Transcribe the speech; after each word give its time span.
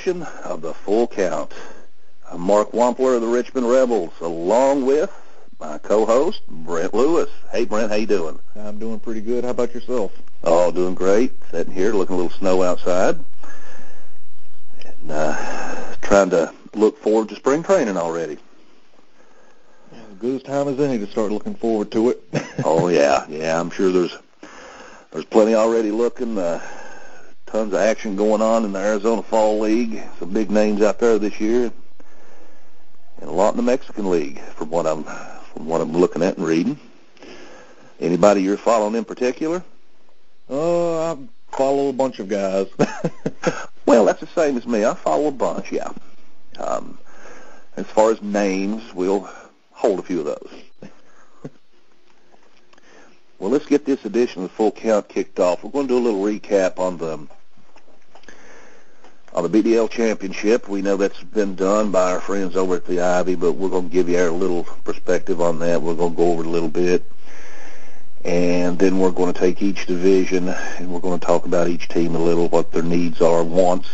edition 0.00 0.22
of 0.44 0.62
the 0.62 0.72
Full 0.72 1.06
Count. 1.06 1.52
I'm 2.30 2.40
Mark 2.40 2.72
Wampler 2.72 3.16
of 3.16 3.20
the 3.20 3.28
Richmond 3.28 3.68
Rebels, 3.68 4.12
along 4.22 4.86
with 4.86 5.12
my 5.58 5.76
co-host 5.76 6.40
Brent 6.48 6.94
Lewis. 6.94 7.28
Hey, 7.52 7.66
Brent, 7.66 7.90
how 7.90 7.98
you 7.98 8.06
doing? 8.06 8.38
I'm 8.56 8.78
doing 8.78 8.98
pretty 8.98 9.20
good. 9.20 9.44
How 9.44 9.50
about 9.50 9.74
yourself? 9.74 10.12
Oh, 10.42 10.70
doing 10.70 10.94
great. 10.94 11.32
Sitting 11.50 11.74
here, 11.74 11.92
looking 11.92 12.14
a 12.14 12.16
little 12.16 12.38
snow 12.38 12.62
outside, 12.62 13.18
and 14.86 15.10
uh, 15.10 15.94
trying 16.00 16.30
to 16.30 16.54
look 16.74 16.96
forward 17.02 17.28
to 17.28 17.36
spring 17.36 17.62
training 17.62 17.98
already. 17.98 18.38
As 19.92 20.16
good 20.18 20.36
as 20.36 20.42
time 20.42 20.68
as 20.68 20.80
any 20.80 20.96
to 20.96 21.10
start 21.10 21.30
looking 21.30 21.56
forward 21.56 21.92
to 21.92 22.08
it. 22.08 22.22
oh 22.64 22.88
yeah, 22.88 23.26
yeah. 23.28 23.60
I'm 23.60 23.68
sure 23.68 23.92
there's 23.92 24.16
there's 25.10 25.26
plenty 25.26 25.54
already 25.54 25.90
looking. 25.90 26.38
Uh, 26.38 26.66
tons 27.50 27.72
of 27.72 27.80
action 27.80 28.14
going 28.14 28.40
on 28.40 28.64
in 28.64 28.72
the 28.72 28.78
Arizona 28.78 29.22
Fall 29.22 29.60
League. 29.60 30.02
Some 30.18 30.30
big 30.30 30.50
names 30.50 30.82
out 30.82 30.98
there 31.00 31.18
this 31.18 31.40
year, 31.40 31.72
and 33.20 33.28
a 33.28 33.32
lot 33.32 33.50
in 33.52 33.56
the 33.56 33.62
Mexican 33.62 34.08
League, 34.08 34.38
from 34.54 34.70
what 34.70 34.86
I'm 34.86 35.04
from 35.04 35.66
what 35.66 35.80
I'm 35.80 35.92
looking 35.92 36.22
at 36.22 36.36
and 36.36 36.46
reading. 36.46 36.78
Anybody 37.98 38.42
you're 38.42 38.56
following 38.56 38.94
in 38.94 39.04
particular? 39.04 39.64
Oh, 40.48 41.12
I 41.12 41.56
follow 41.56 41.88
a 41.88 41.92
bunch 41.92 42.18
of 42.20 42.28
guys. 42.28 42.68
well, 43.86 44.04
that's 44.04 44.20
the 44.20 44.28
same 44.28 44.56
as 44.56 44.66
me. 44.66 44.84
I 44.84 44.94
follow 44.94 45.26
a 45.26 45.32
bunch, 45.32 45.72
yeah. 45.72 45.90
Um, 46.58 46.98
as 47.76 47.86
far 47.86 48.10
as 48.10 48.22
names, 48.22 48.94
we'll 48.94 49.28
hold 49.72 49.98
a 49.98 50.02
few 50.02 50.20
of 50.20 50.26
those. 50.26 50.90
well, 53.38 53.50
let's 53.50 53.66
get 53.66 53.84
this 53.84 54.04
edition 54.04 54.44
of 54.44 54.50
the 54.50 54.54
Full 54.54 54.72
Count 54.72 55.08
kicked 55.08 55.38
off. 55.38 55.62
We're 55.62 55.70
going 55.70 55.88
to 55.88 55.94
do 55.94 55.98
a 55.98 56.06
little 56.06 56.22
recap 56.22 56.78
on 56.78 56.96
the 56.96 57.26
on 59.32 59.48
the 59.48 59.62
BDL 59.62 59.88
championship. 59.88 60.68
We 60.68 60.82
know 60.82 60.96
that's 60.96 61.22
been 61.22 61.54
done 61.54 61.90
by 61.90 62.12
our 62.12 62.20
friends 62.20 62.56
over 62.56 62.76
at 62.76 62.84
the 62.84 63.00
Ivy, 63.00 63.36
but 63.36 63.52
we're 63.52 63.68
going 63.68 63.88
to 63.88 63.92
give 63.92 64.08
you 64.08 64.18
our 64.18 64.30
little 64.30 64.64
perspective 64.64 65.40
on 65.40 65.58
that. 65.60 65.80
We're 65.80 65.94
going 65.94 66.12
to 66.12 66.16
go 66.16 66.32
over 66.32 66.42
it 66.42 66.46
a 66.46 66.50
little 66.50 66.68
bit. 66.68 67.10
And 68.24 68.78
then 68.78 68.98
we're 68.98 69.12
going 69.12 69.32
to 69.32 69.38
take 69.38 69.62
each 69.62 69.86
division 69.86 70.48
and 70.48 70.92
we're 70.92 71.00
going 71.00 71.18
to 71.18 71.26
talk 71.26 71.46
about 71.46 71.68
each 71.68 71.88
team 71.88 72.14
a 72.14 72.18
little, 72.18 72.48
what 72.48 72.70
their 72.70 72.82
needs 72.82 73.22
are, 73.22 73.42
wants, 73.42 73.88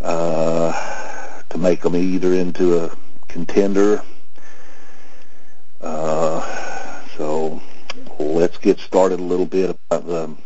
uh, 0.00 1.42
to 1.48 1.58
make 1.58 1.80
them 1.80 1.96
either 1.96 2.32
into 2.34 2.78
a 2.78 2.96
contender. 3.26 4.02
Uh, 5.80 7.02
so 7.16 7.60
let's 8.18 8.58
get 8.58 8.78
started 8.78 9.18
a 9.18 9.22
little 9.22 9.46
bit 9.46 9.70
about 9.70 10.06
the 10.06 10.36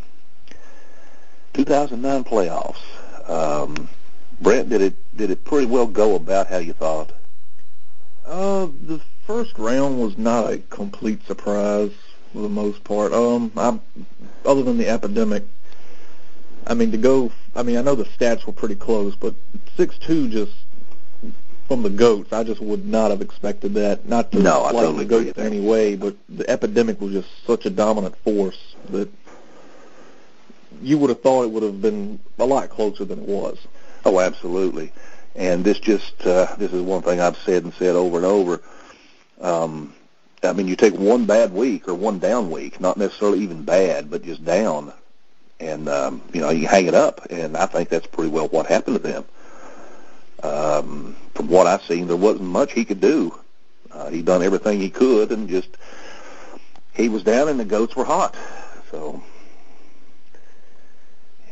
2009 1.52 2.24
playoffs. 2.24 2.97
Um, 3.28 3.88
Brent, 4.40 4.68
did 4.68 4.80
it 4.80 4.94
did 5.16 5.30
it 5.30 5.44
pretty 5.44 5.66
well 5.66 5.86
go 5.86 6.14
about 6.14 6.46
how 6.46 6.58
you 6.58 6.72
thought? 6.72 7.12
Uh, 8.24 8.68
the 8.82 9.00
first 9.26 9.58
round 9.58 10.00
was 10.00 10.16
not 10.16 10.50
a 10.50 10.58
complete 10.58 11.24
surprise 11.26 11.92
for 12.32 12.42
the 12.42 12.48
most 12.48 12.84
part. 12.84 13.12
Um, 13.12 13.52
I, 13.56 13.78
other 14.44 14.62
than 14.62 14.78
the 14.78 14.88
epidemic, 14.88 15.44
I 16.66 16.74
mean 16.74 16.92
to 16.92 16.98
go. 16.98 17.32
I 17.54 17.62
mean 17.62 17.76
I 17.76 17.82
know 17.82 17.94
the 17.94 18.04
stats 18.04 18.46
were 18.46 18.52
pretty 18.52 18.76
close, 18.76 19.16
but 19.16 19.34
six 19.76 19.98
two 19.98 20.28
just 20.28 20.52
from 21.66 21.82
the 21.82 21.90
goats, 21.90 22.32
I 22.32 22.44
just 22.44 22.62
would 22.62 22.86
not 22.86 23.10
have 23.10 23.20
expected 23.20 23.74
that. 23.74 24.08
Not 24.08 24.32
to 24.32 24.42
no, 24.42 24.62
like 24.62 24.72
totally 24.72 25.04
the 25.04 25.10
goats 25.10 25.38
in 25.38 25.44
any 25.44 25.60
way, 25.60 25.96
but 25.96 26.16
the 26.28 26.48
epidemic 26.48 27.00
was 27.00 27.12
just 27.12 27.28
such 27.46 27.66
a 27.66 27.70
dominant 27.70 28.16
force 28.24 28.74
that 28.90 29.10
you 30.82 30.98
would 30.98 31.10
have 31.10 31.20
thought 31.20 31.44
it 31.44 31.50
would 31.50 31.62
have 31.62 31.80
been 31.80 32.18
a 32.38 32.44
lot 32.44 32.68
closer 32.70 33.04
than 33.04 33.20
it 33.20 33.28
was. 33.28 33.58
Oh, 34.04 34.20
absolutely. 34.20 34.92
And 35.34 35.64
this 35.64 35.78
just 35.78 36.26
uh, 36.26 36.54
this 36.56 36.72
is 36.72 36.82
one 36.82 37.02
thing 37.02 37.20
I've 37.20 37.36
said 37.38 37.64
and 37.64 37.72
said 37.74 37.94
over 37.94 38.16
and 38.16 38.26
over. 38.26 38.62
Um, 39.40 39.94
I 40.42 40.52
mean, 40.52 40.68
you 40.68 40.76
take 40.76 40.94
one 40.94 41.26
bad 41.26 41.52
week 41.52 41.88
or 41.88 41.94
one 41.94 42.18
down 42.18 42.50
week, 42.50 42.80
not 42.80 42.96
necessarily 42.96 43.40
even 43.40 43.64
bad, 43.64 44.10
but 44.10 44.22
just 44.22 44.44
down, 44.44 44.92
and 45.60 45.88
um, 45.88 46.22
you 46.32 46.40
know 46.40 46.50
you 46.50 46.66
hang 46.66 46.86
it 46.86 46.94
up. 46.94 47.26
And 47.30 47.56
I 47.56 47.66
think 47.66 47.88
that's 47.88 48.06
pretty 48.06 48.30
well 48.30 48.48
what 48.48 48.66
happened 48.66 48.96
to 48.96 49.02
them. 49.02 49.24
Um, 50.42 51.16
from 51.34 51.48
what 51.48 51.66
I've 51.66 51.82
seen, 51.82 52.06
there 52.06 52.16
wasn't 52.16 52.48
much 52.48 52.72
he 52.72 52.84
could 52.84 53.00
do. 53.00 53.34
Uh, 53.90 54.10
he 54.10 54.22
done 54.22 54.42
everything 54.42 54.80
he 54.80 54.90
could, 54.90 55.32
and 55.32 55.48
just 55.48 55.68
he 56.94 57.08
was 57.08 57.22
down, 57.22 57.48
and 57.48 57.58
the 57.58 57.64
goats 57.64 57.96
were 57.96 58.04
hot. 58.04 58.36
So 58.90 59.22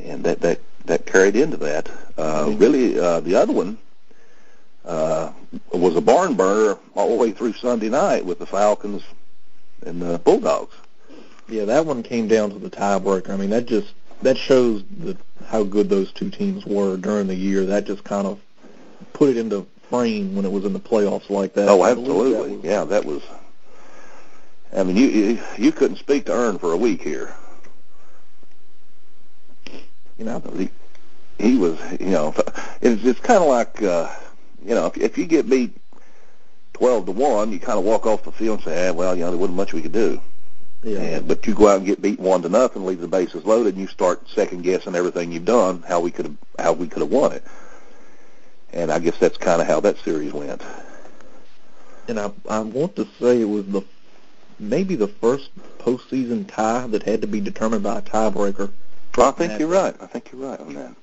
and 0.00 0.24
that 0.24 0.40
that 0.40 0.60
that 0.86 1.06
carried 1.06 1.36
into 1.36 1.56
that. 1.58 1.88
Uh, 2.16 2.46
mm-hmm. 2.46 2.58
Really, 2.58 2.98
uh, 2.98 3.20
the 3.20 3.34
other 3.34 3.52
one 3.52 3.78
uh, 4.84 5.32
was 5.72 5.96
a 5.96 6.00
barn 6.00 6.34
burner 6.34 6.78
all 6.94 7.08
the 7.10 7.16
way 7.16 7.32
through 7.32 7.52
Sunday 7.54 7.88
night 7.88 8.24
with 8.24 8.38
the 8.38 8.46
Falcons 8.46 9.02
and 9.84 10.00
the 10.00 10.18
Bulldogs. 10.18 10.74
Yeah, 11.48 11.64
that 11.64 11.86
one 11.86 12.02
came 12.02 12.28
down 12.28 12.50
to 12.50 12.58
the 12.58 12.70
tiebreaker. 12.70 13.30
I 13.30 13.36
mean, 13.36 13.50
that 13.50 13.66
just 13.66 13.92
that 14.22 14.36
shows 14.36 14.82
the 14.98 15.16
how 15.46 15.62
good 15.62 15.88
those 15.88 16.12
two 16.12 16.30
teams 16.30 16.66
were 16.66 16.96
during 16.96 17.26
the 17.26 17.34
year. 17.34 17.66
That 17.66 17.84
just 17.84 18.04
kind 18.04 18.26
of 18.26 18.40
put 19.12 19.30
it 19.30 19.36
into 19.36 19.66
frame 19.88 20.34
when 20.34 20.44
it 20.44 20.50
was 20.50 20.64
in 20.64 20.72
the 20.72 20.80
playoffs 20.80 21.30
like 21.30 21.54
that. 21.54 21.68
Oh, 21.68 21.84
absolutely. 21.84 22.32
That 22.32 22.56
was, 22.56 22.64
yeah, 22.64 22.84
that 22.84 23.04
was. 23.04 23.22
I 24.76 24.82
mean, 24.82 24.96
you, 24.96 25.06
you 25.06 25.42
you 25.56 25.72
couldn't 25.72 25.98
speak 25.98 26.26
to 26.26 26.32
Earn 26.32 26.58
for 26.58 26.72
a 26.72 26.76
week 26.76 27.02
here. 27.02 27.34
You 30.19 30.25
know, 30.25 30.43
he, 30.56 30.71
he 31.38 31.56
was, 31.56 31.78
you 32.00 32.10
know, 32.10 32.34
it's 32.81 33.04
it's 33.04 33.21
kind 33.21 33.43
of 33.43 33.49
like, 33.49 33.82
uh, 33.82 34.15
you 34.65 34.75
know, 34.75 34.87
if, 34.87 34.97
if 34.97 35.19
you 35.19 35.27
get 35.27 35.49
beat 35.49 35.77
twelve 36.72 37.06
to 37.06 37.12
one, 37.12 37.53
you 37.53 37.59
kind 37.59 37.78
of 37.78 37.84
walk 37.84 38.06
off 38.06 38.25
the 38.25 38.32
field 38.32 38.59
and 38.59 38.65
say, 38.65 38.88
ah, 38.88 38.93
well, 38.93 39.15
you 39.15 39.25
know, 39.25 39.31
there 39.31 39.38
wasn't 39.38 39.56
much 39.56 39.72
we 39.72 39.82
could 39.82 39.93
do. 39.93 40.21
Yeah. 40.82 41.00
And, 41.00 41.28
but 41.28 41.47
you 41.47 41.54
go 41.54 41.69
out 41.69 41.78
and 41.78 41.87
get 41.87 42.00
beat 42.00 42.21
one 42.21 42.43
to 42.43 42.49
nothing, 42.49 42.84
leave 42.84 43.00
the 43.00 43.09
bases 43.09 43.44
loaded, 43.44 43.75
and 43.75 43.82
you 43.82 43.88
start 43.88 44.28
second 44.28 44.62
guessing 44.62 44.94
everything 44.94 45.32
you've 45.32 45.44
done, 45.44 45.82
how 45.87 46.00
we 46.00 46.10
could 46.10 46.27
have 46.27 46.37
how 46.59 46.72
we 46.72 46.87
could 46.87 47.03
have 47.03 47.10
won 47.10 47.33
it. 47.33 47.44
And 48.72 48.91
I 48.91 48.98
guess 48.98 49.19
that's 49.19 49.37
kind 49.37 49.60
of 49.60 49.66
how 49.66 49.81
that 49.81 49.98
series 49.98 50.33
went. 50.33 50.62
And 52.09 52.21
I 52.21 52.31
I 52.48 52.60
want 52.60 52.97
to 52.97 53.06
say 53.21 53.41
it 53.41 53.48
was 53.48 53.66
the 53.66 53.83
maybe 54.59 54.97
the 54.97 55.09
first 55.09 55.50
postseason 55.78 56.47
tie 56.48 56.87
that 56.88 57.03
had 57.03 57.21
to 57.22 57.27
be 57.27 57.41
determined 57.41 57.83
by 57.83 57.98
a 57.98 58.03
tiebreaker. 58.03 58.71
I 59.22 59.31
think 59.32 59.59
you're 59.59 59.69
right. 59.69 59.94
I 60.00 60.06
think 60.06 60.31
you're 60.32 60.49
right 60.49 60.60
on 60.60 60.75
that. 60.75 60.94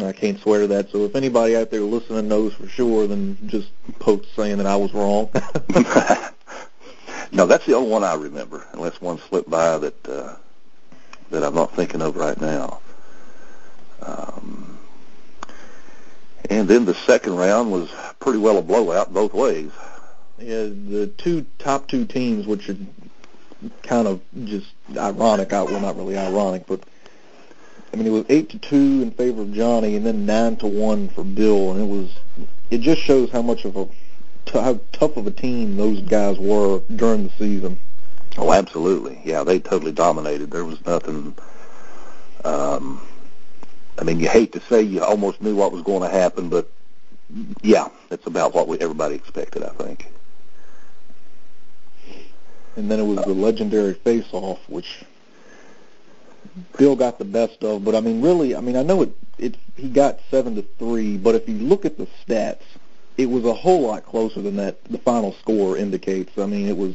I 0.00 0.12
can't 0.12 0.40
swear 0.40 0.60
to 0.60 0.66
that. 0.68 0.90
So 0.90 1.04
if 1.04 1.14
anybody 1.14 1.54
out 1.54 1.70
there 1.70 1.82
listening 1.82 2.28
knows 2.28 2.54
for 2.54 2.66
sure, 2.66 3.06
then 3.06 3.36
just 3.46 3.70
post 3.98 4.34
saying 4.34 4.56
that 4.56 4.66
I 4.66 4.76
was 4.76 4.94
wrong. 4.94 5.28
no, 7.32 7.44
that's 7.46 7.66
the 7.66 7.74
only 7.74 7.90
one 7.90 8.02
I 8.02 8.14
remember, 8.14 8.66
unless 8.72 9.00
one 9.00 9.18
slipped 9.18 9.50
by 9.50 9.76
that 9.78 10.08
uh, 10.08 10.36
that 11.30 11.44
I'm 11.44 11.54
not 11.54 11.76
thinking 11.76 12.00
of 12.00 12.16
right 12.16 12.40
now. 12.40 12.80
Um, 14.00 14.78
and 16.48 16.66
then 16.66 16.86
the 16.86 16.94
second 16.94 17.36
round 17.36 17.70
was 17.70 17.90
pretty 18.18 18.38
well 18.38 18.56
a 18.58 18.62
blowout 18.62 19.12
both 19.12 19.34
ways. 19.34 19.70
Yeah, 20.38 20.64
the 20.64 21.12
two 21.18 21.46
top 21.58 21.86
two 21.86 22.06
teams, 22.06 22.46
which 22.46 22.68
are 22.70 22.76
kind 23.82 24.08
of 24.08 24.22
just 24.44 24.72
ironic. 24.96 25.52
Well, 25.52 25.80
not 25.80 25.96
really 25.96 26.16
ironic, 26.16 26.66
but 26.66 26.82
I 27.92 27.96
mean, 27.96 28.06
it 28.06 28.10
was 28.10 28.24
eight 28.28 28.48
to 28.50 28.58
two 28.58 29.02
in 29.02 29.10
favor 29.10 29.42
of 29.42 29.52
Johnny, 29.52 29.96
and 29.96 30.06
then 30.06 30.24
nine 30.24 30.56
to 30.56 30.66
one 30.66 31.08
for 31.10 31.24
Bill, 31.24 31.72
and 31.72 31.80
it 31.80 31.86
was. 31.86 32.10
It 32.70 32.80
just 32.80 33.02
shows 33.02 33.30
how 33.30 33.42
much 33.42 33.66
of 33.66 33.76
a 33.76 33.86
t- 34.46 34.58
how 34.58 34.80
tough 34.92 35.18
of 35.18 35.26
a 35.26 35.30
team 35.30 35.76
those 35.76 36.00
guys 36.00 36.38
were 36.38 36.80
during 36.96 37.24
the 37.24 37.32
season. 37.38 37.78
Oh, 38.38 38.52
absolutely. 38.52 39.20
Yeah, 39.24 39.44
they 39.44 39.58
totally 39.58 39.92
dominated. 39.92 40.50
There 40.50 40.64
was 40.64 40.84
nothing. 40.86 41.34
Um, 42.44 43.00
I 43.98 44.04
mean, 44.04 44.20
you 44.20 44.28
hate 44.28 44.52
to 44.52 44.60
say 44.60 44.80
you 44.80 45.02
almost 45.02 45.42
knew 45.42 45.54
what 45.54 45.70
was 45.70 45.82
going 45.82 46.02
to 46.02 46.08
happen, 46.08 46.48
but 46.48 46.70
yeah, 47.62 47.88
that's 48.08 48.26
about 48.26 48.54
what 48.54 48.68
we, 48.68 48.78
everybody 48.78 49.14
expected, 49.14 49.62
I 49.62 49.68
think. 49.68 50.08
And 52.76 52.90
then 52.90 52.98
it 52.98 53.04
was 53.04 53.18
the 53.26 53.34
legendary 53.34 53.92
face-off, 53.92 54.66
which 54.68 55.04
Bill 56.78 56.96
got 56.96 57.18
the 57.18 57.24
best 57.24 57.62
of. 57.64 57.84
But 57.84 57.94
I 57.94 58.00
mean, 58.00 58.22
really, 58.22 58.54
I 58.54 58.60
mean, 58.60 58.76
I 58.76 58.82
know 58.82 59.02
it. 59.02 59.16
It 59.38 59.56
he 59.76 59.88
got 59.88 60.20
seven 60.30 60.54
to 60.56 60.62
three, 60.78 61.16
but 61.16 61.34
if 61.34 61.48
you 61.48 61.56
look 61.56 61.84
at 61.84 61.96
the 61.96 62.06
stats, 62.26 62.62
it 63.16 63.26
was 63.26 63.44
a 63.44 63.54
whole 63.54 63.82
lot 63.82 64.04
closer 64.04 64.40
than 64.40 64.56
that. 64.56 64.82
The 64.84 64.98
final 64.98 65.32
score 65.34 65.76
indicates. 65.76 66.38
I 66.38 66.46
mean, 66.46 66.68
it 66.68 66.76
was 66.76 66.94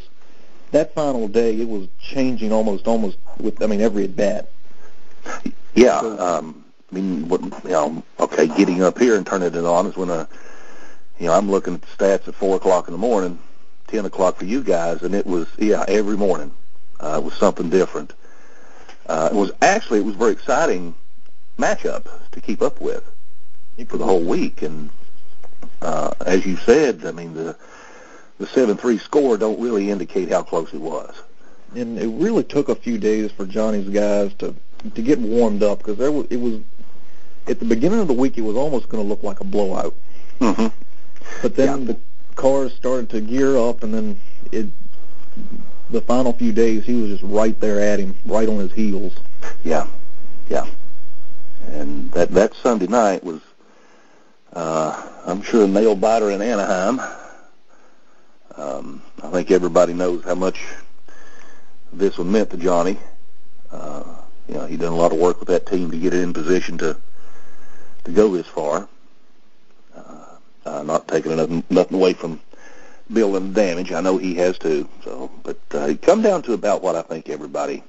that 0.71 0.93
final 0.93 1.27
day. 1.27 1.59
It 1.59 1.67
was 1.67 1.87
changing 1.99 2.51
almost, 2.51 2.87
almost 2.87 3.17
with. 3.39 3.61
I 3.61 3.67
mean, 3.67 3.81
every 3.81 4.03
at 4.03 4.15
bat. 4.15 4.49
Yeah. 5.73 5.97
Um, 5.97 6.63
I 6.91 6.95
mean, 6.95 7.27
what, 7.27 7.41
you 7.41 7.69
know, 7.69 8.03
okay, 8.19 8.47
getting 8.47 8.81
up 8.81 8.97
here 8.97 9.17
and 9.17 9.25
turning 9.25 9.53
it 9.53 9.55
on 9.57 9.87
is 9.87 9.97
when 9.97 10.09
a, 10.09 10.27
you 11.19 11.27
know, 11.27 11.33
I'm 11.33 11.51
looking 11.51 11.73
at 11.73 11.81
the 11.81 11.87
stats 11.87 12.27
at 12.27 12.35
four 12.35 12.55
o'clock 12.55 12.87
in 12.87 12.93
the 12.93 12.97
morning, 12.97 13.39
ten 13.87 14.05
o'clock 14.05 14.37
for 14.37 14.45
you 14.45 14.63
guys, 14.63 15.01
and 15.03 15.13
it 15.13 15.25
was 15.25 15.47
yeah 15.57 15.83
every 15.87 16.15
morning. 16.15 16.51
Uh, 16.99 17.19
it 17.21 17.23
was 17.23 17.33
something 17.33 17.69
different. 17.69 18.13
Uh, 19.07 19.29
it 19.31 19.35
was 19.35 19.51
actually 19.61 19.99
it 19.99 20.05
was 20.05 20.15
very 20.15 20.31
exciting 20.33 20.93
matchup 21.57 22.07
to 22.31 22.41
keep 22.41 22.61
up 22.61 22.79
with 22.81 23.03
for 23.87 23.97
the 23.97 24.05
whole 24.05 24.23
week. 24.23 24.61
And 24.61 24.89
uh, 25.81 26.11
as 26.25 26.45
you 26.45 26.57
said, 26.57 27.05
I 27.05 27.11
mean 27.11 27.33
the 27.33 27.55
the 28.37 28.47
seven 28.47 28.77
three 28.77 28.97
score 28.97 29.37
don't 29.37 29.59
really 29.59 29.89
indicate 29.89 30.29
how 30.29 30.43
close 30.43 30.73
it 30.73 30.81
was. 30.81 31.15
And 31.75 31.97
it 31.97 32.07
really 32.07 32.43
took 32.43 32.69
a 32.69 32.75
few 32.75 32.97
days 32.97 33.31
for 33.31 33.45
Johnny's 33.45 33.89
guys 33.89 34.33
to 34.35 34.53
to 34.93 35.01
get 35.01 35.19
warmed 35.19 35.63
up 35.63 35.79
because 35.79 35.97
there 35.97 36.11
was 36.11 36.27
it 36.29 36.37
was 36.37 36.61
at 37.47 37.59
the 37.59 37.65
beginning 37.65 37.99
of 37.99 38.07
the 38.07 38.13
week 38.13 38.37
it 38.37 38.41
was 38.41 38.55
almost 38.55 38.89
going 38.89 39.03
to 39.03 39.07
look 39.07 39.23
like 39.23 39.39
a 39.39 39.43
blowout. 39.45 39.95
Mm-hmm. 40.39 40.67
But 41.41 41.55
then 41.55 41.79
Yeah. 41.79 41.93
the 41.93 41.99
cars 42.35 42.73
started 42.75 43.09
to 43.11 43.21
gear 43.21 43.57
up, 43.57 43.83
and 43.83 43.93
then 43.93 44.19
it 44.51 44.67
the 45.89 46.01
final 46.01 46.33
few 46.33 46.51
days 46.51 46.85
he 46.85 46.93
was 46.93 47.11
just 47.11 47.23
right 47.23 47.59
there 47.59 47.79
at 47.79 47.99
him, 47.99 48.15
right 48.25 48.47
on 48.47 48.59
his 48.59 48.73
heels. 48.73 49.13
Yeah, 49.63 49.87
yeah. 50.49 50.67
And 51.67 52.11
that 52.11 52.31
that 52.31 52.53
Sunday 52.55 52.87
night 52.87 53.23
was, 53.23 53.41
uh, 54.53 55.09
I'm 55.25 55.41
sure, 55.41 55.65
a 55.65 55.67
nail 55.67 55.95
biter 55.95 56.31
in 56.31 56.41
Anaheim. 56.41 56.99
Um, 58.55 59.01
I 59.21 59.29
think 59.31 59.51
everybody 59.51 59.93
knows 59.93 60.23
how 60.23 60.35
much 60.35 60.59
this 61.93 62.17
one 62.17 62.31
meant 62.31 62.49
to 62.51 62.57
Johnny. 62.57 62.97
Uh, 63.71 64.03
you 64.47 64.55
know, 64.55 64.65
he 64.65 64.77
done 64.77 64.93
a 64.93 64.95
lot 64.95 65.11
of 65.11 65.19
work 65.19 65.39
with 65.39 65.49
that 65.49 65.65
team 65.65 65.91
to 65.91 65.97
get 65.97 66.13
it 66.13 66.21
in 66.21 66.33
position 66.33 66.77
to 66.79 66.97
to 68.05 68.11
go 68.11 68.33
this 68.35 68.47
far. 68.47 68.87
Uh, 69.95 70.25
uh, 70.65 70.83
not 70.83 71.07
taking 71.07 71.35
nothing, 71.35 71.63
nothing 71.69 71.97
away 71.97 72.13
from 72.13 72.39
building 73.11 73.53
damage. 73.53 73.91
I 73.91 74.01
know 74.01 74.17
he 74.17 74.35
has 74.35 74.57
too. 74.57 74.87
So, 75.03 75.31
but 75.43 75.59
uh, 75.73 75.87
it 75.87 76.01
come 76.01 76.21
down 76.21 76.41
to 76.43 76.53
about 76.53 76.81
what 76.81 76.95
I 76.95 77.01
think 77.01 77.29
everybody 77.29 77.83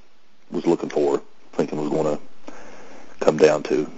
was 0.50 0.66
looking 0.66 0.88
for, 0.88 1.22
thinking 1.52 1.80
was 1.80 1.90
going 1.90 2.16
to 2.16 2.22
come 3.20 3.36
down 3.36 3.62
to. 3.64 3.90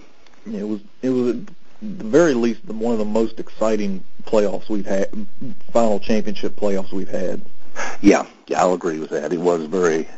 It 0.47 0.65
was 0.65 0.81
it 1.03 1.11
was 1.11 1.37
at 1.37 1.47
the 1.83 2.05
very 2.05 2.35
least 2.35 2.65
one 2.65 2.93
of 2.93 2.99
the 2.99 3.05
most 3.05 3.39
exciting 3.39 4.05
playoffs 4.25 4.69
we've 4.69 4.87
had, 4.87 5.09
final 5.73 5.99
championship 5.99 6.57
playoffs 6.57 6.93
we've 6.93 7.09
had. 7.09 7.43
Yeah, 8.01 8.27
yeah, 8.47 8.61
I'll 8.61 8.75
agree 8.75 8.99
with 8.99 9.11
that. 9.11 9.33
It 9.33 9.41
was 9.41 9.65
very, 9.65 10.09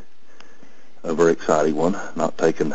a 1.03 1.15
very 1.15 1.33
exciting 1.33 1.75
one. 1.75 1.99
Not 2.17 2.39
taken, 2.39 2.75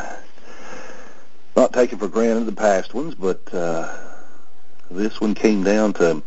not 1.55 1.73
taken 1.73 1.97
for 1.97 2.07
granted 2.07 2.45
the 2.45 2.53
past 2.53 2.93
ones, 2.93 3.15
but 3.15 3.41
uh, 3.53 3.93
this 4.89 5.19
one 5.19 5.33
came 5.33 5.63
down 5.63 5.93
to, 5.93 6.23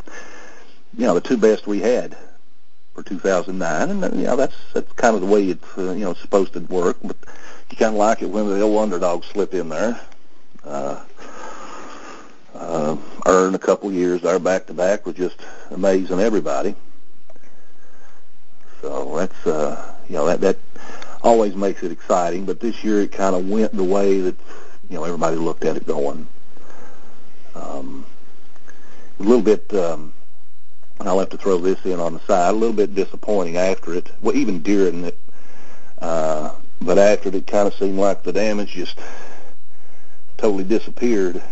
you 0.96 1.06
know, 1.06 1.14
the 1.14 1.20
two 1.20 1.36
best 1.36 1.66
we 1.66 1.80
had 1.80 2.16
for 2.94 3.02
2009, 3.02 3.90
and 3.90 4.04
uh, 4.04 4.10
you 4.14 4.24
know 4.24 4.36
that's 4.36 4.56
that's 4.74 4.92
kind 4.92 5.14
of 5.14 5.20
the 5.20 5.26
way 5.26 5.48
it's 5.48 5.78
uh, 5.78 5.92
you 5.92 6.04
know 6.04 6.14
supposed 6.14 6.52
to 6.54 6.60
work. 6.60 6.96
But 7.02 7.16
you 7.70 7.76
kind 7.76 7.94
of 7.94 7.98
like 7.98 8.22
it 8.22 8.26
when 8.26 8.48
the 8.48 8.60
old 8.60 8.82
underdogs 8.82 9.26
slip 9.28 9.54
in 9.54 9.68
there. 9.68 10.00
Uh, 10.64 11.02
uh, 12.54 12.96
earn 13.26 13.54
a 13.54 13.58
couple 13.58 13.90
years 13.90 14.20
there 14.22 14.38
back 14.38 14.66
to 14.66 14.74
back 14.74 15.06
was 15.06 15.14
just 15.14 15.40
amazing 15.70 16.20
everybody. 16.20 16.74
So 18.82 19.16
that's 19.16 19.46
uh, 19.46 19.94
you 20.08 20.16
know 20.16 20.26
that 20.26 20.40
that 20.40 20.58
always 21.22 21.54
makes 21.54 21.82
it 21.82 21.92
exciting. 21.92 22.44
But 22.44 22.60
this 22.60 22.82
year 22.82 23.00
it 23.00 23.12
kind 23.12 23.34
of 23.34 23.48
went 23.48 23.72
the 23.72 23.84
way 23.84 24.20
that 24.20 24.36
you 24.88 24.96
know 24.96 25.04
everybody 25.04 25.36
looked 25.36 25.64
at 25.64 25.76
it 25.76 25.86
going. 25.86 26.26
Um, 27.54 28.04
a 29.18 29.22
little 29.22 29.42
bit. 29.42 29.72
Um, 29.72 30.12
I'll 31.08 31.18
have 31.18 31.30
to 31.30 31.38
throw 31.38 31.58
this 31.58 31.84
in 31.84 31.98
on 31.98 32.14
the 32.14 32.20
side. 32.20 32.50
A 32.50 32.52
little 32.52 32.74
bit 32.74 32.94
disappointing 32.94 33.56
after 33.56 33.94
it. 33.94 34.10
Well, 34.20 34.36
even 34.36 34.62
during 34.62 35.04
it, 35.04 35.18
uh, 35.98 36.52
but 36.80 36.98
after 36.98 37.28
it, 37.28 37.34
it 37.34 37.46
kind 37.46 37.66
of 37.66 37.74
seemed 37.74 37.98
like 37.98 38.22
the 38.22 38.32
damage 38.32 38.72
just 38.72 38.98
totally 40.36 40.64
disappeared. 40.64 41.42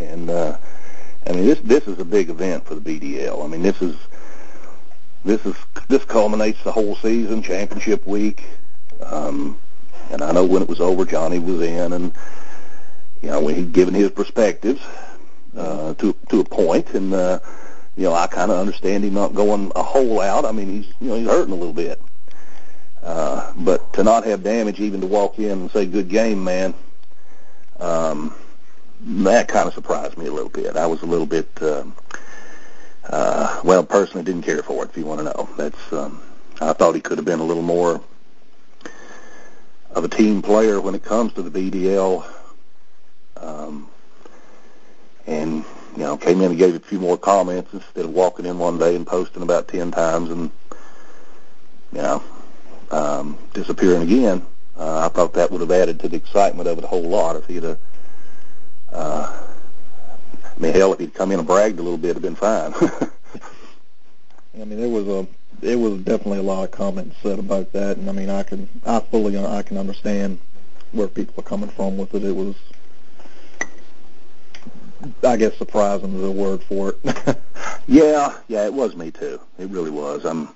And 0.00 0.30
uh, 0.30 0.56
I 1.26 1.32
mean, 1.32 1.46
this 1.46 1.60
this 1.60 1.86
is 1.88 1.98
a 1.98 2.04
big 2.04 2.30
event 2.30 2.64
for 2.64 2.74
the 2.74 2.80
BDL. 2.80 3.44
I 3.44 3.48
mean, 3.48 3.62
this 3.62 3.80
is 3.82 3.96
this 5.24 5.44
is 5.44 5.56
this 5.88 6.04
culminates 6.04 6.62
the 6.62 6.72
whole 6.72 6.96
season, 6.96 7.42
championship 7.42 8.06
week. 8.06 8.44
Um, 9.02 9.58
and 10.10 10.22
I 10.22 10.32
know 10.32 10.44
when 10.44 10.62
it 10.62 10.68
was 10.68 10.80
over, 10.80 11.04
Johnny 11.04 11.38
was 11.38 11.60
in, 11.60 11.92
and 11.92 12.12
you 13.22 13.30
know 13.30 13.46
he'd 13.48 13.72
given 13.72 13.94
his 13.94 14.10
perspectives 14.10 14.80
uh, 15.56 15.94
to 15.94 16.14
to 16.28 16.40
a 16.40 16.44
point, 16.44 16.94
and 16.94 17.12
uh, 17.12 17.40
you 17.98 18.04
know 18.04 18.14
I 18.14 18.28
kind 18.28 18.52
of 18.52 18.58
understand 18.58 19.04
him 19.04 19.14
not 19.14 19.34
going 19.34 19.72
a 19.74 19.82
whole 19.82 20.20
out. 20.20 20.44
I 20.44 20.52
mean, 20.52 20.68
he's 20.68 20.86
you 21.00 21.08
know 21.08 21.16
he's 21.16 21.26
hurting 21.26 21.52
a 21.52 21.56
little 21.56 21.72
bit, 21.72 22.00
uh, 23.02 23.52
but 23.56 23.92
to 23.94 24.04
not 24.04 24.24
have 24.24 24.44
damage, 24.44 24.78
even 24.78 25.00
to 25.00 25.08
walk 25.08 25.40
in 25.40 25.50
and 25.50 25.70
say 25.72 25.84
"good 25.84 26.08
game, 26.08 26.44
man," 26.44 26.74
um, 27.80 28.32
that 29.00 29.48
kind 29.48 29.66
of 29.66 29.74
surprised 29.74 30.16
me 30.16 30.26
a 30.26 30.32
little 30.32 30.48
bit. 30.48 30.76
I 30.76 30.86
was 30.86 31.02
a 31.02 31.06
little 31.06 31.26
bit. 31.26 31.50
Um, 31.60 31.96
uh, 33.04 33.60
well, 33.64 33.82
personally, 33.82 34.22
didn't 34.22 34.42
care 34.42 34.62
for 34.62 34.84
it. 34.84 34.90
If 34.90 34.96
you 34.96 35.04
want 35.04 35.18
to 35.18 35.24
know, 35.24 35.48
that's. 35.56 35.92
Um, 35.92 36.22
I 36.60 36.72
thought 36.74 36.94
he 36.94 37.00
could 37.00 37.18
have 37.18 37.24
been 37.24 37.40
a 37.40 37.44
little 37.44 37.62
more 37.64 38.00
of 39.90 40.04
a 40.04 40.08
team 40.08 40.40
player 40.40 40.80
when 40.80 40.94
it 40.94 41.02
comes 41.02 41.32
to 41.32 41.42
the 41.42 41.50
BDL. 41.50 42.24
Um, 43.36 43.88
and 45.26 45.64
you 45.98 46.04
know, 46.04 46.16
came 46.16 46.40
in 46.40 46.50
and 46.50 46.58
gave 46.58 46.76
a 46.76 46.78
few 46.78 47.00
more 47.00 47.18
comments 47.18 47.74
instead 47.74 48.04
of 48.04 48.12
walking 48.12 48.46
in 48.46 48.56
one 48.56 48.78
day 48.78 48.94
and 48.94 49.04
posting 49.04 49.42
about 49.42 49.66
ten 49.66 49.90
times 49.90 50.30
and 50.30 50.48
you 51.92 52.00
know 52.00 52.22
um, 52.92 53.36
disappearing 53.52 54.02
again. 54.02 54.46
Uh, 54.76 55.06
I 55.06 55.08
thought 55.08 55.32
that 55.34 55.50
would 55.50 55.60
have 55.60 55.72
added 55.72 55.98
to 55.98 56.08
the 56.08 56.16
excitement 56.16 56.68
of 56.68 56.78
it 56.78 56.84
a 56.84 56.86
whole 56.86 57.02
lot 57.08 57.34
if 57.34 57.46
he'd 57.46 57.64
have. 57.64 57.78
Uh, 58.92 59.42
I 60.56 60.60
mean, 60.60 60.72
hell, 60.72 60.92
if 60.92 61.00
he'd 61.00 61.14
come 61.14 61.32
in 61.32 61.40
and 61.40 61.48
bragged 61.48 61.80
a 61.80 61.82
little 61.82 61.98
bit, 61.98 62.10
it'd 62.10 62.22
been 62.22 62.36
fine. 62.36 62.72
I 64.54 64.64
mean, 64.64 64.78
there 64.78 64.88
was 64.88 65.08
a 65.08 65.26
there 65.58 65.78
was 65.78 65.98
definitely 66.02 66.38
a 66.38 66.42
lot 66.42 66.62
of 66.62 66.70
comments 66.70 67.16
said 67.24 67.40
about 67.40 67.72
that, 67.72 67.96
and 67.96 68.08
I 68.08 68.12
mean, 68.12 68.30
I 68.30 68.44
can 68.44 68.68
I 68.86 69.00
fully 69.00 69.36
I 69.36 69.62
can 69.62 69.76
understand 69.76 70.38
where 70.92 71.08
people 71.08 71.34
are 71.38 71.48
coming 71.48 71.70
from 71.70 71.98
with 71.98 72.14
it. 72.14 72.22
It 72.22 72.36
was, 72.36 72.54
I 75.22 75.36
guess, 75.36 75.56
surprising 75.56 76.14
is 76.14 76.24
a 76.24 76.30
word 76.30 76.62
for 76.64 76.94
it. 77.04 77.38
yeah, 77.86 78.36
yeah, 78.48 78.64
it 78.64 78.72
was 78.72 78.96
me 78.96 79.10
too. 79.10 79.40
It 79.58 79.68
really 79.68 79.90
was. 79.90 80.24
I'm, 80.24 80.48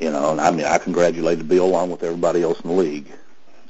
you 0.00 0.10
know, 0.10 0.32
and 0.32 0.40
I 0.40 0.50
mean, 0.50 0.66
I 0.66 0.78
congratulated 0.78 1.48
Bill 1.48 1.64
along 1.64 1.90
with 1.90 2.02
everybody 2.02 2.42
else 2.42 2.60
in 2.60 2.70
the 2.70 2.76
league, 2.76 3.10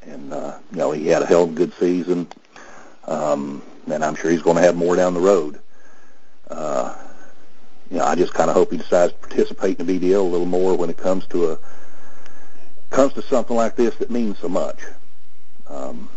and 0.03 0.33
uh, 0.33 0.59
you 0.73 0.79
know, 0.79 0.93
he 0.93 1.07
had 1.07 1.23
a 1.23 1.27
hell 1.27 1.45
of 1.45 1.51
a 1.51 1.55
good 1.55 1.73
season. 1.75 2.29
Um, 3.05 3.63
and 3.87 4.05
I'm 4.05 4.17
sure 4.17 4.31
he's 4.31 4.43
going 4.43 4.57
to 4.57 4.63
have 4.63 4.75
more 4.77 4.97
down 4.97 5.15
the 5.15 5.21
road. 5.21 5.61
Uh, 6.51 6.95
you 7.91 7.99
know, 7.99 8.05
I 8.05 8.17
just 8.17 8.35
kind 8.35 8.51
of 8.51 8.57
hope 8.57 8.73
he 8.73 8.79
decides 8.79 9.13
to 9.13 9.19
participate 9.19 9.79
in 9.79 9.87
the 9.87 10.01
BDL 10.01 10.21
a 10.21 10.23
little 10.23 10.47
more 10.47 10.77
when 10.77 10.91
it 10.91 10.97
comes 10.97 11.27
to 11.29 11.53
a 11.53 11.59
comes 12.91 13.13
to 13.13 13.23
something 13.23 13.57
like 13.57 13.77
this 13.77 13.95
that 13.97 14.11
means 14.11 14.39
so 14.39 14.49
much. 14.49 14.81
Um, 15.69 16.09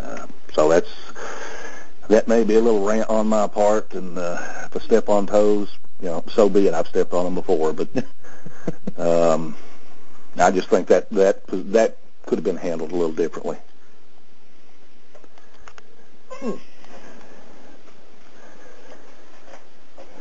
uh, 0.00 0.26
so 0.52 0.68
that's 0.68 0.90
that 2.08 2.28
may 2.28 2.44
be 2.44 2.56
a 2.56 2.60
little 2.60 2.84
rant 2.84 3.08
on 3.08 3.26
my 3.26 3.46
part, 3.46 3.94
and 3.94 4.18
uh, 4.18 4.38
if 4.64 4.76
I 4.76 4.80
step 4.80 5.08
on 5.08 5.26
toes, 5.26 5.76
you 6.00 6.06
know, 6.06 6.24
so 6.28 6.48
be 6.48 6.66
it. 6.66 6.74
I've 6.74 6.88
stepped 6.88 7.12
on 7.12 7.24
them 7.24 7.34
before, 7.34 7.72
but 7.72 7.88
um, 8.98 9.56
I 10.36 10.50
just 10.50 10.68
think 10.68 10.88
that 10.88 11.08
that 11.10 11.46
that 11.48 11.98
could 12.26 12.38
have 12.38 12.44
been 12.44 12.56
handled 12.56 12.92
a 12.92 12.96
little 12.96 13.12
differently. 13.14 13.58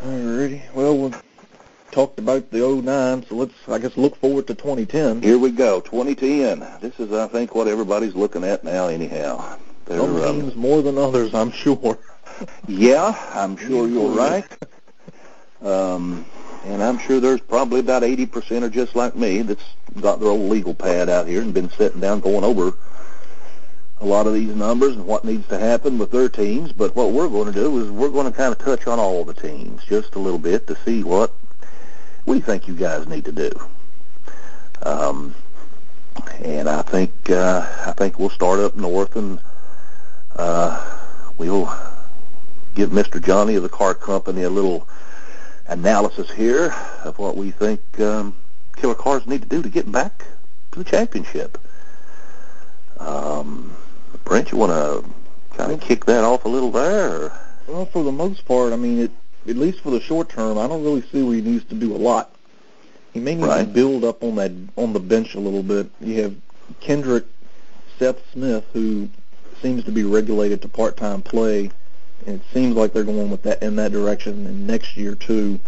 Alrighty. 0.01 0.61
Well, 0.73 0.97
we 0.97 1.13
talked 1.91 2.19
about 2.19 2.49
the 2.51 2.59
09, 2.59 3.25
so 3.27 3.35
let's, 3.35 3.53
I 3.67 3.77
guess, 3.77 3.95
look 3.95 4.15
forward 4.17 4.47
to 4.47 4.55
2010. 4.55 5.21
Here 5.21 5.37
we 5.37 5.51
go, 5.51 5.79
2010. 5.79 6.59
This 6.81 6.99
is, 6.99 7.13
I 7.13 7.27
think, 7.27 7.55
what 7.55 7.67
everybody's 7.67 8.15
looking 8.15 8.43
at 8.43 8.63
now. 8.63 8.87
Anyhow, 8.87 9.57
They're, 9.85 9.99
Some 9.99 10.15
um, 10.17 10.41
teams 10.41 10.55
more 10.55 10.81
than 10.81 10.97
others, 10.97 11.33
I'm 11.33 11.51
sure. 11.51 11.97
yeah, 12.67 13.15
I'm 13.33 13.57
sure 13.57 13.87
you're 13.87 14.09
right. 14.09 14.45
Um, 15.61 16.25
and 16.65 16.81
I'm 16.81 16.97
sure 16.97 17.19
there's 17.19 17.41
probably 17.41 17.79
about 17.79 18.03
80% 18.03 18.63
are 18.63 18.69
just 18.69 18.95
like 18.95 19.15
me 19.15 19.41
that's 19.41 19.63
got 19.99 20.19
their 20.19 20.29
old 20.29 20.49
legal 20.49 20.73
pad 20.73 21.09
out 21.09 21.27
here 21.27 21.41
and 21.41 21.53
been 21.53 21.69
sitting 21.69 21.99
down 21.99 22.19
going 22.19 22.43
over 22.43 22.73
a 23.99 24.05
lot 24.05 24.27
of 24.27 24.33
these 24.33 24.53
numbers 24.55 24.95
and 24.95 25.05
what 25.05 25.23
needs 25.23 25.47
to 25.47 25.57
happen 25.57 25.97
with 25.97 26.11
their 26.11 26.29
teams. 26.29 26.71
But 26.71 26.95
what 26.95 27.11
we're 27.11 27.29
going 27.29 27.51
to 27.51 27.53
do 27.53 27.79
is 27.81 27.91
we're 27.91 28.09
going 28.09 28.29
to 28.31 28.37
kind 28.37 28.51
of 28.51 28.59
touch 28.59 28.87
on 28.87 28.99
all 28.99 29.23
the 29.23 29.33
teams 29.33 29.83
just 29.85 30.15
a 30.15 30.19
little 30.19 30.39
bit 30.39 30.67
to 30.67 30.77
see 30.83 31.03
what 31.03 31.33
we 32.25 32.39
think 32.39 32.67
you 32.67 32.75
guys 32.75 33.07
need 33.07 33.25
to 33.25 33.31
do. 33.31 33.51
Um, 34.83 35.35
and 36.43 36.69
I 36.69 36.81
think 36.81 37.11
uh, 37.29 37.65
I 37.85 37.93
think 37.93 38.19
we'll 38.19 38.29
start 38.29 38.59
up 38.59 38.75
north 38.75 39.15
and 39.15 39.39
uh, 40.35 40.97
we'll 41.37 41.71
give 42.75 42.89
Mr. 42.89 43.23
Johnny 43.23 43.55
of 43.55 43.63
the 43.63 43.69
car 43.69 43.93
company 43.93 44.43
a 44.43 44.49
little 44.49 44.87
analysis 45.67 46.31
here 46.31 46.75
of 47.03 47.17
what 47.19 47.37
we 47.37 47.51
think 47.51 47.79
um, 47.99 48.35
killer 48.75 48.95
cars 48.95 49.25
need 49.27 49.41
to 49.41 49.47
do 49.47 49.61
to 49.61 49.69
get 49.69 49.91
back 49.91 50.25
to 50.71 50.79
the 50.79 50.85
championship. 50.85 51.57
Um, 52.99 53.75
Brent, 54.23 54.51
you 54.51 54.57
want 54.57 54.71
to 54.71 55.57
kind 55.57 55.71
of 55.71 55.79
kick 55.81 56.05
that 56.05 56.23
off 56.23 56.45
a 56.45 56.49
little 56.49 56.71
there? 56.71 57.09
Or? 57.25 57.39
Well, 57.67 57.85
for 57.85 58.03
the 58.03 58.11
most 58.11 58.45
part, 58.45 58.73
I 58.73 58.75
mean, 58.75 58.99
it, 58.99 59.11
at 59.47 59.55
least 59.57 59.81
for 59.81 59.91
the 59.91 59.99
short 60.01 60.29
term, 60.29 60.57
I 60.57 60.67
don't 60.67 60.83
really 60.83 61.01
see 61.11 61.21
where 61.23 61.35
he 61.35 61.41
needs 61.41 61.65
to 61.65 61.75
do 61.75 61.95
a 61.95 61.97
lot. 61.97 62.35
He 63.13 63.19
may 63.19 63.35
need 63.35 63.45
Right. 63.45 63.65
to 63.67 63.71
build 63.71 64.03
up 64.03 64.23
on 64.23 64.35
that 64.35 64.51
on 64.75 64.93
the 64.93 64.99
bench 64.99 65.35
a 65.35 65.39
little 65.39 65.61
bit. 65.63 65.87
You 66.01 66.23
have 66.23 66.35
Kendrick, 66.79 67.25
Seth 67.99 68.17
Smith, 68.31 68.63
who 68.73 69.07
seems 69.63 69.83
to 69.85 69.91
be 69.91 70.03
regulated 70.03 70.61
to 70.61 70.67
part-time 70.67 71.23
play, 71.23 71.71
and 72.27 72.35
it 72.39 72.41
seems 72.53 72.75
like 72.75 72.93
they're 72.93 73.03
going 73.03 73.31
with 73.31 73.41
that 73.43 73.63
in 73.63 73.77
that 73.77 73.91
direction. 73.91 74.45
And 74.45 74.67
next 74.67 74.95
year 74.95 75.15
too, 75.15 75.59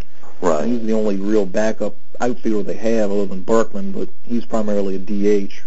Right. 0.42 0.68
he's 0.68 0.84
the 0.84 0.94
only 0.94 1.16
real 1.16 1.46
backup 1.46 1.96
outfielder 2.20 2.64
they 2.64 2.78
have 2.78 3.10
other 3.10 3.26
than 3.26 3.42
Berkman, 3.42 3.94
but 3.94 4.10
he's 4.24 4.46
primarily 4.46 4.96
a 4.96 5.00
DH. 5.00 5.64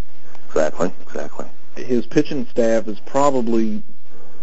Exactly. 0.48 0.92
Exactly. 1.06 1.46
His 1.76 2.06
pitching 2.06 2.46
staff 2.50 2.86
is 2.86 3.00
probably 3.00 3.82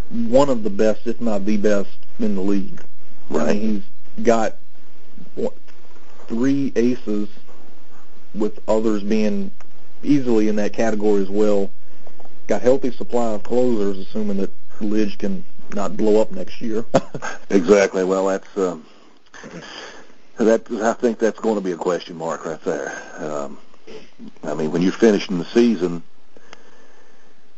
one 0.10 0.50
of 0.50 0.63
the 0.63 0.70
best, 0.70 1.06
if 1.06 1.22
not 1.22 1.46
the 1.46 1.58
best, 1.58 1.89
in 2.20 2.36
the 2.36 2.42
league. 2.42 2.82
I 3.30 3.34
Right. 3.38 3.56
mean, 3.56 3.84
he's 4.15 4.25
got 4.25 4.58
what, 5.36 5.54
three 6.27 6.74
aces, 6.75 7.30
with 8.34 8.60
others 8.68 9.04
being 9.04 9.51
easily 10.04 10.48
in 10.48 10.56
that 10.58 10.74
category 10.74 11.22
as 11.22 11.30
well. 11.30 11.70
Got 12.48 12.62
healthy 12.62 12.92
supply 12.92 13.34
of 13.34 13.44
closers, 13.44 13.98
assuming 13.98 14.38
that 14.38 14.52
Lidge 14.80 15.18
can 15.18 15.44
not 15.74 15.98
blow 15.98 16.22
up 16.22 16.32
next 16.32 16.62
year. 16.62 16.86
Exactly. 17.52 18.04
Well, 18.04 18.25
that's 18.25 18.58
um, 18.58 18.86
that. 20.38 20.70
I 20.72 20.94
think 20.94 21.20
that's 21.20 21.40
going 21.40 21.56
to 21.56 21.62
be 21.62 21.72
a 21.72 21.78
question 21.78 22.18
mark 22.18 22.44
right 22.46 22.62
there. 22.62 22.92
Um, 23.18 23.60
I 24.44 24.56
mean, 24.56 24.72
when 24.72 24.82
you're 24.82 24.92
finishing 24.92 25.38
the 25.38 25.46
season 25.46 26.02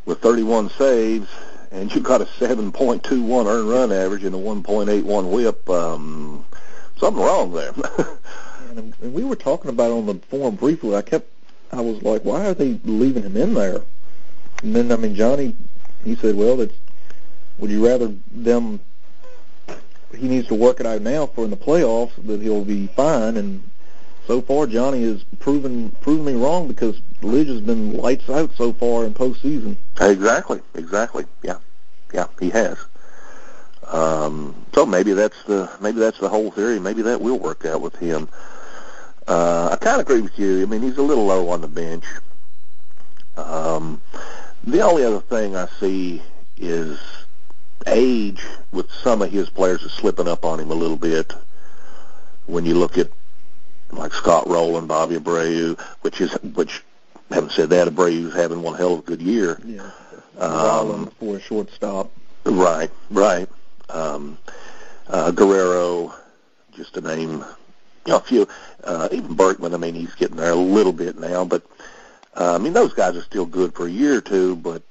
with 0.06 0.20
31 0.20 0.70
saves 0.72 1.30
and 1.72 1.94
you've 1.94 2.04
got 2.04 2.22
a 2.22 2.26
7.21 2.26 3.46
earned 3.46 3.70
run 3.70 3.92
average 3.92 4.24
and 4.24 4.36
a 4.36 4.38
1.81 4.38 5.30
WHIP, 5.30 5.70
um, 5.70 6.46
something 6.98 7.24
wrong 7.24 7.54
there. 7.54 7.74
and, 8.70 8.94
we 9.00 9.24
were 9.24 9.36
talking 9.36 9.70
about 9.70 9.92
on 9.92 10.06
the 10.06 10.16
forum 10.30 10.56
briefly. 10.56 10.96
I 10.96 11.02
kept, 11.02 11.30
I 11.72 11.82
was 11.82 12.02
like, 12.04 12.24
why 12.24 12.46
are 12.46 12.54
they 12.54 12.80
leaving 12.84 13.24
him 13.24 13.38
in 13.38 13.54
there? 13.54 13.82
And 14.64 14.76
then, 14.76 14.92
I 14.92 14.96
mean, 14.96 15.16
Johnny, 15.16 15.56
he 16.04 16.16
said, 16.16 16.36
well, 16.36 16.62
it's, 16.62 16.74
would 17.58 17.72
you 17.72 17.86
rather 17.86 18.14
them, 18.32 18.80
he 20.16 20.28
needs 20.28 20.48
to 20.48 20.56
work 20.56 20.80
it 20.80 20.86
out 20.86 21.02
now 21.02 21.26
for 21.28 21.44
in 21.44 21.50
the 21.50 21.58
playoffs 21.58 22.14
that 22.28 22.42
he'll 22.42 22.66
be 22.66 22.88
fine. 22.88 23.38
And 23.38 23.70
so 24.26 24.42
far, 24.42 24.68
Johnny 24.68 25.04
has 25.04 25.24
proven, 25.40 25.92
proven 26.02 26.26
me 26.26 26.34
wrong 26.34 26.68
because 26.68 27.00
Lidge 27.22 27.48
has 27.48 27.62
been 27.62 27.98
lights 27.98 28.30
out 28.30 28.52
so 28.56 28.74
far 28.74 29.06
in 29.06 29.14
postseason. 29.14 29.78
exactly. 30.00 30.62
Exactly. 30.76 31.26
Yeah. 31.44 31.58
Yeah. 32.14 32.28
He 32.40 32.50
has. 32.52 32.78
Um, 33.88 34.66
so 34.74 34.86
maybe 34.86 35.14
that's 35.14 35.42
the 35.44 35.70
maybe 35.80 36.00
that's 36.00 36.20
the 36.20 36.28
whole 36.28 36.52
theory. 36.52 36.80
Maybe 36.80 37.04
that 37.04 37.22
will 37.22 37.40
work 37.40 37.66
out 37.66 37.82
with 37.82 37.96
him. 37.96 38.28
Uh, 39.28 39.70
I 39.72 39.76
kind 39.78 40.00
of 40.00 40.08
agree 40.08 40.22
with 40.22 40.38
you. 40.38 40.62
I 40.62 40.66
mean, 40.66 40.82
he's 40.82 40.98
a 40.98 41.02
little 41.02 41.26
low 41.26 41.50
on 41.50 41.62
the 41.62 41.68
bench. 41.68 42.06
Um, 43.36 44.02
the 44.68 44.82
only 44.82 45.04
other 45.04 45.22
thing 45.22 45.56
I 45.56 45.68
see 45.80 46.22
is 46.58 47.00
age 47.86 48.42
with 48.72 48.92
some 48.92 49.22
of 49.22 49.32
his 49.32 49.50
players 49.50 49.82
is 49.82 49.94
slipping 49.94 50.28
up 50.28 50.44
on 50.44 50.60
him 50.60 50.72
a 50.72 50.76
little 50.76 50.98
bit. 50.98 51.34
When 52.46 52.66
you 52.66 52.76
look 52.76 52.98
at 52.98 53.10
like 53.92 54.14
Scott 54.14 54.48
Rolen, 54.48 54.88
Bobby 54.88 55.16
Abreu, 55.16 55.80
which 56.02 56.20
is 56.22 56.34
which 56.56 56.84
haven't 57.30 57.52
said 57.52 57.70
that 57.70 57.88
Abreu's 57.88 58.34
having 58.34 58.62
one 58.62 58.78
hell 58.78 58.94
of 58.94 59.00
a 59.00 59.04
good 59.04 59.22
year. 59.22 59.60
Yeah. 59.66 59.90
Um, 60.38 61.12
for 61.20 61.38
a 61.38 61.42
shortstop. 61.42 62.12
Right, 62.46 62.92
right. 63.10 63.50
Um, 63.90 64.38
uh, 65.08 65.32
Guerrero, 65.32 66.14
just 66.74 66.94
to 66.94 67.02
name 67.02 67.44
you 68.06 68.14
know, 68.14 68.18
a 68.18 68.22
few. 68.22 68.48
Uh, 68.84 69.10
even 69.12 69.36
Berkman, 69.36 69.74
I 69.74 69.78
mean, 69.78 69.96
he's 69.96 70.14
getting 70.16 70.38
there 70.38 70.52
a 70.52 70.56
little 70.56 70.94
bit 70.94 71.18
now, 71.20 71.44
but 71.44 71.64
uh, 72.38 72.56
I 72.56 72.58
mean, 72.58 72.74
those 72.74 72.94
guys 72.94 73.16
are 73.16 73.24
still 73.24 73.46
good 73.46 73.74
for 73.74 73.88
a 73.88 73.92
year 73.92 74.18
or 74.18 74.22
two, 74.22 74.56
but 74.56 74.84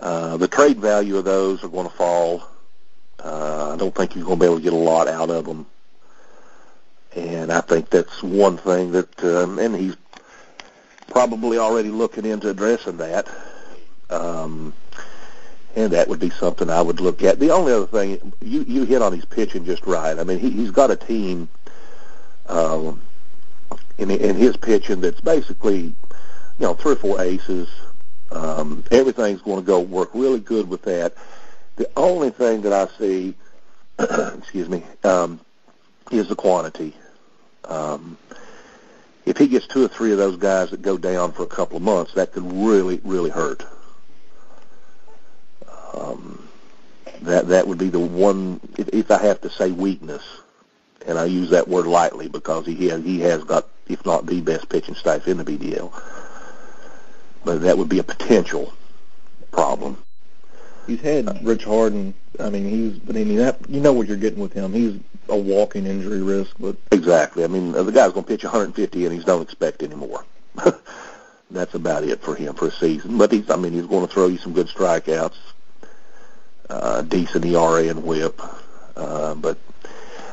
uh, 0.00 0.36
the 0.36 0.48
trade 0.48 0.78
value 0.78 1.16
of 1.16 1.24
those 1.24 1.62
are 1.62 1.68
going 1.68 1.88
to 1.88 1.94
fall. 1.94 2.48
Uh, 3.22 3.72
I 3.74 3.76
don't 3.76 3.94
think 3.94 4.14
you're 4.14 4.24
going 4.24 4.38
to 4.38 4.42
be 4.42 4.46
able 4.46 4.58
to 4.58 4.62
get 4.62 4.72
a 4.72 4.76
lot 4.76 5.08
out 5.08 5.30
of 5.30 5.44
them. 5.44 5.66
And 7.14 7.52
I 7.52 7.60
think 7.60 7.90
that's 7.90 8.22
one 8.22 8.56
thing 8.56 8.92
that, 8.92 9.24
um, 9.24 9.58
and 9.58 9.74
he's 9.74 9.96
probably 11.10 11.58
already 11.58 11.90
looking 11.90 12.24
into 12.24 12.50
addressing 12.50 12.98
that. 12.98 13.28
Um, 14.10 14.72
and 15.74 15.92
that 15.92 16.08
would 16.08 16.20
be 16.20 16.30
something 16.30 16.70
I 16.70 16.82
would 16.82 17.00
look 17.00 17.22
at. 17.22 17.38
The 17.38 17.50
only 17.50 17.72
other 17.72 17.86
thing, 17.86 18.32
you 18.40 18.64
you 18.66 18.84
hit 18.84 19.02
on 19.02 19.12
his 19.12 19.24
pitching 19.24 19.64
just 19.64 19.86
right. 19.86 20.18
I 20.18 20.24
mean, 20.24 20.38
he, 20.38 20.50
he's 20.50 20.70
got 20.70 20.90
a 20.90 20.96
team 20.96 21.48
um, 22.46 23.00
in 23.98 24.10
in 24.10 24.36
his 24.36 24.56
pitching 24.56 25.00
that's 25.00 25.20
basically, 25.20 25.94
you 26.58 26.66
know, 26.66 26.74
three 26.74 26.92
or 26.92 26.96
four 26.96 27.20
aces. 27.20 27.68
Um, 28.30 28.84
everything's 28.90 29.42
going 29.42 29.60
to 29.60 29.66
go 29.66 29.80
work 29.80 30.10
really 30.14 30.40
good 30.40 30.68
with 30.68 30.82
that. 30.82 31.14
The 31.76 31.88
only 31.96 32.30
thing 32.30 32.62
that 32.62 32.72
I 32.72 32.88
see, 32.98 33.34
excuse 33.98 34.68
me, 34.68 34.82
um, 35.04 35.40
is 36.10 36.28
the 36.28 36.34
quantity. 36.34 36.94
Um, 37.64 38.18
if 39.24 39.36
he 39.36 39.46
gets 39.46 39.66
two 39.66 39.84
or 39.84 39.88
three 39.88 40.12
of 40.12 40.18
those 40.18 40.36
guys 40.36 40.70
that 40.70 40.82
go 40.82 40.98
down 40.98 41.32
for 41.32 41.42
a 41.42 41.46
couple 41.46 41.76
of 41.76 41.82
months, 41.82 42.14
that 42.14 42.32
could 42.32 42.50
really, 42.50 43.00
really 43.04 43.30
hurt. 43.30 43.64
Um, 45.94 46.48
that 47.22 47.48
that 47.48 47.66
would 47.66 47.78
be 47.78 47.90
the 47.90 47.98
one. 47.98 48.60
If, 48.78 48.88
if 48.88 49.10
I 49.10 49.18
have 49.18 49.40
to 49.42 49.50
say 49.50 49.70
weakness, 49.70 50.22
and 51.06 51.18
I 51.18 51.26
use 51.26 51.50
that 51.50 51.68
word 51.68 51.86
lightly 51.86 52.28
because 52.28 52.66
he 52.66 52.88
has 52.88 53.04
he 53.04 53.20
has 53.20 53.44
got, 53.44 53.66
if 53.88 54.04
not 54.06 54.26
the 54.26 54.40
best 54.40 54.68
pitching 54.68 54.94
staff 54.94 55.28
in 55.28 55.36
the 55.36 55.44
BDL, 55.44 55.92
but 57.48 57.62
that 57.62 57.78
would 57.78 57.88
be 57.88 57.98
a 57.98 58.02
potential 58.02 58.74
problem. 59.52 59.96
He's 60.86 61.00
had 61.00 61.42
Rich 61.42 61.64
Harden. 61.64 62.12
I 62.38 62.50
mean, 62.50 62.68
he's. 62.68 63.00
I 63.08 63.12
mean, 63.12 63.36
that, 63.36 63.58
you 63.70 63.80
know 63.80 63.94
what 63.94 64.06
you're 64.06 64.18
getting 64.18 64.40
with 64.40 64.52
him. 64.52 64.74
He's 64.74 65.00
a 65.30 65.36
walking 65.36 65.86
injury 65.86 66.20
risk, 66.20 66.54
but 66.60 66.76
Exactly. 66.92 67.44
I 67.44 67.46
mean, 67.46 67.72
the 67.72 67.90
guy's 67.90 68.12
going 68.12 68.24
to 68.24 68.28
pitch 68.28 68.44
150 68.44 69.06
innings. 69.06 69.24
Don't 69.24 69.40
expect 69.40 69.82
any 69.82 69.94
more. 69.94 70.26
That's 71.50 71.72
about 71.72 72.04
it 72.04 72.20
for 72.20 72.34
him 72.34 72.52
for 72.52 72.68
a 72.68 72.70
season. 72.70 73.16
But 73.16 73.32
he's. 73.32 73.48
I 73.48 73.56
mean, 73.56 73.72
he's 73.72 73.86
going 73.86 74.06
to 74.06 74.12
throw 74.12 74.26
you 74.26 74.36
some 74.36 74.52
good 74.52 74.68
strikeouts, 74.68 75.38
uh, 76.68 77.00
decent 77.00 77.46
ERA 77.46 77.88
and 77.88 78.02
WHIP. 78.02 78.42
Uh, 78.94 79.34
but 79.36 79.56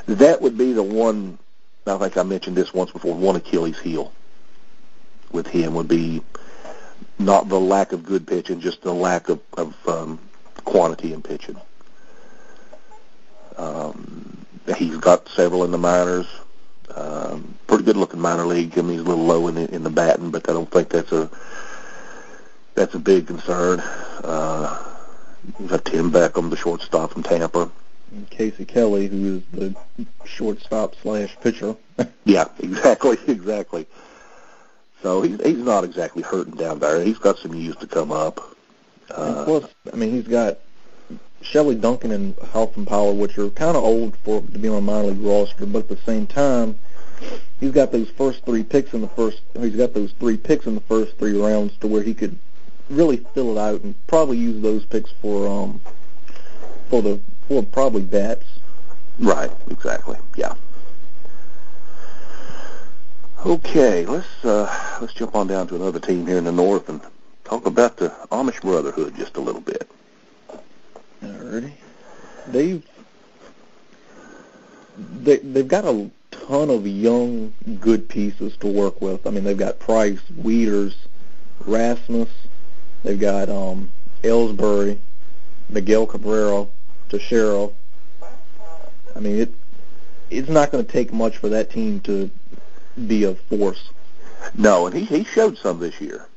that 0.07 0.41
would 0.41 0.57
be 0.57 0.73
the 0.73 0.83
one. 0.83 1.39
I 1.87 1.97
think 1.97 2.17
I 2.17 2.23
mentioned 2.23 2.57
this 2.57 2.73
once 2.73 2.91
before. 2.91 3.15
One 3.15 3.37
Achilles 3.37 3.79
heel 3.79 4.11
with 5.31 5.47
him 5.47 5.75
would 5.75 5.87
be 5.87 6.21
not 7.19 7.47
the 7.49 7.59
lack 7.59 7.91
of 7.91 8.03
good 8.03 8.27
pitching, 8.27 8.59
just 8.59 8.81
the 8.81 8.93
lack 8.93 9.29
of, 9.29 9.39
of 9.57 9.75
um, 9.87 10.19
quantity 10.63 11.13
in 11.13 11.21
pitching. 11.21 11.59
Um, 13.57 14.45
he's 14.75 14.97
got 14.97 15.29
several 15.29 15.63
in 15.63 15.71
the 15.71 15.77
minors. 15.77 16.27
Um, 16.93 17.55
pretty 17.67 17.83
good 17.83 17.97
looking 17.97 18.19
minor 18.19 18.45
league. 18.45 18.77
I 18.77 18.81
mean, 18.81 18.91
he's 18.97 19.01
a 19.01 19.03
little 19.03 19.25
low 19.25 19.47
in 19.47 19.55
the, 19.55 19.73
in 19.73 19.83
the 19.83 19.89
batting, 19.89 20.31
but 20.31 20.49
I 20.49 20.53
don't 20.53 20.69
think 20.69 20.89
that's 20.89 21.11
a 21.11 21.29
that's 22.73 22.93
a 22.93 22.99
big 22.99 23.27
concern. 23.27 23.79
Uh, 23.79 24.95
you've 25.59 25.69
got 25.69 25.85
Tim 25.85 26.11
Beckham, 26.11 26.49
the 26.49 26.57
shortstop 26.57 27.11
from 27.11 27.23
Tampa. 27.23 27.71
and 28.11 28.29
Casey 28.29 28.65
Kelly, 28.65 29.07
who 29.07 29.37
is 29.37 29.43
the 29.53 30.05
shortstop 30.25 30.95
slash 31.01 31.35
pitcher. 31.41 31.75
Yeah, 32.25 32.45
exactly, 32.59 33.17
exactly. 33.27 33.85
So 35.05 35.21
he's 35.21 35.39
he's 35.39 35.59
not 35.59 35.83
exactly 35.83 36.23
hurting 36.23 36.55
down 36.55 36.79
there. 36.79 36.99
He's 36.99 37.19
got 37.19 37.37
some 37.37 37.53
years 37.53 37.75
to 37.75 37.85
come 37.85 38.11
up. 38.11 38.39
Uh, 39.11 39.45
plus, 39.45 39.71
I 39.93 39.95
mean, 39.95 40.09
he's 40.09 40.27
got 40.27 40.57
Shelley 41.43 41.75
Duncan 41.75 42.11
and 42.11 42.35
Halfin 42.37 42.87
Power, 42.87 43.13
which 43.13 43.37
are 43.37 43.51
kind 43.51 43.77
of 43.77 43.83
old 43.83 44.17
for 44.23 44.41
to 44.41 44.57
be 44.57 44.67
on 44.67 44.77
a 44.77 44.81
minor 44.81 45.09
league 45.09 45.21
roster, 45.21 45.67
but 45.67 45.83
at 45.83 45.89
the 45.89 45.97
same 46.07 46.25
time, 46.25 46.75
he's 47.59 47.69
got 47.69 47.91
those 47.91 48.09
first 48.09 48.43
three 48.45 48.63
picks 48.63 48.95
in 48.95 49.01
the 49.01 49.07
first. 49.09 49.41
He's 49.59 49.75
got 49.75 49.93
those 49.93 50.11
three 50.13 50.37
picks 50.37 50.65
in 50.65 50.73
the 50.73 50.81
first 50.81 51.15
three 51.19 51.39
rounds 51.39 51.77
to 51.81 51.87
where 51.87 52.01
he 52.01 52.15
could 52.15 52.35
really 52.89 53.17
fill 53.35 53.55
it 53.55 53.61
out 53.61 53.81
and 53.83 53.93
probably 54.07 54.39
use 54.39 54.59
those 54.63 54.85
picks 54.85 55.11
for 55.21 55.47
um 55.47 55.79
for 56.89 57.03
the 57.03 57.19
for 57.47 57.61
probably 57.61 58.01
bats. 58.01 58.45
Right, 59.19 59.51
exactly. 59.69 60.17
Yeah. 60.35 60.55
Okay, 63.43 64.05
let's 64.05 64.45
uh, 64.45 64.97
let's 65.01 65.13
jump 65.13 65.35
on 65.35 65.47
down 65.47 65.67
to 65.67 65.75
another 65.75 65.99
team 65.99 66.25
here 66.25 66.37
in 66.37 66.45
the 66.45 66.51
north 66.51 66.89
and 66.89 67.01
talk 67.43 67.65
about 67.65 67.97
the 67.97 68.09
Amish 68.31 68.61
Brotherhood 68.61 69.15
just 69.15 69.37
a 69.37 69.41
little 69.41 69.61
bit. 69.61 69.89
Alrighty. 71.23 71.71
They've 72.47 72.85
they 74.97 75.37
they've 75.37 75.67
got 75.67 75.85
a 75.85 76.09
ton 76.31 76.69
of 76.69 76.87
young 76.87 77.53
good 77.79 78.07
pieces 78.09 78.55
to 78.57 78.67
work 78.67 79.01
with. 79.01 79.27
I 79.27 79.29
mean, 79.29 79.43
they've 79.43 79.57
got 79.57 79.79
Price, 79.79 80.19
Wieters, 80.39 80.95
Rasmus. 81.65 82.29
They've 83.03 83.19
got 83.19 83.49
um 83.49 83.91
Ellsbury, 84.23 84.97
Miguel 85.69 86.07
Cabrera, 86.07 86.67
Teixeira. 87.09 87.69
I 89.15 89.19
mean, 89.19 89.37
it 89.37 89.53
it's 90.29 90.49
not 90.49 90.71
going 90.71 90.85
to 90.85 90.91
take 90.91 91.13
much 91.13 91.37
for 91.37 91.49
that 91.49 91.69
team 91.69 91.99
to 92.01 92.29
be 93.07 93.23
a 93.23 93.35
force. 93.35 93.89
No, 94.53 94.87
and 94.87 94.95
he 94.95 95.05
he 95.05 95.23
showed 95.23 95.57
some 95.57 95.79
this 95.79 95.99
year. 95.99 96.27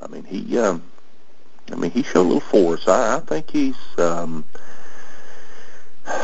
I 0.00 0.08
mean, 0.08 0.24
he 0.24 0.58
um, 0.58 0.82
I 1.70 1.76
mean, 1.76 1.90
he 1.90 2.02
showed 2.02 2.22
a 2.22 2.28
little 2.28 2.40
force. 2.40 2.88
I, 2.88 3.16
I 3.16 3.20
think 3.20 3.50
he's. 3.50 3.76
Um, 3.98 4.44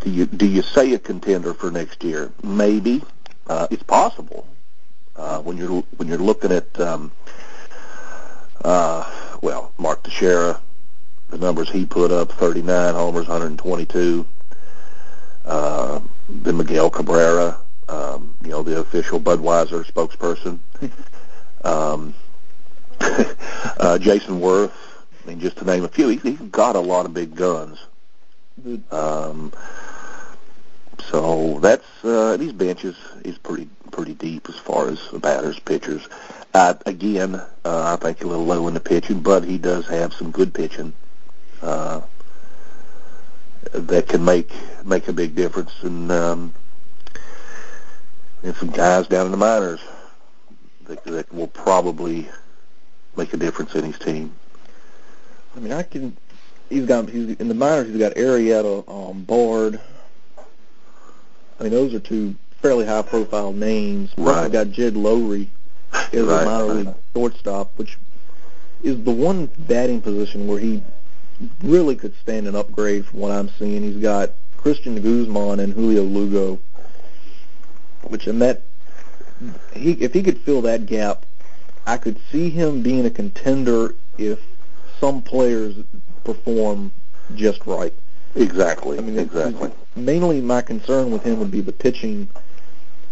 do 0.00 0.10
you 0.10 0.26
do 0.26 0.46
you 0.46 0.62
say 0.62 0.92
a 0.94 0.98
contender 0.98 1.54
for 1.54 1.70
next 1.70 2.02
year? 2.04 2.32
Maybe. 2.42 3.02
Uh, 3.46 3.66
it's 3.70 3.82
possible. 3.82 4.46
Uh, 5.16 5.40
when 5.40 5.56
you're 5.56 5.82
when 5.96 6.08
you're 6.08 6.18
looking 6.18 6.52
at 6.52 6.80
um, 6.80 7.12
uh, 8.64 9.10
well, 9.42 9.72
Mark 9.78 10.02
Teixeira, 10.02 10.60
the 11.28 11.38
numbers 11.38 11.70
he 11.70 11.84
put 11.84 12.10
up, 12.10 12.32
39 12.32 12.94
homers, 12.94 13.28
122. 13.28 14.26
Uh, 15.44 16.00
then 16.28 16.56
Miguel 16.56 16.88
Cabrera, 16.88 17.58
um, 17.88 18.34
you 18.42 18.50
know, 18.50 18.62
the 18.62 18.80
official 18.80 19.20
Budweiser 19.20 19.84
spokesperson. 19.84 20.58
um, 21.64 22.14
uh, 23.00 23.98
Jayson 23.98 24.40
Werth, 24.40 24.72
I 25.24 25.28
mean, 25.28 25.40
just 25.40 25.58
to 25.58 25.64
name 25.64 25.84
a 25.84 25.88
few, 25.88 26.08
he's, 26.08 26.22
he's 26.22 26.38
got 26.38 26.76
a 26.76 26.80
lot 26.80 27.06
of 27.06 27.14
big 27.14 27.34
guns. 27.34 27.78
Um, 28.90 29.52
so 31.10 31.58
that's 31.60 31.84
uh, 32.04 32.36
these 32.36 32.52
benches 32.52 32.96
is 33.24 33.36
pretty 33.38 33.68
pretty 33.90 34.14
deep 34.14 34.48
as 34.48 34.56
far 34.56 34.88
as 34.88 35.00
batters, 35.20 35.58
pitchers. 35.58 36.08
Uh, 36.52 36.74
again, 36.86 37.34
uh, 37.34 37.44
I 37.64 37.96
think 37.96 38.22
a 38.22 38.26
little 38.26 38.44
low 38.44 38.68
in 38.68 38.74
the 38.74 38.80
pitching, 38.80 39.20
but 39.20 39.44
he 39.44 39.58
does 39.58 39.86
have 39.88 40.12
some 40.14 40.30
good 40.30 40.54
pitching 40.54 40.92
uh, 41.62 42.00
that 43.72 44.08
can 44.08 44.24
make 44.24 44.50
make 44.84 45.08
a 45.08 45.12
big 45.12 45.34
difference. 45.34 45.72
And 45.82 46.10
um, 46.12 46.54
and 48.44 48.54
some 48.56 48.70
guys 48.70 49.08
down 49.08 49.26
in 49.26 49.32
the 49.32 49.38
minors 49.38 49.80
that, 50.84 51.02
that 51.04 51.32
will 51.32 51.48
probably 51.48 52.28
make 53.16 53.32
a 53.32 53.36
difference 53.36 53.74
in 53.74 53.84
his 53.84 53.98
team. 53.98 54.32
I 55.56 55.60
mean, 55.60 55.72
I 55.72 55.82
can. 55.82 56.16
He's 56.68 56.86
got 56.86 57.08
he's 57.08 57.36
in 57.36 57.48
the 57.48 57.54
minors. 57.54 57.88
He's 57.88 57.98
got 57.98 58.14
Arrieta, 58.14 58.88
um, 58.88 59.24
Bard. 59.24 59.80
I 61.58 61.62
mean, 61.62 61.72
those 61.72 61.94
are 61.94 62.00
two 62.00 62.34
fairly 62.60 62.84
high-profile 62.84 63.52
names. 63.52 64.12
Right. 64.16 64.44
He's 64.44 64.52
got 64.52 64.70
Jed 64.70 64.94
Lowrie 64.94 65.48
as 65.92 66.24
Right, 66.24 66.42
a 66.42 66.44
minor 66.44 66.66
right. 66.66 66.86
league 66.86 66.94
shortstop, 67.14 67.70
which 67.76 67.96
is 68.82 69.02
the 69.04 69.12
one 69.12 69.46
batting 69.58 70.00
position 70.00 70.46
where 70.46 70.58
he 70.58 70.82
really 71.62 71.94
could 71.96 72.14
stand 72.20 72.46
an 72.48 72.56
upgrade 72.56 73.06
from 73.06 73.20
what 73.20 73.30
I'm 73.30 73.48
seeing. 73.50 73.82
He's 73.82 74.02
got 74.02 74.30
Cristian 74.58 75.00
Guzman 75.02 75.60
and 75.60 75.72
Julio 75.72 76.02
Lugo, 76.02 76.58
which 78.08 78.26
in 78.26 78.38
that 78.40 78.62
he 79.72 79.92
if 79.92 80.12
he 80.12 80.22
could 80.22 80.38
fill 80.38 80.62
that 80.62 80.86
gap, 80.86 81.26
I 81.86 81.96
could 81.96 82.18
see 82.30 82.50
him 82.50 82.82
being 82.82 83.06
a 83.06 83.10
contender 83.10 83.94
if 84.18 84.40
some 85.00 85.22
players 85.22 85.76
perform 86.24 86.92
just 87.34 87.66
right. 87.66 87.92
Exactly. 88.36 88.98
I 88.98 89.00
mean, 89.00 89.18
exactly. 89.18 89.70
Mainly, 89.94 90.40
my 90.40 90.60
concern 90.60 91.10
with 91.10 91.22
him 91.22 91.38
would 91.38 91.50
be 91.50 91.60
the 91.60 91.72
pitching. 91.72 92.28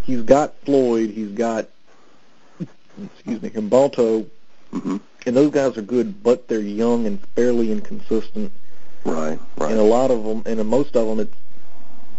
He's 0.02 0.22
got 0.22 0.56
Floyd. 0.64 1.10
He's 1.10 1.30
got 1.30 1.68
excuse 3.00 3.42
me, 3.42 3.50
Humbalto, 3.50 4.26
hmm 4.70 4.96
and 5.24 5.36
those 5.36 5.52
guys 5.52 5.78
are 5.78 5.82
good, 5.82 6.20
but 6.20 6.48
they're 6.48 6.58
young 6.58 7.06
and 7.06 7.20
fairly 7.36 7.70
inconsistent. 7.70 8.50
Right. 9.04 9.38
Right. 9.56 9.70
And 9.70 9.78
a 9.78 9.84
lot 9.84 10.10
of 10.10 10.24
them, 10.24 10.42
and 10.46 10.58
in 10.58 10.66
most 10.66 10.96
of 10.96 11.06
them, 11.06 11.20
it's, 11.20 11.36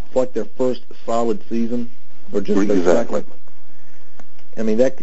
it's 0.06 0.16
like 0.16 0.32
their 0.32 0.46
first 0.46 0.84
solid 1.06 1.44
season, 1.50 1.92
or 2.34 2.42
just 2.42 2.62
Exactly. 2.62 3.22
second. 3.22 3.40
I 4.58 4.64
mean, 4.64 4.78
that 4.78 5.02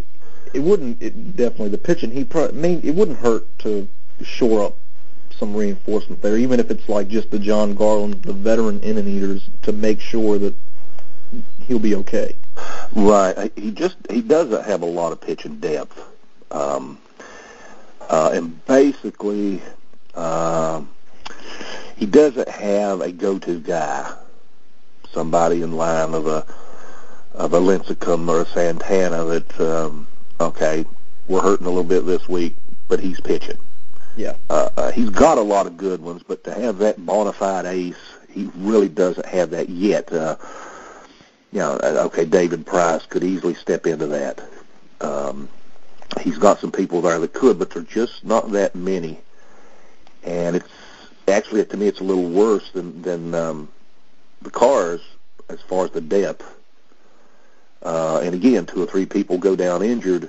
it 0.53 0.61
wouldn't. 0.61 1.03
It 1.03 1.37
definitely 1.37 1.71
the 1.71 1.79
pitching. 1.79 2.11
He 2.11 2.25
pro, 2.25 2.49
I 2.49 2.53
mean, 2.53 2.81
it 2.83 2.95
wouldn't 2.95 3.19
hurt 3.19 3.47
to 3.61 3.89
shore 4.23 4.65
up 4.65 4.77
some 5.31 5.55
reinforcement 5.55 6.21
there, 6.23 6.37
even 6.37 6.61
if 6.61 6.71
it's 6.71 6.89
like 6.89 7.09
just 7.09 7.31
the 7.31 7.39
Jon 7.39 7.75
Garland, 7.75 8.23
the 8.23 8.33
veteran 8.33 8.81
inning 8.81 9.09
eaters, 9.09 9.49
to 9.63 9.73
make 9.73 10.01
sure 10.01 10.39
that 10.39 10.55
he'll 11.67 11.79
be 11.79 11.95
okay. 11.95 12.35
Right. 12.95 13.53
He 13.57 13.71
just 13.71 13.97
he 14.11 14.21
doesn't 14.21 14.65
have 14.65 14.83
a 14.83 14.87
lot 14.87 15.13
of 15.13 15.21
pitching 15.21 15.57
depth, 15.57 15.99
um, 16.51 16.99
uh, 18.09 18.31
and 18.35 18.65
basically, 18.67 19.63
um, 20.15 20.91
he 21.97 22.07
doesn't 22.07 22.49
have 22.49 23.01
a 23.01 23.13
go-to 23.13 23.61
guy, 23.61 24.13
somebody 25.13 25.63
in 25.63 25.73
line 25.73 26.15
of 26.15 26.27
a 26.27 26.47
of 27.35 27.55
a 27.55 27.61
Lincecum 27.61 28.29
or 28.29 28.43
a 28.43 28.47
Santana 28.47 29.25
that 29.25 29.61
um, 29.61 30.07
okay, 30.41 30.85
we're 31.29 31.43
hurting 31.43 31.67
a 31.67 31.71
little 31.71 31.85
bit 31.85 32.07
this 32.07 32.29
week, 32.29 32.57
but 32.89 33.01
he's 33.01 33.21
pitching. 33.21 33.59
Yeah. 34.17 34.35
Uh, 34.49 34.69
uh, 34.77 34.91
he's 34.93 35.11
got 35.11 35.39
a 35.39 35.43
lot 35.43 35.67
of 35.67 35.77
good 35.77 36.01
ones, 36.01 36.23
but 36.27 36.45
to 36.45 36.53
have 36.53 36.79
that 36.79 37.05
bona 37.05 37.33
fide 37.33 37.67
ace, 37.67 37.95
he 38.29 38.51
really 38.57 38.89
doesn't 38.89 39.27
have 39.27 39.51
that 39.51 39.69
yet. 39.69 40.13
Uh, 40.13 40.37
you 41.53 41.59
know, 41.61 41.73
uh, 41.83 42.03
okay, 42.07 42.25
David 42.25 42.67
Price 42.67 43.07
could 43.07 43.25
easily 43.25 43.55
step 43.55 43.87
into 43.87 44.07
that. 44.09 44.41
Um, 45.01 45.49
he's 46.21 46.39
got 46.39 46.61
some 46.61 46.73
people 46.73 47.01
there 47.01 47.19
that 47.19 47.33
could, 47.33 47.59
but 47.59 47.71
they're 47.71 47.83
just 47.83 48.25
not 48.25 48.51
that 48.53 48.75
many. 48.75 49.21
And 50.23 50.57
it's 50.57 50.69
actually, 51.29 51.65
to 51.65 51.77
me, 51.77 51.87
it's 51.87 52.01
a 52.01 52.05
little 52.05 52.29
worse 52.29 52.71
than 52.73 53.03
than 53.03 53.35
um, 53.35 53.69
the 54.43 54.51
cars 54.51 55.01
as 55.49 55.61
far 55.63 55.85
as 55.85 55.91
the 55.93 56.01
depth. 56.01 56.45
Uh, 57.83 58.21
and 58.23 58.35
again, 58.35 58.67
two 58.67 58.83
or 58.83 58.87
three 58.87 59.07
people 59.07 59.39
go 59.39 59.57
down 59.57 59.83
injured, 59.83 60.29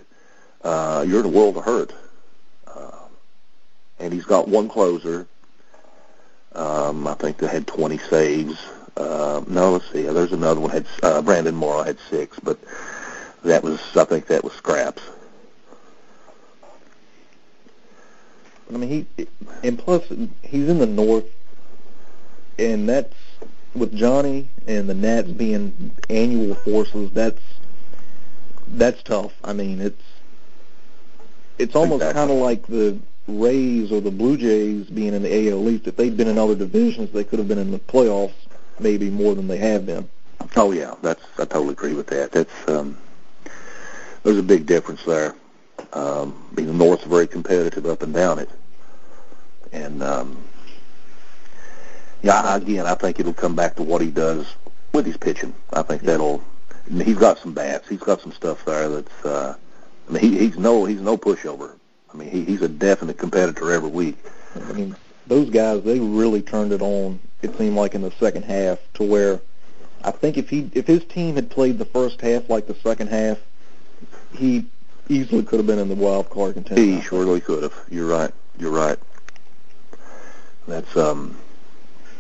uh, 0.64 1.04
you're 1.08 1.20
in 1.20 1.26
a 1.26 1.30
world 1.30 1.58
of 1.58 1.66
hurt. 1.66 1.94
Uh, 2.68 2.92
and 4.00 4.14
he's 4.14 4.26
got 4.26 4.48
one 4.48 4.70
closer. 4.70 5.28
Um, 6.54 7.08
I 7.08 7.14
think 7.16 7.38
that 7.38 7.50
had 7.50 7.68
20 7.68 7.98
saves. 7.98 8.58
Uh, 8.96 9.42
no, 9.48 9.72
let's 9.72 9.90
see. 9.92 10.04
There's 10.04 10.34
another 10.34 10.60
one 10.60 10.70
had 10.70 10.86
uh, 11.02 11.22
Brandon 11.22 11.56
Morrow 11.56 11.84
had 11.84 11.98
six, 12.10 12.40
but 12.40 12.60
that 13.44 13.64
was 13.64 13.80
I 13.96 14.04
think 14.04 14.28
that 14.28 14.44
was 14.44 14.54
scraps. 14.54 15.02
I 18.74 18.78
mean, 18.78 19.08
he 19.18 19.28
and 19.64 19.78
plus 19.78 20.04
he's 20.44 20.70
in 20.70 20.78
the 20.78 20.86
north, 20.86 21.26
and 22.60 22.88
that's 22.88 23.14
with 23.76 23.96
Johnny 23.96 24.48
and 24.68 24.90
the 24.90 24.94
Nats 24.94 25.30
being 25.30 25.92
annual 26.10 26.56
forces. 26.56 27.10
That's 27.12 27.42
that's 28.68 29.02
tough. 29.04 29.34
I 29.44 29.54
mean, 29.54 29.82
it's 29.82 30.02
it's 31.58 31.76
almost 31.76 32.02
Exactly. 32.02 32.20
kind 32.20 32.32
of 32.32 32.38
like 32.38 32.66
the 32.68 32.98
Rays 33.28 33.92
or 33.92 34.02
the 34.02 34.12
Blue 34.12 34.36
Jays 34.38 34.88
being 34.90 35.14
in 35.14 35.22
the 35.22 35.50
AL 35.50 35.70
East. 35.70 35.88
If 35.88 35.96
they'd 35.96 36.16
been 36.18 36.28
in 36.28 36.38
other 36.38 36.56
divisions, 36.56 37.12
they 37.12 37.24
could 37.24 37.40
have 37.40 37.48
been 37.48 37.60
in 37.60 37.72
the 37.72 37.80
playoffs 37.80 38.34
maybe 38.80 39.10
more 39.10 39.36
than 39.36 39.48
they 39.48 39.58
have 39.58 39.86
been. 39.86 40.10
Oh 40.56 40.72
yeah, 40.72 40.96
that's 41.02 41.24
I 41.38 41.46
totally 41.46 41.74
agree 41.74 41.94
with 41.94 42.08
that. 42.08 42.32
That's 42.32 42.68
um, 42.68 42.98
there's 44.24 44.38
a 44.38 44.44
big 44.44 44.66
difference 44.66 45.04
there. 45.06 45.36
Um, 45.94 46.48
being 46.56 46.68
the 46.68 46.74
North's 46.74 47.04
very 47.04 47.28
competitive 47.28 47.86
up 47.86 48.02
and 48.02 48.14
down 48.14 48.40
it, 48.40 48.50
and 49.72 50.02
um, 50.02 50.38
yeah, 52.22 52.56
again, 52.56 52.86
I 52.86 52.96
think 52.96 53.20
it'll 53.20 53.34
come 53.34 53.56
back 53.56 53.76
to 53.76 53.84
what 53.84 54.02
he 54.02 54.12
does 54.12 54.46
with 54.94 55.06
his 55.06 55.18
pitching. 55.18 55.54
I 55.74 55.82
think 55.82 56.04
that'll. 56.04 56.44
He's 56.90 57.18
got 57.18 57.40
some 57.40 57.54
bats. 57.54 57.88
He's 57.88 58.00
got 58.00 58.22
some 58.22 58.32
stuff 58.32 58.66
there 58.66 58.90
that's. 58.90 59.26
Uh, 59.26 59.56
I 60.08 60.12
mean, 60.12 60.22
he, 60.22 60.38
he's 60.38 60.58
no 60.58 60.86
he's 60.86 61.02
no 61.02 61.18
pushover. 61.18 61.76
I 62.14 62.18
mean, 62.18 62.30
he, 62.30 62.44
he's 62.44 62.62
a 62.62 62.68
definite 62.68 63.18
competitor 63.18 63.72
every 63.72 63.90
week. 63.90 64.18
I 64.56 64.74
mean, 64.74 64.96
those 65.28 65.50
guys 65.50 65.84
they 65.84 66.00
really 66.00 66.42
turned 66.42 66.72
it 66.74 66.82
on. 66.82 67.20
It 67.42 67.58
seemed 67.58 67.76
like 67.76 67.96
in 67.96 68.02
the 68.02 68.12
second 68.12 68.44
half 68.44 68.80
to 68.96 69.04
where 69.04 69.42
I 70.04 70.12
think 70.12 70.38
if 70.38 70.50
he 70.50 70.70
if 70.74 70.88
his 70.88 71.04
team 71.06 71.36
had 71.36 71.50
played 71.50 71.78
the 71.78 71.86
first 71.86 72.22
half 72.22 72.50
like 72.50 72.68
the 72.68 72.76
second 72.76 73.08
half, 73.08 73.40
he 74.36 74.66
easily 75.10 75.44
could 75.44 75.60
have 75.60 75.68
been 75.68 75.80
in 75.80 75.90
the 75.90 75.96
wild 75.96 76.30
card 76.30 76.56
contention. 76.56 76.98
He 76.98 77.02
surely 77.02 77.42
could 77.42 77.64
have. 77.64 77.74
You're 77.90 78.08
right. 78.08 78.32
You're 78.58 78.72
right. 78.72 78.98
That's 80.68 80.96
um, 80.96 81.38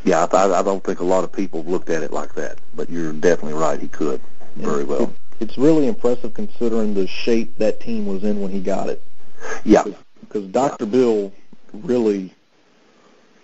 yeah. 0.03 0.25
I, 0.31 0.59
I 0.59 0.63
don't 0.63 0.83
think 0.83 0.99
a 0.99 1.05
lot 1.05 1.23
of 1.23 1.31
people 1.31 1.63
looked 1.63 1.89
at 1.89 2.03
it 2.03 2.11
like 2.11 2.33
that, 2.35 2.57
but 2.75 2.89
you're 2.89 3.13
definitely 3.13 3.59
right. 3.59 3.79
He 3.79 3.87
could 3.87 4.21
very 4.55 4.83
well. 4.83 5.13
It's 5.39 5.57
really 5.57 5.87
impressive 5.87 6.33
considering 6.33 6.93
the 6.93 7.07
shape 7.07 7.57
that 7.57 7.79
team 7.79 8.05
was 8.05 8.23
in 8.23 8.41
when 8.41 8.51
he 8.51 8.59
got 8.61 8.89
it. 8.89 9.01
Yeah. 9.63 9.83
Because 10.19 10.45
Dr. 10.47 10.85
Bill 10.85 11.31
really 11.73 12.33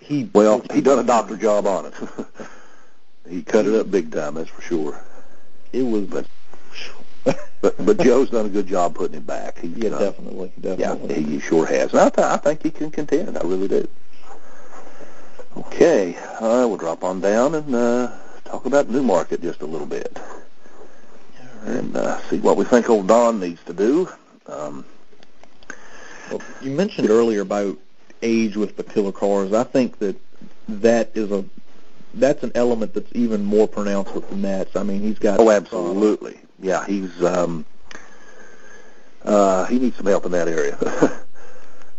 he 0.00 0.30
Well, 0.32 0.62
he 0.72 0.80
done 0.80 0.98
a 0.98 1.04
doctor 1.04 1.36
job 1.36 1.66
on 1.66 1.86
it. 1.86 1.94
he 3.28 3.42
cut 3.42 3.66
it 3.66 3.74
up 3.74 3.90
big 3.90 4.12
time. 4.12 4.34
That's 4.34 4.48
for 4.48 4.62
sure. 4.62 5.00
it 5.72 5.82
was 5.82 6.04
But- 6.04 6.26
but 7.60 7.84
but 7.84 7.98
Joe's 7.98 8.30
done 8.30 8.46
a 8.46 8.48
good 8.48 8.66
job 8.68 8.94
putting 8.94 9.16
him 9.18 9.24
back. 9.24 9.58
He's, 9.58 9.76
yeah, 9.76 9.90
uh, 9.90 9.98
definitely, 9.98 10.52
definitely. 10.60 11.14
Yeah, 11.16 11.26
he 11.28 11.40
sure 11.40 11.66
has. 11.66 11.90
And 11.90 12.00
I, 12.00 12.08
th- 12.08 12.26
I 12.26 12.36
think 12.38 12.62
he 12.62 12.70
can 12.70 12.90
contend. 12.90 13.36
I 13.36 13.42
really 13.42 13.68
do. 13.68 13.86
Okay, 15.56 16.16
uh, 16.40 16.66
we'll 16.68 16.76
drop 16.76 17.02
on 17.02 17.20
down 17.20 17.54
and 17.54 17.74
uh, 17.74 18.12
talk 18.44 18.66
about 18.66 18.88
Newmarket 18.88 19.40
just 19.42 19.62
a 19.62 19.66
little 19.66 19.86
bit, 19.86 20.16
and 21.64 21.96
uh, 21.96 22.20
see 22.28 22.38
what 22.38 22.56
we 22.56 22.64
think 22.64 22.88
old 22.88 23.08
Don 23.08 23.40
needs 23.40 23.62
to 23.64 23.72
do. 23.72 24.08
Um, 24.46 24.84
well, 26.30 26.42
you 26.62 26.70
mentioned 26.70 27.10
earlier 27.10 27.40
about 27.40 27.78
age 28.22 28.56
with 28.56 28.76
the 28.76 28.84
killer 28.84 29.12
cars. 29.12 29.52
I 29.52 29.64
think 29.64 29.98
that 29.98 30.16
that 30.68 31.10
is 31.14 31.32
a 31.32 31.44
that's 32.14 32.42
an 32.42 32.52
element 32.54 32.94
that's 32.94 33.10
even 33.14 33.44
more 33.44 33.66
pronounced 33.66 34.14
with 34.14 34.28
the 34.28 34.36
Nats. 34.36 34.76
I 34.76 34.82
mean, 34.82 35.00
he's 35.00 35.18
got 35.18 35.40
oh, 35.40 35.50
absolutely, 35.50 36.38
yeah. 36.60 36.84
He's 36.86 37.22
um, 37.24 37.64
uh, 39.24 39.64
he 39.66 39.78
needs 39.78 39.96
some 39.96 40.06
help 40.06 40.26
in 40.26 40.32
that 40.32 40.48
area. 40.48 41.18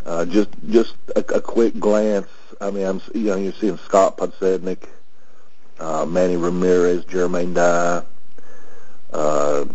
uh, 0.10 0.26
just 0.26 0.50
just 0.70 0.96
a, 1.16 1.20
a 1.36 1.40
quick 1.40 1.80
glance. 1.80 2.28
I 2.60 2.72
mean, 2.72 2.86
I'm 2.86 3.00
you 3.14 3.26
know 3.26 3.36
you're 3.36 3.54
seeing 3.54 3.78
Scott 3.78 4.18
Podsednik, 4.18 4.88
uh, 5.80 6.06
Manny 6.06 6.36
Ramirez, 6.36 7.06
Jermaine 7.06 7.54
Dye, 7.54 8.02
uh, 9.14 9.66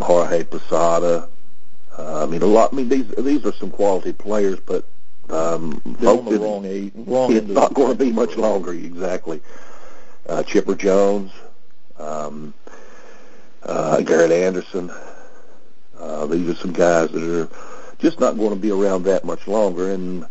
Jorge 0.00 0.44
Posada. 0.44 1.28
Uh, 1.96 2.22
I 2.22 2.26
mean, 2.26 2.40
a 2.40 2.46
lot. 2.46 2.72
I 2.72 2.76
mean, 2.76 2.88
these 2.88 3.06
these 3.18 3.44
are 3.44 3.52
some 3.52 3.70
quality 3.70 4.14
players, 4.14 4.58
but 4.60 4.86
um, 5.28 5.82
They're 5.84 6.08
on 6.08 6.24
the 6.24 6.38
wrong 6.38 6.64
age. 6.64 6.92
Wrong 6.94 7.30
it's 7.30 7.46
not 7.48 7.74
going 7.74 7.92
to 7.92 8.04
be 8.04 8.10
much 8.10 8.36
longer. 8.36 8.72
Exactly. 8.72 9.42
Uh, 10.26 10.42
Chipper 10.42 10.74
Jones, 10.74 11.32
um, 11.98 12.54
uh, 13.62 14.00
Garrett 14.00 14.32
Anderson. 14.32 14.90
Uh, 15.98 16.24
these 16.26 16.48
are 16.48 16.54
some 16.54 16.72
guys 16.72 17.10
that 17.10 17.22
are 17.22 17.48
just 18.02 18.20
not 18.20 18.36
going 18.36 18.50
to 18.50 18.56
be 18.56 18.70
around 18.70 19.04
that 19.04 19.24
much 19.24 19.46
longer. 19.46 19.90
And 19.90 20.26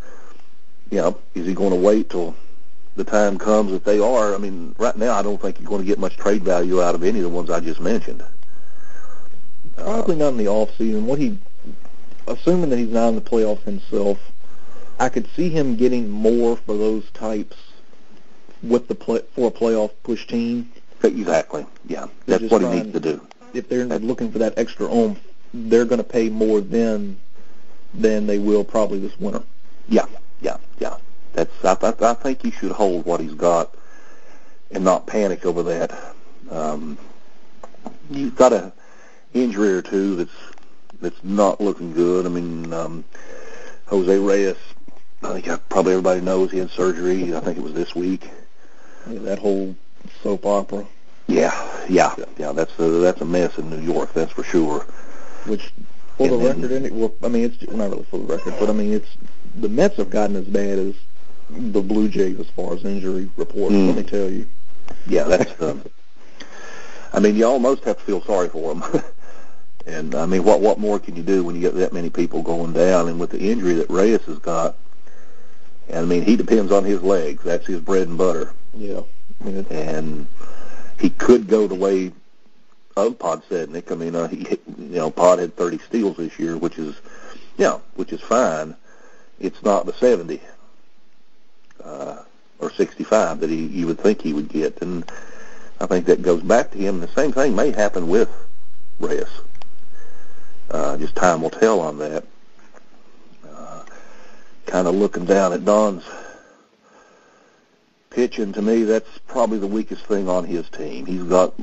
you 0.91 0.97
know, 0.97 1.17
is 1.33 1.47
he 1.47 1.53
going 1.53 1.71
to 1.71 1.77
wait 1.77 2.09
till 2.09 2.35
the 2.95 3.05
time 3.05 3.39
comes 3.39 3.71
that 3.71 3.85
they 3.85 3.99
are? 3.99 4.35
I 4.35 4.37
mean, 4.37 4.75
right 4.77 4.95
now, 4.95 5.15
I 5.15 5.23
don't 5.23 5.41
think 5.41 5.59
you're 5.59 5.69
going 5.69 5.81
to 5.81 5.87
get 5.87 5.97
much 5.97 6.17
trade 6.17 6.43
value 6.43 6.83
out 6.83 6.93
of 6.93 7.03
any 7.03 7.19
of 7.19 7.23
the 7.23 7.29
ones 7.29 7.49
I 7.49 7.61
just 7.61 7.79
mentioned. 7.79 8.23
Probably 9.77 10.15
uh, 10.15 10.19
not 10.19 10.27
in 10.29 10.37
the 10.37 10.49
off 10.49 10.75
season. 10.77 11.07
What 11.07 11.17
he, 11.17 11.39
assuming 12.27 12.69
that 12.69 12.77
he's 12.77 12.91
not 12.91 13.09
in 13.09 13.15
the 13.15 13.21
playoffs 13.21 13.63
himself, 13.63 14.19
I 14.99 15.07
could 15.07 15.27
see 15.33 15.49
him 15.49 15.77
getting 15.77 16.09
more 16.09 16.57
for 16.57 16.77
those 16.77 17.09
types 17.11 17.55
with 18.61 18.87
the 18.89 18.95
play, 18.95 19.21
for 19.33 19.47
a 19.47 19.51
playoff 19.51 19.91
push 20.03 20.27
team. 20.27 20.71
Exactly. 21.01 21.65
Yeah, 21.87 22.07
that's 22.27 22.43
what 22.43 22.61
he 22.61 22.67
needs 22.67 22.91
to 22.91 22.99
do. 22.99 23.25
If 23.53 23.69
they're 23.69 23.85
that's, 23.85 24.03
looking 24.03 24.31
for 24.31 24.39
that 24.39 24.57
extra 24.57 24.93
oomph, 24.93 25.19
they're 25.53 25.85
going 25.85 25.97
to 25.97 26.03
pay 26.03 26.29
more 26.29 26.61
then 26.61 27.17
than 27.93 28.27
they 28.27 28.39
will 28.39 28.63
probably 28.63 28.99
this 28.99 29.19
winter. 29.19 29.43
Yeah, 29.87 30.05
yeah, 30.41 30.57
yeah. 30.79 30.97
That's 31.33 31.51
I, 31.63 31.77
I, 31.81 32.11
I 32.11 32.13
think 32.13 32.41
he 32.41 32.51
should 32.51 32.71
hold 32.71 33.05
what 33.05 33.19
he's 33.19 33.33
got 33.33 33.73
and 34.71 34.83
not 34.83 35.07
panic 35.07 35.45
over 35.45 35.63
that. 35.63 35.97
Um, 36.49 36.97
you've 38.09 38.35
got 38.35 38.53
a 38.53 38.71
injury 39.33 39.71
or 39.71 39.81
two 39.81 40.15
that's 40.15 40.31
that's 41.01 41.23
not 41.23 41.59
looking 41.59 41.93
good. 41.93 42.25
I 42.25 42.29
mean, 42.29 42.73
um, 42.73 43.03
Jose 43.87 44.17
Reyes. 44.17 44.57
I 45.23 45.39
think 45.39 45.69
probably 45.69 45.93
everybody 45.93 46.21
knows 46.21 46.51
he 46.51 46.57
had 46.57 46.71
surgery. 46.71 47.35
I 47.35 47.39
think 47.41 47.57
it 47.57 47.63
was 47.63 47.73
this 47.73 47.93
week. 47.93 48.29
Yeah, 49.09 49.19
that 49.19 49.39
whole 49.39 49.75
soap 50.23 50.45
opera. 50.45 50.87
Yeah, 51.27 51.85
yeah, 51.87 52.15
yeah. 52.37 52.51
That's 52.51 52.77
a 52.79 52.89
that's 52.99 53.21
a 53.21 53.25
mess 53.25 53.57
in 53.57 53.69
New 53.69 53.81
York. 53.81 54.13
That's 54.13 54.31
for 54.31 54.43
sure. 54.43 54.85
Which, 55.45 55.71
for 56.29 56.37
the 56.37 56.45
record, 56.45 56.71
and 56.71 56.99
well, 56.99 57.13
I 57.23 57.27
mean, 57.27 57.43
it's 57.45 57.61
not 57.71 57.89
really 57.89 58.03
for 58.03 58.17
the 58.19 58.25
record, 58.25 58.55
but 58.59 58.69
I 58.69 58.73
mean, 58.73 58.93
it's 58.93 59.09
the 59.55 59.69
Mets 59.69 59.97
have 59.97 60.09
gotten 60.09 60.35
as 60.35 60.45
bad 60.45 60.79
as 60.79 60.95
the 61.49 61.81
Blue 61.81 62.07
Jays 62.07 62.39
as 62.39 62.49
far 62.49 62.73
as 62.73 62.85
injury 62.85 63.29
reports. 63.35 63.73
Mm. 63.73 63.87
Let 63.87 63.95
me 63.97 64.03
tell 64.03 64.29
you. 64.29 64.47
Yeah, 65.07 65.23
that's. 65.25 65.61
um, 65.61 65.83
I 67.13 67.19
mean, 67.19 67.35
you 67.35 67.45
almost 67.45 67.83
have 67.83 67.97
to 67.97 68.03
feel 68.03 68.21
sorry 68.21 68.49
for 68.49 68.73
them. 68.73 69.03
and 69.85 70.15
I 70.15 70.25
mean, 70.25 70.43
what 70.43 70.61
what 70.61 70.79
more 70.79 70.99
can 70.99 71.15
you 71.15 71.23
do 71.23 71.43
when 71.43 71.55
you 71.55 71.61
get 71.61 71.75
that 71.75 71.93
many 71.93 72.09
people 72.09 72.41
going 72.41 72.73
down? 72.73 73.09
And 73.09 73.19
with 73.19 73.31
the 73.31 73.51
injury 73.51 73.73
that 73.75 73.89
Reyes 73.89 74.21
has 74.25 74.39
got, 74.39 74.75
and 75.89 75.99
I 75.99 76.05
mean, 76.05 76.23
he 76.23 76.35
depends 76.35 76.71
on 76.71 76.85
his 76.85 77.01
legs. 77.01 77.43
That's 77.43 77.67
his 77.67 77.81
bread 77.81 78.07
and 78.07 78.17
butter. 78.17 78.53
Yeah. 78.73 79.01
I 79.39 79.43
mean, 79.43 79.65
and 79.69 80.27
he 80.99 81.09
could 81.09 81.47
go 81.47 81.67
the 81.67 81.75
way 81.75 82.11
of 82.95 83.17
Podsednik. 83.17 83.91
I 83.91 83.95
mean, 83.95 84.15
uh, 84.15 84.27
he, 84.27 84.59
you 84.77 84.97
know, 84.97 85.11
Pod 85.11 85.39
had 85.39 85.55
30 85.55 85.79
steals 85.79 86.17
this 86.17 86.37
year, 86.39 86.57
which 86.57 86.77
is, 86.77 86.95
yeah, 87.57 87.79
which 87.95 88.13
is 88.13 88.21
fine. 88.21 88.75
It's 89.39 89.63
not 89.63 89.85
the 89.85 89.93
70 89.93 90.39
uh, 91.83 92.23
or 92.59 92.71
65 92.71 93.39
that 93.39 93.49
he 93.49 93.65
you 93.67 93.87
would 93.87 93.99
think 93.99 94.21
he 94.21 94.33
would 94.33 94.49
get, 94.49 94.81
and 94.81 95.09
I 95.79 95.87
think 95.87 96.05
that 96.05 96.21
goes 96.21 96.43
back 96.43 96.71
to 96.71 96.77
him. 96.77 96.99
The 96.99 97.07
same 97.09 97.31
thing 97.31 97.55
may 97.55 97.71
happen 97.71 98.07
with 98.07 98.29
Reyes. 98.99 99.27
Uh, 100.69 100.97
just 100.97 101.15
time 101.15 101.41
will 101.41 101.49
tell 101.49 101.79
on 101.81 101.97
that. 101.97 102.23
Uh, 103.45 103.83
kind 104.67 104.87
of 104.87 104.95
looking 104.95 105.25
down 105.25 105.53
at 105.53 105.65
Don's 105.65 106.05
pitching, 108.09 108.53
to 108.53 108.61
me, 108.61 108.83
that's 108.83 109.17
probably 109.27 109.57
the 109.57 109.67
weakest 109.67 110.05
thing 110.05 110.29
on 110.29 110.45
his 110.45 110.69
team. 110.69 111.05
He's 111.05 111.23
got 111.23 111.53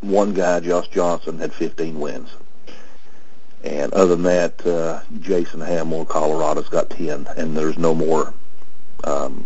one 0.00 0.34
guy, 0.34 0.60
Josh 0.60 0.88
Johnson, 0.88 1.38
had 1.38 1.52
15 1.52 1.98
wins. 1.98 2.30
And 3.64 3.92
other 3.94 4.14
than 4.14 4.22
that, 4.24 4.66
uh, 4.66 5.00
Jason 5.20 5.60
Hammel, 5.60 6.04
Colorado's 6.06 6.68
got 6.68 6.90
10, 6.90 7.26
and 7.36 7.56
there's 7.56 7.78
no 7.78 7.94
more, 7.94 8.32
um, 9.04 9.44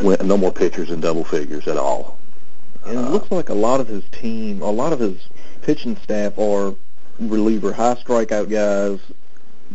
no 0.00 0.36
more 0.36 0.52
pitchers 0.52 0.90
in 0.90 1.00
double 1.00 1.24
figures 1.24 1.66
at 1.66 1.76
all. 1.76 2.18
And 2.84 2.98
it 2.98 3.04
uh, 3.04 3.10
looks 3.10 3.30
like 3.30 3.48
a 3.48 3.54
lot 3.54 3.80
of 3.80 3.88
his 3.88 4.04
team, 4.12 4.62
a 4.62 4.70
lot 4.70 4.92
of 4.92 5.00
his 5.00 5.28
pitching 5.62 5.96
staff 5.96 6.38
are 6.38 6.74
reliever, 7.18 7.72
high 7.72 7.94
strikeout 7.94 8.48
guys 8.48 9.00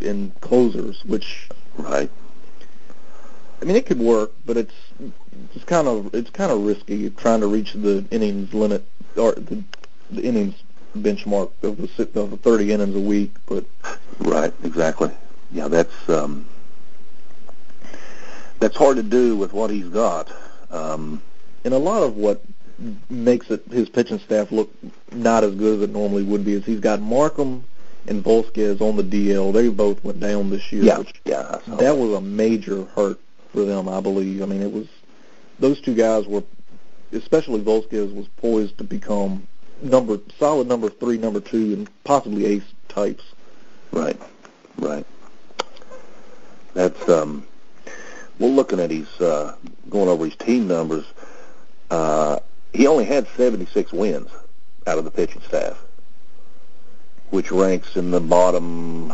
and 0.02 0.34
closers, 0.42 1.04
which 1.06 1.50
right. 1.78 2.10
I 3.62 3.66
mean, 3.66 3.76
it 3.76 3.86
could 3.86 4.00
work, 4.00 4.32
but 4.46 4.58
it's 4.58 4.74
it's 5.56 5.66
kind 5.66 5.88
of 5.88 6.14
it's 6.14 6.30
kind 6.30 6.52
of 6.52 6.66
risky 6.66 7.10
trying 7.12 7.42
to 7.42 7.48
reach 7.48 7.74
the 7.74 8.06
innings 8.12 8.54
limit 8.54 8.86
or 9.16 9.34
the, 9.34 9.64
the 10.12 10.22
innings 10.22 10.56
benchmark 10.98 11.52
of 11.64 11.78
the 11.78 12.20
of 12.20 12.32
the 12.32 12.38
30 12.38 12.72
innings 12.72 12.96
a 12.96 13.00
week. 13.00 13.34
But 13.46 13.66
right, 14.20 14.54
exactly. 14.64 15.12
Yeah, 15.52 15.68
that's 15.68 16.10
um, 16.10 16.46
that's 18.60 18.76
hard 18.76 18.98
to 18.98 19.04
do 19.04 19.36
with 19.38 19.54
what 19.54 19.70
he's 19.70 19.90
got. 19.90 20.32
Um, 20.72 21.22
and 21.64 21.74
a 21.74 21.78
lot 21.78 22.04
of 22.04 22.16
what 22.16 22.42
makes 23.10 23.52
it 23.52 23.64
his 23.72 23.88
pitching 23.88 24.20
staff 24.20 24.52
look 24.52 24.72
not 25.12 25.44
as 25.44 25.54
good 25.56 25.78
as 25.78 25.90
it 25.90 25.92
normally 25.92 26.24
would 26.24 26.44
be 26.44 26.54
is 26.54 26.66
he's 26.66 26.80
got 26.80 27.00
Marcum 27.00 27.64
and 28.08 28.24
Volquez 28.24 28.82
on 28.82 28.96
the 28.98 29.04
DL. 29.04 29.54
They 29.54 29.70
both 29.70 30.04
went 30.04 30.20
down 30.20 30.50
this 30.50 30.72
year. 30.72 30.84
Yeah, 30.84 31.00
which, 31.00 31.14
yeah. 31.26 31.60
That 31.68 31.98
was 31.98 32.14
a 32.14 32.22
major 32.22 32.86
hurt 32.96 33.20
for 33.52 33.64
them, 33.64 33.88
I 33.88 34.02
believe. 34.02 34.42
I 34.42 34.46
mean, 34.46 34.62
it 34.62 34.72
was 34.72 34.88
those 35.60 35.80
two 35.80 35.96
guys 35.96 36.28
were, 36.28 36.44
especially 37.14 37.62
Volquez, 37.62 38.14
was 38.14 38.28
poised 38.38 38.78
to 38.78 38.84
become 38.84 39.48
number 39.82 40.20
solid 40.40 40.68
number 40.68 40.90
three, 40.90 41.18
number 41.18 41.40
two, 41.40 41.74
and 41.74 42.04
possibly 42.04 42.46
ace 42.46 42.64
types. 42.88 43.24
Right, 43.92 44.20
right. 44.78 45.06
That's 46.74 47.08
um. 47.10 47.46
Well, 48.40 48.52
looking 48.52 48.80
at 48.80 48.90
his 48.90 49.08
uh, 49.22 49.56
going 49.90 50.10
over 50.10 50.26
his 50.26 50.36
team 50.36 50.68
numbers, 50.68 51.06
uh, 51.92 52.40
he 52.74 52.88
only 52.88 53.06
had 53.06 53.28
76 53.38 53.94
wins 53.94 54.30
out 54.88 54.98
of 54.98 55.06
the 55.06 55.12
pitching 55.12 55.42
staff, 55.48 55.78
which 57.30 57.52
ranks 57.52 57.96
in 57.96 58.10
the 58.10 58.20
bottom 58.20 59.14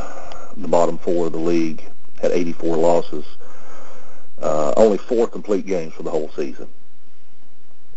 the 0.55 0.67
bottom 0.67 0.97
four 0.97 1.27
of 1.27 1.33
the 1.33 1.39
league. 1.39 1.83
Had 2.21 2.31
84 2.31 2.77
losses. 2.77 3.25
Uh, 4.41 4.73
only 4.77 4.97
four 4.97 5.27
complete 5.27 5.65
games 5.65 5.93
for 5.93 6.03
the 6.03 6.09
whole 6.09 6.29
season, 6.35 6.69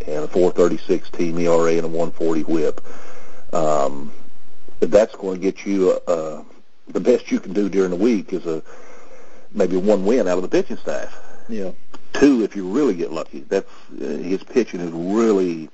and 0.07 0.25
a 0.25 0.29
4.36 0.29 1.11
team 1.13 1.39
ERA 1.39 1.73
and 1.73 1.85
a 1.85 1.89
140 1.89 2.43
WHIP. 2.43 2.81
Um, 3.53 4.13
that's 4.81 5.15
going 5.15 5.41
to 5.41 5.43
get 5.43 5.65
you 5.65 5.93
uh, 6.07 6.43
the 6.89 7.01
best 7.01 7.31
you 7.31 7.39
can 7.41 7.53
do 7.53 7.69
during 7.69 7.91
the 7.91 7.97
week 7.97 8.33
is 8.33 8.47
a 8.47 8.63
maybe 9.53 9.77
one 9.77 10.05
win 10.05 10.29
out 10.29 10.39
of 10.39 10.43
the 10.43 10.49
pitching 10.49 10.77
staff. 10.77 11.17
Yeah. 11.49 11.73
Two, 12.13 12.43
if 12.43 12.57
you 12.57 12.69
really 12.69 12.95
get 12.95 13.13
lucky. 13.13 13.41
That's 13.41 13.71
uh, 14.01 14.05
his 14.05 14.43
pitching 14.43 14.81
is 14.81 14.91
really 14.91 15.69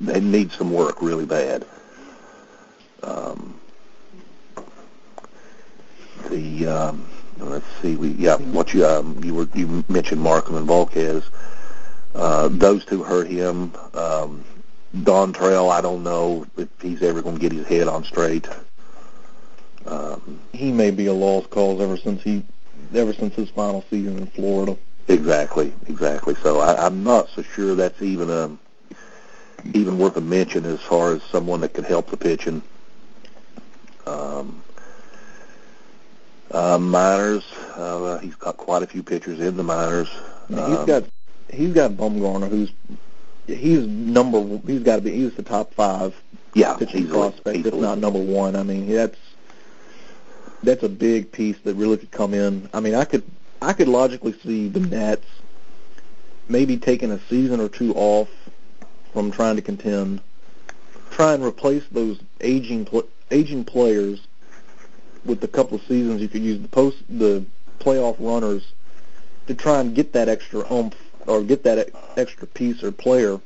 they 0.00 0.20
need 0.20 0.52
some 0.52 0.72
work 0.72 1.02
really 1.02 1.26
bad. 1.26 1.64
Um, 3.02 3.58
the 6.30 6.66
um, 6.66 7.08
let's 7.38 7.66
see, 7.82 7.96
we 7.96 8.08
yeah, 8.10 8.36
what 8.36 8.72
you 8.72 8.86
um, 8.86 9.20
you 9.22 9.34
were 9.34 9.48
you 9.54 9.84
mentioned 9.88 10.20
Marcum 10.20 10.56
and 10.56 10.68
Volquez. 10.68 11.24
Uh, 11.26 11.30
those 12.14 12.84
two 12.84 13.02
hurt 13.02 13.28
him. 13.28 13.72
Um, 13.94 14.44
Trail. 15.32 15.70
I 15.70 15.80
don't 15.80 16.02
know 16.02 16.46
if 16.56 16.68
he's 16.80 17.02
ever 17.02 17.20
going 17.20 17.36
to 17.36 17.40
get 17.40 17.52
his 17.52 17.66
head 17.66 17.88
on 17.88 18.04
straight. 18.04 18.48
Um, 19.86 20.40
he 20.52 20.72
may 20.72 20.90
be 20.90 21.06
a 21.06 21.12
lost 21.12 21.50
cause 21.50 21.80
ever 21.80 21.96
since 21.96 22.22
he, 22.22 22.44
ever 22.94 23.12
since 23.12 23.34
his 23.34 23.50
final 23.50 23.84
season 23.90 24.18
in 24.18 24.26
Florida. 24.28 24.76
Exactly, 25.08 25.72
exactly. 25.88 26.34
So 26.36 26.60
I, 26.60 26.86
I'm 26.86 27.04
not 27.04 27.28
so 27.28 27.42
sure 27.42 27.74
that's 27.74 28.00
even 28.00 28.30
a 28.30 28.56
even 29.72 29.98
worth 29.98 30.16
a 30.16 30.20
mention 30.20 30.64
as 30.64 30.80
far 30.80 31.14
as 31.14 31.22
someone 31.24 31.60
that 31.60 31.72
could 31.72 31.84
help 31.84 32.10
the 32.10 32.16
pitching. 32.16 32.62
Um, 34.06 34.62
uh, 36.50 36.78
minors, 36.78 37.44
uh, 37.74 38.18
he's 38.18 38.34
got 38.34 38.56
quite 38.56 38.82
a 38.82 38.86
few 38.86 39.02
pitchers 39.02 39.40
in 39.40 39.56
the 39.56 39.62
minors. 39.62 40.08
Um, 40.50 40.70
he's 40.70 40.86
got 40.86 41.04
he's 41.52 41.72
got 41.72 41.92
Bumgarner, 41.92 42.48
who's 42.48 42.72
he's 43.46 43.86
number 43.86 44.58
he's 44.66 44.82
got 44.82 44.96
to 44.96 45.02
be 45.02 45.12
he's 45.12 45.34
the 45.34 45.42
top 45.42 45.74
five 45.74 46.14
yeah 46.54 46.76
pitching 46.76 47.08
prospect, 47.08 47.66
if 47.66 47.74
not 47.74 47.98
number 47.98 48.22
one. 48.22 48.56
I 48.56 48.62
mean 48.62 48.88
that's 48.88 49.18
that's 50.62 50.82
a 50.82 50.88
big 50.88 51.30
piece 51.30 51.58
that 51.64 51.74
really 51.74 51.96
could 51.96 52.10
come 52.10 52.34
in. 52.34 52.68
I 52.72 52.80
mean 52.80 52.94
I 52.94 53.04
could 53.04 53.24
I 53.60 53.72
could 53.72 53.88
logically 53.88 54.32
see 54.44 54.68
the 54.68 54.80
Nats 54.80 55.26
maybe 56.48 56.76
taking 56.76 57.10
a 57.10 57.18
season 57.28 57.60
or 57.60 57.68
two 57.68 57.94
off 57.94 58.28
from 59.12 59.30
trying 59.30 59.56
to 59.56 59.62
contend, 59.62 60.20
try 61.10 61.32
and 61.34 61.44
replace 61.44 61.84
those 61.92 62.18
aging 62.40 62.84
pl- 62.84 63.08
aging 63.30 63.64
players 63.64 64.26
with 65.24 65.42
a 65.42 65.48
couple 65.48 65.76
of 65.76 65.82
seasons 65.84 66.20
you 66.20 66.28
could 66.28 66.42
use 66.42 66.60
the 66.60 66.68
post 66.68 66.98
the 67.08 67.44
playoff 67.78 68.16
runners 68.18 68.72
to 69.46 69.54
try 69.54 69.80
and 69.80 69.94
get 69.94 70.12
that 70.12 70.28
extra 70.28 70.60
oomph 70.72 70.94
or 71.26 71.42
get 71.42 71.62
that 71.64 71.90
extra 72.16 72.46
piece 72.46 72.82
or 72.82 72.92
player 72.92 73.40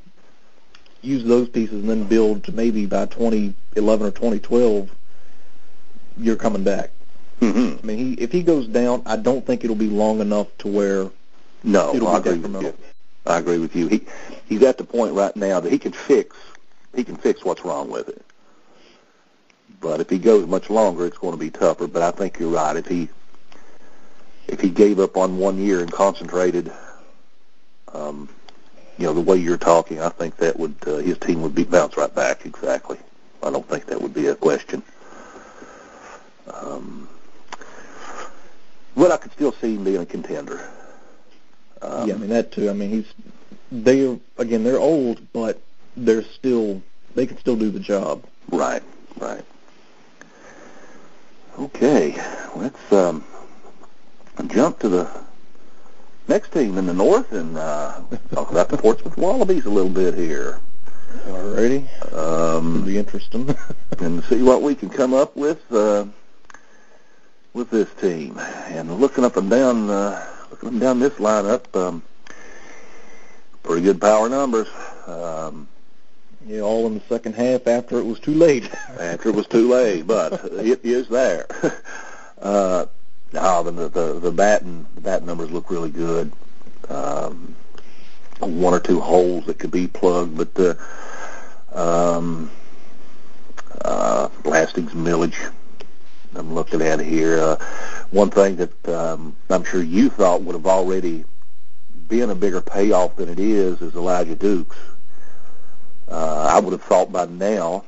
use 1.03 1.25
those 1.25 1.49
pieces 1.49 1.81
and 1.81 1.89
then 1.89 2.05
build 2.05 2.45
to 2.45 2.53
maybe 2.53 2.87
by 2.87 3.07
2011 3.07 4.07
or 4.07 4.11
2012 4.11 4.91
you're 6.17 6.37
coming 6.37 6.65
back. 6.65 6.91
Mm-hmm. 7.41 7.79
I 7.81 7.87
mean, 7.87 7.99
he, 7.99 8.13
if 8.15 8.33
he 8.33 8.43
goes 8.43 8.67
down, 8.67 9.03
I 9.07 9.17
don't 9.17 9.47
think 9.47 9.63
it'll 9.63 9.77
be 9.77 9.89
long 9.89 10.21
enough 10.21 10.49
to 10.59 10.69
where 10.69 11.11
no, 11.63 11.95
it'll 11.95 12.09
I 12.09 12.19
be 12.19 12.31
agree 12.31 12.43
detrimental. 12.43 12.71
With 12.73 12.81
you. 12.81 12.87
I 13.27 13.39
agree 13.39 13.59
with 13.59 13.77
you. 13.77 13.87
He 13.89 14.07
he's 14.49 14.63
at 14.63 14.79
the 14.79 14.85
point 14.85 15.15
right 15.15 15.35
now 15.37 15.61
that 15.61 15.71
he 15.71 15.79
can 15.79 15.93
fix 15.93 16.37
he 16.95 17.05
can 17.05 17.17
fix 17.17 17.45
what's 17.45 17.65
wrong 17.65 17.91
with 17.91 18.09
it. 18.09 18.25
But 19.81 20.01
if 20.01 20.11
he 20.11 20.19
goes 20.19 20.49
much 20.49 20.71
longer, 20.71 21.07
it's 21.07 21.19
going 21.19 21.35
to 21.35 21.39
be 21.39 21.51
tougher. 21.51 21.87
But 21.87 22.03
I 22.03 22.11
think 22.11 22.39
you're 22.41 22.51
right. 22.51 22.75
If 22.75 22.87
he 22.87 23.09
if 24.49 24.61
he 24.61 24.71
gave 24.71 24.99
up 24.99 25.17
on 25.17 25.39
one 25.39 25.59
year 25.59 25.81
and 25.81 25.93
concentrated, 25.93 26.73
um, 27.93 28.29
you 28.99 29.05
know, 29.07 29.13
the 29.13 29.21
way 29.21 29.37
you're 29.37 29.57
talking, 29.57 30.01
I 30.01 30.09
think 30.09 30.37
that 30.39 30.59
would 30.59 30.77
uh, 30.87 30.97
his 30.97 31.19
team 31.19 31.43
would 31.43 31.55
be 31.55 31.65
bounce 31.65 31.97
right 31.97 32.13
back. 32.15 32.45
Exactly. 32.45 32.99
I 33.43 33.51
don't 33.51 33.67
think 33.69 33.87
that 33.87 34.01
would 34.01 34.15
be 34.15 34.27
a 34.27 34.35
question. 34.35 34.83
Um, 36.53 37.09
but 38.97 39.13
I 39.13 39.17
could 39.17 39.33
still 39.33 39.53
see 39.53 39.77
him 39.77 39.85
being 39.85 39.99
a 39.99 40.07
contender. 40.07 40.69
Um, 41.81 42.09
yeah, 42.09 42.15
I 42.15 42.19
mean 42.19 42.31
that 42.31 42.51
too. 42.51 42.69
I 42.69 42.73
mean 42.73 42.91
he's 42.91 43.13
they 43.71 44.19
again 44.39 44.65
they're 44.65 44.81
old, 44.81 45.21
but 45.33 45.61
they're 45.97 46.25
still 46.25 46.83
they 47.15 47.27
can 47.27 47.39
still 47.39 47.57
do 47.57 47.71
the 47.71 47.81
job. 47.81 48.25
Right, 48.51 48.83
right. 49.19 49.45
Okay, 51.59 52.17
let's 52.57 52.93
um, 52.93 53.25
jump 54.49 54.79
to 54.81 54.89
the 54.89 55.11
next 56.29 56.53
team 56.53 56.79
in 56.79 56.87
the 56.87 56.95
north 56.95 57.33
and 57.33 57.57
uh, 57.57 58.01
talk 58.33 58.51
about 58.51 58.69
the 58.69 58.77
Portsmouth 58.77 59.17
Wallabies 59.17 59.65
a 59.65 59.71
little 59.71 59.91
bit 59.91 60.15
here. 60.15 60.61
Alrighty. 61.27 62.13
Um, 62.13 62.75
It'll 62.77 62.87
be 62.87 62.99
interesting. 62.99 63.57
and 63.99 64.23
see 64.25 64.43
what 64.43 64.63
we 64.63 64.75
can 64.75 64.91
come 64.91 65.15
up 65.15 65.37
with 65.37 65.61
uh, 65.73 66.07
with 67.55 67.71
this 67.71 67.93
team. 67.95 68.39
And 68.39 69.01
looking 69.01 69.25
up 69.25 69.37
and 69.37 69.51
down, 69.51 69.91
uh, 69.91 70.27
looking 70.51 70.79
down 70.79 71.01
this 71.01 71.15
lineup, 71.15 71.75
um, 71.75 72.03
pretty 73.63 73.83
good 73.83 74.01
power 74.01 74.29
numbers. 74.29 74.69
Um, 75.07 75.67
yeah, 76.47 76.61
all 76.61 76.87
in 76.87 76.95
the 76.95 77.01
second 77.09 77.35
half 77.35 77.67
after 77.67 77.99
it 77.99 78.05
was 78.05 78.21
too 78.21 78.35
late. 78.35 78.73
after 79.01 79.31
it 79.31 79.35
was 79.35 79.47
too 79.47 79.69
late, 79.69 80.07
but 80.07 80.33
it 80.53 80.85
is 80.85 81.09
there. 81.09 81.47
uh, 82.41 82.87
now 83.33 83.63
the 83.63 83.71
the 83.89 84.21
the 84.21 84.33
batting 84.33 84.87
the 84.95 85.01
bat 85.01 85.25
numbers 85.25 85.51
look 85.51 85.71
really 85.71 85.91
good. 85.91 86.33
Um, 86.89 87.55
one 88.41 88.73
or 88.73 88.81
two 88.81 89.01
holes 89.01 89.47
that 89.47 89.59
could 89.59 89.71
be 89.71 89.87
plugged, 89.87 90.37
but 90.37 90.55
the 90.55 90.79
um, 91.73 92.51
uh, 93.85 94.29
blastings 94.43 94.93
millage. 94.93 95.53
I'm 96.35 96.55
looking 96.55 96.83
at 96.83 97.01
here. 97.01 97.41
Uh, 97.41 97.57
one 98.11 98.31
thing 98.31 98.57
that 98.57 98.89
um, 98.89 99.37
I'm 99.51 99.65
sure 99.65 99.83
you 99.83 100.09
thought 100.09 100.43
would 100.43 100.55
have 100.55 100.67
already 100.67 101.25
been 102.09 102.31
a 102.31 102.35
bigger 102.35 102.61
payoff 102.61 103.17
than 103.17 103.29
it 103.29 103.39
is 103.39 103.81
is 103.83 103.95
Elijah 103.95 104.35
Dukes. 104.35 104.77
Uh, 106.07 106.49
I 106.51 106.61
would 106.61 106.73
have 106.73 106.83
thought 106.83 107.13
by 107.13 107.27
now 107.27 107.85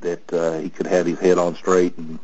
that 0.00 0.32
uh, 0.32 0.58
he 0.58 0.68
could 0.68 0.86
have 0.86 1.06
his 1.06 1.18
head 1.18 1.38
on 1.38 1.54
straight 1.54 1.96
and 1.96 2.18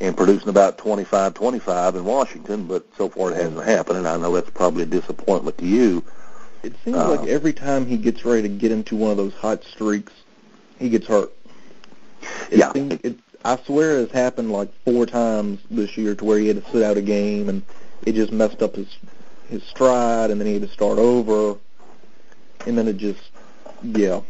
and 0.00 0.16
producing 0.16 0.48
about 0.48 0.78
25 0.78 1.34
25 1.34 1.96
in 1.96 2.04
Washington, 2.04 2.66
but 2.66 2.86
so 2.96 3.08
far 3.08 3.32
it 3.32 3.36
hasn't 3.36 3.64
happened, 3.64 3.98
and 3.98 4.08
I 4.08 4.16
know 4.16 4.32
that's 4.32 4.50
probably 4.50 4.82
a 4.82 4.86
disappointment 4.86 5.58
to 5.58 5.66
you. 5.66 6.02
It 6.62 6.74
seems 6.84 6.96
uh, 6.96 7.16
like 7.16 7.28
every 7.28 7.52
time 7.52 7.86
he 7.86 7.96
gets 7.96 8.24
ready 8.24 8.42
to 8.42 8.48
get 8.48 8.72
into 8.72 8.96
one 8.96 9.10
of 9.10 9.16
those 9.16 9.34
hot 9.34 9.64
streaks, 9.64 10.12
he 10.78 10.88
gets 10.88 11.06
hurt. 11.06 11.32
It 12.50 12.58
yeah. 12.58 12.72
Seems, 12.72 12.98
it, 13.02 13.18
I 13.44 13.56
swear 13.56 13.98
it 13.98 14.00
has 14.00 14.10
happened 14.10 14.52
like 14.52 14.70
four 14.84 15.06
times 15.06 15.60
this 15.70 15.96
year 15.96 16.14
to 16.14 16.24
where 16.24 16.38
he 16.38 16.48
had 16.48 16.62
to 16.62 16.70
sit 16.70 16.82
out 16.82 16.98
a 16.98 17.02
game 17.02 17.48
and 17.48 17.62
it 18.04 18.14
just 18.14 18.32
messed 18.32 18.62
up 18.62 18.76
his 18.76 18.98
his 19.48 19.62
stride 19.64 20.30
and 20.30 20.38
then 20.38 20.46
he 20.46 20.54
had 20.54 20.62
to 20.62 20.68
start 20.68 20.98
over 20.98 21.58
and 22.66 22.76
then 22.76 22.86
it 22.86 22.98
just 22.98 23.30
yeah. 23.82 24.20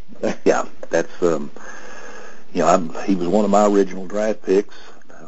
yeah, 0.44 0.66
that's 0.90 1.22
um 1.22 1.50
you 2.52 2.62
know, 2.62 2.66
I'm, 2.66 2.92
he 3.04 3.14
was 3.14 3.28
one 3.28 3.44
of 3.44 3.50
my 3.50 3.66
original 3.66 4.06
draft 4.06 4.42
picks. 4.42 4.74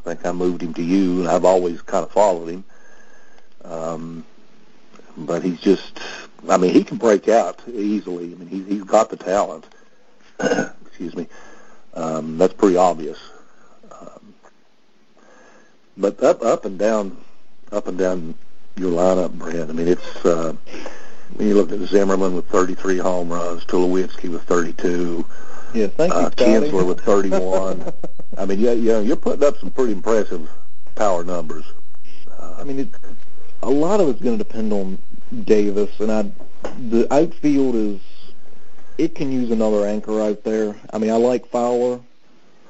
Think 0.05 0.27
I 0.27 0.33
moved 0.33 0.63
him 0.63 0.75
to 0.75 0.83
you 0.83 1.21
and 1.21 1.29
I've 1.29 1.45
always 1.45 1.81
kind 1.83 2.05
of 2.05 2.11
followed 2.11 2.49
him. 2.49 2.65
Um 3.65 4.25
but 5.17 5.43
he's 5.43 5.61
just 5.61 6.01
I 6.49 6.57
mean, 6.57 6.73
he 6.73 6.85
can 6.85 6.97
break 6.97 7.29
out 7.29 7.61
easily. 7.69 8.33
I 8.33 8.35
mean, 8.35 8.49
he's 8.49 8.67
he's 8.67 8.85
got 8.85 9.11
the 9.11 9.17
talent. 9.17 9.67
Excuse 10.87 11.15
me. 11.15 11.29
Um, 11.95 12.39
that's 12.39 12.55
pretty 12.55 12.77
obvious. 12.77 13.19
Um, 13.91 14.35
but 15.97 16.23
up 16.23 16.43
up 16.43 16.65
and 16.65 16.79
down, 16.79 17.17
up 17.71 17.87
and 17.87 17.99
down 17.99 18.35
your 18.77 18.91
lineup, 18.91 19.33
Brent. 19.33 19.71
I 19.71 19.73
mean, 19.73 19.89
it's 19.89 20.25
uh, 20.25 20.55
when 21.35 21.49
you 21.49 21.55
look 21.55 21.71
at 21.71 21.81
Zimmerman 21.89 22.35
with 22.35 22.49
33 22.49 22.99
home 22.99 23.33
runs, 23.33 23.65
Tulowitzki 23.67 24.29
with 24.29 24.43
32. 24.45 25.25
Yeah, 25.75 25.87
thank 25.87 26.13
you, 26.13 26.21
uh, 26.21 26.31
Kinsler 26.31 26.87
with 26.87 27.01
31. 27.01 27.93
I 28.39 28.45
mean, 28.45 28.61
yeah, 28.61 28.73
yeah, 28.73 29.01
you're 29.01 29.17
putting 29.17 29.45
up 29.45 29.59
some 29.59 29.71
pretty 29.71 29.93
impressive 29.93 30.49
power 30.95 31.25
numbers. 31.25 31.65
Uh, 32.39 32.57
I 32.59 32.65
mean, 32.65 32.81
it, 32.81 32.89
a 33.63 33.71
lot 33.71 34.01
of 34.01 34.09
it's 34.09 34.21
going 34.21 34.37
to 34.37 34.45
depend 34.45 34.73
on 34.73 34.99
Davis, 35.45 35.99
and 36.01 36.13
I 36.13 36.31
the 36.91 37.13
outfield 37.13 37.75
is 37.75 38.01
it 38.99 39.15
can 39.15 39.33
use 39.33 39.51
another 39.51 39.87
anchor 39.87 40.21
out 40.21 40.45
there. 40.45 40.77
I 40.93 40.99
mean, 40.99 41.11
I 41.11 41.17
like 41.17 41.47
Fowler. 41.49 42.01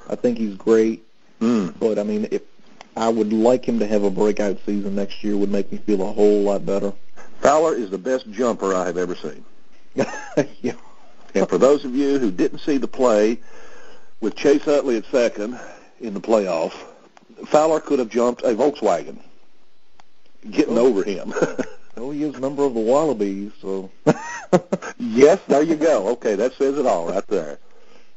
I 0.08 0.14
think 0.14 0.38
he's 0.38 0.56
great, 0.56 1.04
mm. 1.40 1.74
but 1.78 1.98
I 1.98 2.02
mean, 2.04 2.28
if 2.30 2.42
I 2.96 3.08
would 3.08 3.32
like 3.32 3.64
him 3.64 3.78
to 3.80 3.86
have 3.86 4.04
a 4.04 4.10
breakout 4.10 4.58
season 4.64 4.94
next 4.94 5.24
year, 5.24 5.36
would 5.36 5.50
make 5.50 5.72
me 5.72 5.78
feel 5.78 6.02
a 6.02 6.12
whole 6.12 6.42
lot 6.42 6.64
better. 6.64 6.92
Fowler 7.40 7.74
is 7.74 7.90
the 7.90 7.98
best 7.98 8.30
jumper 8.30 8.74
I 8.74 8.86
have 8.86 8.98
ever 8.98 9.14
seen. 9.14 9.44
yeah. 10.60 10.74
And 11.34 11.48
for 11.48 11.58
those 11.58 11.84
of 11.84 11.94
you 11.94 12.18
who 12.18 12.30
didn't 12.30 12.58
see 12.58 12.78
the 12.78 12.88
play 12.88 13.38
with 14.20 14.36
Chase 14.36 14.66
Utley 14.68 14.96
at 14.96 15.06
second 15.06 15.58
in 16.00 16.14
the 16.14 16.20
playoff, 16.20 16.72
Fowler 17.46 17.80
could 17.80 17.98
have 17.98 18.08
jumped 18.08 18.42
a 18.42 18.54
Volkswagen 18.54 19.18
getting 20.50 20.78
oh. 20.78 20.86
over 20.86 21.02
him. 21.04 21.32
well, 21.96 22.10
he 22.10 22.22
is 22.22 22.34
a 22.34 22.40
member 22.40 22.64
of 22.64 22.74
the 22.74 22.80
Wallabies, 22.80 23.52
so. 23.60 23.90
yes, 24.98 25.40
there 25.48 25.62
you 25.62 25.76
go. 25.76 26.08
Okay, 26.10 26.34
that 26.34 26.54
says 26.54 26.78
it 26.78 26.86
all 26.86 27.08
right 27.08 27.26
there. 27.28 27.58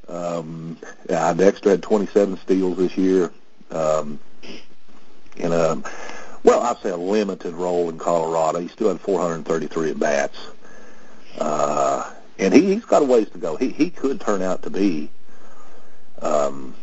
Um, 0.07 0.77
yeah, 1.09 1.33
Dexter 1.33 1.71
had 1.71 1.81
27 1.81 2.37
steals 2.37 2.77
this 2.77 2.95
year 2.97 3.31
um, 3.71 4.19
in 5.37 5.51
a, 5.51 5.81
well, 6.43 6.61
I'd 6.61 6.77
say 6.83 6.89
a 6.89 6.97
limited 6.97 7.55
role 7.55 7.89
in 7.89 7.97
Colorado. 7.97 8.59
He 8.59 8.67
still 8.67 8.89
had 8.89 9.01
433 9.01 9.91
at 9.91 9.99
bats. 9.99 10.37
Uh, 11.39 12.13
and 12.39 12.53
he, 12.53 12.73
he's 12.73 12.85
got 12.85 13.01
a 13.01 13.05
ways 13.05 13.29
to 13.31 13.37
go. 13.37 13.55
He 13.55 13.69
he 13.69 13.89
could 13.89 14.19
turn 14.21 14.41
out 14.41 14.63
to 14.63 14.69
be, 14.69 15.09
um, 16.21 16.75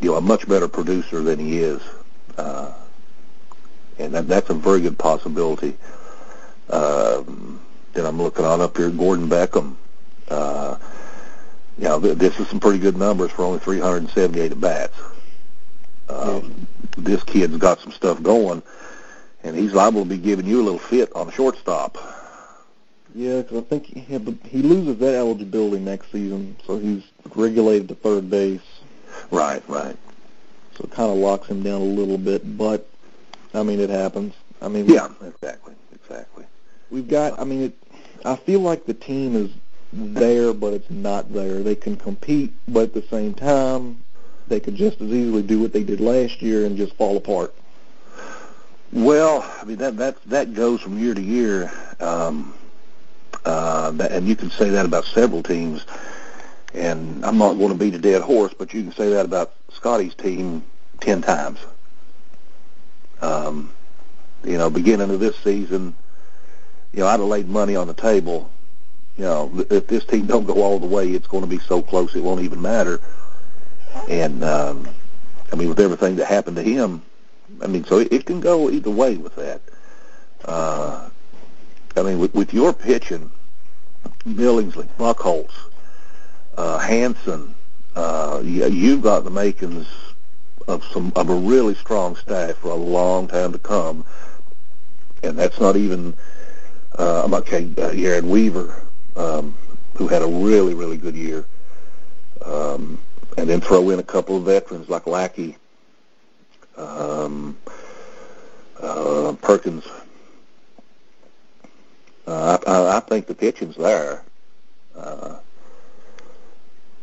you 0.00 0.10
know, 0.10 0.16
a 0.16 0.20
much 0.20 0.48
better 0.48 0.68
producer 0.68 1.22
than 1.22 1.38
he 1.38 1.58
is. 1.58 1.82
Uh, 2.36 2.72
and 3.98 4.14
that, 4.14 4.28
that's 4.28 4.50
a 4.50 4.54
very 4.54 4.80
good 4.80 4.98
possibility. 4.98 5.76
Um, 6.68 7.60
then 7.94 8.04
I'm 8.06 8.20
looking 8.20 8.44
on 8.44 8.60
up 8.60 8.76
here, 8.76 8.90
Gordon 8.90 9.28
Beckham. 9.28 9.76
Uh, 10.28 10.76
you 11.78 11.84
know, 11.84 12.00
th- 12.00 12.18
this 12.18 12.38
is 12.40 12.48
some 12.48 12.60
pretty 12.60 12.78
good 12.78 12.96
numbers 12.96 13.30
for 13.30 13.44
only 13.44 13.58
378 13.58 14.52
at 14.52 14.60
bats. 14.60 14.98
Um, 16.08 16.66
This 16.96 17.22
kid's 17.24 17.56
got 17.56 17.80
some 17.80 17.92
stuff 17.92 18.22
going, 18.22 18.62
and 19.44 19.56
he's 19.56 19.72
liable 19.72 20.02
to 20.04 20.08
be 20.08 20.18
giving 20.18 20.46
you 20.46 20.62
a 20.62 20.64
little 20.64 20.78
fit 20.78 21.12
on 21.14 21.30
shortstop. 21.30 21.98
Yeah, 23.16 23.40
because 23.40 23.58
I 23.58 23.60
think 23.62 23.86
he, 23.86 24.00
he 24.00 24.62
loses 24.62 24.98
that 24.98 25.14
eligibility 25.14 25.82
next 25.82 26.12
season, 26.12 26.54
so 26.66 26.78
he's 26.78 27.02
regulated 27.34 27.88
to 27.88 27.94
third 27.94 28.28
base. 28.28 28.60
Right, 29.30 29.66
right. 29.68 29.96
So 30.74 30.84
it 30.84 30.90
kind 30.90 31.10
of 31.10 31.16
locks 31.16 31.48
him 31.48 31.62
down 31.62 31.80
a 31.80 31.84
little 31.84 32.18
bit, 32.18 32.58
but 32.58 32.86
I 33.54 33.62
mean 33.62 33.80
it 33.80 33.88
happens. 33.88 34.34
I 34.60 34.68
mean, 34.68 34.84
Yeah, 34.86 35.08
exactly, 35.24 35.74
exactly. 35.94 36.44
we've 36.90 37.08
got. 37.08 37.38
I 37.40 37.44
mean, 37.44 37.62
it, 37.62 37.72
I 38.26 38.36
feel 38.36 38.60
like 38.60 38.84
the 38.84 38.92
team 38.92 39.34
is 39.34 39.50
there, 39.94 40.52
but 40.52 40.74
it's 40.74 40.90
not 40.90 41.32
there. 41.32 41.62
They 41.62 41.74
can 41.74 41.96
compete, 41.96 42.52
but 42.68 42.82
at 42.84 42.92
the 42.94 43.02
same 43.10 43.32
time, 43.32 44.02
they 44.46 44.60
could 44.60 44.74
just 44.76 45.00
as 45.00 45.08
easily 45.08 45.42
do 45.42 45.58
what 45.58 45.72
they 45.72 45.84
did 45.84 46.00
last 46.00 46.42
year 46.42 46.66
and 46.66 46.76
just 46.76 46.94
fall 46.96 47.16
apart. 47.16 47.54
Well, 48.92 49.40
I 49.58 49.64
mean 49.64 49.78
that 49.78 49.96
that 49.96 50.22
that 50.24 50.52
goes 50.52 50.82
from 50.82 50.98
year 50.98 51.14
to 51.14 51.20
year, 51.22 51.72
um, 52.00 52.52
uh, 53.46 53.92
and 54.10 54.26
you 54.26 54.34
can 54.34 54.50
say 54.50 54.68
that 54.70 54.84
about 54.84 55.04
several 55.04 55.42
teams. 55.42 55.86
And 56.74 57.24
I'm 57.24 57.38
not 57.38 57.54
going 57.54 57.70
to 57.70 57.78
beat 57.78 57.94
a 57.94 57.98
dead 57.98 58.20
horse, 58.20 58.52
but 58.52 58.74
you 58.74 58.82
can 58.82 58.92
say 58.92 59.08
that 59.10 59.24
about 59.24 59.54
Scotty's 59.72 60.14
team 60.14 60.64
ten 61.00 61.22
times. 61.22 61.60
Um, 63.22 63.72
you 64.44 64.58
know, 64.58 64.68
beginning 64.68 65.10
of 65.10 65.20
this 65.20 65.36
season, 65.38 65.94
you 66.92 67.00
know, 67.00 67.06
I'd 67.06 67.20
have 67.20 67.28
laid 67.28 67.48
money 67.48 67.76
on 67.76 67.86
the 67.86 67.94
table. 67.94 68.50
You 69.16 69.24
know, 69.24 69.66
if 69.70 69.86
this 69.86 70.04
team 70.04 70.26
don't 70.26 70.44
go 70.44 70.62
all 70.62 70.78
the 70.78 70.86
way, 70.86 71.12
it's 71.12 71.28
going 71.28 71.42
to 71.42 71.48
be 71.48 71.58
so 71.58 71.80
close 71.80 72.14
it 72.14 72.22
won't 72.22 72.42
even 72.42 72.60
matter. 72.60 73.00
And 74.08 74.44
um, 74.44 74.88
I 75.52 75.56
mean, 75.56 75.68
with 75.68 75.80
everything 75.80 76.16
that 76.16 76.26
happened 76.26 76.56
to 76.56 76.62
him, 76.62 77.02
I 77.62 77.68
mean, 77.68 77.84
so 77.84 78.00
it, 78.00 78.12
it 78.12 78.26
can 78.26 78.40
go 78.40 78.70
either 78.70 78.90
way 78.90 79.16
with 79.16 79.36
that. 79.36 79.62
Uh, 80.44 81.08
I 81.96 82.02
mean, 82.02 82.18
with, 82.18 82.34
with 82.34 82.52
your 82.52 82.74
pitching, 82.74 83.30
Billingsley, 84.26 84.88
Buchholz, 84.98 85.52
uh, 86.56 86.78
Hanson, 86.78 87.54
uh, 87.94 88.40
you, 88.44 88.66
you've 88.68 89.02
got 89.02 89.24
the 89.24 89.30
makings 89.30 89.86
of 90.68 90.84
some 90.92 91.12
of 91.16 91.30
a 91.30 91.34
really 91.34 91.74
strong 91.74 92.16
staff 92.16 92.56
for 92.56 92.70
a 92.70 92.74
long 92.74 93.28
time 93.28 93.52
to 93.52 93.58
come. 93.58 94.04
And 95.22 95.38
that's 95.38 95.60
not 95.60 95.76
even 95.76 96.14
uh, 96.98 97.22
I'm 97.24 97.34
okay. 97.34 97.64
Uh, 97.76 97.90
Jered 97.90 98.24
Weaver, 98.24 98.82
um, 99.16 99.54
who 99.96 100.08
had 100.08 100.22
a 100.22 100.26
really 100.26 100.74
really 100.74 100.96
good 100.96 101.14
year, 101.14 101.44
um, 102.44 102.98
and 103.36 103.48
then 103.48 103.60
throw 103.60 103.90
in 103.90 103.98
a 103.98 104.02
couple 104.02 104.36
of 104.36 104.44
veterans 104.44 104.88
like 104.88 105.06
Lackey, 105.06 105.56
um, 106.76 107.56
uh, 108.80 109.34
Perkins. 109.42 109.84
Uh, 112.26 112.58
I, 112.66 112.96
I 112.96 113.00
think 113.00 113.26
the 113.26 113.34
pitching's 113.34 113.76
there. 113.76 114.24
Uh, 114.96 115.36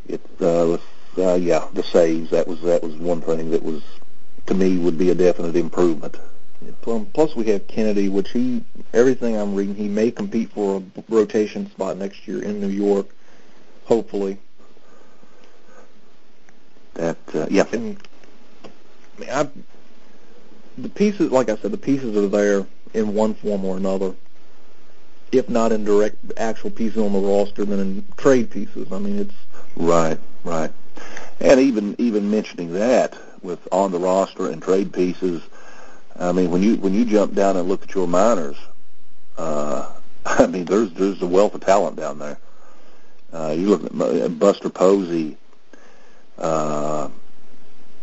it 0.06 0.20
uh, 0.40 0.76
was, 0.76 0.80
uh, 1.18 1.34
yeah, 1.34 1.66
the 1.72 1.82
saves. 1.82 2.30
That 2.30 2.46
was 2.46 2.60
that 2.62 2.82
was 2.82 2.94
one 2.96 3.22
thing 3.22 3.50
that 3.50 3.62
was 3.62 3.82
to 4.46 4.54
me 4.54 4.78
would 4.78 4.98
be 4.98 5.10
a 5.10 5.14
definite 5.14 5.56
improvement. 5.56 6.18
Plus, 7.12 7.36
we 7.36 7.44
have 7.46 7.66
Kennedy, 7.66 8.08
which 8.08 8.30
he 8.30 8.64
everything 8.92 9.36
I'm 9.36 9.54
reading, 9.54 9.74
he 9.74 9.88
may 9.88 10.10
compete 10.10 10.50
for 10.52 10.82
a 10.96 11.02
rotation 11.08 11.70
spot 11.70 11.96
next 11.96 12.26
year 12.26 12.42
in 12.42 12.60
New 12.60 12.68
York, 12.68 13.06
hopefully. 13.84 14.38
That 16.94 17.18
uh, 17.34 17.46
yeah, 17.50 17.66
And 17.72 17.98
I 19.16 19.20
mean, 19.20 19.30
I, 19.30 19.48
the 20.78 20.88
pieces, 20.88 21.30
like 21.30 21.48
I 21.48 21.56
said, 21.56 21.72
the 21.72 21.78
pieces 21.78 22.16
are 22.16 22.28
there 22.28 22.66
in 22.94 23.14
one 23.14 23.34
form 23.34 23.64
or 23.64 23.76
another. 23.76 24.14
If 25.34 25.48
not 25.48 25.72
in 25.72 25.84
direct 25.84 26.16
actual 26.36 26.70
pieces 26.70 26.98
on 26.98 27.12
the 27.12 27.18
roster, 27.18 27.64
then 27.64 27.80
in 27.80 28.04
trade 28.16 28.50
pieces. 28.50 28.92
I 28.92 29.00
mean, 29.00 29.18
it's 29.18 29.34
right, 29.74 30.18
right. 30.44 30.70
And 31.40 31.60
even 31.60 31.96
even 31.98 32.30
mentioning 32.30 32.72
that 32.74 33.16
with 33.42 33.58
on 33.72 33.90
the 33.90 33.98
roster 33.98 34.48
and 34.48 34.62
trade 34.62 34.92
pieces, 34.92 35.42
I 36.16 36.30
mean 36.30 36.52
when 36.52 36.62
you 36.62 36.76
when 36.76 36.94
you 36.94 37.04
jump 37.04 37.34
down 37.34 37.56
and 37.56 37.68
look 37.68 37.82
at 37.82 37.94
your 37.94 38.06
minors, 38.06 38.56
uh, 39.36 39.90
I 40.26 40.46
mean 40.46 40.66
there's 40.66 40.92
there's 40.92 41.20
a 41.20 41.26
wealth 41.26 41.54
of 41.54 41.62
talent 41.62 41.96
down 41.96 42.20
there. 42.20 42.38
Uh, 43.32 43.52
you 43.58 43.68
look 43.68 43.84
at 43.84 44.38
Buster 44.38 44.70
Posey, 44.70 45.36
uh, 46.38 47.08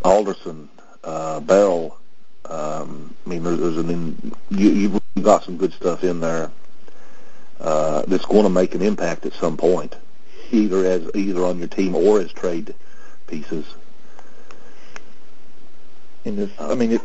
Alderson, 0.04 0.68
uh, 1.06 1.40
Bell. 1.40 1.98
Um, 2.44 3.16
I 3.26 3.30
mean, 3.30 3.44
there's, 3.44 3.60
there's 3.60 3.78
an 3.78 3.90
in, 3.90 4.36
you, 4.50 4.70
you've 4.70 5.24
got 5.24 5.46
some 5.46 5.56
good 5.56 5.72
stuff 5.72 6.04
in 6.04 6.20
there 6.20 6.52
uh, 7.62 8.04
that's 8.08 8.26
going 8.26 8.44
to 8.44 8.50
make 8.50 8.76
an 8.76 8.82
impact 8.82 9.26
at 9.26 9.34
some 9.34 9.58
point, 9.58 9.96
either 10.52 10.86
as 10.86 11.10
either 11.16 11.46
on 11.46 11.60
your 11.60 11.68
team 11.68 11.96
or 11.96 12.20
as 12.20 12.32
trade 12.32 12.74
pieces. 13.28 13.66
in 16.26 16.36
this. 16.36 16.52
I 16.60 16.76
mean, 16.76 16.94
it. 16.94 17.02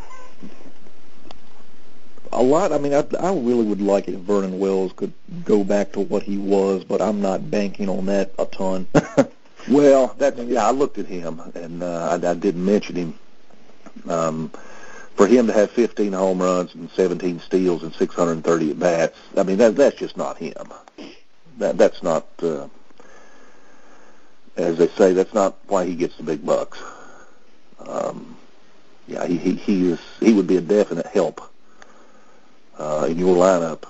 A 2.32 2.42
lot. 2.42 2.72
I 2.72 2.78
mean, 2.78 2.92
I, 2.92 3.04
I 3.18 3.32
really 3.32 3.64
would 3.64 3.80
like 3.80 4.08
it 4.08 4.14
if 4.14 4.20
Vernon 4.20 4.58
Wells 4.58 4.92
could 4.94 5.12
go 5.44 5.64
back 5.64 5.92
to 5.92 6.00
what 6.00 6.22
he 6.22 6.36
was, 6.36 6.84
but 6.84 7.00
I'm 7.00 7.20
not 7.20 7.50
banking 7.50 7.88
on 7.88 8.06
that 8.06 8.32
a 8.38 8.46
ton. 8.46 8.86
Well, 9.68 10.14
that 10.18 10.36
yeah, 10.46 10.66
I 10.66 10.70
looked 10.70 10.98
at 10.98 11.06
him 11.06 11.40
and 11.54 11.82
uh, 11.82 12.18
I, 12.22 12.30
I 12.30 12.34
didn't 12.34 12.64
mention 12.64 12.96
him. 12.96 13.18
Um, 14.06 14.50
for 15.16 15.26
him 15.26 15.46
to 15.46 15.52
have 15.52 15.70
15 15.70 16.12
home 16.12 16.40
runs 16.40 16.74
and 16.74 16.90
17 16.90 17.40
steals 17.40 17.82
and 17.82 17.92
630 17.94 18.70
at 18.70 18.78
bats, 18.78 19.18
I 19.36 19.42
mean 19.42 19.58
that 19.58 19.74
that's 19.74 19.96
just 19.96 20.16
not 20.16 20.36
him. 20.36 20.72
That 21.58 21.78
that's 21.78 22.02
not, 22.02 22.26
uh, 22.42 22.68
as 24.56 24.76
they 24.76 24.88
say, 24.88 25.14
that's 25.14 25.32
not 25.32 25.56
why 25.68 25.86
he 25.86 25.94
gets 25.94 26.16
the 26.16 26.22
big 26.22 26.44
bucks. 26.44 26.78
Um, 27.78 28.36
yeah, 29.08 29.26
he 29.26 29.38
he 29.38 29.54
he 29.54 29.90
is 29.90 30.00
he 30.20 30.34
would 30.34 30.46
be 30.46 30.58
a 30.58 30.60
definite 30.60 31.06
help 31.06 31.40
uh, 32.78 33.06
in 33.08 33.18
your 33.18 33.36
lineup. 33.36 33.84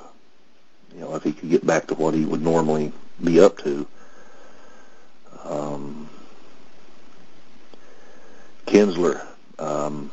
You 0.95 1.01
know, 1.01 1.15
if 1.17 1.25
he 1.25 1.33
could 1.33 1.51
get 1.51 1.67
back 1.67 1.89
to 1.89 1.95
what 1.95 2.15
he 2.15 2.25
would 2.25 2.43
normally 2.43 2.93
be 3.23 3.41
up 3.41 3.59
to. 3.59 3.87
Um, 5.45 6.09
Kinsler, 8.67 9.25
um, 9.59 10.11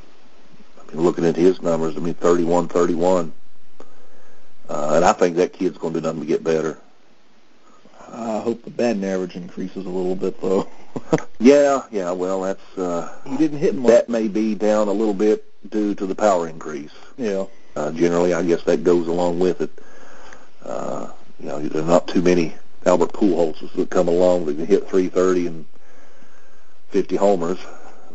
Mean, 0.94 1.04
looking 1.04 1.26
at 1.26 1.36
his 1.36 1.62
numbers, 1.62 1.96
I 1.98 2.00
mean, 2.00 2.14
31, 2.14 2.68
31. 2.68 3.32
Uh, 4.70 4.92
and 4.96 5.06
I 5.06 5.14
think 5.14 5.36
that 5.38 5.54
kid's 5.54 5.78
going 5.78 5.94
to 5.94 6.00
do 6.00 6.06
nothing 6.06 6.20
but 6.20 6.28
get 6.28 6.44
better. 6.44 6.78
I 8.12 8.40
hope 8.40 8.64
the 8.64 8.70
batting 8.70 9.04
average 9.04 9.36
increases 9.36 9.86
a 9.86 9.90
little 9.90 10.16
bit, 10.16 10.40
though. 10.42 10.68
Yeah, 11.40 11.84
yeah, 11.92 12.12
well, 12.12 12.42
that's, 12.42 12.78
uh, 12.78 13.14
he 13.28 13.36
didn't 13.36 13.58
hit 13.58 13.76
much. 13.76 13.90
that 13.90 14.08
may 14.08 14.30
be 14.30 14.56
down 14.56 14.88
a 14.88 14.94
little 14.94 15.14
bit 15.14 15.44
due 15.70 15.94
to 15.96 16.06
the 16.06 16.16
power 16.16 16.48
increase. 16.48 16.94
Yeah. 17.18 17.46
Uh, 17.76 17.92
generally, 17.92 18.34
I 18.34 18.44
guess 18.44 18.64
that 18.64 18.86
goes 18.86 19.08
along 19.08 19.40
with 19.40 19.60
it. 19.60 19.72
Uh, 20.64 21.12
you 21.40 21.48
know, 21.48 21.60
there 21.60 21.82
are 21.82 21.86
not 21.86 22.08
too 22.08 22.22
many 22.22 22.56
Albert 22.86 23.12
Pujols 23.12 23.74
that 23.74 23.90
come 23.90 24.08
along 24.08 24.46
that 24.46 24.56
can 24.56 24.66
hit 24.66 24.88
330 24.88 25.48
and 25.48 25.66
50 26.92 27.16
homers. 27.18 27.60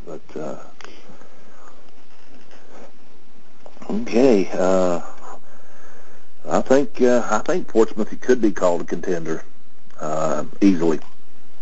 But 0.07 0.37
uh, 0.41 0.59
okay, 3.91 4.49
uh, 4.53 5.01
I 6.49 6.61
think 6.63 7.01
uh, 7.03 7.27
I 7.31 7.39
think 7.41 7.69
Portsmouth 7.69 8.19
could 8.21 8.41
be 8.41 8.53
called 8.53 8.83
a 8.83 8.85
contender 8.85 9.45
uh, 10.01 10.45
easily. 10.61 11.01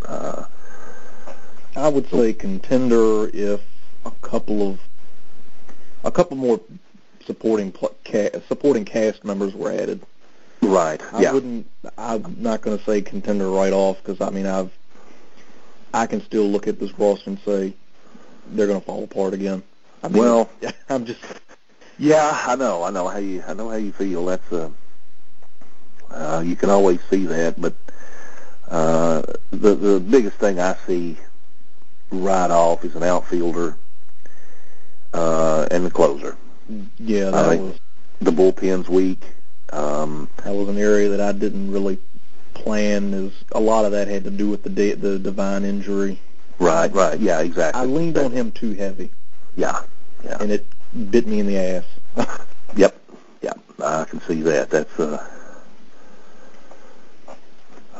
Uh, 0.05 0.45
I 1.75 1.89
would 1.89 2.09
say 2.11 2.33
contender 2.33 3.29
if 3.35 3.61
a 4.05 4.11
couple 4.23 4.71
of 4.71 4.81
a 6.05 6.11
couple 6.11 6.37
more 6.37 6.61
supporting 7.25 7.73
pl- 7.73 7.95
ca- 8.05 8.31
supporting 8.49 8.85
cast 8.85 9.25
members 9.25 9.55
were 9.55 9.73
added. 9.73 10.01
right. 10.63 11.01
I 11.13 11.23
yeah. 11.23 11.33
wouldn't. 11.33 11.69
I'm 11.99 12.37
not 12.39 12.61
going 12.63 12.79
to 12.79 12.85
say 12.85 13.03
contender 13.03 13.51
right 13.51 13.73
off 13.73 13.99
because 14.03 14.21
I 14.21 14.31
mean 14.31 14.47
I've 14.47 14.71
I 15.93 16.07
can 16.07 16.23
still 16.25 16.49
look 16.49 16.67
at 16.69 16.79
this 16.79 16.97
roster 16.99 17.31
and 17.31 17.39
say 17.41 17.75
they're 18.49 18.67
going 18.67 18.81
to 18.81 18.87
fall 18.87 19.03
apart 19.03 19.35
again. 19.35 19.63
I 20.03 20.09
mean, 20.09 20.23
Well- 20.23 20.51
I'm 20.89 21.05
just 21.05 21.21
Yeah, 21.99 22.43
I 22.47 22.57
know. 22.57 22.83
I 22.83 22.91
know 22.91 23.09
how 23.09 23.19
you. 23.19 23.43
I 23.47 23.55
know 23.55 23.71
how 23.71 23.77
you 23.77 23.93
feel. 23.93 24.27
That's 24.27 24.53
uh, 24.53 24.71
uh, 26.11 26.43
you 26.45 26.57
can 26.57 26.71
always 26.71 27.01
see 27.09 27.25
that, 27.27 27.61
but 27.61 27.75
uh, 28.69 29.23
the 29.51 29.75
the 29.75 30.01
biggest 30.01 30.37
thing 30.37 30.61
I 30.61 30.77
see 30.87 31.17
right 32.11 32.51
off 32.51 32.85
is 32.85 32.95
an 32.95 33.03
outfielder 33.03 33.77
uh, 35.13 35.67
and 35.71 35.85
the 35.87 35.91
closer. 35.91 36.37
yeah 36.99 37.29
I 37.29 37.31
that 37.31 37.49
think- 37.49 37.63
was 37.63 37.79
The 38.21 38.31
bullpen's 38.33 38.89
weak. 38.89 39.23
Um, 39.73 40.29
that 40.45 40.55
was 40.55 40.69
an 40.69 40.79
area 40.79 41.09
that 41.09 41.21
I 41.21 41.33
didn't 41.33 41.73
really 41.73 41.99
plan 42.55 43.13
is 43.13 43.33
a 43.53 43.61
lot 43.61 43.85
of 43.85 43.91
that 43.93 44.07
had 44.07 44.23
to 44.25 44.31
do 44.31 44.49
with 44.49 44.63
the 44.63 44.71
de- 44.71 44.95
the 44.95 45.19
Devine 45.19 45.65
injury. 45.65 46.21
Right, 46.59 46.91
right, 46.93 47.19
yeah, 47.19 47.41
exactly. 47.41 47.81
I 47.83 47.85
leaned 47.85 48.17
on 48.17 48.31
him 48.33 48.53
too 48.53 48.73
heavy. 48.75 49.11
Yeah, 49.57 49.83
yeah. 50.25 50.39
And 50.41 50.51
it 50.53 50.65
bit 51.11 51.27
me 51.27 51.41
in 51.41 51.47
the 51.47 51.59
ass. 51.59 51.85
yep, 52.77 52.99
yep. 53.43 53.59
I 53.83 54.05
can 54.05 54.21
see 54.23 54.43
that. 54.43 54.71
That's 54.71 54.99
uh. 54.99 55.25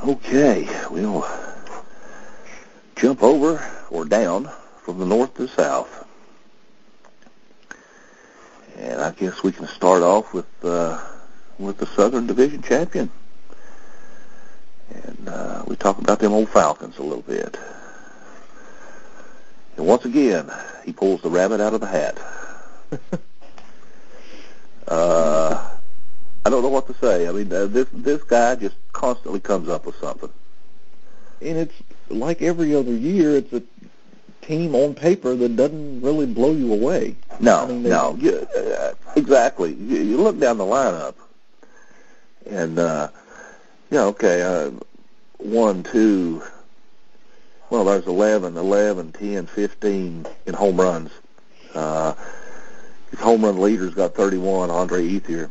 Okay, 0.05 0.69
we'll 0.91 1.27
jump 2.97 3.23
over 3.23 3.65
or 3.91 4.05
down 4.05 4.51
from 4.83 4.99
the 4.99 5.07
north 5.07 5.35
to 5.35 5.49
south. 5.49 6.07
And 8.79 9.01
I 9.01 9.11
guess 9.13 9.43
we 9.43 9.53
can 9.53 9.67
start 9.67 10.03
off 10.03 10.33
with 10.33 10.47
uh, 10.63 11.03
with 11.59 11.79
the 11.79 11.87
Southern 11.87 12.27
Division 12.27 12.63
champion. 12.63 13.11
And 14.91 15.29
uh, 15.29 15.65
we 15.67 15.77
talk 15.77 15.99
about 15.99 16.21
them 16.21 16.33
old 16.33 16.51
Falcons 16.51 16.99
a 16.99 17.03
little 17.03 17.23
bit. 17.23 17.59
And 19.77 19.87
once 19.87 20.05
again, 20.05 20.51
he 20.85 20.93
pulls 20.93 21.21
the 21.23 21.31
rabbit 21.31 21.61
out 21.61 21.75
of 21.75 21.81
the 21.81 21.87
hat. 21.87 22.19
uh, 24.89 25.71
I 26.45 26.51
don't 26.51 26.63
know 26.63 26.69
what 26.69 26.87
to 26.87 26.95
say. 26.95 27.29
I 27.29 27.33
mean, 27.33 27.53
uh, 27.53 27.67
this 27.67 27.89
this 27.93 28.23
guy 28.23 28.55
just 28.55 28.77
constantly 28.93 29.41
comes 29.41 29.69
up 29.69 29.87
with 29.87 29.97
something. 29.97 30.31
And 31.41 31.59
it's 31.59 31.75
like 32.09 32.41
every 32.43 32.75
other 32.75 32.95
year, 32.95 33.37
it's 33.37 33.53
a 33.53 33.63
team 34.43 34.75
on 34.75 34.95
paper 34.95 35.35
that 35.35 35.57
doesn't 35.57 36.01
really 36.01 36.27
blow 36.27 36.53
you 36.53 36.73
away. 36.73 37.17
No, 37.41 37.65
I 37.65 37.67
mean, 37.67 37.83
no, 37.83 38.17
you, 38.21 38.47
uh, 38.57 38.95
exactly. 39.17 39.75
You, 39.75 39.99
you 39.99 40.17
look 40.19 40.39
down 40.39 40.59
the 40.59 40.65
lineup, 40.65 41.15
and 42.49 42.79
uh, 42.79 43.09
yeah, 43.91 44.03
okay, 44.05 44.43
uh, 44.43 44.71
one, 45.39 45.83
two. 45.83 46.43
Well, 47.69 47.85
there's 47.85 48.07
11, 48.07 48.57
11, 48.57 49.13
10, 49.13 49.47
15 49.47 50.27
in 50.47 50.55
home 50.55 50.81
runs. 50.81 51.11
Uh, 51.75 52.15
home 53.19 53.45
run 53.45 53.61
leader's 53.61 53.95
got 53.95 54.15
31, 54.15 54.71
Andre 54.71 55.03
Ethier. 55.03 55.51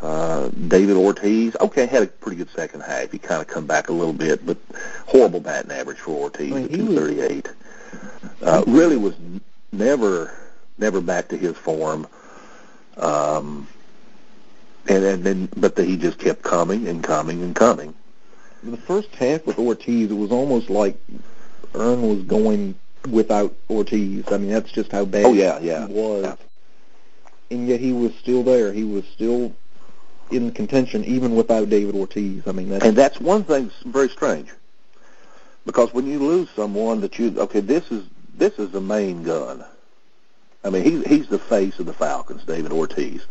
Uh, 0.00 0.48
David 0.68 0.96
Ortiz, 0.96 1.56
okay, 1.60 1.86
had 1.86 2.02
a 2.02 2.06
pretty 2.06 2.36
good 2.36 2.50
second 2.50 2.82
half. 2.82 3.10
He 3.10 3.18
kind 3.18 3.40
of 3.40 3.48
come 3.48 3.66
back 3.66 3.88
a 3.88 3.92
little 3.92 4.12
bit, 4.12 4.44
but 4.44 4.58
horrible 5.06 5.40
batting 5.40 5.70
average 5.70 5.98
for 5.98 6.10
Ortiz 6.10 6.52
I 6.52 6.56
mean, 6.56 6.64
at 6.64 6.70
238. 6.72 7.48
Uh, 8.42 8.64
really 8.66 8.96
was 8.96 9.14
never, 9.72 10.36
never 10.78 11.00
back 11.00 11.28
to 11.28 11.36
his 11.36 11.56
form. 11.56 12.06
Um, 12.98 13.66
and, 14.88 15.04
and 15.04 15.24
then, 15.24 15.48
but 15.56 15.76
the, 15.76 15.84
he 15.84 15.96
just 15.96 16.18
kept 16.18 16.42
coming 16.42 16.88
and 16.88 17.02
coming 17.02 17.42
and 17.42 17.54
coming. 17.54 17.94
The 18.62 18.76
first 18.76 19.14
half 19.14 19.46
with 19.46 19.58
Ortiz, 19.58 20.10
it 20.10 20.14
was 20.14 20.30
almost 20.30 20.68
like 20.70 20.98
Ern 21.74 22.02
was 22.02 22.22
going 22.22 22.74
without 23.10 23.54
Ortiz. 23.70 24.24
I 24.30 24.38
mean, 24.38 24.50
that's 24.50 24.72
just 24.72 24.92
how 24.92 25.04
bad 25.04 25.26
oh, 25.26 25.32
yeah, 25.32 25.58
yeah. 25.60 25.86
he 25.86 25.92
was. 25.92 26.24
Yeah. 26.24 26.36
And 27.50 27.68
yet 27.68 27.80
he 27.80 27.92
was 27.92 28.14
still 28.16 28.42
there. 28.42 28.72
He 28.72 28.84
was 28.84 29.04
still 29.06 29.54
in 30.30 30.50
contention 30.50 31.04
even 31.04 31.36
without 31.36 31.68
David 31.70 31.94
Ortiz. 31.94 32.46
I 32.46 32.52
mean, 32.52 32.70
that's, 32.70 32.84
and 32.84 32.96
that's 32.96 33.20
one 33.20 33.44
thing 33.44 33.70
very 33.84 34.08
strange 34.08 34.48
because 35.64 35.92
when 35.92 36.06
you 36.06 36.18
lose 36.18 36.48
someone 36.50 37.00
that 37.02 37.18
you 37.18 37.38
okay, 37.38 37.60
this 37.60 37.90
is 37.90 38.04
this 38.36 38.58
is 38.58 38.70
the 38.70 38.80
main 38.80 39.22
gun. 39.22 39.64
I 40.64 40.70
mean, 40.70 40.84
he's 40.84 41.06
he's 41.06 41.28
the 41.28 41.38
face 41.38 41.78
of 41.78 41.86
the 41.86 41.92
Falcons, 41.92 42.44
David 42.44 42.72
Ortiz. 42.72 43.26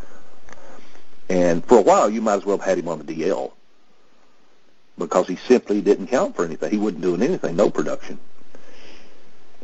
And 1.30 1.66
for 1.66 1.80
a 1.80 1.82
while, 1.82 2.10
you 2.10 2.22
might 2.22 2.36
as 2.36 2.46
well 2.46 2.58
have 2.58 2.66
had 2.66 2.78
him 2.78 2.88
on 2.88 3.00
the 3.00 3.14
DL 3.14 3.52
because 4.98 5.28
he 5.28 5.36
simply 5.36 5.82
didn't 5.82 6.08
count 6.08 6.36
for 6.36 6.46
anything. 6.46 6.72
He 6.72 6.78
wasn't 6.78 7.02
doing 7.02 7.22
anything, 7.22 7.56
no 7.56 7.70
production. 7.70 8.20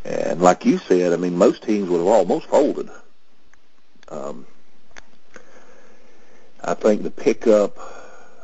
And 0.03 0.41
like 0.41 0.65
you 0.65 0.77
said, 0.79 1.13
I 1.13 1.17
mean, 1.17 1.37
most 1.37 1.63
teams 1.63 1.89
would 1.89 1.99
have 1.99 2.07
almost 2.07 2.47
folded. 2.47 2.89
Um, 4.09 4.45
I 6.63 6.73
think 6.73 7.03
the 7.03 7.11
pickup, 7.11 7.77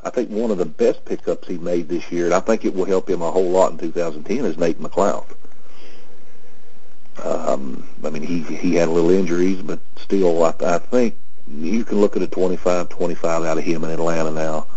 I 0.03 0.09
think 0.09 0.29
one 0.29 0.51
of 0.51 0.57
the 0.57 0.65
best 0.65 1.03
pickups 1.05 1.47
he 1.47 1.57
made 1.57 1.89
this 1.89 2.11
year, 2.11 2.25
and 2.25 2.33
I 2.33 2.39
think 2.39 2.63
it 2.63 2.73
will 2.73 2.85
help 2.85 3.09
him 3.09 3.21
a 3.21 3.31
whole 3.31 3.49
lot 3.49 3.71
in 3.71 3.77
2010, 3.77 4.45
is 4.45 4.57
Nate 4.57 4.79
McLouth. 4.79 5.33
Um, 7.23 7.87
I 8.03 8.11
mean, 8.11 8.21
he 8.21 8.41
he 8.43 8.75
had 8.75 8.87
a 8.87 8.91
little 8.91 9.09
injuries, 9.09 9.61
but 9.61 9.79
still, 9.97 10.43
I, 10.43 10.53
I 10.61 10.77
think 10.77 11.15
you 11.47 11.83
can 11.83 11.99
look 11.99 12.15
at 12.15 12.21
a 12.21 12.27
25, 12.27 12.89
25 12.89 13.43
out 13.43 13.57
of 13.57 13.63
him 13.63 13.83
in 13.83 13.89
Atlanta 13.89 14.31
now 14.31 14.67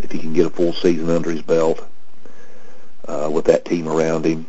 if 0.00 0.10
he 0.10 0.18
can 0.18 0.32
get 0.32 0.46
a 0.46 0.50
full 0.50 0.72
season 0.72 1.10
under 1.10 1.30
his 1.30 1.42
belt 1.42 1.84
uh, 3.06 3.28
with 3.32 3.44
that 3.46 3.64
team 3.64 3.88
around 3.88 4.24
him. 4.24 4.46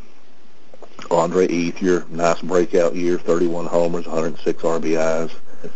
Andre 1.11 1.47
Ethier, 1.47 2.07
nice 2.09 2.41
breakout 2.41 2.95
year, 2.95 3.17
31 3.17 3.65
homers, 3.65 4.05
106 4.05 4.61
RBIs. 4.61 5.31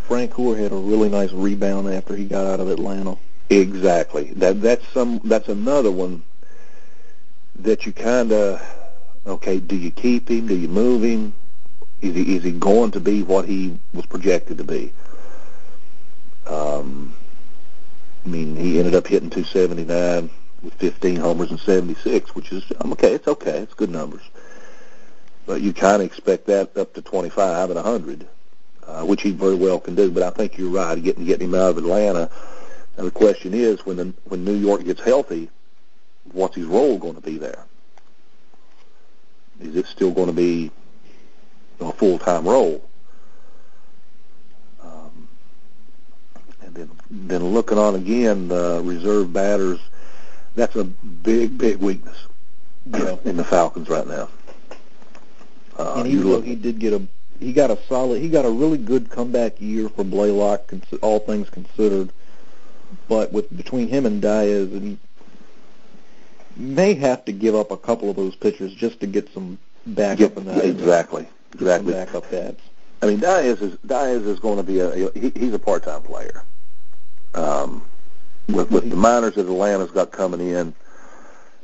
Francoeur 0.08 0.58
had 0.58 0.72
a 0.72 0.76
really 0.76 1.10
nice 1.10 1.32
rebound 1.32 1.90
after 1.90 2.16
he 2.16 2.26
got 2.26 2.46
out 2.46 2.60
of 2.60 2.70
Atlanta. 2.70 3.18
Exactly. 3.50 4.32
That 4.36 4.62
that's 4.62 4.88
some 4.90 5.20
that's 5.24 5.50
another 5.50 5.92
one 5.92 6.24
that 7.60 7.86
you 7.86 7.92
kind 7.92 8.32
of 8.32 8.62
okay. 9.28 9.60
Do 9.60 9.76
you 9.76 9.92
keep 9.92 10.30
him? 10.30 10.48
Do 10.48 10.56
you 10.56 10.70
move 10.70 11.04
him? 11.04 11.34
Is 12.02 12.16
he 12.16 12.36
is 12.36 12.44
he 12.44 12.52
going 12.52 12.92
to 12.92 13.00
be 13.00 13.24
what 13.24 13.46
he 13.46 13.78
was 13.94 14.06
projected 14.06 14.58
to 14.60 14.64
be? 14.64 14.94
Um, 16.48 17.14
I 18.26 18.30
mean, 18.30 18.56
he 18.56 18.80
ended 18.80 18.96
up 18.96 19.08
hitting 19.08 19.30
279 19.30 20.30
with 20.62 20.74
15 20.76 21.18
homers 21.18 21.52
and 21.52 21.60
76, 21.60 22.36
which 22.36 22.52
is 22.52 22.64
okay. 22.86 23.14
It's 23.14 23.28
okay. 23.28 23.60
It's 23.60 23.74
good 23.74 23.90
numbers. 23.90 24.22
But 25.46 25.62
you 25.62 25.74
kind 25.74 26.02
of 26.02 26.08
expect 26.08 26.48
that 26.48 26.78
up 26.78 26.94
to 26.94 27.02
25 27.02 27.70
and 27.72 27.76
100, 27.76 28.28
uh, 28.88 29.02
which 29.04 29.22
he 29.22 29.32
very 29.32 29.56
well 29.56 29.80
can 29.80 29.96
do. 29.96 30.10
But 30.10 30.24
I 30.24 30.30
think 30.30 30.58
you're 30.58 30.70
right. 30.70 31.02
Getting 31.02 31.26
getting 31.26 31.50
him 31.50 31.56
out 31.56 31.72
of 31.72 31.78
Atlanta. 31.78 32.30
And 32.98 33.08
the 33.08 33.12
question 33.12 33.54
is, 33.54 33.86
when 33.86 33.98
the, 33.98 34.14
when 34.26 34.46
New 34.46 34.54
York 34.54 34.84
gets 34.84 35.02
healthy, 35.02 35.50
what's 36.32 36.56
his 36.56 36.66
role 36.66 36.98
going 36.98 37.16
to 37.16 37.22
be 37.22 37.38
there? 37.38 37.66
Is 39.60 39.76
it 39.76 39.88
still 39.88 40.12
going 40.12 40.28
to 40.28 40.34
be 40.34 40.72
a 41.80 41.92
full-time 41.92 42.48
role? 42.48 42.88
And 46.76 46.90
then 46.90 46.92
then 47.12 47.46
looking 47.54 47.78
on 47.78 47.96
again, 47.96 48.48
the 48.48 48.82
reserve 48.84 49.32
batters, 49.32 49.80
that's 50.56 50.76
a 50.76 50.84
big, 50.84 51.58
big 51.58 51.78
weakness 51.78 52.18
yeah. 52.86 53.18
in 53.26 53.38
the 53.38 53.44
Falcons 53.44 53.90
right 53.90 54.08
now. 54.08 54.30
Uh, 55.78 55.96
and 55.98 56.08
even 56.08 56.30
though 56.30 56.42
he 56.42 56.56
did 56.56 56.80
get 56.80 56.94
a, 56.94 57.02
he 57.40 57.54
got 57.54 57.72
a 57.72 57.78
solid, 57.88 58.22
he 58.22 58.30
got 58.30 58.46
a 58.46 58.50
really 58.50 58.78
good 58.78 59.10
comeback 59.10 59.60
year 59.60 59.90
for 59.90 60.04
Blalock, 60.04 60.60
all 61.02 61.20
things 61.20 61.50
considered. 61.50 62.12
But 63.08 63.34
with 63.34 63.56
between 63.56 63.88
him 63.88 64.06
and 64.06 64.22
Diaz, 64.22 64.72
and 64.72 65.00
may 66.56 66.94
have 66.94 67.26
to 67.26 67.32
give 67.32 67.56
up 67.56 67.72
a 67.72 67.78
couple 67.78 68.10
of 68.10 68.16
those 68.16 68.36
pitchers 68.36 68.74
just 68.74 69.00
to 69.00 69.08
get 69.08 69.32
some 69.34 69.58
backup 69.88 70.38
in 70.38 70.46
that. 70.46 70.64
Exactly, 70.64 71.28
exactly. 71.54 71.94
Backup 71.94 72.30
bats. 72.30 72.62
I 73.02 73.08
mean, 73.08 73.20
Diaz 73.20 73.62
is 73.62 73.78
Diaz 73.86 74.26
is 74.26 74.40
going 74.40 74.58
to 74.58 74.64
be 74.64 74.80
a 74.80 75.10
he, 75.14 75.32
he's 75.36 75.54
a 75.54 75.60
part-time 75.60 76.04
player 76.04 76.44
um, 77.34 77.84
with, 78.48 78.70
with 78.72 78.90
the 78.90 78.96
minors 78.96 79.36
that 79.36 79.46
Atlanta's 79.46 79.92
got 79.92 80.12
coming 80.12 80.40
in 80.40 80.74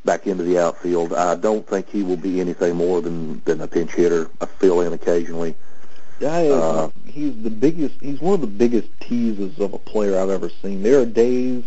back 0.06 0.28
into 0.28 0.44
the 0.44 0.58
outfield, 0.58 1.14
I 1.14 1.36
don't 1.36 1.68
think 1.68 1.90
he 1.90 2.04
will 2.04 2.18
be 2.18 2.40
anything 2.40 2.76
more 2.76 3.02
than 3.02 3.42
than 3.46 3.62
a 3.62 3.68
pinch 3.68 3.92
hitter, 3.92 4.30
a 4.42 4.48
fill 4.48 4.82
in 4.82 4.94
occasionally. 4.94 5.56
Yeah, 6.20 6.38
uh, 6.38 6.90
he's 7.06 7.42
the 7.44 7.50
biggest. 7.50 7.96
He's 8.02 8.20
one 8.20 8.34
of 8.34 8.42
the 8.42 8.48
biggest 8.48 8.90
teases 9.00 9.60
of 9.60 9.74
a 9.74 9.80
player 9.80 10.20
I've 10.20 10.30
ever 10.30 10.50
seen. 10.62 10.84
There 10.84 11.00
are 11.00 11.06
days 11.06 11.64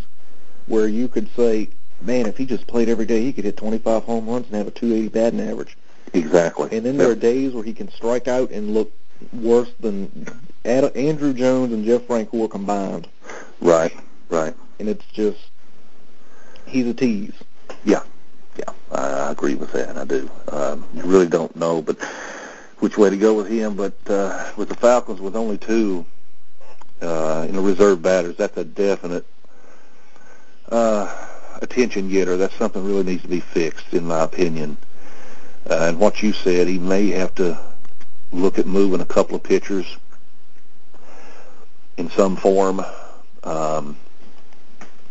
where 0.67 0.89
you 0.89 1.09
could 1.09 1.29
say, 1.35 1.69
"Man, 2.03 2.27
if 2.27 2.37
he 2.37 2.45
just 2.45 2.67
played 2.67 2.89
every 2.89 3.07
day, 3.07 3.23
he 3.23 3.33
could 3.33 3.45
hit 3.45 3.57
25 3.57 4.05
home 4.05 4.29
runs 4.29 4.47
and 4.47 4.57
have 4.57 4.67
a 4.67 4.71
280 4.71 5.09
batting 5.09 5.41
average." 5.41 5.77
Exactly. 6.13 6.69
And 6.73 6.85
then 6.85 6.99
there 6.99 7.11
are 7.11 7.15
days 7.15 7.55
where 7.55 7.65
he 7.65 7.73
can 7.73 7.91
strike 7.91 8.29
out 8.29 8.51
and 8.51 8.75
look 8.75 8.93
worse 9.33 9.71
than 9.81 10.27
Ad- 10.65 10.95
Andruw 10.95 11.35
Jones 11.35 11.73
and 11.73 11.85
Jeff 11.85 12.03
Francoeur 12.03 12.51
combined. 12.51 13.09
Right, 13.61 13.97
right. 14.29 14.55
And 14.79 14.89
it's 14.89 15.05
just 15.07 15.39
he's 16.67 16.87
a 16.87 16.95
tease. 16.95 17.35
Yeah, 17.85 18.03
yeah, 18.57 18.73
I, 18.91 19.31
agree 19.31 19.55
with 19.55 19.73
that. 19.73 19.97
I 19.97 20.05
do. 20.05 20.31
Um, 20.49 20.85
you 20.95 21.03
really 21.03 21.29
don't 21.29 21.55
know, 21.57 21.81
but 21.83 22.03
which 22.79 22.99
way 22.99 23.11
to 23.11 23.17
go 23.17 23.35
with 23.35 23.49
him. 23.49 23.75
But 23.75 23.95
uh, 24.07 24.53
with 24.57 24.69
the 24.69 24.75
Falcons, 24.75 25.21
with 25.21 25.37
only 25.37 25.59
two, 25.59 26.05
uh, 27.01 27.45
you 27.47 27.53
know, 27.53 27.63
reserve 27.63 28.03
batters, 28.03 28.37
that's 28.37 28.57
a 28.57 28.65
definite 28.65 29.27
uh, 30.69 31.29
attention 31.61 32.09
getter. 32.09 32.37
That's 32.37 32.55
something 32.57 32.85
really 32.85 33.05
needs 33.05 33.23
to 33.23 33.29
be 33.29 33.41
fixed, 33.41 33.93
in 33.95 34.05
my 34.05 34.23
opinion. 34.23 34.77
Uh, 35.69 35.87
and 35.89 35.99
what 35.99 36.23
you 36.23 36.33
said, 36.33 36.67
he 36.67 36.79
may 36.79 37.09
have 37.09 37.35
to 37.37 37.59
look 38.33 38.59
at 38.59 38.67
moving 38.67 39.01
a 39.01 39.07
couple 39.07 39.37
of 39.37 39.43
pitchers 39.43 39.97
in 41.97 42.11
some 42.11 42.37
form 42.37 42.83
um, 43.45 43.97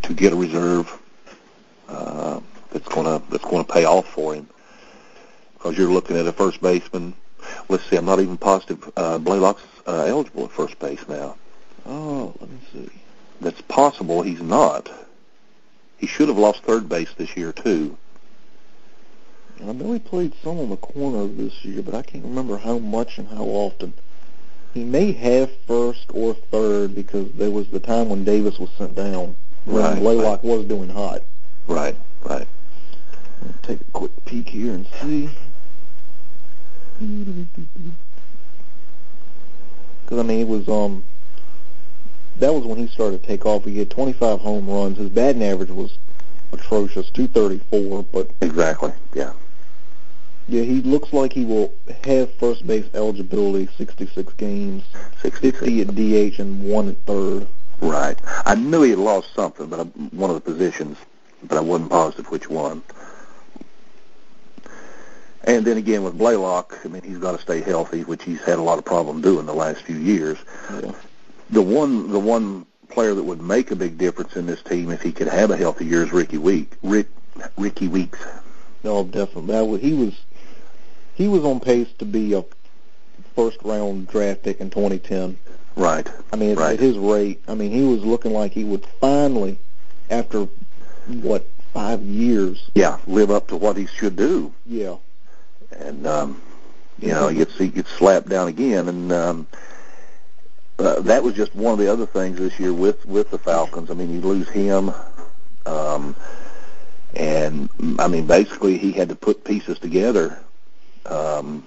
to 0.02 0.14
get 0.14 0.34
a 0.34 0.36
reserve. 0.36 0.92
Uh, 1.88 2.40
going 2.80 3.06
to 3.06 3.26
that's 3.30 3.44
going 3.44 3.64
to 3.64 3.72
pay 3.72 3.86
off 3.86 4.08
for 4.08 4.34
him 4.34 4.48
because 5.54 5.78
you're 5.78 5.92
looking 5.92 6.18
at 6.18 6.26
a 6.26 6.32
first 6.32 6.62
baseman. 6.62 7.14
Let's 7.70 7.88
see, 7.90 7.96
I'm 7.96 8.06
not 8.06 8.20
even 8.20 8.38
positive. 8.38 8.92
Uh, 8.96 9.18
Blalock's 9.18 9.64
uh, 9.88 10.06
eligible 10.08 10.46
at 10.46 10.52
first 10.52 10.78
base 10.80 11.08
now. 11.08 11.36
Oh, 11.86 12.34
let 12.40 12.50
me 12.50 12.58
see. 12.74 12.90
That's 13.42 13.62
possible. 13.62 14.22
He's 14.22 14.42
not. 14.42 14.92
He 15.98 16.08
should 16.08 16.30
have 16.30 16.38
lost 16.38 16.64
third 16.64 16.90
base 16.90 17.14
this 17.18 17.36
year 17.38 17.52
too. 17.52 17.98
I 19.62 19.72
know 19.74 19.94
he 19.94 20.00
played 20.00 20.34
some 20.44 20.60
on 20.60 20.70
the 20.70 20.78
corner 20.78 21.28
this 21.28 21.64
year, 21.64 21.84
but 21.84 21.94
I 21.94 22.02
can't 22.02 22.24
remember 22.24 22.58
how 22.58 22.80
much 22.80 23.20
and 23.20 23.28
how 23.28 23.44
often. 23.44 23.94
He 24.74 24.84
may 24.84 25.12
have 25.12 25.52
first 25.68 26.06
or 26.14 26.34
third 26.34 26.96
because 26.96 27.32
there 27.34 27.52
was 27.52 27.68
the 27.68 27.80
time 27.80 28.10
when 28.10 28.24
Davis 28.24 28.58
was 28.58 28.70
sent 28.78 28.96
down. 28.96 29.36
When 29.66 29.84
Right, 29.84 30.02
Blalock 30.02 30.44
was 30.44 30.66
doing 30.66 30.90
hot. 30.90 31.22
Right, 31.68 31.96
right. 32.24 32.48
Take 33.64 33.82
a 33.82 33.92
quick 33.92 34.26
peek 34.26 34.50
here 34.50 34.74
and 34.74 34.88
see. 35.02 35.30
Because 40.04 40.20
I 40.20 40.24
mean, 40.24 40.42
it 40.42 40.48
was 40.48 40.68
um, 40.70 41.04
that 42.38 42.54
was 42.54 42.64
when 42.64 42.78
he 42.78 42.88
started 42.88 43.22
to 43.22 43.28
take 43.28 43.46
off. 43.46 43.66
He 43.66 43.80
had 43.80 43.90
25 43.90 44.40
home 44.40 44.68
runs. 44.68 44.98
His 44.98 45.10
batting 45.10 45.44
average 45.44 45.70
was 45.70 45.98
atrocious, 46.52 47.10
234. 47.12 48.04
But 48.04 48.32
Exactly. 48.42 48.94
Yeah. 49.14 49.34
yeah, 50.48 50.64
he 50.64 50.82
looks 50.82 51.14
like 51.14 51.34
he 51.34 51.46
will 51.46 51.74
have 52.04 52.34
first 52.36 52.66
base 52.68 52.86
eligibility, 52.94 53.68
66 53.78 54.34
games, 54.34 54.84
66. 55.22 55.60
50 55.60 55.82
at 55.82 55.96
DH, 55.96 56.40
and 56.40 56.64
one 56.64 56.90
at 56.90 56.98
third. 57.06 57.48
Right. 57.80 58.20
I 58.46 58.56
knew 58.56 58.84
he 58.84 58.92
had 58.92 59.00
lost 59.00 59.34
something, 59.34 59.68
but 59.68 59.80
I, 59.80 59.84
one 59.84 60.30
of 60.30 60.36
the 60.36 60.42
positions, 60.42 60.98
but 61.44 61.58
I 61.58 61.62
wasn't 61.62 61.90
positive 61.90 62.30
which 62.30 62.50
one. 62.50 62.84
And 65.44 65.66
then 65.66 65.78
again 65.78 66.04
with 66.04 66.18
Blalock, 66.18 66.86
I 66.86 66.88
mean, 66.88 67.02
he's 67.02 67.18
got 67.18 67.32
to 67.36 67.42
stay 67.42 67.62
healthy, 67.62 68.02
which 68.04 68.24
he's 68.24 68.42
had 68.42 68.60
a 68.60 68.62
lot 68.62 68.78
of 68.78 68.86
problem 68.86 69.22
doing 69.22 69.46
the 69.46 69.54
last 69.54 69.82
few 69.82 69.98
years. 69.98 70.38
Yeah. 70.72 70.92
The 71.50 71.62
one, 71.62 72.12
the 72.12 72.20
one 72.20 72.66
player 72.90 73.14
that 73.16 73.24
would 73.24 73.42
make 73.42 73.72
a 73.72 73.76
big 73.76 73.98
difference 73.98 74.36
in 74.36 74.46
this 74.46 74.62
team 74.62 74.92
if 74.92 75.02
he 75.02 75.12
could 75.12 75.28
have 75.28 75.50
a 75.50 75.58
healthy 75.58 75.86
year 75.86 76.04
is 76.04 76.12
Ricky 76.14 76.38
Week. 76.38 76.74
Rick, 76.84 77.08
Rickie 77.58 77.88
Weeks. 77.88 78.20
No, 78.84 79.04
definitely. 79.04 79.54
That 79.54 79.66
was, 79.66 79.82
he 79.82 79.94
was 79.94 80.14
he 81.16 81.28
was 81.28 81.44
on 81.44 81.60
pace 81.60 81.88
to 82.00 82.06
be 82.06 82.34
a 82.34 82.44
first 83.36 83.58
round 83.64 84.08
draft 84.08 84.44
pick 84.44 84.60
in 84.60 84.70
2010. 84.70 85.38
Right. 85.76 86.08
I 86.32 86.36
mean, 86.36 86.56
Right. 86.56 86.74
at 86.74 86.80
his 86.80 86.98
rate, 86.98 87.42
I 87.48 87.56
mean, 87.56 87.72
he 87.72 87.82
was 87.84 88.04
looking 88.04 88.34
like 88.34 88.52
he 88.52 88.64
would 88.64 88.86
finally, 89.00 89.58
after 90.10 90.48
what 91.08 91.48
five 91.74 92.02
years, 92.04 92.70
Yeah. 92.76 92.98
Live 93.08 93.32
up 93.32 93.48
to 93.48 93.56
what 93.56 93.78
he 93.78 93.86
should 93.88 94.16
do. 94.16 94.52
yeah, 94.66 94.96
and 95.72 96.06
um, 96.08 96.42
you 97.00 97.10
know 97.10 97.28
he 97.28 97.38
gets 97.38 97.58
he 97.58 97.68
gets 97.70 97.90
slapped 97.92 98.30
down 98.30 98.48
again, 98.48 98.88
and 98.88 99.12
um, 99.12 99.48
uh, 100.80 101.00
that 101.02 101.24
was 101.24 101.34
just 101.34 101.54
one 101.56 101.74
of 101.74 101.80
the 101.80 101.92
other 101.92 102.06
things 102.06 102.38
this 102.38 102.60
year 102.60 102.74
with 102.74 103.06
with 103.06 103.30
the 103.32 103.38
Falcons. 103.38 103.90
I 103.90 103.94
mean, 103.94 104.12
you 104.12 104.22
lose 104.22 104.50
him, 104.50 104.92
um, 105.66 106.16
and 107.16 107.70
I 108.00 108.08
mean 108.08 108.26
basically 108.28 108.78
he 108.78 108.92
had 108.92 109.10
to 109.10 109.16
put 109.16 109.44
pieces 109.44 109.80
together 109.80 110.40
um, 111.06 111.66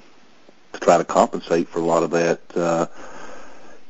to 0.73 0.81
try 0.81 0.99
to 0.99 1.05
compensate 1.05 1.69
for 1.69 1.81
a 1.81 1.85
lot 1.85 2.03
of 2.03 2.11
that, 2.11 2.41
uh, 2.57 2.87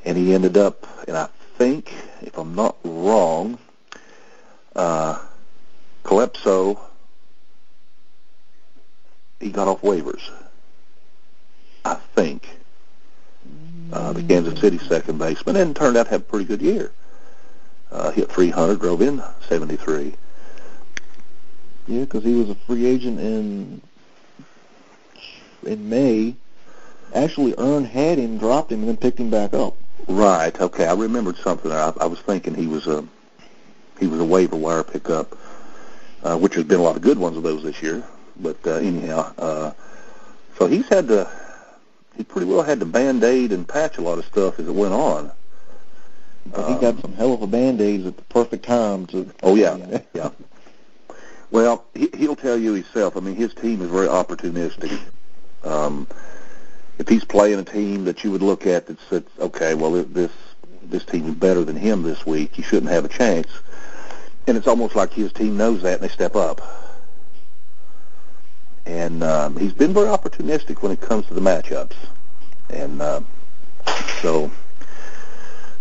and 0.04 0.16
he 0.16 0.34
ended 0.34 0.56
up, 0.56 0.86
and 1.08 1.16
I 1.16 1.28
think 1.58 1.92
if 2.22 2.36
I'm 2.36 2.54
not 2.54 2.76
wrong, 2.84 3.58
uh, 4.74 5.20
Callaspo 6.04 6.78
he 9.44 9.50
got 9.50 9.68
off 9.68 9.82
waivers. 9.82 10.22
I 11.84 11.96
think. 12.14 12.48
Uh, 13.92 14.14
the 14.14 14.22
Kansas 14.22 14.58
City 14.58 14.78
second 14.78 15.18
baseman, 15.18 15.54
and 15.56 15.76
turned 15.76 15.96
out 15.96 16.04
to 16.04 16.10
have 16.12 16.22
a 16.22 16.24
pretty 16.24 16.46
good 16.46 16.62
year. 16.62 16.90
Uh, 17.92 18.10
hit 18.10 18.32
300, 18.32 18.80
drove 18.80 19.02
in 19.02 19.22
73. 19.46 20.14
yeah, 21.86 22.00
because 22.00 22.24
he 22.24 22.34
was 22.34 22.48
a 22.48 22.54
free 22.54 22.86
agent 22.86 23.20
in 23.20 23.82
in 25.64 25.88
May. 25.88 26.34
Actually, 27.14 27.54
Ern 27.58 27.84
had 27.84 28.18
him, 28.18 28.38
dropped 28.38 28.72
him, 28.72 28.80
and 28.80 28.88
then 28.88 28.96
picked 28.96 29.20
him 29.20 29.30
back 29.30 29.52
up. 29.52 29.76
Right. 30.08 30.58
Okay. 30.58 30.86
I 30.86 30.94
remembered 30.94 31.36
something. 31.36 31.70
I, 31.70 31.92
I 32.00 32.06
was 32.06 32.18
thinking 32.20 32.54
he 32.54 32.66
was 32.66 32.86
a 32.86 33.06
he 34.00 34.06
was 34.06 34.18
a 34.18 34.24
waiver 34.24 34.56
wire 34.56 34.82
pickup, 34.82 35.36
uh, 36.22 36.36
which 36.38 36.54
has 36.54 36.64
been 36.64 36.80
a 36.80 36.82
lot 36.82 36.96
of 36.96 37.02
good 37.02 37.18
ones 37.18 37.36
of 37.36 37.42
those 37.42 37.62
this 37.62 37.82
year. 37.82 38.02
But 38.36 38.56
uh, 38.66 38.74
anyhow, 38.74 39.32
uh, 39.38 39.72
so 40.58 40.66
he's 40.66 40.88
had 40.88 41.08
to 41.08 41.30
he 42.16 42.24
pretty 42.24 42.46
well 42.46 42.62
had 42.62 42.80
to 42.80 42.86
band 42.86 43.24
aid 43.24 43.52
and 43.52 43.66
patch 43.66 43.98
a 43.98 44.00
lot 44.00 44.18
of 44.18 44.24
stuff 44.24 44.58
as 44.58 44.68
it 44.68 44.74
went 44.74 44.94
on. 44.94 45.32
But 46.46 46.68
he 46.68 46.80
got 46.80 47.00
some 47.00 47.14
hell 47.14 47.32
of 47.32 47.42
a 47.42 47.46
band-aids 47.46 48.06
at 48.06 48.16
the 48.16 48.22
perfect 48.24 48.64
time 48.64 49.06
to. 49.06 49.30
Oh 49.42 49.54
yeah, 49.54 50.00
yeah. 50.14 50.30
Well, 51.50 51.84
he, 51.94 52.10
he'll 52.16 52.36
tell 52.36 52.58
you 52.58 52.74
himself. 52.74 53.16
I 53.16 53.20
mean, 53.20 53.34
his 53.34 53.54
team 53.54 53.80
is 53.80 53.90
very 53.90 54.08
opportunistic. 54.08 54.98
Um, 55.62 56.06
if 56.98 57.08
he's 57.08 57.24
playing 57.24 57.58
a 57.58 57.64
team 57.64 58.04
that 58.04 58.22
you 58.22 58.30
would 58.30 58.42
look 58.42 58.66
at 58.66 58.86
that 58.86 58.98
says, 59.08 59.22
okay, 59.38 59.74
well 59.74 59.92
this 59.92 60.30
this 60.82 61.04
team 61.04 61.26
is 61.26 61.34
better 61.34 61.64
than 61.64 61.76
him 61.76 62.02
this 62.02 62.26
week, 62.26 62.54
he 62.54 62.62
shouldn't 62.62 62.92
have 62.92 63.04
a 63.04 63.08
chance. 63.08 63.48
And 64.46 64.56
it's 64.56 64.66
almost 64.66 64.94
like 64.94 65.12
his 65.12 65.32
team 65.32 65.56
knows 65.56 65.82
that 65.82 65.94
and 65.94 66.02
they 66.02 66.12
step 66.12 66.36
up. 66.36 66.60
And 68.86 69.22
um, 69.22 69.56
he's 69.56 69.72
been 69.72 69.94
very 69.94 70.08
opportunistic 70.08 70.82
when 70.82 70.92
it 70.92 71.00
comes 71.00 71.26
to 71.26 71.34
the 71.34 71.40
matchups. 71.40 71.94
And 72.70 73.00
uh, 73.00 73.20
so 74.20 74.50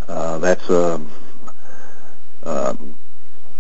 uh, 0.07 0.37
that's 0.39 0.69
um, 0.69 1.09
um, 2.43 2.95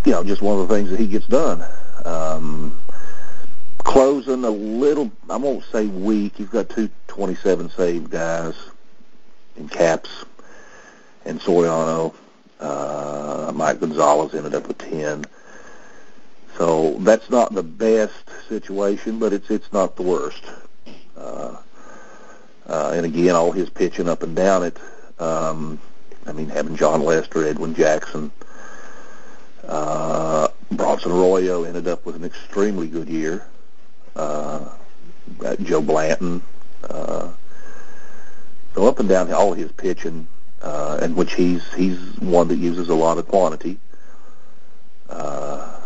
you 0.05 0.11
know 0.11 0.23
just 0.23 0.41
one 0.41 0.59
of 0.59 0.67
the 0.67 0.73
things 0.73 0.89
that 0.89 0.99
he 0.99 1.07
gets 1.07 1.27
done. 1.27 1.63
Um, 2.05 2.77
closing 3.79 4.43
a 4.43 4.49
little, 4.49 5.11
I 5.29 5.37
won't 5.37 5.63
say 5.71 5.87
weak. 5.87 6.37
He's 6.37 6.47
got 6.47 6.69
two 6.69 6.89
27 7.07 7.69
save 7.69 8.09
guys 8.09 8.55
in 9.57 9.69
Capps 9.69 10.09
and 11.25 11.39
Soriano. 11.39 12.13
Uh, 12.59 13.51
Mike 13.53 13.79
Gonzalez 13.79 14.33
ended 14.33 14.55
up 14.55 14.67
with 14.67 14.77
10. 14.77 15.25
So 16.57 16.97
that's 16.99 17.29
not 17.29 17.53
the 17.53 17.63
best 17.63 18.29
situation, 18.47 19.19
but 19.19 19.33
it's 19.33 19.49
it's 19.49 19.71
not 19.73 19.95
the 19.95 20.03
worst. 20.03 20.43
Uh, 21.17 21.57
uh, 22.67 22.91
and 22.95 23.05
again, 23.05 23.35
all 23.35 23.51
his 23.51 23.69
pitching 23.69 24.07
up 24.07 24.23
and 24.23 24.35
down 24.35 24.63
it. 24.63 24.77
Um, 25.19 25.79
I 26.25 26.31
mean, 26.31 26.49
having 26.49 26.75
Jon 26.75 27.03
Lester, 27.03 27.45
Edwin 27.45 27.73
Jackson, 27.75 28.31
uh, 29.67 30.47
Bronson 30.71 31.11
Arroyo 31.11 31.63
ended 31.63 31.87
up 31.87 32.05
with 32.05 32.15
an 32.15 32.23
extremely 32.23 32.87
good 32.87 33.09
year. 33.09 33.45
Uh, 34.15 34.69
Joe 35.63 35.81
Blanton. 35.81 36.41
Uh, 36.87 37.29
so 38.75 38.87
up 38.87 38.99
and 38.99 39.07
down 39.07 39.31
all 39.31 39.53
his 39.53 39.71
pitching, 39.71 40.27
uh, 40.61 40.99
and 41.01 41.15
which 41.15 41.33
he's 41.33 41.61
he's 41.73 41.97
one 42.19 42.47
that 42.47 42.57
uses 42.57 42.89
a 42.89 42.95
lot 42.95 43.17
of 43.17 43.27
quantity. 43.27 43.79
Uh, 45.09 45.79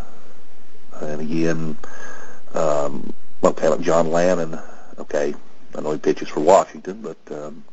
and 1.01 1.21
again, 1.21 1.77
um, 2.53 3.13
okay, 3.43 3.67
like 3.67 3.81
John 3.81 4.07
Lannan. 4.07 4.61
Okay, 4.99 5.33
I 5.75 5.81
know 5.81 5.91
he 5.91 5.99
pitches 5.99 6.29
for 6.29 6.39
Washington, 6.39 7.01
but 7.01 7.17
um, 7.31 7.63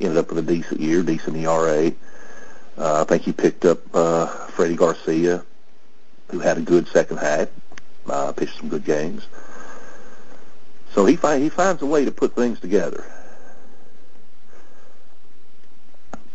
ended 0.00 0.18
up 0.18 0.28
with 0.28 0.38
a 0.38 0.42
decent 0.42 0.80
year, 0.80 1.02
decent 1.02 1.36
ERA. 1.36 1.92
Uh, 2.78 3.02
I 3.02 3.04
think 3.04 3.22
he 3.22 3.32
picked 3.32 3.64
up 3.64 3.78
uh, 3.94 4.26
Freddie 4.48 4.76
Garcia, 4.76 5.44
who 6.30 6.38
had 6.38 6.58
a 6.58 6.62
good 6.62 6.88
second 6.88 7.18
half, 7.18 7.48
uh, 8.06 8.32
pitched 8.32 8.56
some 8.56 8.68
good 8.68 8.84
games. 8.84 9.26
So 10.92 11.04
he 11.04 11.14
he 11.14 11.48
finds 11.48 11.82
a 11.82 11.86
way 11.86 12.04
to 12.04 12.10
put 12.10 12.34
things 12.34 12.58
together. 12.60 13.04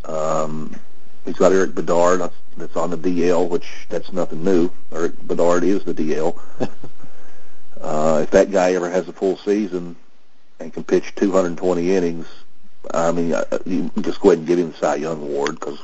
Um, 0.05 0.75
he's 1.25 1.35
got 1.35 1.51
Erik 1.51 1.75
Bedard 1.75 2.21
that's, 2.21 2.35
that's 2.57 2.75
on 2.75 2.91
the 2.91 2.97
DL, 2.97 3.49
which 3.49 3.67
that's 3.89 4.13
nothing 4.13 4.43
new. 4.43 4.69
Erik 4.91 5.27
Bedard 5.27 5.63
is 5.63 5.83
the 5.83 5.93
DL. 5.93 6.39
uh, 7.81 8.19
if 8.23 8.31
that 8.31 8.51
guy 8.51 8.73
ever 8.73 8.89
has 8.89 9.07
a 9.07 9.13
full 9.13 9.37
season 9.37 9.95
and 10.59 10.73
can 10.73 10.83
pitch 10.83 11.13
220 11.15 11.95
innings, 11.95 12.27
I 12.93 13.11
mean, 13.11 13.33
uh, 13.33 13.43
you 13.65 13.91
just 14.01 14.21
go 14.21 14.29
ahead 14.29 14.39
and 14.39 14.47
give 14.47 14.59
him 14.59 14.71
the 14.71 14.77
Cy 14.77 14.95
Young 14.95 15.21
Award, 15.21 15.59
cause, 15.59 15.79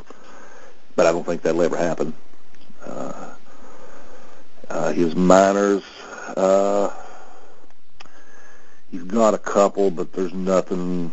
but 0.95 1.05
I 1.07 1.11
don't 1.11 1.25
think 1.25 1.41
that'll 1.41 1.61
ever 1.63 1.77
happen. 1.77 2.13
Uh, 2.85 3.33
uh, 4.69 4.91
his 4.93 5.15
minors, 5.15 5.83
uh, 6.37 6.91
he's 8.91 9.03
got 9.03 9.33
a 9.33 9.37
couple, 9.37 9.91
but 9.91 10.13
there's 10.13 10.33
nothing 10.33 11.11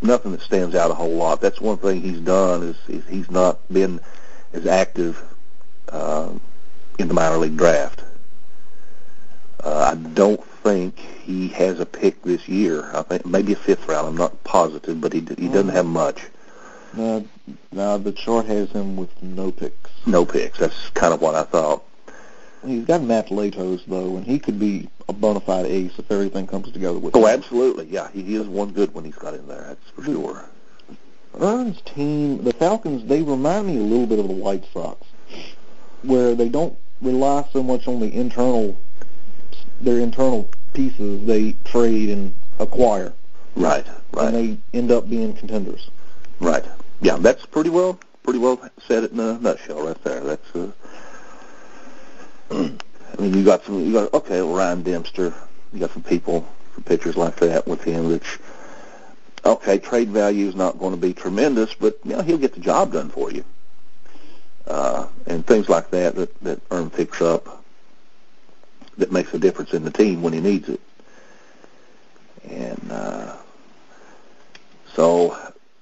nothing 0.00 0.32
that 0.32 0.40
stands 0.42 0.74
out 0.74 0.90
a 0.90 0.94
whole 0.94 1.14
lot. 1.14 1.40
That's 1.40 1.60
one 1.60 1.78
thing 1.78 2.00
he's 2.00 2.20
done 2.20 2.62
is, 2.62 2.76
is 2.88 3.06
he's 3.08 3.30
not 3.30 3.60
been 3.72 4.00
as 4.52 4.66
active 4.66 5.22
um, 5.90 6.40
in 6.98 7.08
the 7.08 7.14
minor 7.14 7.38
league 7.38 7.56
draft. 7.56 8.02
Uh, 9.62 9.92
I 9.92 9.94
don't 9.94 10.42
think 10.44 10.98
he 10.98 11.48
has 11.48 11.80
a 11.80 11.86
pick 11.86 12.22
this 12.22 12.48
year. 12.48 12.90
I 12.94 13.02
think 13.02 13.26
maybe 13.26 13.52
a 13.52 13.56
fifth 13.56 13.88
round. 13.88 14.06
I'm 14.06 14.16
not 14.16 14.44
positive, 14.44 15.00
but 15.00 15.12
he 15.12 15.20
he 15.38 15.48
doesn't 15.48 15.70
have 15.70 15.86
much. 15.86 16.22
No, 16.94 17.26
no, 17.72 17.98
the 17.98 18.12
chart 18.12 18.46
has 18.46 18.70
him 18.70 18.96
with 18.96 19.10
no 19.22 19.50
picks. 19.50 19.90
No 20.06 20.24
picks. 20.24 20.58
That's 20.58 20.90
kind 20.90 21.12
of 21.12 21.20
what 21.20 21.34
I 21.34 21.42
thought. 21.42 21.82
He's 22.66 22.84
got 22.84 23.02
Matt 23.02 23.28
Latos 23.28 23.82
though, 23.86 24.16
and 24.16 24.24
he 24.26 24.38
could 24.38 24.58
be 24.58 24.88
a 25.08 25.12
bona 25.12 25.40
fide 25.40 25.66
ace 25.66 25.92
if 25.98 26.10
everything 26.10 26.46
comes 26.46 26.70
together 26.72 26.98
with 26.98 27.14
Oh, 27.14 27.20
him. 27.26 27.38
absolutely. 27.38 27.86
Yeah, 27.86 28.08
he 28.12 28.34
is 28.34 28.46
one 28.46 28.72
good 28.72 28.92
when 28.94 29.04
he's 29.04 29.14
got 29.14 29.34
in 29.34 29.46
there. 29.46 29.64
That's 29.68 29.90
for 29.94 30.02
sure. 30.04 30.44
Ern's 31.38 31.80
team, 31.82 32.42
the 32.44 32.52
Falcons, 32.52 33.04
they 33.06 33.22
remind 33.22 33.66
me 33.66 33.76
a 33.76 33.82
little 33.82 34.06
bit 34.06 34.18
of 34.18 34.26
the 34.26 34.34
White 34.34 34.64
Sox, 34.72 35.06
where 36.02 36.34
they 36.34 36.48
don't 36.48 36.76
rely 37.02 37.46
so 37.52 37.62
much 37.62 37.86
on 37.86 38.00
the 38.00 38.12
internal, 38.12 38.76
their 39.80 40.00
internal 40.00 40.48
pieces. 40.72 41.24
They 41.26 41.52
trade 41.64 42.08
and 42.10 42.34
acquire, 42.58 43.12
Right. 43.54 43.86
Right. 44.12 44.32
and 44.32 44.34
they 44.72 44.78
end 44.78 44.90
up 44.90 45.08
being 45.10 45.34
contenders. 45.34 45.90
Right. 46.40 46.64
Yeah, 47.00 47.16
that's 47.16 47.44
pretty 47.46 47.70
well 47.70 47.98
pretty 48.22 48.38
well 48.40 48.58
said 48.88 49.04
it 49.04 49.12
in 49.12 49.20
a 49.20 49.38
nutshell 49.38 49.86
right 49.86 50.02
there. 50.02 50.18
That's 50.20 50.56
uh 50.56 50.72
I 52.50 52.76
mean 53.18 53.34
you 53.34 53.44
got 53.44 53.64
some 53.64 53.84
you 53.84 53.92
got 53.92 54.12
okay, 54.14 54.40
Ryan 54.40 54.82
Dempster, 54.82 55.34
you 55.72 55.80
got 55.80 55.90
some 55.90 56.02
people 56.02 56.46
some 56.74 56.84
pitchers 56.84 57.16
like 57.16 57.36
that 57.36 57.66
with 57.66 57.82
him 57.82 58.08
which 58.08 58.38
okay, 59.44 59.78
trade 59.78 60.08
value 60.08 60.48
is 60.48 60.54
not 60.54 60.78
going 60.78 60.92
to 60.92 61.00
be 61.00 61.14
tremendous, 61.14 61.74
but 61.74 61.98
you 62.04 62.12
know, 62.16 62.22
he'll 62.22 62.38
get 62.38 62.54
the 62.54 62.60
job 62.60 62.92
done 62.92 63.08
for 63.10 63.30
you. 63.32 63.44
Uh 64.66 65.06
and 65.26 65.46
things 65.46 65.68
like 65.68 65.90
that 65.90 66.14
that, 66.16 66.40
that 66.40 66.60
Ern 66.72 66.90
picks 66.90 67.20
up 67.20 67.64
that 68.98 69.12
makes 69.12 69.34
a 69.34 69.38
difference 69.38 69.74
in 69.74 69.84
the 69.84 69.90
team 69.90 70.22
when 70.22 70.32
he 70.32 70.40
needs 70.40 70.68
it. 70.68 70.80
And 72.48 72.88
uh 72.90 73.36
so 74.94 75.36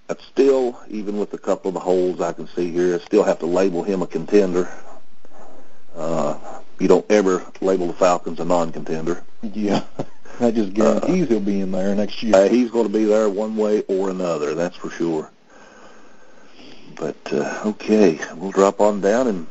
I'd 0.08 0.20
still, 0.20 0.78
even 0.88 1.18
with 1.18 1.32
a 1.32 1.38
couple 1.38 1.68
of 1.68 1.74
the 1.74 1.80
holes 1.80 2.20
I 2.20 2.32
can 2.32 2.46
see 2.48 2.70
here, 2.70 2.96
I 2.96 2.98
still 2.98 3.22
have 3.22 3.38
to 3.38 3.46
label 3.46 3.82
him 3.82 4.02
a 4.02 4.06
contender. 4.06 4.68
Uh, 5.94 6.36
you 6.78 6.88
don't 6.88 7.08
ever 7.10 7.44
label 7.60 7.86
the 7.86 7.92
Falcons 7.92 8.40
a 8.40 8.44
non-contender. 8.44 9.22
Yeah, 9.42 9.84
that 10.40 10.54
just 10.54 10.74
guarantees 10.74 11.28
he'll 11.28 11.40
be 11.40 11.60
in 11.60 11.70
there 11.70 11.94
next 11.94 12.22
year. 12.22 12.34
Uh, 12.34 12.48
he's 12.48 12.70
going 12.70 12.86
to 12.86 12.92
be 12.92 13.04
there 13.04 13.28
one 13.28 13.56
way 13.56 13.82
or 13.82 14.10
another, 14.10 14.54
that's 14.54 14.76
for 14.76 14.90
sure. 14.90 15.30
But 16.96 17.16
uh, 17.32 17.62
okay, 17.66 18.18
we'll 18.36 18.50
drop 18.50 18.80
on 18.80 19.00
down 19.00 19.26
and 19.28 19.46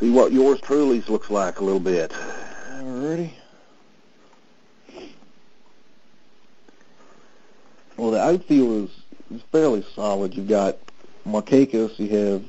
see 0.00 0.10
what 0.10 0.32
yours 0.32 0.60
truly's 0.60 1.08
looks 1.08 1.30
like 1.30 1.60
a 1.60 1.64
little 1.64 1.80
bit. 1.80 2.12
Alrighty. 2.12 3.30
Well, 7.96 8.10
the 8.10 8.20
outfield 8.20 8.88
is, 8.88 9.36
is 9.36 9.42
fairly 9.52 9.84
solid. 9.94 10.34
You've 10.34 10.48
got 10.48 10.78
Markakis, 11.26 11.98
you 11.98 12.08
have 12.08 12.44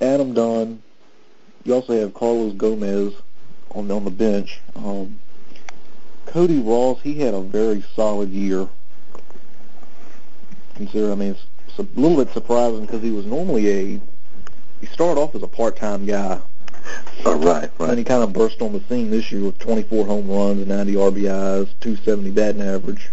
Adam 0.00 0.32
Dunn, 0.32 0.82
you 1.64 1.74
also 1.74 1.98
have 1.98 2.14
Carlos 2.14 2.54
Gomez 2.54 3.14
on 3.70 3.90
on 3.90 4.04
the 4.04 4.10
bench. 4.10 4.60
Um, 4.76 5.18
Cody 6.26 6.60
Ross, 6.60 7.00
he 7.02 7.14
had 7.14 7.34
a 7.34 7.40
very 7.40 7.84
solid 7.94 8.30
year. 8.30 8.68
Consider, 10.74 11.12
I 11.12 11.14
mean, 11.14 11.30
it's, 11.32 11.46
it's 11.68 11.78
a 11.78 12.00
little 12.00 12.22
bit 12.22 12.32
surprising 12.32 12.82
because 12.82 13.02
he 13.02 13.10
was 13.10 13.26
normally 13.26 13.70
a 13.70 14.00
he 14.80 14.86
started 14.86 15.20
off 15.20 15.34
as 15.34 15.42
a 15.42 15.48
part-time 15.48 16.04
guy 16.04 16.40
All 17.24 17.36
right, 17.36 17.70
and 17.78 17.88
right. 17.88 17.96
he 17.96 18.04
kind 18.04 18.22
of 18.22 18.32
burst 18.32 18.60
on 18.60 18.72
the 18.72 18.80
scene 18.80 19.10
this 19.10 19.32
year 19.32 19.42
with 19.42 19.58
24 19.58 20.04
home 20.04 20.28
runs, 20.28 20.66
90 20.66 20.94
RBIs, 20.94 21.68
270 21.80 22.30
batting 22.32 22.62
average. 22.62 23.10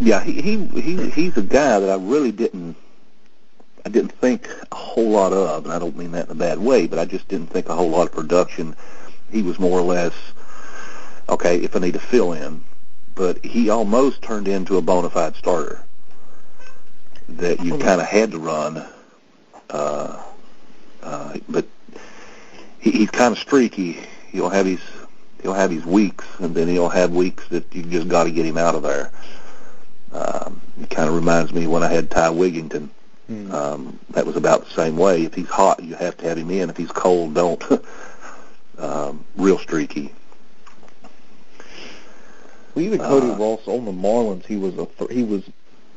Yeah, 0.00 0.24
he 0.24 0.40
he 0.42 0.66
he 0.80 1.10
he's 1.10 1.36
a 1.36 1.42
guy 1.42 1.78
that 1.78 1.88
I 1.88 2.02
really 2.02 2.32
didn't 2.32 2.76
I 3.84 3.90
didn't 3.90 4.12
think 4.12 4.48
a 4.72 4.74
whole 4.74 5.10
lot 5.10 5.32
of, 5.32 5.64
and 5.64 5.72
I 5.72 5.78
don't 5.78 5.96
mean 5.96 6.12
that 6.12 6.26
in 6.26 6.32
a 6.32 6.34
bad 6.34 6.58
way, 6.58 6.86
but 6.86 6.98
I 6.98 7.04
just 7.04 7.28
didn't 7.28 7.48
think 7.48 7.68
a 7.68 7.74
whole 7.74 7.90
lot 7.90 8.06
of 8.06 8.12
production. 8.12 8.74
He 9.30 9.42
was 9.42 9.58
more 9.58 9.78
or 9.78 9.82
less 9.82 10.14
okay 11.28 11.58
if 11.58 11.76
I 11.76 11.80
need 11.80 11.94
to 11.94 12.00
fill 12.00 12.32
in, 12.32 12.62
but 13.14 13.44
he 13.44 13.68
almost 13.68 14.22
turned 14.22 14.48
into 14.48 14.78
a 14.78 14.82
bona 14.82 15.10
fide 15.10 15.36
starter 15.36 15.84
that 17.28 17.64
you 17.64 17.78
kind 17.78 18.00
of 18.00 18.06
had 18.06 18.30
to 18.32 18.38
run. 18.38 18.86
Uh, 19.70 20.22
uh, 21.02 21.38
but 21.48 21.66
he, 22.80 22.90
he's 22.90 23.10
kind 23.10 23.32
of 23.32 23.38
streaky. 23.38 23.98
He'll 24.30 24.50
have 24.50 24.66
his 24.66 24.80
he'll 25.42 25.54
have 25.54 25.70
his 25.70 25.84
weeks, 25.84 26.24
and 26.38 26.54
then 26.54 26.68
he'll 26.68 26.88
have 26.88 27.12
weeks 27.12 27.46
that 27.48 27.74
you 27.74 27.82
just 27.82 28.08
got 28.08 28.24
to 28.24 28.30
get 28.30 28.46
him 28.46 28.56
out 28.56 28.74
of 28.74 28.82
there. 28.82 29.10
Um, 30.12 30.60
it 30.80 30.88
kind 30.90 31.08
of 31.08 31.14
reminds 31.14 31.52
me 31.52 31.66
when 31.66 31.82
I 31.82 31.92
had 31.92 32.10
Ty 32.10 32.28
Wigginton. 32.28 32.88
Hmm. 33.26 33.50
Um, 33.52 33.98
that 34.10 34.26
was 34.26 34.36
about 34.36 34.64
the 34.64 34.70
same 34.70 34.96
way. 34.96 35.22
If 35.22 35.34
he's 35.34 35.48
hot, 35.48 35.82
you 35.82 35.94
have 35.94 36.16
to 36.18 36.28
have 36.28 36.36
him 36.36 36.50
in. 36.50 36.68
If 36.70 36.76
he's 36.76 36.90
cold, 36.90 37.34
don't. 37.34 37.62
um, 38.78 39.24
real 39.36 39.58
streaky. 39.58 40.12
Well, 42.74 42.84
even 42.84 42.98
Cody 42.98 43.30
Uh, 43.30 43.36
Ross 43.36 43.66
on 43.66 43.84
the 43.84 43.92
Marlins, 43.92 44.44
he 44.44 44.56
was 44.56 44.74
a 44.74 44.86
th- 44.86 45.10
he 45.10 45.22
was. 45.22 45.42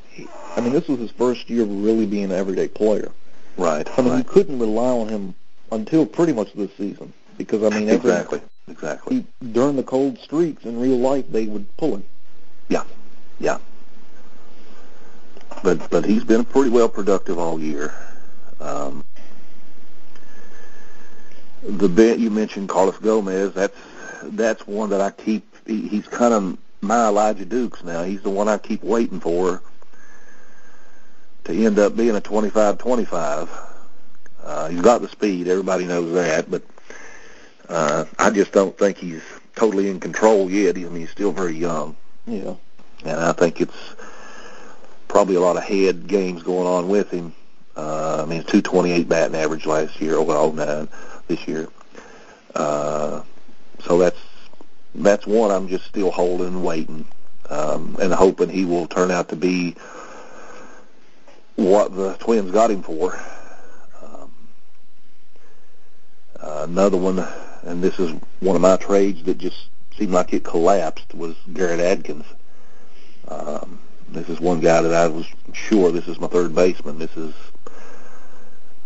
He, 0.10 0.28
I 0.56 0.62
mean, 0.62 0.74
this 0.74 0.88
was 0.88 1.00
his 1.00 1.12
first 1.12 1.50
year 1.50 1.64
of 1.64 1.70
really 1.70 2.06
being 2.06 2.26
an 2.26 2.32
everyday 2.32 2.68
player. 2.68 3.12
Right. 3.58 3.88
I 3.98 4.02
mean, 4.02 4.12
right. 4.12 4.18
you 4.20 4.24
couldn't 4.24 4.60
rely 4.60 4.92
on 4.92 5.10
him 5.10 5.36
until 5.72 6.06
pretty 6.06 6.34
much 6.34 6.54
this 6.54 6.72
season 6.78 7.14
because 7.38 7.64
I 7.64 7.70
mean, 7.70 7.90
every, 7.90 8.12
exactly. 8.12 8.42
Exactly. 8.68 9.26
He, 9.42 9.48
during 9.52 9.76
the 9.76 9.84
cold 9.84 10.20
streaks 10.20 10.64
in 10.64 10.80
real 10.80 10.98
life, 10.98 11.26
they 11.30 11.46
would 11.46 11.76
pull 11.78 11.96
him. 11.96 12.04
But 15.64 15.90
but 15.90 16.06
he's 16.06 16.24
been 16.24 16.46
pretty 16.46 16.70
well 16.70 16.90
productive 16.90 17.38
all 17.40 17.60
year. 17.60 17.94
Um, 18.60 19.04
the 21.64 21.90
bet 21.90 22.20
you 22.20 22.30
mentioned, 22.30 22.70
Carlos 22.70 22.98
Gomez. 22.98 23.54
That's 23.54 23.76
that's 24.24 24.66
one 24.68 24.90
that 24.92 25.02
I 25.02 25.12
keep. 25.12 25.44
He, 25.66 25.88
he's 25.88 26.08
kind 26.08 26.34
of 26.34 26.58
my 26.82 27.08
Elijah 27.08 27.46
Dukes 27.46 27.84
now. 27.84 28.04
He's 28.04 28.22
the 28.22 28.30
one 28.30 28.48
I 28.48 28.58
keep 28.58 28.84
waiting 28.84 29.20
for 29.20 29.62
to 31.46 31.66
end 31.66 31.80
up 31.80 31.96
being 31.96 32.16
a 32.16 32.22
25-25. 32.22 33.50
Uh, 34.44 34.68
he's 34.70 34.82
got 34.82 35.02
the 35.02 35.08
speed. 35.08 35.48
Everybody 35.48 35.86
knows 35.86 36.14
that, 36.14 36.50
but 36.52 36.62
uh, 37.70 38.06
I 38.20 38.30
just 38.30 38.52
don't 38.52 38.78
think 38.78 38.98
he's 38.98 39.24
totally 39.56 39.90
in 39.90 40.00
control 40.00 40.50
yet. 40.52 40.76
I 40.78 40.82
mean, 40.82 40.96
he's 41.02 41.10
still 41.10 41.32
very 41.32 41.56
young, 41.56 41.96
Yeah. 42.26 42.56
and 43.06 43.20
I 43.20 43.32
think 43.34 43.60
it's 43.62 43.76
probably 45.08 45.36
a 45.36 45.42
lot 45.42 45.58
of 45.58 45.64
head 45.64 46.08
games 46.08 46.44
going 46.44 46.68
on 46.68 46.88
with 46.88 47.10
him. 47.12 47.34
Uh, 47.76 48.24
I 48.24 48.26
mean, 48.26 48.42
228 48.44 49.08
batting 49.08 49.36
average 49.36 49.66
last 49.66 50.02
year, 50.02 50.16
over 50.16 50.34
09 50.34 50.88
this 51.28 51.48
year. 51.48 51.68
Uh, 52.56 53.22
so 53.82 54.00
that's 54.00 54.20
that's 54.96 55.28
one 55.28 55.52
I'm 55.52 55.68
just 55.68 55.86
still 55.86 56.10
holding 56.10 56.48
and 56.48 56.64
waiting, 56.64 57.06
um, 57.50 57.98
and 58.02 58.12
hoping 58.12 58.50
he 58.50 58.66
will 58.66 58.88
turn 58.88 59.12
out 59.12 59.30
to 59.30 59.36
be 59.36 59.76
what 61.56 61.96
the 61.96 62.14
Twins 62.16 62.52
got 62.52 62.72
him 62.72 62.82
for. 62.82 63.20
Um, 64.02 64.32
another 66.40 66.98
one, 66.98 67.20
and 67.64 67.84
this 67.84 68.00
is 68.00 68.12
one 68.40 68.56
of 68.56 68.62
my 68.62 68.78
trades 68.78 69.24
that 69.24 69.38
just 69.38 69.68
seemed 69.98 70.14
like 70.14 70.34
it 70.34 70.44
collapsed, 70.44 71.14
was 71.14 71.36
Garrett 71.54 71.80
Atkins. 71.80 72.26
Um, 73.28 73.80
this 74.10 74.30
is 74.30 74.40
one 74.40 74.60
guy 74.60 74.82
that 74.82 74.94
I 74.94 75.08
was 75.08 75.26
sure 75.54 75.92
this 75.92 76.08
is 76.08 76.20
my 76.20 76.28
third 76.28 76.56
baseman. 76.56 76.98
This 76.98 77.16
is, 77.18 77.34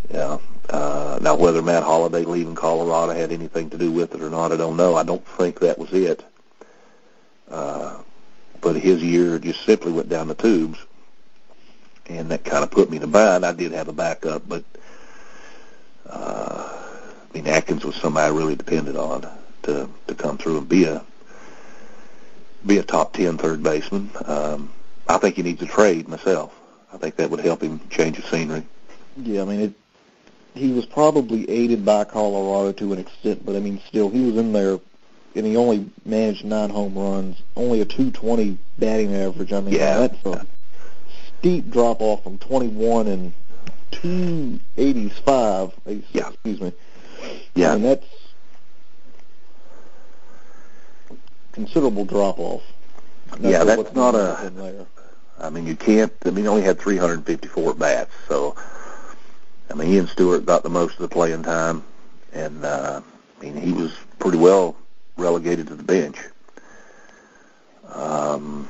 yeah. 0.10 0.38
Uh, 0.70 1.20
now 1.22 1.36
whether 1.36 1.62
Matt 1.62 1.84
Holliday 1.84 2.24
leaving 2.24 2.56
Colorado 2.56 3.14
had 3.14 3.32
anything 3.32 3.70
to 3.70 3.78
do 3.78 3.92
with 3.92 4.16
it 4.16 4.22
or 4.22 4.30
not, 4.30 4.52
I 4.52 4.58
don't 4.58 4.78
know. 4.78 4.96
I 4.96 5.04
don't 5.04 5.26
think 5.26 5.60
that 5.60 5.78
was 5.78 5.92
it. 5.94 6.24
Uh, 7.50 7.98
but 8.62 8.76
his 8.76 9.04
year 9.04 9.38
just 9.40 9.66
simply 9.66 9.92
went 9.92 10.08
down 10.08 10.28
the 10.28 10.36
tubes, 10.36 10.80
and 12.08 12.30
that 12.30 12.46
kind 12.46 12.64
of 12.64 12.72
put 12.72 12.90
me 12.90 12.98
in 12.98 13.04
a 13.04 13.08
bind. 13.08 13.46
I 13.46 13.52
did 13.52 13.72
have 13.74 13.88
a 13.88 13.94
backup, 13.94 14.48
but 14.48 14.64
uh, 16.10 16.70
I 17.30 17.34
mean 17.34 17.48
Atkins 17.48 17.84
was 17.84 17.96
somebody 17.96 18.26
I 18.26 18.38
really 18.38 18.56
depended 18.56 18.96
on 18.96 19.28
to 19.64 19.90
to 20.08 20.16
come 20.16 20.38
through 20.38 20.60
and 20.60 20.70
be 20.70 20.86
a 20.86 21.04
be 22.66 22.78
a 22.78 22.84
top 22.84 23.14
ten 23.14 23.38
third 23.38 23.62
baseman. 23.64 24.12
Um, 24.26 24.72
I 25.12 25.18
think 25.18 25.36
he 25.36 25.44
needs 25.44 25.62
a 25.62 25.66
trade 25.66 26.08
myself. 26.08 26.54
I 26.94 26.98
think 26.98 27.18
that 27.18 27.30
would 27.30 27.42
help 27.42 27.62
him 27.62 27.82
change 27.90 28.16
the 28.16 28.24
scenery. 28.24 28.66
Yeah, 29.18 29.42
I 29.42 29.46
mean, 29.46 29.60
it, 29.60 29.74
he 30.56 30.72
was 30.72 30.86
probably 30.86 31.50
aided 31.50 31.84
by 31.84 32.06
Colorado 32.06 32.72
to 32.72 32.94
an 32.94 33.00
extent, 33.00 33.46
but 33.46 33.58
I 33.58 33.60
mean, 33.60 33.82
still, 33.88 34.10
he 34.10 34.22
was 34.22 34.38
in 34.38 34.54
there, 34.54 34.80
and 35.36 35.46
he 35.46 35.58
only 35.58 35.90
managed 36.06 36.46
nine 36.46 36.70
home 36.70 36.96
runs, 36.98 37.42
only 37.58 37.82
a 37.82 37.86
220 37.86 38.58
batting 38.80 39.14
average. 39.14 39.52
I 39.52 39.60
mean, 39.60 39.74
Yeah. 39.74 40.08
that's 40.08 40.26
a 40.26 40.48
steep 41.40 41.70
drop 41.70 42.00
off 42.00 42.24
from 42.24 42.38
21 42.38 43.08
and 43.08 43.34
285. 43.92 45.74
Yeah. 46.14 46.30
Excuse 46.30 46.62
me. 46.62 46.72
I 47.22 47.42
Yeah, 47.56 47.74
mean, 47.74 47.84
that's 47.84 48.08
considerable 51.52 52.06
drop 52.06 52.40
off. 52.40 52.64
yeah, 53.42 53.64
that's 53.66 53.94
not 53.94 54.16
a. 54.16 54.86
I 55.40 55.50
mean, 55.50 55.66
you 55.66 55.76
can't. 55.76 56.14
I 56.26 56.30
mean, 56.30 56.46
he 56.46 56.48
only 56.48 56.62
had 56.62 56.80
354 56.80 57.72
at 57.72 57.80
bats, 57.80 58.12
so 58.28 58.56
I 59.70 59.74
mean, 59.74 59.94
Ian 59.94 60.08
Stewart 60.08 60.46
got 60.46 60.64
the 60.64 60.70
most 60.70 60.94
of 60.94 61.00
the 61.00 61.08
playing 61.08 61.44
time, 61.44 61.84
and 62.34 62.64
uh, 62.66 63.02
I 63.40 63.44
mean, 63.44 63.56
he 63.56 63.72
was 63.72 63.96
pretty 64.20 64.38
well 64.38 64.76
relegated 65.18 65.68
to 65.68 65.76
the 65.76 65.84
bench. 65.84 66.18
Um, 67.88 68.68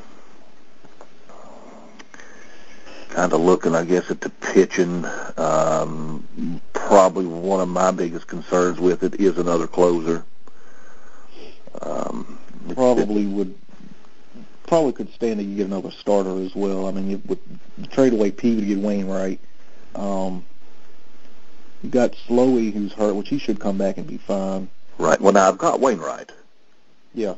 kind 3.10 3.34
of 3.34 3.42
looking, 3.42 3.76
I 3.76 3.84
guess, 3.84 4.10
at 4.10 4.22
the 4.22 4.30
pitching. 4.30 5.06
Um, 5.38 6.62
probably 6.74 7.26
one 7.26 7.62
of 7.62 7.70
my 7.70 7.92
biggest 7.92 8.28
concerns 8.28 8.80
with 8.80 9.04
it 9.04 9.16
is 9.20 9.38
another 9.38 9.68
closer. 9.68 10.24
Um, 11.82 12.38
probably 12.74 13.26
would 13.26 13.56
probably 14.72 14.94
could 14.94 15.14
stand 15.14 15.38
to 15.38 15.44
get 15.44 15.68
another 15.68 15.92
starter 15.92 16.40
as 16.40 16.56
well. 16.56 16.88
I 16.88 16.92
mean, 16.92 17.10
you 17.10 17.22
would 17.26 17.40
trade 17.92 18.14
away 18.14 18.32
P 18.32 18.56
to 18.56 18.66
get 18.66 18.78
Wainwright. 18.78 19.42
Um, 19.96 20.46
you 21.84 21.90
got 21.90 22.14
Slowey 22.14 22.72
who's 22.72 22.94
hurt, 22.94 23.14
which 23.16 23.28
he 23.28 23.38
should 23.38 23.60
come 23.60 23.78
back 23.78 23.98
and 23.98 24.08
be 24.08 24.18
fine. 24.18 24.70
Right. 24.98 25.20
Well, 25.20 25.34
now 25.34 25.50
I've 25.50 25.58
got 25.58 25.82
Wainwright. 25.82 26.32
Yeah. 27.14 27.34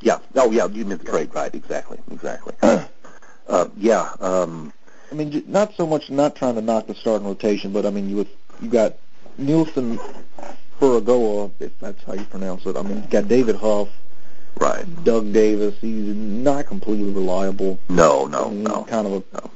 Yeah. 0.00 0.18
Oh, 0.34 0.50
yeah. 0.50 0.66
You 0.66 0.84
meant 0.84 1.04
the 1.04 1.08
trade, 1.12 1.32
right? 1.32 1.54
Exactly. 1.54 1.98
Exactly. 2.10 2.52
uh, 2.62 3.68
yeah. 3.76 4.12
Um, 4.18 4.72
I 5.12 5.14
mean, 5.14 5.44
not 5.46 5.74
so 5.76 5.86
much 5.86 6.10
not 6.10 6.34
trying 6.34 6.56
to 6.56 6.62
knock 6.62 6.88
the 6.88 6.96
starting 6.96 7.28
rotation, 7.28 7.72
but 7.72 7.86
I 7.86 7.90
mean, 7.90 8.10
you 8.10 8.26
you 8.60 8.68
got 8.68 8.96
Nielsen 9.38 10.00
Furagoa, 10.80 11.52
if 11.60 11.78
that's 11.78 12.02
how 12.02 12.14
you 12.14 12.24
pronounce 12.24 12.66
it. 12.66 12.76
I 12.76 12.82
mean, 12.82 13.04
you 13.04 13.08
got 13.08 13.28
David 13.28 13.54
Huff. 13.54 13.88
Right. 14.56 15.04
Doug 15.04 15.32
Davis. 15.32 15.74
He's 15.80 16.14
not 16.14 16.66
completely 16.66 17.12
reliable. 17.12 17.78
No, 17.88 18.26
no, 18.26 18.50
mean, 18.50 18.62
no. 18.62 18.84
Kind 18.84 19.06
of 19.06 19.12
a 19.14 19.22
no. 19.34 19.50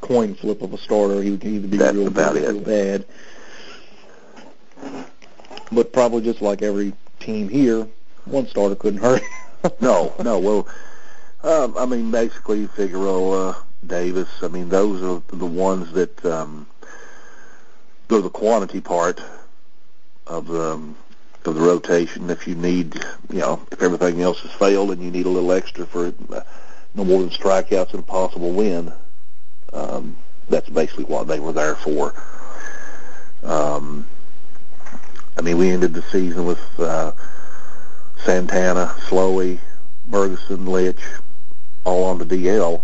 coin 0.00 0.34
flip 0.34 0.62
of 0.62 0.72
a 0.72 0.78
starter. 0.78 1.22
He 1.22 1.36
can 1.36 1.54
either 1.56 1.68
be 1.68 1.76
That's 1.76 1.96
real 1.96 2.10
good 2.10 2.46
or 2.46 2.52
real 2.52 2.60
bad. 2.60 3.04
But 5.72 5.92
probably 5.92 6.22
just 6.22 6.42
like 6.42 6.62
every 6.62 6.94
team 7.20 7.48
here, 7.48 7.86
one 8.24 8.46
starter 8.48 8.74
couldn't 8.74 9.00
hurt. 9.00 9.22
no, 9.80 10.14
no. 10.22 10.38
Well, 10.38 10.68
um, 11.42 11.76
I 11.78 11.86
mean, 11.86 12.10
basically 12.10 12.66
Figueroa, 12.66 13.56
Davis. 13.86 14.28
I 14.42 14.48
mean, 14.48 14.68
those 14.68 15.02
are 15.02 15.36
the 15.36 15.46
ones 15.46 15.92
that 15.92 16.24
um, 16.24 16.66
they're 18.08 18.20
the 18.20 18.30
quantity 18.30 18.80
part 18.80 19.22
of 20.26 20.46
the 20.48 20.72
um, 20.72 20.96
of 21.46 21.54
the 21.54 21.60
rotation. 21.60 22.30
If 22.30 22.46
you 22.46 22.54
need, 22.54 22.94
you 23.30 23.40
know, 23.40 23.60
if 23.70 23.82
everything 23.82 24.20
else 24.20 24.40
has 24.40 24.52
failed 24.52 24.90
and 24.90 25.02
you 25.02 25.10
need 25.10 25.26
a 25.26 25.30
little 25.30 25.52
extra 25.52 25.86
for 25.86 26.12
uh, 26.32 26.40
no 26.94 27.04
more 27.04 27.20
than 27.20 27.30
strikeouts 27.30 27.90
and 27.90 28.00
a 28.00 28.02
possible 28.02 28.52
win, 28.52 28.92
um, 29.72 30.16
that's 30.48 30.68
basically 30.68 31.04
what 31.04 31.26
they 31.28 31.40
were 31.40 31.52
there 31.52 31.76
for. 31.76 32.14
Um, 33.42 34.06
I 35.36 35.42
mean, 35.42 35.56
we 35.56 35.70
ended 35.70 35.94
the 35.94 36.02
season 36.02 36.44
with 36.44 36.60
uh, 36.78 37.12
Santana, 38.24 38.94
Slowey, 39.08 39.60
Bergesen, 40.10 40.66
Litsch, 40.66 41.20
all 41.84 42.04
on 42.04 42.18
the 42.18 42.26
DL, 42.26 42.82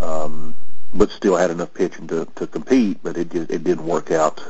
um, 0.00 0.54
but 0.92 1.10
still 1.10 1.36
had 1.36 1.50
enough 1.50 1.72
pitching 1.72 2.08
to, 2.08 2.26
to 2.34 2.46
compete, 2.46 2.98
but 3.02 3.16
it 3.16 3.30
just, 3.30 3.50
it 3.50 3.62
didn't 3.62 3.86
work 3.86 4.10
out. 4.10 4.42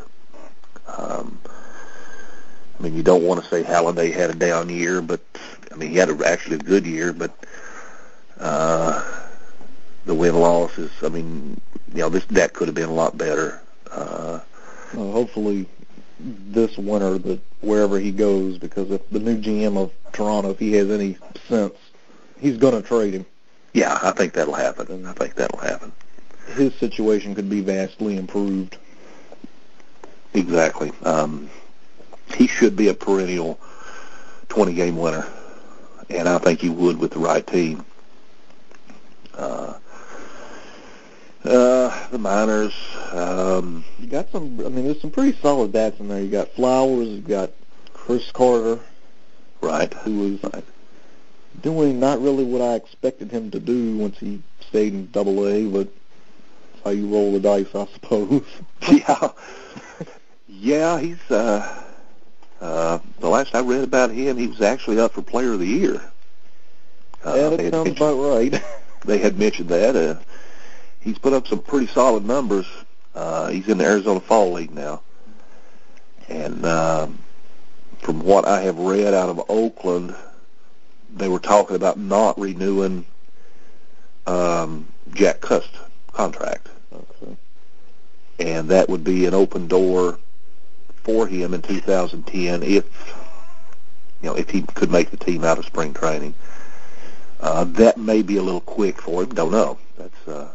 Um, 0.86 1.38
I 2.80 2.84
mean, 2.84 2.96
you 2.96 3.02
don't 3.02 3.24
want 3.24 3.42
to 3.44 3.48
say 3.50 3.62
Halladay 3.62 4.10
had 4.12 4.30
a 4.30 4.34
down 4.34 4.70
year, 4.70 5.02
but 5.02 5.20
I 5.70 5.74
mean, 5.76 5.90
he 5.90 5.96
had 5.96 6.08
a, 6.08 6.26
actually 6.26 6.56
a 6.56 6.60
good 6.60 6.86
year, 6.86 7.12
but 7.12 7.30
uh, 8.38 9.04
the 10.06 10.14
win 10.14 10.34
loss 10.34 10.78
is, 10.78 10.90
I 11.02 11.10
mean, 11.10 11.60
you 11.94 12.00
know, 12.00 12.08
this 12.08 12.24
that 12.26 12.54
could 12.54 12.68
have 12.68 12.74
been 12.74 12.88
a 12.88 12.94
lot 12.94 13.18
better. 13.18 13.60
Uh, 13.90 14.40
Uh, 14.92 15.12
hopefully, 15.12 15.66
this 16.18 16.76
winter, 16.78 17.18
that 17.18 17.40
wherever 17.60 18.00
he 18.00 18.10
goes, 18.10 18.58
because 18.58 18.90
if 18.90 19.08
the 19.10 19.20
new 19.20 19.36
GM 19.38 19.76
of 19.76 19.92
Toronto, 20.12 20.50
if 20.50 20.58
he 20.58 20.72
has 20.72 20.90
any 20.90 21.16
sense, 21.48 21.74
he's 22.40 22.56
going 22.56 22.74
to 22.74 22.82
trade 22.82 23.14
him. 23.14 23.26
yeah, 23.72 23.98
I 24.02 24.10
think 24.10 24.32
that'll 24.32 24.54
happen. 24.54 24.86
And 24.90 25.06
I 25.06 25.12
think 25.12 25.34
that'll 25.34 25.60
happen. 25.60 25.92
His 26.54 26.74
situation 26.74 27.34
could 27.34 27.48
be 27.48 27.60
vastly 27.60 28.16
improved. 28.16 28.78
Exactly. 30.34 30.90
Um, 31.04 31.50
he 32.34 32.46
should 32.46 32.76
be 32.76 32.88
a 32.88 32.94
perennial 32.94 33.58
20 34.48 34.74
game 34.74 34.96
winner, 34.96 35.26
and 36.08 36.28
I 36.28 36.38
think 36.38 36.60
he 36.60 36.68
would 36.68 36.98
with 36.98 37.12
the 37.12 37.18
right 37.18 37.46
team. 37.46 37.84
Uh, 39.34 39.74
uh, 41.44 42.08
the 42.10 42.18
minors, 42.18 42.74
um, 43.12 43.84
You 43.98 44.06
got 44.06 44.30
some. 44.30 44.60
I 44.60 44.68
mean, 44.68 44.84
there's 44.84 45.00
some 45.00 45.10
pretty 45.10 45.38
solid 45.40 45.72
bats 45.72 45.98
in 45.98 46.08
there. 46.08 46.20
You 46.20 46.30
got 46.30 46.50
Flowers. 46.50 47.08
You 47.08 47.22
got 47.22 47.50
Chris 47.94 48.30
Carter, 48.32 48.78
right? 49.62 49.92
who 49.94 50.18
was 50.18 50.64
doing 51.62 52.00
not 52.00 52.20
really 52.20 52.44
what 52.44 52.60
I 52.60 52.74
expected 52.74 53.30
him 53.30 53.50
to 53.52 53.60
do 53.60 53.96
once 53.96 54.18
he 54.18 54.42
stayed 54.68 54.92
in 54.92 55.10
Double 55.10 55.46
A, 55.46 55.66
but 55.66 55.88
that's 56.72 56.84
how 56.84 56.90
you 56.90 57.08
roll 57.08 57.32
the 57.32 57.40
dice, 57.40 57.74
I 57.74 57.86
suppose. 57.86 58.44
yeah, 58.90 59.30
yeah. 60.46 61.00
He's 61.00 61.30
uh, 61.30 61.84
uh, 62.60 62.98
the 63.20 63.28
last 63.28 63.54
I 63.54 63.60
read 63.60 63.84
about 63.84 64.10
him, 64.10 64.36
he 64.36 64.46
was 64.46 64.60
actually 64.60 65.00
up 65.00 65.12
for 65.14 65.22
Player 65.22 65.52
of 65.52 65.60
the 65.60 65.66
Year. 65.66 66.00
Uh, 67.24 67.34
yeah, 67.34 67.48
that 67.50 67.60
had 67.60 67.72
sounds 67.72 67.90
about 67.90 68.14
right. 68.16 68.62
they 69.04 69.18
had 69.18 69.38
mentioned 69.38 69.70
that. 69.70 69.96
Uh, 69.96 70.18
he's 71.00 71.18
put 71.18 71.32
up 71.32 71.46
some 71.46 71.60
pretty 71.60 71.86
solid 71.86 72.24
numbers. 72.24 72.66
Uh, 73.14 73.48
he's 73.48 73.68
in 73.68 73.78
the 73.78 73.84
Arizona 73.84 74.20
Fall 74.20 74.52
League 74.52 74.72
now, 74.72 75.00
and 76.28 76.64
um, 76.64 77.18
from 77.98 78.20
what 78.20 78.46
I 78.46 78.60
have 78.62 78.78
read 78.78 79.14
out 79.14 79.28
of 79.28 79.42
Oakland, 79.48 80.14
they 81.12 81.28
were 81.28 81.40
talking 81.40 81.76
about 81.76 81.98
not 81.98 82.38
renewing 82.38 83.04
um, 84.26 84.86
Jack 85.12 85.40
Cust 85.40 85.70
contract, 86.12 86.68
okay. 86.92 87.36
and 88.38 88.68
that 88.68 88.88
would 88.88 89.02
be 89.02 89.26
an 89.26 89.34
open 89.34 89.66
door 89.66 90.18
for 91.04 91.26
him 91.26 91.54
in 91.54 91.62
2010 91.62 92.62
if 92.62 92.84
you 94.22 94.28
know 94.28 94.36
if 94.36 94.50
he 94.50 94.62
could 94.62 94.90
make 94.90 95.10
the 95.10 95.16
team 95.16 95.44
out 95.44 95.58
of 95.58 95.64
spring 95.64 95.94
training. 95.94 96.34
Uh, 97.40 97.64
that 97.64 97.96
may 97.96 98.20
be 98.20 98.36
a 98.36 98.42
little 98.42 98.60
quick 98.60 99.00
for 99.00 99.22
him. 99.22 99.30
Don't 99.30 99.50
know. 99.50 99.78
That's 99.96 100.28
uh, 100.28 100.52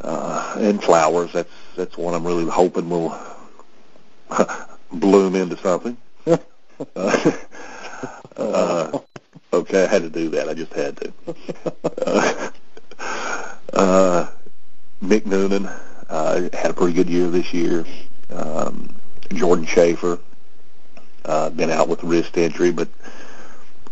uh, 0.00 0.56
and 0.58 0.82
flowers. 0.82 1.32
That's 1.32 1.52
that's 1.76 1.96
one 1.98 2.14
I'm 2.14 2.26
really 2.26 2.46
hoping 2.46 2.88
will 2.88 3.18
bloom 4.92 5.34
into 5.34 5.56
something. 5.58 5.96
uh, 6.26 7.32
uh, 8.36 8.98
okay, 9.52 9.84
I 9.84 9.86
had 9.86 10.02
to 10.02 10.10
do 10.10 10.30
that. 10.30 10.48
I 10.48 10.54
just 10.54 10.72
had 10.72 10.96
to. 10.96 11.12
Uh, 12.06 12.50
uh, 13.74 14.30
Nick 15.00 15.26
Noonan 15.26 15.66
uh, 16.08 16.48
had 16.52 16.70
a 16.70 16.74
pretty 16.74 16.94
good 16.94 17.08
year 17.08 17.28
this 17.28 17.52
year. 17.52 17.84
Um, 18.30 18.94
Jordan 19.32 19.66
Schafer 19.66 20.20
uh, 21.24 21.50
been 21.50 21.70
out 21.70 21.88
with 21.88 22.02
wrist 22.02 22.36
injury, 22.36 22.72
but 22.72 22.88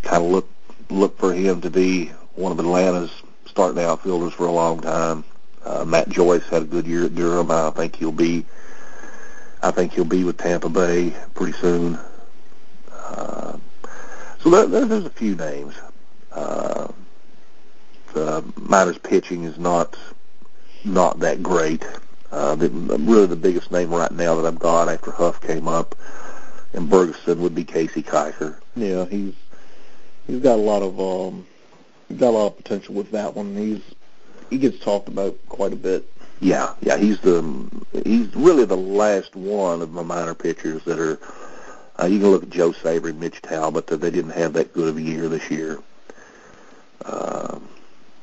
kind 0.03 0.25
of 0.25 0.31
look 0.31 0.49
look 0.89 1.19
for 1.19 1.33
him 1.33 1.61
to 1.61 1.71
be 1.71 2.07
one 2.35 2.53
of 2.53 2.59
Atlanta's 2.59 3.13
starting 3.47 3.83
outfielders 3.83 4.33
for 4.33 4.47
a 4.47 4.53
long 4.53 4.81
time. 4.81 5.25
Uh, 5.65 5.85
Matt 5.85 6.09
Joyce 6.09 6.45
had 6.49 6.63
a 6.63 6.67
good 6.67 6.87
year 6.87 7.05
at 7.05 7.15
Durham. 7.15 7.51
I 7.51 7.71
think 7.71 7.97
he'll 7.97 8.13
be. 8.13 8.45
I 9.63 9.71
think 9.71 9.93
he'll 9.93 10.05
be 10.05 10.25
with 10.25 10.39
Tampa 10.39 10.71
Bay 10.71 11.15
pretty 11.35 11.53
soon. 11.53 11.99
Uh, 12.91 13.59
so 14.41 14.51
there, 14.51 14.67
there, 14.67 14.87
there's 14.87 15.05
a 15.05 15.11
few 15.11 15.35
names. 15.37 15.75
Uh, 16.33 16.89
the 18.15 18.43
minors 18.57 18.99
pitching 18.99 19.45
is 19.45 19.59
not 19.59 19.97
not 20.85 21.21
that 21.21 21.43
great. 21.43 21.85
Uh, 22.31 22.55
the, 22.55 22.69
really, 22.69 23.27
the 23.27 23.37
biggest 23.37 23.73
name 23.73 23.91
right 23.91 24.13
now 24.13 24.37
that 24.37 24.47
I've 24.47 24.59
got 24.59 24.89
after 24.89 25.11
Huff 25.11 25.41
came 25.41 25.67
up 25.67 25.97
and 26.73 26.89
Bergesen 26.89 27.39
would 27.39 27.55
be 27.55 27.65
Kasey 27.65 28.05
Kiker. 28.05 28.61
Yeah, 28.77 29.05
he's 29.07 29.35
he's 30.27 30.41
got 30.41 30.59
a 30.59 30.63
lot 30.63 30.83
of 30.83 31.01
um 31.01 31.47
got 32.17 32.31
a 32.31 32.37
lot 32.37 32.47
of 32.49 32.57
potential 32.57 32.95
with 32.95 33.11
that 33.13 33.35
one. 33.35 33.57
He's 33.57 33.83
he 34.49 34.59
gets 34.59 34.79
talked 34.79 35.09
about 35.09 35.37
quite 35.49 35.73
a 35.73 35.77
bit. 35.77 36.11
Yeah, 36.41 36.75
yeah, 36.81 36.97
he's 36.97 37.21
the 37.21 37.69
he's 38.05 38.35
really 38.35 38.65
the 38.65 38.77
last 38.77 39.35
one 39.37 39.83
of 39.83 39.91
my 39.91 40.03
minor 40.03 40.35
pitchers 40.35 40.83
that 40.85 40.99
are. 40.99 41.19
Uh, 42.01 42.07
you 42.07 42.19
can 42.19 42.31
look 42.31 42.43
at 42.43 42.51
Joe 42.51 42.73
Sabre, 42.73 43.09
and 43.09 43.21
Mitch 43.21 43.43
Talbot. 43.43 43.87
That 43.89 44.01
they 44.01 44.11
didn't 44.11 44.31
have 44.31 44.55
that 44.55 44.73
good 44.73 44.89
of 44.89 44.97
a 44.97 45.03
year 45.03 45.29
this 45.29 45.51
year. 45.51 45.81
Um, 47.05 47.69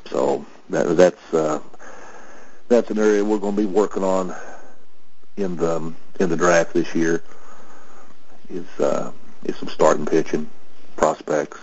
so 0.10 0.46
that 0.70 0.98
that's 0.98 1.34
uh, 1.34 1.60
that's 2.68 2.90
an 2.90 3.00
area 3.00 3.24
we're 3.24 3.38
going 3.38 3.56
to 3.56 3.62
be 3.62 3.68
working 3.68 4.04
on 4.04 4.36
in 5.38 5.56
the 5.56 5.94
in 6.20 6.30
the 6.30 6.38
draft 6.38 6.74
this 6.74 6.94
year. 6.94 7.24
Is 8.50 8.68
uh, 8.80 9.12
is 9.44 9.56
some 9.58 9.70
starting 9.70 10.06
pitching 10.06 10.50
prospects. 10.96 11.60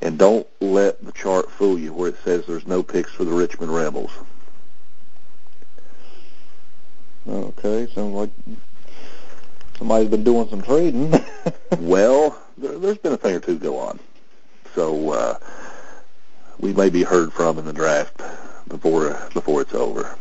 And 0.00 0.18
don't 0.18 0.46
let 0.60 1.02
the 1.02 1.12
chart 1.12 1.50
fool 1.50 1.78
you 1.78 1.92
where 1.94 2.10
it 2.10 2.16
says 2.24 2.44
there's 2.46 2.66
no 2.66 2.82
picks 2.82 3.10
for 3.10 3.24
the 3.24 3.32
Richmond 3.32 3.74
Rebels. 3.74 4.10
Okay, 7.26 7.86
sounds 7.94 8.14
like 8.14 8.30
somebody's 9.78 10.10
been 10.10 10.24
doing 10.24 10.46
some 10.50 10.60
trading. 10.60 11.14
well, 11.78 12.38
there, 12.58 12.78
there's 12.78 12.98
been 12.98 13.14
a 13.14 13.16
thing 13.16 13.34
or 13.34 13.40
two 13.40 13.58
go 13.58 13.78
on. 13.78 13.98
So 14.74 15.10
uh, 15.12 15.38
we 16.58 16.74
may 16.74 16.90
be 16.90 17.02
heard 17.02 17.32
from 17.32 17.58
in 17.58 17.64
the 17.64 17.72
draft 17.72 18.20
before 18.68 19.28
before 19.32 19.62
it's 19.62 19.74
over. 19.74 20.16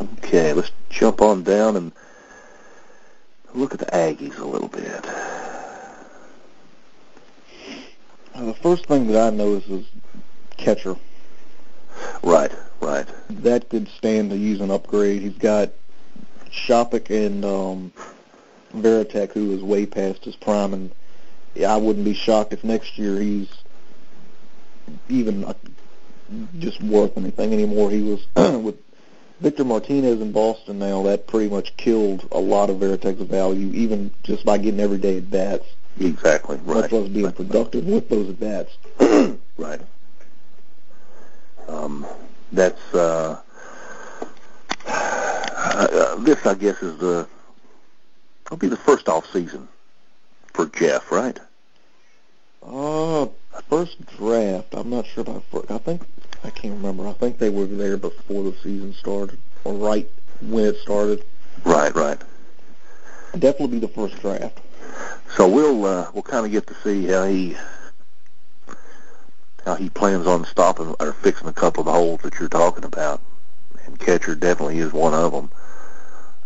Okay, 0.00 0.52
let's 0.52 0.70
jump 0.90 1.22
on 1.22 1.42
down 1.42 1.76
and 1.76 1.92
look 3.54 3.72
at 3.72 3.80
the 3.80 3.86
Aggies 3.86 4.38
a 4.38 4.44
little 4.44 4.68
bit. 4.68 5.02
The 8.34 8.54
first 8.54 8.86
thing 8.86 9.06
that 9.06 9.32
I 9.32 9.34
noticed 9.34 9.68
is 9.68 9.86
catcher. 10.58 10.96
Right, 12.22 12.52
right. 12.80 13.06
That 13.30 13.70
could 13.70 13.88
stand 13.88 14.30
to 14.30 14.36
use 14.36 14.60
an 14.60 14.70
upgrade. 14.70 15.22
He's 15.22 15.38
got 15.38 15.70
Shoppach 16.50 17.08
and 17.08 17.44
um, 17.44 17.92
Varitek, 18.74 19.32
who 19.32 19.52
is 19.52 19.62
way 19.62 19.86
past 19.86 20.24
his 20.24 20.36
prime, 20.36 20.74
and 20.74 20.90
I 21.66 21.78
wouldn't 21.78 22.04
be 22.04 22.12
shocked 22.14 22.52
if 22.52 22.62
next 22.62 22.98
year 22.98 23.18
he's 23.20 23.48
even 25.08 25.44
uh, 25.44 25.54
just 26.58 26.82
worth 26.82 27.16
anything 27.16 27.52
anymore. 27.52 27.90
He 27.90 28.02
was 28.02 28.26
with 28.62 28.76
Victor 29.40 29.64
Martinez 29.64 30.20
in 30.20 30.32
Boston 30.32 30.78
now. 30.78 31.02
That 31.02 31.26
pretty 31.26 31.50
much 31.50 31.76
killed 31.76 32.26
a 32.32 32.40
lot 32.40 32.70
of 32.70 32.76
Varitek's 32.76 33.22
value, 33.22 33.72
even 33.74 34.12
just 34.22 34.44
by 34.44 34.58
getting 34.58 34.80
everyday 34.80 35.18
at 35.18 35.30
bats. 35.30 35.64
Exactly 35.98 36.56
right. 36.64 36.82
Much 36.82 36.92
less 36.92 37.08
being 37.08 37.32
productive 37.32 37.86
with 37.86 38.08
those 38.08 38.30
at 38.30 38.40
bats. 38.40 38.76
right. 39.56 39.80
Um, 41.68 42.06
that's 42.52 42.80
uh, 42.94 43.40
uh, 44.86 46.16
this, 46.16 46.44
I 46.46 46.54
guess, 46.54 46.82
is 46.82 46.98
the 46.98 47.28
it'll 48.46 48.56
be 48.56 48.68
the 48.68 48.76
first 48.76 49.08
off 49.08 49.30
season 49.32 49.68
for 50.52 50.66
Jeff, 50.66 51.10
right? 51.10 51.38
Uh, 52.62 53.26
first 53.68 54.04
draft. 54.06 54.74
I'm 54.74 54.90
not 54.90 55.06
sure 55.06 55.22
about. 55.22 55.44
First, 55.44 55.70
I 55.70 55.78
think 55.78 56.02
I 56.44 56.50
can't 56.50 56.74
remember. 56.74 57.06
I 57.06 57.12
think 57.12 57.38
they 57.38 57.50
were 57.50 57.66
there 57.66 57.96
before 57.96 58.44
the 58.44 58.52
season 58.62 58.92
started, 58.94 59.38
or 59.64 59.74
right 59.74 60.08
when 60.40 60.64
it 60.64 60.76
started. 60.78 61.24
Right, 61.64 61.94
right. 61.94 62.20
Definitely 63.32 63.78
be 63.78 63.78
the 63.78 63.88
first 63.88 64.20
draft. 64.20 64.60
So 65.36 65.48
we'll 65.48 65.84
uh, 65.84 66.10
we'll 66.14 66.22
kind 66.22 66.46
of 66.46 66.52
get 66.52 66.66
to 66.68 66.74
see 66.82 67.06
how 67.06 67.24
he 67.24 67.56
how 69.64 69.74
he 69.74 69.90
plans 69.90 70.26
on 70.26 70.44
stopping 70.44 70.94
or 71.00 71.12
fixing 71.12 71.48
a 71.48 71.52
couple 71.52 71.80
of 71.80 71.86
the 71.86 71.92
holes 71.92 72.20
that 72.22 72.38
you're 72.38 72.48
talking 72.48 72.84
about, 72.84 73.20
and 73.84 73.98
catcher 73.98 74.34
definitely 74.34 74.78
is 74.78 74.92
one 74.92 75.12
of 75.12 75.32
them. 75.32 75.50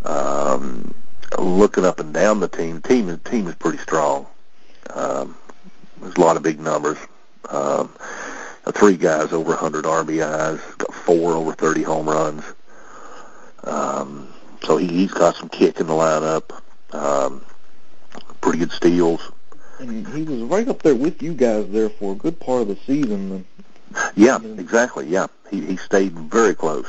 Um, 0.03 0.95
looking 1.39 1.85
up 1.85 2.01
and 2.01 2.15
down 2.15 2.41
the 2.41 2.49
team, 2.49 2.81
team 2.81 3.07
the 3.07 3.19
team 3.19 3.47
is 3.47 3.55
pretty 3.57 3.79
strong. 3.79 4.27
Um, 4.95 5.37
there's 6.01 6.17
a 6.17 6.21
lot 6.21 6.37
of 6.37 6.43
big 6.43 6.59
numbers. 6.59 6.99
Um, 7.49 7.91
three 8.73 8.97
guys 8.97 9.33
over 9.33 9.51
100 9.51 9.85
RBIs, 9.85 10.79
got 10.79 10.95
four 10.95 11.33
over 11.33 11.53
30 11.53 11.83
home 11.83 12.09
runs. 12.09 12.45
Um, 13.65 14.29
so 14.63 14.77
he, 14.77 14.87
he's 14.87 15.13
got 15.13 15.37
some 15.37 15.49
kick 15.49 15.81
in 15.81 15.87
the 15.87 15.93
lineup. 15.93 16.61
Um, 16.93 17.45
pretty 18.41 18.59
good 18.59 18.73
steals. 18.73 19.33
And 19.79 20.07
he 20.09 20.23
was 20.23 20.43
right 20.43 20.69
up 20.69 20.83
there 20.83 20.95
with 20.95 21.23
you 21.23 21.33
guys 21.33 21.69
there 21.71 21.89
for 21.89 22.13
a 22.13 22.17
good 22.17 22.39
part 22.39 22.63
of 22.63 22.69
the 22.69 22.77
season. 22.87 23.47
Yeah, 24.15 24.39
exactly. 24.43 25.07
Yeah, 25.07 25.27
he 25.51 25.65
he 25.65 25.77
stayed 25.77 26.13
very 26.13 26.55
close. 26.55 26.87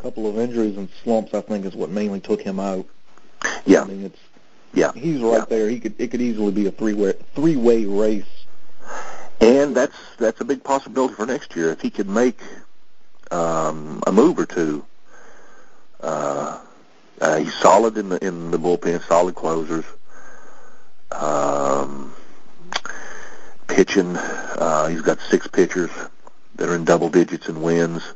A 0.00 0.02
couple 0.02 0.26
of 0.26 0.38
injuries 0.38 0.76
and 0.76 0.88
slumps, 1.04 1.34
I 1.34 1.40
think, 1.42 1.66
is 1.66 1.74
what 1.74 1.90
mainly 1.90 2.20
took 2.20 2.40
him 2.40 2.58
out. 2.58 2.86
Yeah. 3.66 3.82
I 3.82 3.84
mean, 3.84 4.04
it's 4.04 4.18
yeah. 4.74 4.92
He's 4.92 5.20
right 5.20 5.38
yeah. 5.38 5.44
there. 5.44 5.68
He 5.68 5.78
could 5.78 5.94
it 5.98 6.10
could 6.10 6.22
easily 6.22 6.52
be 6.52 6.66
a 6.66 6.70
three 6.70 6.94
way 6.94 7.12
three 7.34 7.56
way 7.56 7.84
race. 7.84 8.41
And 9.42 9.74
that's 9.74 9.96
that's 10.18 10.40
a 10.40 10.44
big 10.44 10.62
possibility 10.62 11.14
for 11.14 11.26
next 11.26 11.56
year 11.56 11.70
if 11.70 11.80
he 11.80 11.90
could 11.90 12.08
make 12.08 12.38
um, 13.32 14.00
a 14.06 14.12
move 14.12 14.38
or 14.38 14.46
two. 14.46 14.84
Uh, 16.00 16.60
uh, 17.20 17.38
he's 17.38 17.54
solid 17.54 17.98
in 17.98 18.08
the 18.08 18.24
in 18.24 18.52
the 18.52 18.58
bullpen, 18.58 19.02
solid 19.02 19.34
closers. 19.34 19.84
Um, 21.10 22.14
pitching, 23.66 24.16
uh, 24.16 24.86
he's 24.86 25.02
got 25.02 25.18
six 25.28 25.48
pitchers 25.48 25.90
that 26.54 26.68
are 26.68 26.76
in 26.76 26.84
double 26.84 27.08
digits 27.08 27.48
in 27.48 27.60
wins. 27.62 28.14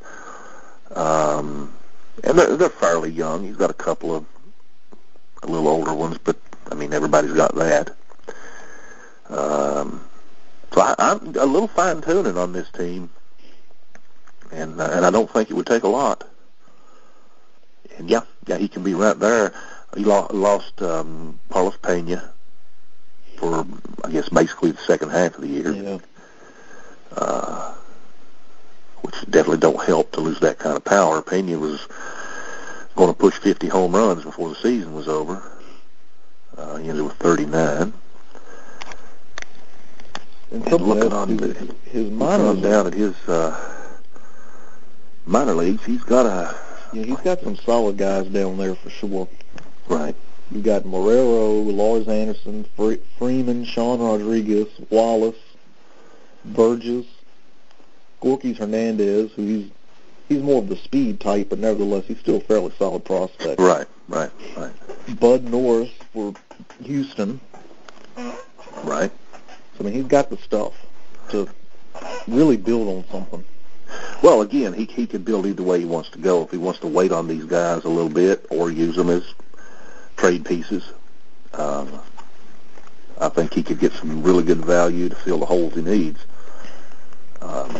Um, 0.95 1.73
and 2.23 2.39
they're, 2.39 2.55
they're 2.55 2.69
fairly 2.69 3.11
young. 3.11 3.43
He's 3.43 3.57
got 3.57 3.69
a 3.69 3.73
couple 3.73 4.15
of 4.15 4.25
a 5.43 5.47
little 5.47 5.67
older 5.67 5.93
ones, 5.93 6.17
but 6.23 6.37
I 6.71 6.75
mean 6.75 6.93
everybody's 6.93 7.33
got 7.33 7.53
that. 7.55 7.93
Um, 9.29 10.07
so 10.73 10.81
I, 10.81 10.95
I'm 10.97 11.35
a 11.35 11.45
little 11.45 11.67
fine 11.67 12.01
tuning 12.01 12.37
on 12.37 12.53
this 12.53 12.69
team, 12.71 13.09
and 14.51 14.79
uh, 14.79 14.89
and 14.91 15.05
I 15.05 15.09
don't 15.09 15.29
think 15.29 15.49
it 15.49 15.53
would 15.53 15.67
take 15.67 15.83
a 15.83 15.87
lot. 15.87 16.27
And 17.97 18.09
yeah, 18.09 18.21
yeah, 18.45 18.57
he 18.57 18.67
can 18.67 18.83
be 18.83 18.93
right 18.93 19.17
there. 19.17 19.53
He 19.95 20.03
lo- 20.03 20.27
lost 20.31 20.81
um, 20.81 21.39
Carlos 21.49 21.77
Pena 21.77 22.33
for 23.37 23.65
I 24.03 24.11
guess 24.11 24.29
basically 24.29 24.71
the 24.71 24.81
second 24.81 25.09
half 25.09 25.35
of 25.35 25.41
the 25.41 25.47
year. 25.47 25.71
Yeah. 25.71 25.97
Uh, 27.15 27.73
which 29.01 29.15
definitely 29.29 29.57
don't 29.59 29.83
help 29.85 30.11
to 30.11 30.19
lose 30.19 30.39
that 30.41 30.59
kind 30.59 30.75
of 30.75 30.83
power. 30.83 31.21
Pena 31.21 31.57
was 31.57 31.87
going 32.95 33.09
to 33.09 33.17
push 33.17 33.35
50 33.35 33.67
home 33.67 33.95
runs 33.95 34.23
before 34.23 34.49
the 34.49 34.55
season 34.55 34.93
was 34.93 35.07
over. 35.07 35.41
Uh, 36.57 36.75
he 36.77 36.89
ended 36.89 37.05
with 37.05 37.15
39. 37.15 37.93
And, 40.51 40.65
and 40.65 40.81
looking 40.81 41.13
on 41.13 41.37
his, 41.37 41.57
his 41.83 42.11
minor 42.11 42.55
down 42.55 42.87
at 42.87 42.93
his 42.93 43.15
uh, 43.27 43.99
minor 45.25 45.53
leagues, 45.53 45.83
he's 45.85 46.03
got 46.03 46.25
a 46.25 46.55
yeah, 46.93 47.03
he's 47.03 47.19
got 47.19 47.41
some 47.41 47.57
solid 47.57 47.97
guys 47.97 48.27
down 48.27 48.57
there 48.57 48.75
for 48.75 48.89
sure. 48.89 49.27
Right. 49.87 50.15
You 50.51 50.61
got 50.61 50.83
Marrero, 50.83 51.75
Lars 51.75 52.07
Anderson, 52.07 52.65
Fre- 52.75 53.03
Freeman, 53.17 53.65
Sean 53.65 53.99
Rodriguez, 53.99 54.67
Wallace, 54.89 55.35
Burgess, 56.45 57.05
Gorkys 58.21 58.57
Hernandez, 58.57 59.31
who 59.33 59.45
he's 59.45 59.71
he's 60.29 60.41
more 60.41 60.61
of 60.61 60.69
the 60.69 60.77
speed 60.77 61.19
type, 61.19 61.49
but 61.49 61.59
nevertheless 61.59 62.05
he's 62.05 62.19
still 62.19 62.37
a 62.37 62.41
fairly 62.41 62.71
solid 62.77 63.03
prospect. 63.03 63.59
Right, 63.59 63.87
right, 64.07 64.31
right. 64.55 65.19
Bud 65.19 65.43
Norris 65.43 65.91
for 66.13 66.33
Houston. 66.83 67.39
Right. 68.83 69.11
I 69.79 69.83
mean, 69.83 69.93
he's 69.93 70.05
got 70.05 70.29
the 70.29 70.37
stuff 70.37 70.73
to 71.29 71.47
really 72.27 72.57
build 72.57 72.87
on 72.87 73.05
something. 73.11 73.43
Well, 74.21 74.41
again, 74.41 74.73
he 74.73 74.85
he 74.85 75.07
can 75.07 75.23
build 75.23 75.45
either 75.45 75.63
way 75.63 75.79
he 75.79 75.85
wants 75.85 76.09
to 76.09 76.19
go. 76.19 76.43
If 76.43 76.51
he 76.51 76.57
wants 76.57 76.79
to 76.81 76.87
wait 76.87 77.11
on 77.11 77.27
these 77.27 77.45
guys 77.45 77.83
a 77.83 77.89
little 77.89 78.09
bit 78.09 78.45
or 78.49 78.71
use 78.71 78.95
them 78.95 79.09
as 79.09 79.23
trade 80.17 80.45
pieces, 80.45 80.91
um, 81.53 82.01
I 83.19 83.29
think 83.29 83.53
he 83.53 83.63
could 83.63 83.79
get 83.79 83.93
some 83.93 84.23
really 84.23 84.43
good 84.43 84.63
value 84.63 85.09
to 85.09 85.15
fill 85.15 85.39
the 85.39 85.45
holes 85.45 85.73
he 85.75 85.81
needs. 85.81 86.25
Um, 87.41 87.77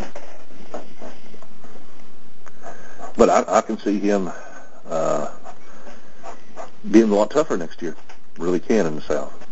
but 3.17 3.29
I, 3.29 3.57
I 3.57 3.61
can 3.61 3.77
see 3.79 3.99
him 3.99 4.31
uh, 4.87 5.31
being 6.89 7.09
a 7.09 7.15
lot 7.15 7.31
tougher 7.31 7.57
next 7.57 7.81
year. 7.81 7.95
Really 8.37 8.59
can 8.59 8.85
in 8.85 8.95
the 8.95 9.01
South. 9.01 9.46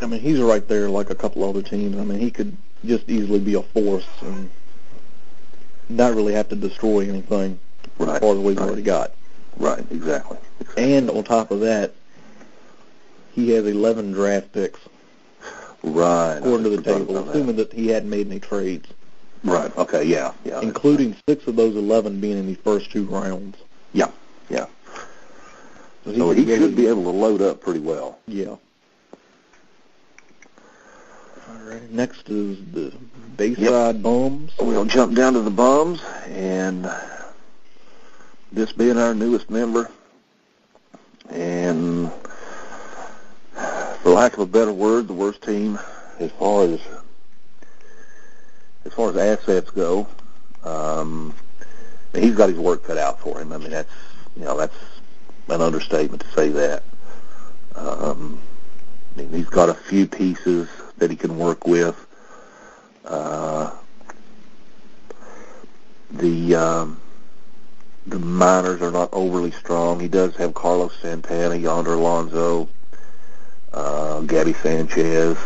I 0.00 0.06
mean, 0.06 0.20
he's 0.20 0.40
right 0.40 0.66
there 0.66 0.88
like 0.88 1.10
a 1.10 1.14
couple 1.14 1.44
other 1.44 1.62
teams. 1.62 1.96
I 1.98 2.04
mean, 2.04 2.18
he 2.18 2.30
could 2.30 2.56
just 2.84 3.08
easily 3.08 3.38
be 3.38 3.54
a 3.54 3.62
force 3.62 4.06
and 4.22 4.50
not 5.88 6.14
really 6.14 6.34
have 6.34 6.48
to 6.50 6.56
destroy 6.56 7.08
anything 7.08 7.58
right. 7.98 8.16
as 8.16 8.20
far 8.20 8.32
as 8.32 8.38
we've 8.38 8.56
right. 8.56 8.66
already 8.66 8.82
got. 8.82 9.12
Right, 9.56 9.84
exactly. 9.90 10.38
exactly. 10.60 10.94
And 10.94 11.10
on 11.10 11.24
top 11.24 11.50
of 11.50 11.60
that, 11.60 11.94
he 13.32 13.50
has 13.50 13.66
11 13.66 14.12
draft 14.12 14.52
picks. 14.52 14.80
Right. 15.82 16.38
According 16.38 16.64
to 16.64 16.76
the 16.76 16.82
table, 16.82 17.28
assuming 17.28 17.56
that. 17.56 17.70
that 17.70 17.76
he 17.76 17.88
hadn't 17.88 18.10
made 18.10 18.26
any 18.26 18.40
trades. 18.40 18.88
Right. 19.44 19.74
Okay. 19.76 20.04
Yeah. 20.04 20.32
Yeah. 20.44 20.60
Including 20.60 21.14
six 21.28 21.46
of 21.46 21.56
those 21.56 21.76
11 21.76 22.20
being 22.20 22.38
in 22.38 22.46
the 22.46 22.54
first 22.54 22.90
two 22.90 23.04
rounds. 23.04 23.56
Yeah. 23.92 24.10
Yeah. 24.50 24.66
So 26.04 26.12
he, 26.12 26.18
so 26.18 26.30
he 26.30 26.44
should 26.46 26.76
be 26.76 26.86
able 26.86 27.04
to 27.04 27.10
load 27.10 27.42
up 27.42 27.60
pretty 27.60 27.80
well. 27.80 28.18
Yeah. 28.26 28.56
All 31.48 31.54
right. 31.66 31.90
Next 31.90 32.28
is 32.28 32.58
the 32.72 32.92
Bayside 33.36 33.96
yep. 33.96 34.02
Bums. 34.02 34.52
We'll 34.58 34.84
jump 34.84 35.14
down 35.14 35.34
to 35.34 35.40
the 35.40 35.50
Bums, 35.50 36.02
and 36.28 36.90
this 38.52 38.72
being 38.72 38.96
our 38.96 39.14
newest 39.14 39.50
member, 39.50 39.90
and 41.30 42.10
for 44.02 44.10
lack 44.10 44.34
of 44.34 44.40
a 44.40 44.46
better 44.46 44.72
word, 44.72 45.08
the 45.08 45.12
worst 45.12 45.42
team 45.42 45.78
as 46.18 46.30
far 46.32 46.64
as 46.64 46.80
as 48.84 48.92
far 48.94 49.10
as 49.10 49.16
assets 49.16 49.70
go, 49.70 50.06
um, 50.62 51.34
he's 52.14 52.36
got 52.36 52.48
his 52.48 52.58
work 52.58 52.84
cut 52.84 52.96
out 52.96 53.20
for 53.20 53.40
him. 53.40 53.52
I 53.52 53.58
mean, 53.58 53.70
that's 53.70 53.92
you 54.36 54.44
know 54.44 54.56
that's 54.56 54.76
an 55.48 55.60
understatement 55.60 56.22
to 56.22 56.28
say 56.28 56.48
that. 56.50 56.82
Um, 57.74 58.40
I 59.14 59.20
mean, 59.20 59.32
he's 59.32 59.48
got 59.48 59.68
a 59.68 59.74
few 59.74 60.06
pieces 60.06 60.68
that 60.98 61.10
he 61.10 61.16
can 61.16 61.38
work 61.38 61.66
with. 61.66 62.06
Uh, 63.04 63.70
the 66.10 66.54
um, 66.54 67.00
the 68.06 68.18
minors 68.18 68.80
are 68.82 68.90
not 68.90 69.10
overly 69.12 69.50
strong. 69.50 70.00
He 70.00 70.08
does 70.08 70.36
have 70.36 70.54
Carlos 70.54 70.94
Santana, 71.00 71.56
Yonder 71.56 71.94
Alonso, 71.94 72.68
uh, 73.72 74.20
Gaby 74.20 74.54
Sanchez. 74.54 75.36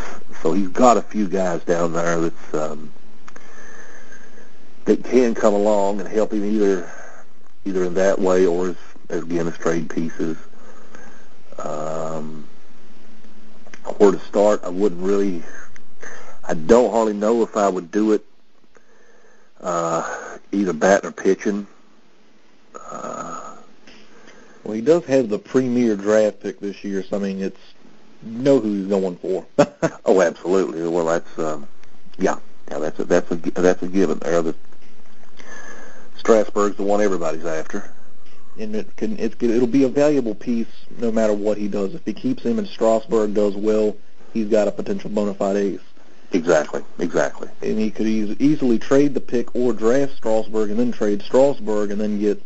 So 0.42 0.52
he's 0.52 0.68
got 0.68 0.96
a 0.96 1.02
few 1.02 1.28
guys 1.28 1.64
down 1.64 1.92
there 1.92 2.20
that's 2.20 2.54
um, 2.54 2.92
that 4.84 5.04
can 5.04 5.34
come 5.34 5.54
along 5.54 6.00
and 6.00 6.08
help 6.08 6.32
him 6.32 6.44
either 6.44 6.90
either 7.64 7.84
in 7.84 7.94
that 7.94 8.18
way 8.18 8.46
or 8.46 8.68
as, 8.68 8.76
as 9.08 9.22
again 9.22 9.48
as 9.48 9.56
trade 9.58 9.90
pieces. 9.90 10.36
Um, 11.58 12.46
where 13.98 14.12
to 14.12 14.20
start, 14.20 14.62
I 14.64 14.68
wouldn't 14.68 15.02
really. 15.02 15.42
I 16.46 16.54
don't 16.54 16.90
hardly 16.90 17.12
know 17.12 17.42
if 17.42 17.56
I 17.56 17.68
would 17.68 17.90
do 17.90 18.12
it 18.12 18.24
uh, 19.60 20.38
either 20.52 20.72
batting 20.72 21.08
or 21.08 21.12
pitching. 21.12 21.66
Uh, 22.74 23.56
well, 24.64 24.74
he 24.74 24.80
does 24.80 25.04
have 25.06 25.28
the 25.28 25.38
premier 25.38 25.96
draft 25.96 26.40
pick 26.40 26.60
this 26.60 26.82
year, 26.84 27.02
so 27.02 27.16
I 27.16 27.20
mean, 27.20 27.40
it's 27.42 27.60
know 28.22 28.60
who 28.60 28.74
he's 28.74 28.86
going 28.86 29.16
for. 29.16 29.46
oh, 30.04 30.20
absolutely. 30.20 30.86
Well, 30.88 31.06
that's 31.06 31.38
um, 31.38 31.66
yeah, 32.18 32.38
yeah. 32.70 32.78
That's 32.78 32.98
a 32.98 33.04
that's 33.04 33.30
a 33.30 33.36
that's 33.36 33.82
a 33.82 33.88
given 33.88 34.18
there. 34.18 34.42
That 34.42 34.56
Strasburg's 36.16 36.76
the 36.76 36.82
one 36.82 37.00
everybody's 37.00 37.46
after. 37.46 37.90
And 38.58 38.74
it 38.74 38.96
can 38.96 39.18
it, 39.18 39.40
it'll 39.42 39.66
be 39.66 39.84
a 39.84 39.88
valuable 39.88 40.34
piece 40.34 40.68
no 40.98 41.10
matter 41.10 41.32
what 41.32 41.56
he 41.56 41.68
does. 41.68 41.94
If 41.94 42.04
he 42.04 42.12
keeps 42.12 42.42
him 42.42 42.58
and 42.58 42.68
Strasburg 42.68 43.34
does 43.34 43.54
well, 43.56 43.96
he's 44.32 44.48
got 44.48 44.68
a 44.68 44.72
potential 44.72 45.10
bona 45.10 45.34
fide 45.34 45.56
ace. 45.56 45.80
Exactly, 46.32 46.84
exactly. 46.98 47.48
And 47.62 47.78
he 47.78 47.90
could 47.90 48.06
eas- 48.06 48.36
easily 48.38 48.78
trade 48.78 49.14
the 49.14 49.20
pick 49.20 49.54
or 49.54 49.72
draft 49.72 50.16
Strasburg 50.16 50.70
and 50.70 50.78
then 50.78 50.92
trade 50.92 51.22
Strasburg 51.22 51.90
and 51.90 52.00
then 52.00 52.20
get 52.20 52.42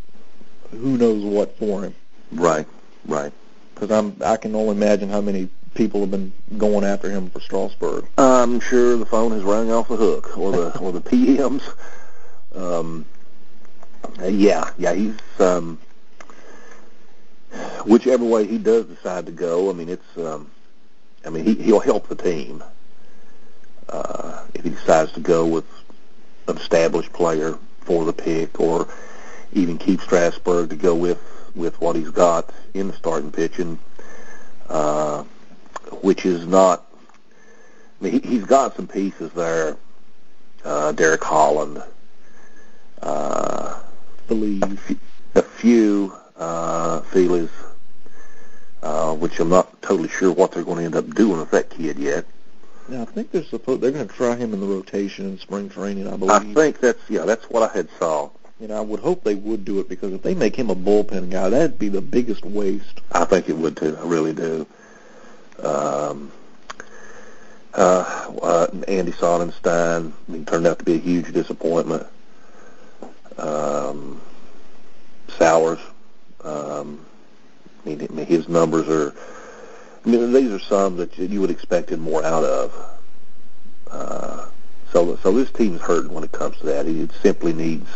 who 0.71 0.97
knows 0.97 1.23
what 1.25 1.57
for 1.59 1.83
him. 1.83 1.95
Right, 2.33 2.67
right. 3.07 3.33
Because 3.75 3.91
I'm 3.91 4.17
I 4.25 4.37
can 4.37 4.55
only 4.55 4.77
imagine 4.77 5.09
how 5.09 5.21
many 5.21 5.49
people 5.75 6.01
have 6.01 6.11
been 6.11 6.33
going 6.57 6.85
after 6.85 7.11
him 7.11 7.31
for 7.31 7.41
Strasburg. 7.41 8.07
I'm 8.17 8.61
sure 8.61 8.97
the 8.97 9.07
phone 9.07 9.33
has 9.33 9.43
rang 9.43 9.71
off 9.71 9.89
the 9.89 9.97
hook 9.97 10.39
or 10.39 10.53
the 10.53 10.79
or 10.79 10.93
the 10.93 11.01
PMs. 11.03 11.63
Um, 12.55 13.05
yeah, 14.23 14.71
yeah, 14.79 14.95
he's 14.95 15.17
um, 15.41 15.79
whichever 17.87 18.25
way 18.25 18.47
he 18.47 18.59
does 18.59 18.87
decide 18.87 19.27
to 19.27 19.33
go. 19.33 19.71
I 19.71 19.73
mean, 19.73 19.89
it's 19.89 20.19
um, 20.19 20.51
I 21.25 21.31
mean 21.31 21.45
he 21.45 21.55
he'll 21.55 21.81
help 21.81 22.09
the 22.09 22.17
team 22.17 22.63
uh, 23.89 24.45
if 24.55 24.65
he 24.65 24.71
decides 24.71 25.13
to 25.13 25.21
go 25.21 25.47
with 25.47 25.65
an 26.49 26.57
established 26.57 27.13
player 27.13 27.59
for 27.81 28.05
the 28.05 28.13
pick, 28.13 28.61
or 28.61 28.89
even 29.53 29.79
keep 29.79 30.01
Strasburg 30.01 30.71
to 30.71 30.77
go 30.77 30.95
with 30.95 31.21
with 31.55 31.81
what 31.81 31.97
he's 31.97 32.11
got 32.11 32.51
in 32.75 32.89
the 32.89 32.95
starting 32.95 33.31
pitching, 33.31 33.79
uh, 34.69 35.23
which 36.03 36.27
is 36.27 36.47
not. 36.47 36.87
I 38.01 38.05
mean, 38.05 38.21
he, 38.21 38.29
he's 38.29 38.45
got 38.45 38.77
some 38.77 38.89
pieces 38.89 39.31
there. 39.33 39.77
Uh, 40.65 40.93
Derek 40.93 41.23
Holland, 41.23 41.83
uh, 43.03 43.81
believe 44.27 44.99
a 45.35 45.43
few 45.43 46.17
uh, 46.37 47.01
Feliz, 47.01 47.51
uh, 48.83 49.15
which 49.15 49.39
I'm 49.41 49.49
not 49.49 49.81
totally 49.83 50.09
sure 50.09 50.33
what 50.33 50.53
they're 50.53 50.65
going 50.65 50.79
to 50.79 50.85
end 50.85 50.97
up 50.97 51.15
doing 51.15 51.39
with 51.39 51.51
that 51.51 51.71
kid 51.71 51.99
yet. 51.99 52.27
Now, 52.89 53.03
I 53.03 53.05
think 53.07 53.31
they're 53.31 53.45
supposed 53.45 53.81
they're 53.81 53.93
going 53.93 54.09
to 54.09 54.15
try 54.15 54.37
him 54.37 54.53
in 54.53 54.61
the 54.61 54.67
rotation 54.67 55.27
in 55.27 55.39
spring 55.39 55.71
training. 55.71 56.07
I 56.07 56.17
believe. 56.17 56.31
I 56.31 56.55
think 56.55 56.81
that's 56.81 57.01
yeah, 57.09 57.25
that's 57.25 57.49
what 57.49 57.63
I 57.63 57.75
had 57.75 57.89
saw. 57.99 58.31
You 58.61 58.69
know, 58.69 58.77
I 58.77 58.81
would 58.81 59.01
hope 59.01 59.25
they 59.25 59.35
would 59.35 59.65
do 59.65 59.81
it 59.81 59.89
because 59.89 60.13
if 60.13 60.23
they 60.23 60.35
make 60.35 60.55
him 60.55 60.71
a 60.71 60.77
bullpen 60.77 61.31
guy, 61.31 61.49
that'd 61.49 61.79
be 61.79 61.89
the 61.89 62.01
biggest 62.01 62.45
waste. 62.45 63.01
I 63.11 63.25
think 63.25 63.49
it 63.49 63.57
would 63.57 63.77
too. 63.77 63.97
I 63.99 64.07
really 64.07 64.33
do. 64.33 64.67
Um, 65.63 66.31
uh, 67.75 68.33
uh, 68.43 68.67
Andy 68.87 69.13
Sonnanstine 69.13 70.13
I 70.13 70.33
mean, 70.33 70.45
turned 70.45 70.67
out 70.67 70.79
to 70.79 70.85
be 70.85 70.95
a 70.95 70.99
huge 70.99 71.33
disappointment. 71.33 72.07
Um, 73.37 74.21
Sowers, 75.39 75.81
um, 76.45 77.05
I 77.85 77.89
mean, 77.89 77.99
his 78.27 78.49
numbers 78.49 78.89
are. 78.89 79.15
I 80.05 80.09
mean, 80.09 80.33
these 80.33 80.53
are 80.53 80.59
some 80.59 80.97
that 80.99 81.17
you 81.19 81.41
would 81.41 81.51
expected 81.51 81.99
more 81.99 82.23
out 82.25 82.45
of. 82.45 82.91
Uh, 83.91 84.47
so, 84.93 85.17
so 85.17 85.33
this 85.33 85.51
team's 85.51 85.81
hurting 85.81 86.13
when 86.13 86.25
it 86.25 86.33
comes 86.33 86.59
to 86.59 86.67
that. 86.67 86.87
It 86.87 87.11
simply 87.23 87.53
needs. 87.53 87.89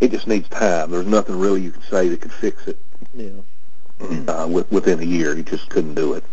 It 0.00 0.10
just 0.10 0.26
needs 0.26 0.48
time. 0.48 0.90
There's 0.90 1.06
nothing 1.06 1.38
really 1.38 1.62
you 1.62 1.70
can 1.70 1.82
say 1.82 2.08
that 2.08 2.20
could 2.20 2.32
fix 2.32 2.66
it. 2.68 2.78
Yeah. 3.14 3.30
Uh, 4.26 4.48
with, 4.50 4.70
within 4.72 4.98
a 4.98 5.04
year, 5.04 5.36
he 5.36 5.44
just 5.44 5.68
couldn't 5.68 5.94
do 5.94 6.14
it. 6.14 6.24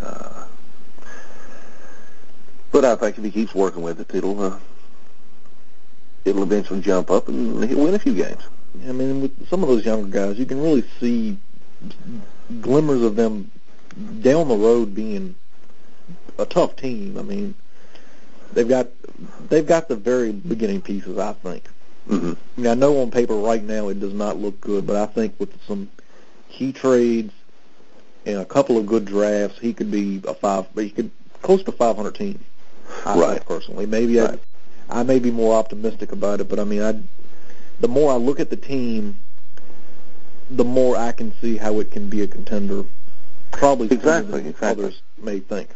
Uh, 0.00 0.44
but 2.70 2.84
I 2.84 2.94
think 2.94 3.18
if 3.18 3.24
he 3.24 3.32
keeps 3.32 3.52
working 3.52 3.82
with 3.82 4.00
it, 4.00 4.14
it'll 4.14 4.40
uh, 4.40 4.58
it'll 6.24 6.44
eventually 6.44 6.80
jump 6.80 7.10
up 7.10 7.26
and 7.26 7.64
he'll 7.64 7.82
win 7.82 7.94
a 7.94 7.98
few 7.98 8.14
games. 8.14 8.42
I 8.74 8.92
mean, 8.92 9.20
with 9.20 9.48
some 9.48 9.62
of 9.62 9.68
those 9.68 9.84
younger 9.84 10.08
guys, 10.08 10.38
you 10.38 10.46
can 10.46 10.62
really 10.62 10.84
see 11.00 11.36
glimmers 12.60 13.02
of 13.02 13.16
them 13.16 13.50
down 14.20 14.48
the 14.48 14.56
road 14.56 14.94
being 14.94 15.34
a 16.38 16.46
tough 16.46 16.76
team. 16.76 17.18
I 17.18 17.22
mean, 17.22 17.54
they've 18.52 18.68
got 18.68 18.88
they've 19.48 19.66
got 19.66 19.88
the 19.88 19.96
very 19.96 20.32
beginning 20.32 20.82
pieces. 20.82 21.18
I 21.18 21.32
think. 21.32 21.64
Mm-hmm. 22.08 22.32
I, 22.32 22.60
mean, 22.60 22.70
I 22.70 22.74
know 22.74 23.00
on 23.02 23.10
paper 23.10 23.34
right 23.34 23.62
now 23.62 23.88
it 23.88 24.00
does 24.00 24.14
not 24.14 24.36
look 24.36 24.60
good, 24.60 24.86
but 24.86 24.96
I 24.96 25.06
think 25.06 25.34
with 25.38 25.52
some 25.66 25.90
key 26.48 26.72
trades 26.72 27.32
and 28.26 28.38
a 28.38 28.44
couple 28.44 28.78
of 28.78 28.86
good 28.86 29.04
drafts, 29.04 29.58
he 29.58 29.72
could 29.72 29.90
be 29.90 30.22
a 30.26 30.34
five. 30.34 30.66
He 30.74 30.90
could 30.90 31.10
close 31.42 31.62
to 31.64 31.72
500 31.72 32.14
team. 32.14 32.44
I 33.04 33.18
right. 33.18 33.32
think 33.34 33.46
personally, 33.46 33.86
maybe 33.86 34.18
right. 34.18 34.38
I 34.88 35.00
I 35.00 35.02
may 35.04 35.18
be 35.18 35.30
more 35.30 35.54
optimistic 35.54 36.12
about 36.12 36.40
it, 36.40 36.48
but 36.48 36.58
I 36.58 36.64
mean, 36.64 36.82
I 36.82 37.00
the 37.80 37.88
more 37.88 38.12
I 38.12 38.16
look 38.16 38.40
at 38.40 38.50
the 38.50 38.56
team, 38.56 39.16
the 40.50 40.64
more 40.64 40.96
I 40.96 41.12
can 41.12 41.32
see 41.40 41.56
how 41.56 41.80
it 41.80 41.90
can 41.90 42.08
be 42.08 42.22
a 42.22 42.26
contender. 42.26 42.84
Probably 43.52 43.88
exactly, 43.88 44.42
than 44.42 44.50
exactly. 44.50 44.84
others 44.84 45.02
may 45.20 45.40
think. 45.40 45.70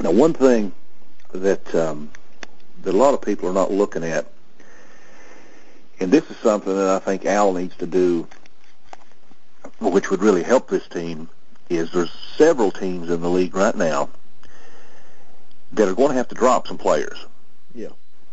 Now, 0.00 0.10
one 0.10 0.34
thing 0.34 0.72
that 1.32 1.74
um, 1.74 2.10
that 2.82 2.94
a 2.94 2.96
lot 2.96 3.14
of 3.14 3.22
people 3.22 3.48
are 3.48 3.54
not 3.54 3.72
looking 3.72 4.04
at, 4.04 4.26
and 6.00 6.12
this 6.12 6.28
is 6.30 6.36
something 6.38 6.74
that 6.74 6.88
I 6.88 6.98
think 6.98 7.24
Al 7.24 7.52
needs 7.52 7.76
to 7.76 7.86
do, 7.86 8.28
which 9.80 10.10
would 10.10 10.20
really 10.20 10.42
help 10.42 10.68
this 10.68 10.86
team, 10.88 11.28
is 11.68 11.90
there's 11.92 12.12
several 12.36 12.70
teams 12.70 13.10
in 13.10 13.20
the 13.20 13.30
league 13.30 13.54
right 13.54 13.74
now 13.74 14.08
that 15.72 15.88
are 15.88 15.94
going 15.94 16.10
to 16.10 16.16
have 16.16 16.28
to 16.28 16.34
drop 16.34 16.66
some 16.66 16.78
players. 16.78 17.26
Yeah. 17.74 17.88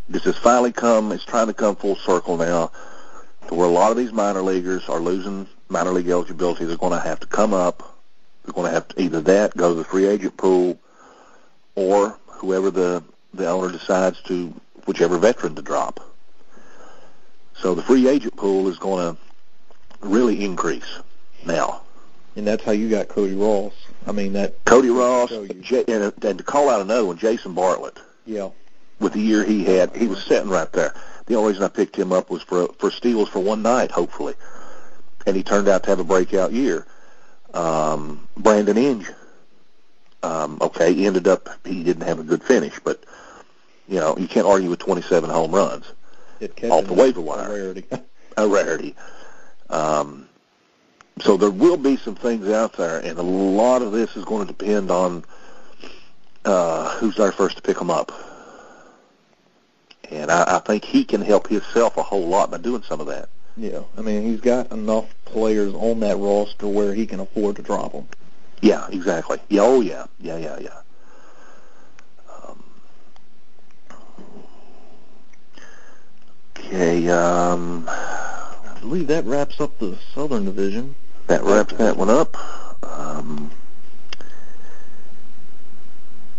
This 0.08 0.24
has 0.26 0.38
finally 0.38 0.72
come, 0.72 1.12
it's 1.12 1.26
trying 1.26 1.48
to 1.48 1.54
come 1.54 1.76
full 1.76 1.96
circle 1.96 2.38
now 2.38 2.72
to 3.48 3.56
where 3.56 3.68
a 3.68 3.72
lot 3.72 3.92
of 3.92 3.98
these 3.98 4.12
minor 4.12 4.42
leaguers 4.42 4.88
are 4.88 5.00
losing 5.00 5.48
minor 5.70 5.92
league 5.92 6.10
eligibility. 6.10 6.66
They're 6.66 6.78
going 6.78 6.94
to 6.94 7.00
have 7.00 7.20
to 7.22 7.28
come 7.28 7.54
up. 7.54 7.98
They're 8.44 8.54
going 8.54 8.68
to 8.68 8.74
have 8.74 8.88
to 8.90 9.02
either 9.02 9.22
that, 9.22 9.58
go 9.58 9.70
to 9.70 9.76
the 9.76 9.84
free 9.84 10.06
agent 10.06 10.38
pool, 10.38 10.78
or 11.74 12.20
whoever 12.28 12.70
the, 12.70 13.04
the 13.34 13.50
owner 13.50 13.72
decides 13.72 14.22
to, 14.24 14.54
whichever 14.86 15.18
veteran 15.18 15.56
to 15.56 15.62
drop. 15.64 16.00
So 17.58 17.74
the 17.74 17.82
free 17.82 18.08
agent 18.08 18.36
pool 18.36 18.68
is 18.68 18.78
going 18.78 19.16
to 19.16 19.22
really 20.08 20.44
increase 20.44 21.00
now. 21.46 21.82
And 22.36 22.46
that's 22.46 22.64
how 22.64 22.74
you 22.74 22.90
got 22.90 23.08
Cody 23.08 23.34
Ross. 23.34 23.74
I 24.06 24.12
mean 24.12 24.34
that. 24.34 24.64
Cody 24.66 24.90
Ross. 24.90 25.32
And, 25.32 25.50
and 25.90 26.38
to 26.38 26.44
call 26.44 26.70
out 26.70 26.82
another 26.82 27.06
one, 27.06 27.18
Jason 27.18 27.54
Bartlett. 27.54 27.98
Yeah. 28.26 28.50
With 29.00 29.14
the 29.14 29.22
year 29.22 29.44
he 29.44 29.64
had, 29.64 29.96
he 29.96 30.08
was 30.08 30.24
sitting 30.24 30.50
right 30.50 30.72
there. 30.72 30.94
The 31.26 31.36
only 31.36 31.50
reason 31.50 31.64
I 31.64 31.70
picked 31.70 31.96
him 31.96 32.12
up 32.12 32.30
was 32.30 32.44
for 32.44 32.68
for 32.80 32.92
steals 32.92 33.30
for 33.30 33.40
one 33.40 33.62
night, 33.62 33.92
hopefully, 33.92 34.36
and 35.26 35.36
he 35.36 35.44
turned 35.44 35.68
out 35.68 35.84
to 35.84 35.90
have 35.90 36.00
a 36.00 36.04
breakout 36.04 36.52
year. 36.54 36.86
Um, 37.54 38.28
Brandon 38.38 38.78
Inge, 38.78 39.10
um, 40.22 40.58
okay, 40.62 40.94
he 40.94 41.08
ended 41.08 41.28
up 41.28 41.50
he 41.66 41.84
didn't 41.84 42.08
have 42.08 42.20
a 42.20 42.24
good 42.24 42.44
finish, 42.44 42.80
but 42.84 43.04
you 43.88 44.00
know 44.00 44.16
you 44.18 44.28
can't 44.28 44.46
argue 44.46 44.70
with 44.70 44.80
27 44.80 45.30
home 45.30 45.52
runs, 45.52 45.86
Off 46.72 46.86
the 46.86 46.94
waiver 46.94 47.22
wire. 47.22 47.50
Rarity. 47.50 47.86
a 48.38 48.48
rarity. 48.48 48.96
Um, 49.70 50.28
so 51.22 51.38
there 51.38 51.50
will 51.50 51.78
be 51.78 51.98
some 51.98 52.16
things 52.16 52.50
out 52.50 52.74
there, 52.74 53.00
and 53.00 53.18
a 53.18 53.24
lot 53.24 53.82
of 53.82 53.92
this 53.92 54.16
is 54.16 54.26
going 54.26 54.46
to 54.46 54.54
depend 54.54 54.92
on 54.92 55.24
uh, 56.44 56.98
who's 56.98 57.16
there 57.16 57.32
first 57.32 57.56
to 57.58 57.62
pick 57.62 57.80
him 57.80 57.90
up. 57.90 58.12
And 60.12 60.32
I, 60.32 60.58
I 60.58 60.60
think 60.60 60.86
he 60.86 61.04
can 61.04 61.22
help 61.22 61.48
himself 61.48 61.98
a 61.98 62.04
whole 62.04 62.28
lot 62.28 62.52
by 62.52 62.58
doing 62.58 62.84
some 62.84 63.02
of 63.02 63.08
that. 63.08 63.30
Yeah, 63.58 63.82
I 63.98 64.02
mean 64.02 64.24
he's 64.24 64.42
got 64.42 64.72
enough 64.72 65.06
players 65.24 65.74
on 65.74 66.02
that 66.02 66.18
roster 66.18 66.68
where 66.68 66.94
he 66.94 67.06
can 67.06 67.22
afford 67.22 67.56
to 67.56 67.62
drop 67.62 67.94
them. 67.94 68.08
Yeah, 68.62 68.88
exactly. 68.90 69.40
Yeah, 69.50 69.62
oh 69.62 69.82
yeah, 69.82 70.06
yeah, 70.20 70.38
yeah, 70.38 70.60
yeah. 70.60 70.82
Um, 72.44 72.64
okay, 76.58 77.08
um, 77.10 77.86
I 77.88 78.78
believe 78.82 79.08
that 79.08 79.24
wraps 79.26 79.62
up 79.62 79.78
the 79.80 79.98
Southern 80.14 80.46
Division. 80.46 80.96
That 81.28 81.44
wraps 81.44 81.74
that 81.76 81.96
one 81.96 82.10
up. 82.10 82.36
Um, 82.84 83.52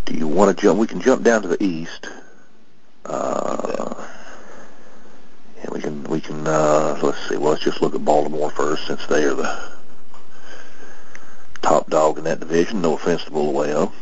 do 0.05 0.15
you 0.15 0.29
want 0.29 0.57
to 0.57 0.63
jump? 0.63 0.79
We 0.79 0.87
can 0.87 1.01
jump 1.01 1.23
down 1.23 1.43
to 1.43 1.49
the 1.49 1.63
east. 1.63 2.09
Uh, 3.09 4.07
and 5.63 5.71
we 5.71 5.81
can 5.81 6.03
we 6.05 6.21
can 6.21 6.47
uh, 6.47 6.99
let's 7.03 7.29
see. 7.29 7.37
Well, 7.37 7.53
let's 7.53 7.63
just 7.63 7.81
look 7.81 7.95
at 7.95 8.05
Baltimore 8.05 8.51
first, 8.51 8.87
since 8.87 9.07
they 9.07 9.25
are 9.25 9.35
the 9.35 9.73
top 11.63 11.89
dog 11.89 12.19
in 12.19 12.25
that 12.25 12.41
division. 12.41 12.83
No 12.83 12.95
offense 12.95 13.25
to 13.25 13.31
Bulawayo. 13.31 13.93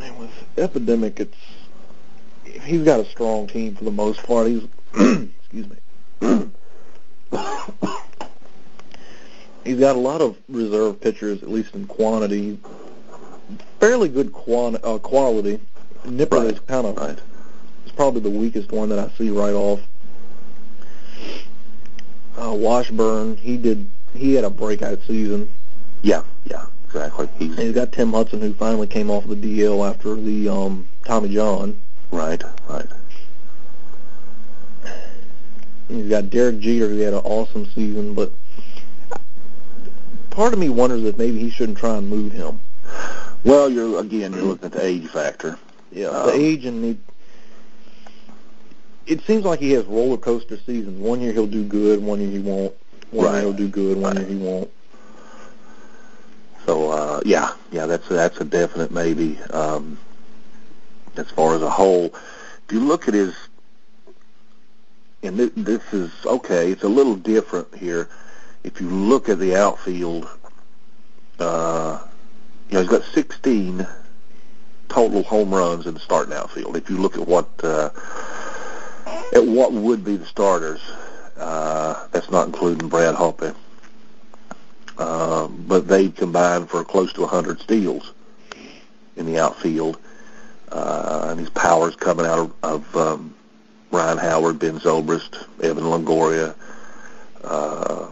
And 0.00 0.18
with 0.18 0.30
Epidemic, 0.56 1.20
it's 1.20 1.36
he's 2.44 2.82
got 2.82 3.00
a 3.00 3.04
strong 3.04 3.46
team 3.46 3.76
for 3.76 3.84
the 3.84 3.92
most 3.92 4.22
part. 4.24 4.48
He's 4.48 4.64
excuse 5.40 5.68
me. 5.68 6.50
he's 9.68 9.78
got 9.78 9.96
a 9.96 9.98
lot 9.98 10.20
of 10.22 10.36
reserve 10.48 10.98
pitchers, 11.00 11.42
at 11.42 11.50
least 11.50 11.74
in 11.74 11.86
quantity. 11.86 12.58
Fairly 13.80 14.08
good 14.08 14.32
quan- 14.32 14.78
uh, 14.82 14.98
quality. 14.98 15.60
Nipper 16.06 16.36
Right. 16.36 16.54
is 16.54 16.60
kind 16.60 16.86
of 16.86 16.96
Right. 16.96 17.18
is 17.86 17.92
probably 17.92 18.20
the 18.22 18.30
weakest 18.30 18.72
one 18.72 18.88
that 18.88 18.98
I 18.98 19.10
see 19.18 19.30
right 19.30 19.52
off. 19.54 19.80
Uh, 22.36 22.52
Washburn, 22.54 23.36
he 23.36 23.56
did 23.56 23.86
he 24.14 24.32
had 24.34 24.44
a 24.44 24.50
breakout 24.50 25.00
season. 25.06 25.48
Yeah. 26.02 26.22
Yeah. 26.46 26.64
Exactly. 26.86 27.28
He's 27.38 27.50
And 27.50 27.58
he's 27.58 27.74
got 27.74 27.92
Tim 27.92 28.12
Hudson, 28.12 28.40
who 28.40 28.54
finally 28.54 28.86
came 28.86 29.10
off 29.10 29.26
the 29.28 29.36
DL 29.36 29.84
after 29.84 30.14
the 30.14 30.48
um, 30.48 30.88
Tommy 31.04 31.28
John. 31.28 31.76
right. 32.10 32.42
Right. 32.68 32.86
He's 35.88 36.08
got 36.08 36.30
Derek 36.30 36.58
Jeter, 36.60 36.88
who 36.88 36.98
had 36.98 37.12
an 37.14 37.20
awesome 37.24 37.66
season, 37.74 38.14
but 38.14 38.32
part 40.38 40.52
of 40.52 40.58
me 40.60 40.68
wonders 40.68 41.02
if 41.02 41.18
maybe 41.18 41.40
he 41.40 41.50
shouldn't 41.50 41.76
try 41.76 41.96
and 41.96 42.08
move 42.08 42.30
him. 42.30 42.60
Well, 43.42 43.68
you're 43.68 43.98
again 43.98 44.32
you're 44.32 44.44
looking 44.44 44.66
at 44.66 44.72
the 44.72 44.84
age 44.84 45.08
factor. 45.08 45.58
Yeah, 45.90 46.06
Um, 46.10 46.26
the 46.28 46.32
age 46.34 46.64
and 46.64 46.84
the. 46.84 46.96
It 49.06 49.20
seems 49.22 49.44
like 49.44 49.58
he 49.58 49.72
has 49.72 49.84
roller 49.86 50.16
coaster 50.16 50.56
seasons. 50.56 51.00
One 51.00 51.20
year 51.20 51.32
he'll 51.32 51.48
do 51.48 51.64
good, 51.64 52.00
one 52.00 52.20
year 52.20 52.30
he 52.30 52.38
won't. 52.38 52.72
One 53.10 53.26
Right. 53.26 53.32
year 53.32 53.40
he'll 53.42 53.52
do 53.52 53.66
good, 53.66 53.96
one 53.96 54.14
Right. 54.14 54.18
year 54.20 54.28
he 54.28 54.36
won't. 54.36 54.70
So 56.66 56.90
uh, 56.92 57.20
yeah, 57.24 57.54
yeah, 57.72 57.86
that's 57.86 58.08
that's 58.08 58.38
a 58.38 58.44
definite 58.44 58.92
maybe. 58.92 59.40
Um, 59.50 59.98
as 61.16 61.28
far 61.30 61.56
as 61.56 61.62
a 61.62 61.70
whole, 61.70 62.14
if 62.14 62.70
you 62.72 62.78
look 62.78 63.08
at 63.08 63.14
his, 63.14 63.34
and 65.24 65.36
this, 65.36 65.50
this 65.56 65.82
is 65.92 66.12
okay, 66.24 66.70
it's 66.70 66.84
a 66.84 66.88
little 66.88 67.16
different 67.16 67.74
here. 67.74 68.08
If 68.64 68.80
you 68.80 68.88
look 68.88 69.28
at 69.28 69.38
the 69.38 69.56
outfield, 69.56 70.28
uh, 71.38 72.00
you 72.68 72.74
know, 72.74 72.80
he's 72.80 72.90
got 72.90 73.04
16 73.04 73.86
total 74.88 75.22
home 75.22 75.54
runs 75.54 75.86
in 75.86 75.94
the 75.94 76.00
starting 76.00 76.34
outfield. 76.34 76.76
If 76.76 76.90
you 76.90 76.98
look 76.98 77.16
at 77.16 77.26
what 77.26 77.48
uh, 77.62 77.90
at 79.32 79.44
what 79.44 79.72
would 79.72 80.04
be 80.04 80.16
the 80.16 80.26
starters, 80.26 80.80
uh, 81.36 82.06
that's 82.10 82.30
not 82.30 82.46
including 82.46 82.88
Brad 82.88 83.14
Hawpe. 83.14 83.54
Um, 84.98 85.64
but 85.68 85.86
they 85.86 86.08
combined 86.08 86.68
for 86.68 86.82
close 86.84 87.12
to 87.12 87.20
100 87.20 87.60
steals 87.60 88.12
in 89.16 89.26
the 89.26 89.38
outfield. 89.38 89.98
Uh, 90.72 91.28
and 91.30 91.40
his 91.40 91.50
power's 91.50 91.94
coming 91.96 92.26
out 92.26 92.38
of, 92.38 92.54
of 92.62 92.96
um, 92.96 93.34
Ryan 93.90 94.18
Howard, 94.18 94.58
Ben 94.58 94.80
Zobrist, 94.80 95.46
Evan 95.62 95.84
Longoria. 95.84 96.54
Uh, 97.42 98.08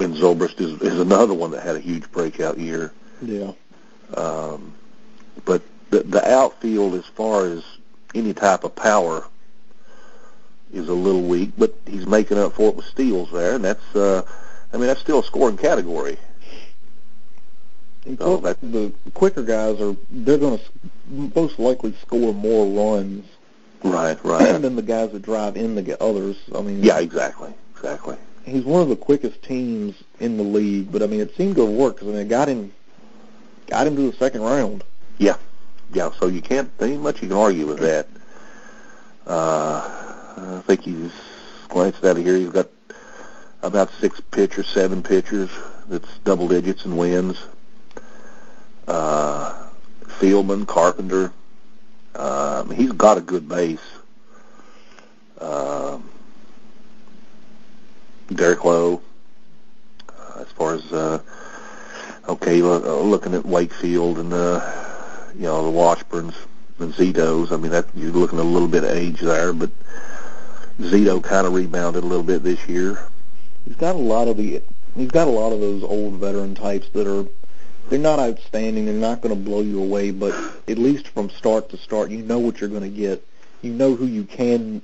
ben 0.00 0.14
Zobrist 0.14 0.60
is, 0.60 0.80
is 0.80 0.98
another 0.98 1.34
one 1.34 1.50
that 1.52 1.62
had 1.62 1.76
a 1.76 1.80
huge 1.80 2.10
breakout 2.10 2.58
year. 2.58 2.92
Yeah. 3.20 3.52
Um, 4.16 4.74
but 5.44 5.62
the, 5.90 6.00
the 6.02 6.26
outfield, 6.28 6.94
as 6.94 7.04
far 7.04 7.44
as 7.44 7.62
any 8.14 8.32
type 8.32 8.64
of 8.64 8.74
power, 8.74 9.26
is 10.72 10.88
a 10.88 10.94
little 10.94 11.22
weak. 11.22 11.52
But 11.58 11.74
he's 11.86 12.06
making 12.06 12.38
up 12.38 12.54
for 12.54 12.70
it 12.70 12.76
with 12.76 12.86
steals 12.86 13.30
there, 13.30 13.54
and 13.54 13.64
that's, 13.64 13.94
uh, 13.94 14.22
I 14.72 14.78
mean, 14.78 14.86
that's 14.86 15.00
still 15.00 15.20
a 15.20 15.24
scoring 15.24 15.58
category. 15.58 16.16
And 18.06 18.18
plus, 18.18 18.40
that- 18.40 18.60
the 18.62 18.92
quicker 19.12 19.42
guys 19.42 19.80
are 19.80 19.94
they're 20.10 20.38
going 20.38 20.58
to 20.58 20.64
most 21.38 21.58
likely 21.58 21.92
score 22.00 22.32
more 22.32 22.66
runs 22.66 23.26
Right, 23.82 24.22
right. 24.24 24.60
than 24.62 24.76
the 24.76 24.82
guys 24.82 25.12
that 25.12 25.22
drive 25.22 25.56
in 25.56 25.74
the 25.74 25.82
get 25.82 26.00
others. 26.00 26.36
I 26.54 26.62
mean, 26.62 26.82
yeah, 26.82 26.98
exactly, 26.98 27.52
exactly. 27.74 28.16
He's 28.44 28.64
one 28.64 28.82
of 28.82 28.88
the 28.88 28.96
quickest 28.96 29.42
teams 29.42 29.94
in 30.18 30.36
the 30.36 30.42
league. 30.42 30.90
But 30.90 31.02
I 31.02 31.06
mean, 31.06 31.20
it 31.20 31.36
seemed 31.36 31.56
to 31.56 31.64
work 31.64 31.96
because 31.96 32.08
I 32.08 32.12
mean, 32.12 32.20
it 32.22 32.28
got 32.28 32.48
him 32.48 32.72
got 33.66 33.86
him 33.86 33.96
to 33.96 34.10
the 34.10 34.16
second 34.16 34.42
round. 34.42 34.84
Yeah, 35.18 35.36
yeah. 35.92 36.10
so 36.18 36.26
you 36.26 36.42
can't, 36.42 36.76
there 36.78 36.88
ain't 36.88 37.02
much 37.02 37.22
you 37.22 37.28
can 37.28 37.36
argue 37.36 37.66
with 37.66 37.78
that. 37.80 38.08
Uh, 39.26 40.56
I 40.58 40.62
think 40.66 40.82
he's 40.82 41.12
glanced 41.68 42.04
out 42.04 42.16
of 42.16 42.24
here. 42.24 42.36
He's 42.36 42.50
got 42.50 42.68
about 43.62 43.90
six 44.00 44.20
pitchers, 44.20 44.66
seven 44.68 45.02
pitchers. 45.02 45.50
That's 45.88 46.18
double 46.24 46.48
digits 46.48 46.84
in 46.84 46.96
wins. 46.96 47.38
Uh, 48.88 49.68
Feldman, 50.18 50.66
Carpenter. 50.66 51.32
Um, 52.14 52.70
he's 52.70 52.92
got 52.92 53.18
a 53.18 53.20
good 53.20 53.48
base. 53.48 53.80
Um, 55.40 56.09
Derek 58.34 58.64
Lowe. 58.64 59.02
Uh, 60.08 60.40
as 60.40 60.48
far 60.48 60.74
as 60.74 60.92
uh, 60.92 61.20
okay, 62.28 62.62
lo- 62.62 62.82
uh, 62.82 63.02
looking 63.02 63.34
at 63.34 63.44
Wakefield 63.44 64.18
and 64.18 64.32
uh, 64.32 64.60
you 65.34 65.42
know 65.42 65.64
the 65.64 65.70
Washburns 65.70 66.34
and 66.78 66.92
Zitos. 66.94 67.52
I 67.52 67.56
mean, 67.56 67.72
that 67.72 67.86
you're 67.94 68.12
looking 68.12 68.38
at 68.38 68.44
a 68.44 68.48
little 68.48 68.68
bit 68.68 68.84
of 68.84 68.90
age 68.90 69.20
there, 69.20 69.52
but 69.52 69.70
Zito 70.80 71.22
kind 71.22 71.46
of 71.46 71.54
rebounded 71.54 72.02
a 72.02 72.06
little 72.06 72.24
bit 72.24 72.42
this 72.42 72.66
year. 72.68 72.98
He's 73.66 73.76
got 73.76 73.94
a 73.94 73.98
lot 73.98 74.28
of 74.28 74.36
the 74.36 74.62
he's 74.96 75.10
got 75.10 75.28
a 75.28 75.30
lot 75.30 75.52
of 75.52 75.60
those 75.60 75.82
old 75.82 76.14
veteran 76.14 76.54
types 76.54 76.88
that 76.90 77.06
are 77.06 77.26
they're 77.88 77.98
not 77.98 78.20
outstanding. 78.20 78.86
They're 78.86 78.94
not 78.94 79.20
going 79.20 79.34
to 79.34 79.40
blow 79.40 79.60
you 79.60 79.82
away, 79.82 80.12
but 80.12 80.32
at 80.68 80.78
least 80.78 81.08
from 81.08 81.28
start 81.30 81.68
to 81.70 81.76
start, 81.76 82.10
you 82.10 82.22
know 82.22 82.38
what 82.38 82.60
you're 82.60 82.70
going 82.70 82.82
to 82.82 82.88
get. 82.88 83.26
You 83.62 83.72
know 83.72 83.94
who 83.94 84.06
you 84.06 84.24
can, 84.24 84.80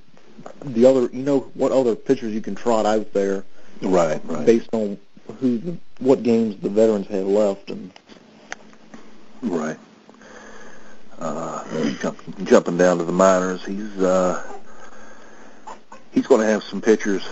the 0.64 0.86
other, 0.86 1.02
you 1.12 1.22
know 1.22 1.40
what 1.54 1.72
other 1.72 1.94
pitchers 1.94 2.32
you 2.32 2.40
can 2.40 2.54
trot 2.54 2.86
out 2.86 3.12
there 3.12 3.44
Right, 3.82 4.20
right. 4.24 4.46
based 4.46 4.68
on 4.72 4.98
who, 5.40 5.58
the, 5.58 5.76
what 5.98 6.22
games 6.22 6.56
the 6.62 6.68
veterans 6.68 7.06
have 7.08 7.26
left, 7.26 7.70
and 7.70 7.92
Right. 9.42 9.76
Uh, 11.18 11.64
jump, 12.00 12.20
jumping 12.44 12.76
down 12.76 12.98
to 12.98 13.04
the 13.04 13.12
minors, 13.12 13.64
he's 13.64 13.98
uh, 13.98 14.42
he's 16.12 16.26
going 16.26 16.40
to 16.40 16.46
have 16.46 16.62
some 16.62 16.80
pitchers. 16.80 17.26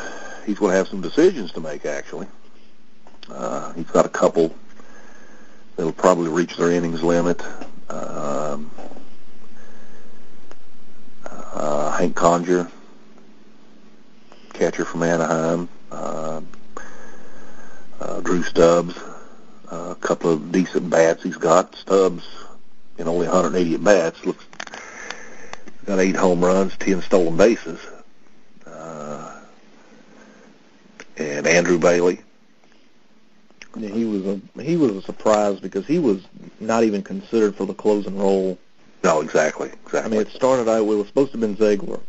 He's 0.46 0.58
going 0.58 0.70
to 0.72 0.76
have 0.76 0.88
some 0.88 1.00
decisions 1.02 1.52
to 1.52 1.60
make. 1.60 1.84
Actually, 1.84 2.26
uh, 3.30 3.72
he's 3.74 3.86
got 3.90 4.06
a 4.06 4.08
couple 4.10 4.54
that'll 5.76 5.92
probably 5.92 6.28
reach 6.30 6.56
their 6.56 6.70
innings 6.70 7.02
limit. 7.02 7.42
Um, 7.90 8.70
uh, 11.26 11.96
Hank 11.98 12.14
Conger, 12.16 12.70
catcher 14.54 14.84
from 14.84 15.02
Anaheim. 15.02 15.68
Uh, 15.90 16.40
uh, 18.00 18.20
Drew 18.20 18.42
Stubbs, 18.42 18.96
uh, 19.70 19.90
a 19.90 19.94
couple 20.00 20.32
of 20.32 20.50
decent 20.52 20.88
bats 20.88 21.22
he's 21.22 21.36
got. 21.36 21.74
Stubbs, 21.74 22.24
in 22.98 23.08
only 23.08 23.26
180 23.26 23.74
at 23.74 23.84
bats, 23.84 24.24
looks 24.24 24.44
got 25.84 25.98
eight 25.98 26.16
home 26.16 26.42
runs, 26.42 26.76
10 26.78 27.02
stolen 27.02 27.36
bases. 27.36 27.78
Uh, 28.66 29.40
and 31.16 31.46
Andrew 31.46 31.78
Bailey. 31.78 32.20
yeah, 33.76 33.90
he 33.90 34.04
was 34.04 34.26
a 34.26 34.62
he 34.62 34.76
was 34.76 34.92
a 34.96 35.02
surprise 35.02 35.60
because 35.60 35.86
he 35.86 35.98
was 35.98 36.24
not 36.60 36.84
even 36.84 37.02
considered 37.02 37.54
for 37.54 37.66
the 37.66 37.74
closing 37.74 38.18
role. 38.18 38.58
No, 39.02 39.20
exactly, 39.20 39.68
exactly. 39.68 40.00
I 40.00 40.08
mean, 40.08 40.20
it 40.20 40.32
started 40.32 40.68
out 40.68 40.78
it 40.78 40.86
was 40.86 41.06
supposed 41.06 41.32
to 41.32 41.38
have 41.38 41.40
been 41.40 41.56
Ziegler. 41.56 42.00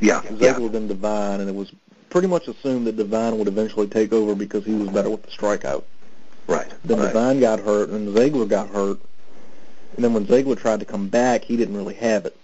Yeah, 0.00 0.22
Ziegler 0.22 0.60
yeah, 0.60 0.68
been 0.68 0.88
Devine, 0.88 1.40
and 1.40 1.48
it 1.48 1.54
was 1.54 1.72
pretty 2.10 2.28
much 2.28 2.48
assumed 2.48 2.86
that 2.86 2.96
Devine 2.96 3.38
would 3.38 3.48
eventually 3.48 3.86
take 3.86 4.12
over 4.12 4.34
because 4.34 4.64
he 4.64 4.74
was 4.74 4.88
better 4.88 5.10
with 5.10 5.22
the 5.22 5.30
strikeout. 5.30 5.84
Right. 6.46 6.70
Then 6.84 6.98
right. 6.98 7.06
Devine 7.08 7.40
got 7.40 7.60
hurt, 7.60 7.88
and 7.90 8.16
Ziegler 8.16 8.46
got 8.46 8.68
hurt. 8.68 9.00
And 9.96 10.04
then 10.04 10.12
when 10.12 10.26
Ziegler 10.26 10.56
tried 10.56 10.80
to 10.80 10.86
come 10.86 11.08
back, 11.08 11.44
he 11.44 11.56
didn't 11.56 11.76
really 11.76 11.94
have 11.94 12.26
it 12.26 12.36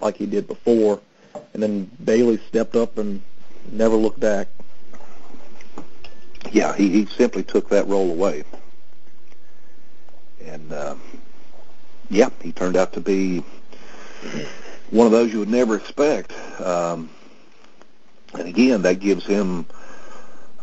like 0.00 0.16
he 0.16 0.26
did 0.26 0.46
before. 0.46 1.00
And 1.52 1.62
then 1.62 1.90
Bailey 2.02 2.38
stepped 2.48 2.76
up 2.76 2.98
and 2.98 3.22
never 3.70 3.94
looked 3.94 4.20
back. 4.20 4.48
Yeah, 6.50 6.74
he, 6.74 6.88
he 6.88 7.06
simply 7.06 7.42
took 7.42 7.68
that 7.68 7.86
role 7.86 8.10
away. 8.10 8.44
And, 10.44 10.72
uh, 10.72 10.94
yeah, 12.08 12.30
he 12.42 12.52
turned 12.52 12.76
out 12.76 12.94
to 12.94 13.00
be 13.00 13.44
one 14.90 15.06
of 15.06 15.12
those 15.12 15.32
you 15.32 15.38
would 15.38 15.48
never 15.48 15.76
expect. 15.76 16.32
Um, 16.60 17.10
and 18.34 18.48
again, 18.48 18.82
that 18.82 19.00
gives 19.00 19.24
him, 19.24 19.66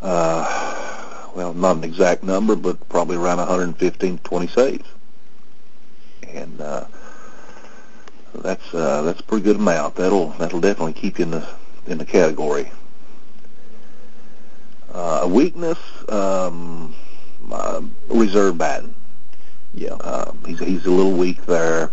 uh, 0.02 1.30
well, 1.36 1.54
not 1.54 1.78
an 1.78 1.84
exact 1.84 2.24
number, 2.24 2.56
but 2.56 2.88
probably 2.90 3.18
around 3.18 3.38
115 3.38 4.18
to 4.18 4.24
20 4.24 4.48
saves. 4.48 4.88
And 6.28 6.60
uh, 6.62 6.86
that's 8.34 8.74
uh, 8.74 9.04
that's 9.04 9.20
a 9.20 9.24
pretty 9.24 9.44
good 9.44 9.56
amount. 9.56 9.96
That'll 9.96 10.30
that'll 10.32 10.60
definitely 10.60 10.94
keep 10.94 11.20
you 11.20 11.26
in 11.26 11.32
the 11.32 11.48
in 11.88 11.98
the 11.98 12.06
category. 12.06 12.72
Uh, 14.92 15.22
a 15.24 15.28
weakness, 15.28 15.78
um, 16.10 16.94
uh, 17.52 17.82
reserve 18.10 18.58
batting. 18.58 18.94
Yeah. 19.74 19.94
Uh, 19.94 20.34
he's 20.46 20.60
he's 20.60 20.86
a 20.86 20.92
little 20.92 21.14
weak 21.14 21.46
there. 21.46 21.92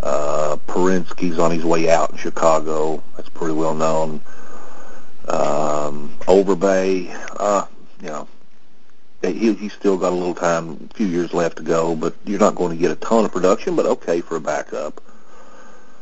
Uh, 0.00 0.56
Perinsky's 0.66 1.38
on 1.38 1.50
his 1.50 1.64
way 1.64 1.90
out 1.90 2.10
in 2.10 2.16
Chicago. 2.16 3.02
That's 3.16 3.28
pretty 3.28 3.54
well 3.54 3.74
known. 3.74 4.20
Um, 5.26 6.16
Overbay, 6.20 7.14
uh, 7.38 7.66
you 8.00 8.08
know, 8.08 8.28
he, 9.22 9.52
he's 9.54 9.72
still 9.72 9.98
got 9.98 10.12
a 10.12 10.14
little 10.14 10.34
time, 10.34 10.88
a 10.90 10.94
few 10.94 11.06
years 11.06 11.34
left 11.34 11.56
to 11.56 11.62
go, 11.62 11.94
but 11.94 12.14
you're 12.24 12.38
not 12.38 12.54
going 12.54 12.70
to 12.70 12.76
get 12.76 12.90
a 12.90 12.96
ton 12.96 13.24
of 13.24 13.32
production, 13.32 13.76
but 13.76 13.86
okay 13.86 14.20
for 14.20 14.36
a 14.36 14.40
backup. 14.40 15.02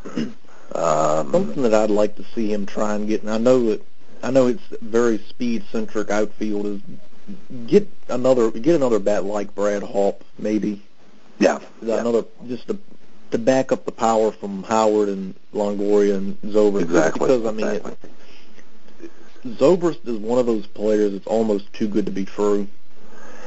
um, 0.16 1.32
Something 1.32 1.62
that 1.62 1.74
I'd 1.74 1.90
like 1.90 2.16
to 2.16 2.24
see 2.34 2.52
him 2.52 2.66
try 2.66 2.94
and 2.94 3.08
get, 3.08 3.22
and 3.22 3.30
I 3.30 3.38
know 3.38 3.70
that 3.70 3.82
I 4.22 4.30
know 4.30 4.46
it's 4.46 4.62
very 4.80 5.18
speed 5.18 5.64
centric 5.70 6.10
outfield 6.10 6.66
is 6.66 6.80
get 7.66 7.88
another 8.08 8.50
get 8.50 8.74
another 8.74 8.98
bat 8.98 9.24
like 9.24 9.54
Brad 9.54 9.82
Hawpe 9.82 10.20
maybe 10.38 10.82
yeah, 11.38 11.58
yeah. 11.82 12.00
another 12.00 12.24
just 12.46 12.68
to 12.68 12.78
to 13.30 13.38
back 13.38 13.72
up 13.72 13.84
the 13.84 13.92
power 13.92 14.32
from 14.32 14.62
Howard 14.64 15.08
and 15.08 15.34
Longoria 15.52 16.16
and 16.16 16.40
Zobrist 16.42 16.82
exactly 16.82 17.28
because 17.28 17.46
I 17.46 17.50
mean 17.52 17.66
exactly. 17.66 17.96
it, 19.02 19.58
Zobrist 19.58 20.06
is 20.06 20.18
one 20.18 20.38
of 20.38 20.46
those 20.46 20.66
players 20.66 21.12
that's 21.12 21.26
almost 21.26 21.72
too 21.72 21.88
good 21.88 22.06
to 22.06 22.12
be 22.12 22.24
true. 22.24 22.66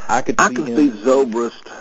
I 0.07 0.21
could 0.21 0.39
see 0.39 0.45
I 0.45 0.53
can 0.53 0.65
him, 0.65 0.75
see 0.75 0.97
Zobrist 1.03 1.71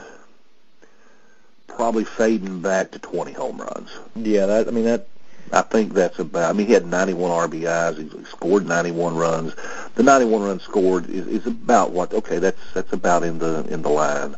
probably 1.67 2.05
fading 2.05 2.61
back 2.61 2.91
to 2.91 2.99
20 2.99 3.33
home 3.33 3.59
runs. 3.59 3.91
Yeah, 4.17 4.47
that 4.47 4.69
I 4.69 4.71
mean 4.71 4.85
that 4.85 5.07
I 5.53 5.63
think 5.63 5.95
that's 5.95 6.19
about. 6.19 6.51
I 6.51 6.53
mean, 6.53 6.67
he 6.67 6.73
had 6.73 6.87
91 6.87 7.51
RBIs. 7.51 8.19
He 8.19 8.25
scored 8.25 8.67
91 8.67 9.17
runs. 9.17 9.55
The 9.95 10.03
91 10.03 10.43
runs 10.43 10.63
scored 10.63 11.09
is, 11.09 11.27
is 11.27 11.47
about 11.47 11.93
what? 11.93 12.13
Okay, 12.13 12.39
that's 12.39 12.61
that's 12.75 12.93
about 12.93 13.23
in 13.23 13.39
the 13.39 13.65
in 13.69 13.83
the 13.83 13.89
line. 13.89 14.35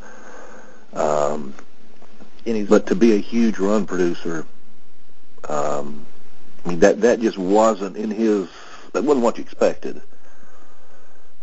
Um, 0.93 1.55
but 2.69 2.87
to 2.87 2.95
be 2.95 3.15
a 3.15 3.19
huge 3.19 3.59
run 3.59 3.87
producer, 3.87 4.47
um, 5.49 6.07
I 6.65 6.69
mean 6.69 6.81
that 6.81 7.01
that 7.01 7.21
just 7.21 7.39
wasn't 7.39 7.97
in 7.97 8.11
his. 8.11 8.49
That 8.93 9.05
wasn't 9.05 9.25
what 9.25 9.39
you 9.39 9.45
expected. 9.45 10.03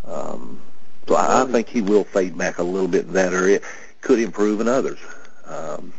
Um, 0.05 0.61
so 1.07 1.15
I, 1.15 1.43
I 1.43 1.45
think 1.45 1.67
he 1.69 1.81
will 1.81 2.03
fade 2.03 2.37
back 2.37 2.57
a 2.57 2.63
little 2.63 2.87
bit 2.87 3.05
in 3.05 3.13
that 3.13 3.33
area. 3.33 3.61
Could 4.01 4.19
improve 4.19 4.61
in 4.61 4.67
others. 4.67 4.99
Um, 5.45 5.93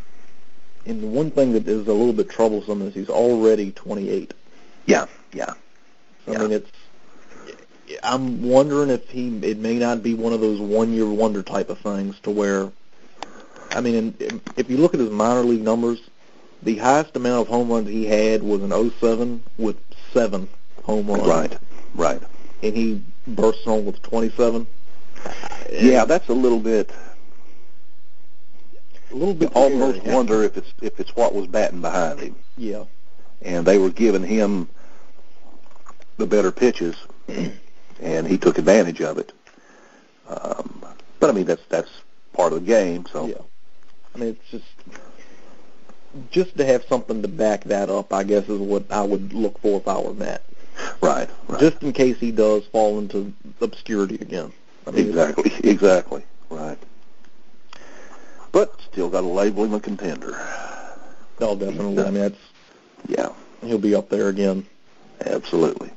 and 0.86 1.02
the 1.02 1.06
one 1.06 1.30
thing 1.30 1.52
that 1.52 1.66
is 1.68 1.86
a 1.86 1.92
little 1.92 2.12
bit 2.12 2.30
troublesome 2.30 2.82
is 2.82 2.94
he's 2.94 3.10
already 3.10 3.72
28. 3.72 4.32
yeah, 4.86 5.06
yeah. 5.32 5.54
I 6.26 6.32
Yeah. 6.32 6.38
mean, 6.38 6.52
it's. 6.52 6.70
I'm 8.02 8.42
wondering 8.42 8.90
if 8.90 9.08
he 9.08 9.28
it 9.38 9.58
may 9.58 9.78
not 9.78 10.02
be 10.02 10.14
one 10.14 10.32
of 10.34 10.40
those 10.40 10.60
one 10.60 10.92
year 10.92 11.06
wonder 11.06 11.42
type 11.42 11.70
of 11.70 11.78
things 11.78 12.18
to 12.20 12.30
where, 12.30 12.70
I 13.70 13.80
mean, 13.80 14.14
in, 14.20 14.40
if 14.56 14.70
you 14.70 14.76
look 14.78 14.94
at 14.94 15.00
his 15.00 15.10
minor 15.10 15.42
league 15.42 15.62
numbers, 15.62 16.00
the 16.62 16.76
highest 16.78 17.14
amount 17.16 17.42
of 17.42 17.48
home 17.48 17.70
runs 17.70 17.88
he 17.88 18.06
had 18.06 18.42
was 18.42 18.62
in 18.62 18.90
07 19.00 19.42
with 19.58 19.76
seven 20.12 20.48
home 20.82 21.06
runs. 21.06 21.22
Right, 21.26 21.58
right. 21.94 22.22
And 22.62 22.76
he 22.76 23.02
burst 23.26 23.62
home 23.64 23.84
with 23.84 24.00
27. 24.02 24.66
Yeah, 25.70 26.04
that's 26.04 26.28
a 26.28 26.32
little 26.34 26.60
bit. 26.60 26.90
a 29.10 29.14
little 29.14 29.34
bit 29.34 29.50
Almost 29.54 30.00
scary. 30.00 30.14
wonder 30.14 30.42
if 30.42 30.56
it's 30.56 30.72
if 30.82 30.98
it's 31.00 31.14
what 31.16 31.34
was 31.34 31.46
batting 31.46 31.80
behind 31.80 32.20
him, 32.20 32.36
Yeah. 32.56 32.84
and 33.42 33.66
they 33.66 33.78
were 33.78 33.90
giving 33.90 34.22
him 34.22 34.68
the 36.16 36.26
better 36.26 36.50
pitches, 36.52 36.96
and 38.00 38.26
he 38.26 38.38
took 38.38 38.58
advantage 38.58 39.00
of 39.00 39.18
it. 39.18 39.32
Um, 40.28 40.84
but 41.20 41.30
I 41.30 41.32
mean, 41.32 41.46
that's 41.46 41.64
that's 41.68 41.90
part 42.32 42.52
of 42.52 42.60
the 42.60 42.66
game. 42.66 43.06
So 43.12 43.26
Yeah. 43.26 43.34
I 44.14 44.18
mean, 44.18 44.28
it's 44.30 44.50
just 44.50 44.64
just 46.30 46.56
to 46.56 46.64
have 46.64 46.84
something 46.84 47.22
to 47.22 47.28
back 47.28 47.64
that 47.64 47.90
up. 47.90 48.12
I 48.12 48.24
guess 48.24 48.48
is 48.48 48.58
what 48.60 48.90
I 48.90 49.02
would 49.02 49.32
look 49.32 49.58
for 49.60 49.78
if 49.78 49.86
I 49.88 50.00
were 50.00 50.14
Matt. 50.14 50.42
right, 51.00 51.28
right. 51.48 51.60
Just 51.60 51.82
in 51.82 51.92
case 51.92 52.18
he 52.18 52.30
does 52.32 52.64
fall 52.66 52.98
into 52.98 53.32
obscurity 53.60 54.16
again. 54.16 54.52
I 54.86 54.90
mean, 54.90 55.08
exactly, 55.08 55.52
exactly, 55.70 56.22
right. 56.50 56.78
But 58.52 58.80
still 58.90 59.10
got 59.10 59.20
to 59.20 59.26
label 59.26 59.64
him 59.64 59.74
a 59.74 59.80
contender. 59.80 60.34
Oh, 61.40 61.54
definitely. 61.54 62.02
I 62.02 62.10
mean, 62.10 62.14
that's 62.22 62.38
Yeah, 63.06 63.28
he'll 63.62 63.78
be 63.78 63.94
up 63.94 64.08
there 64.08 64.28
again. 64.28 64.66
absolutely. 65.24 65.90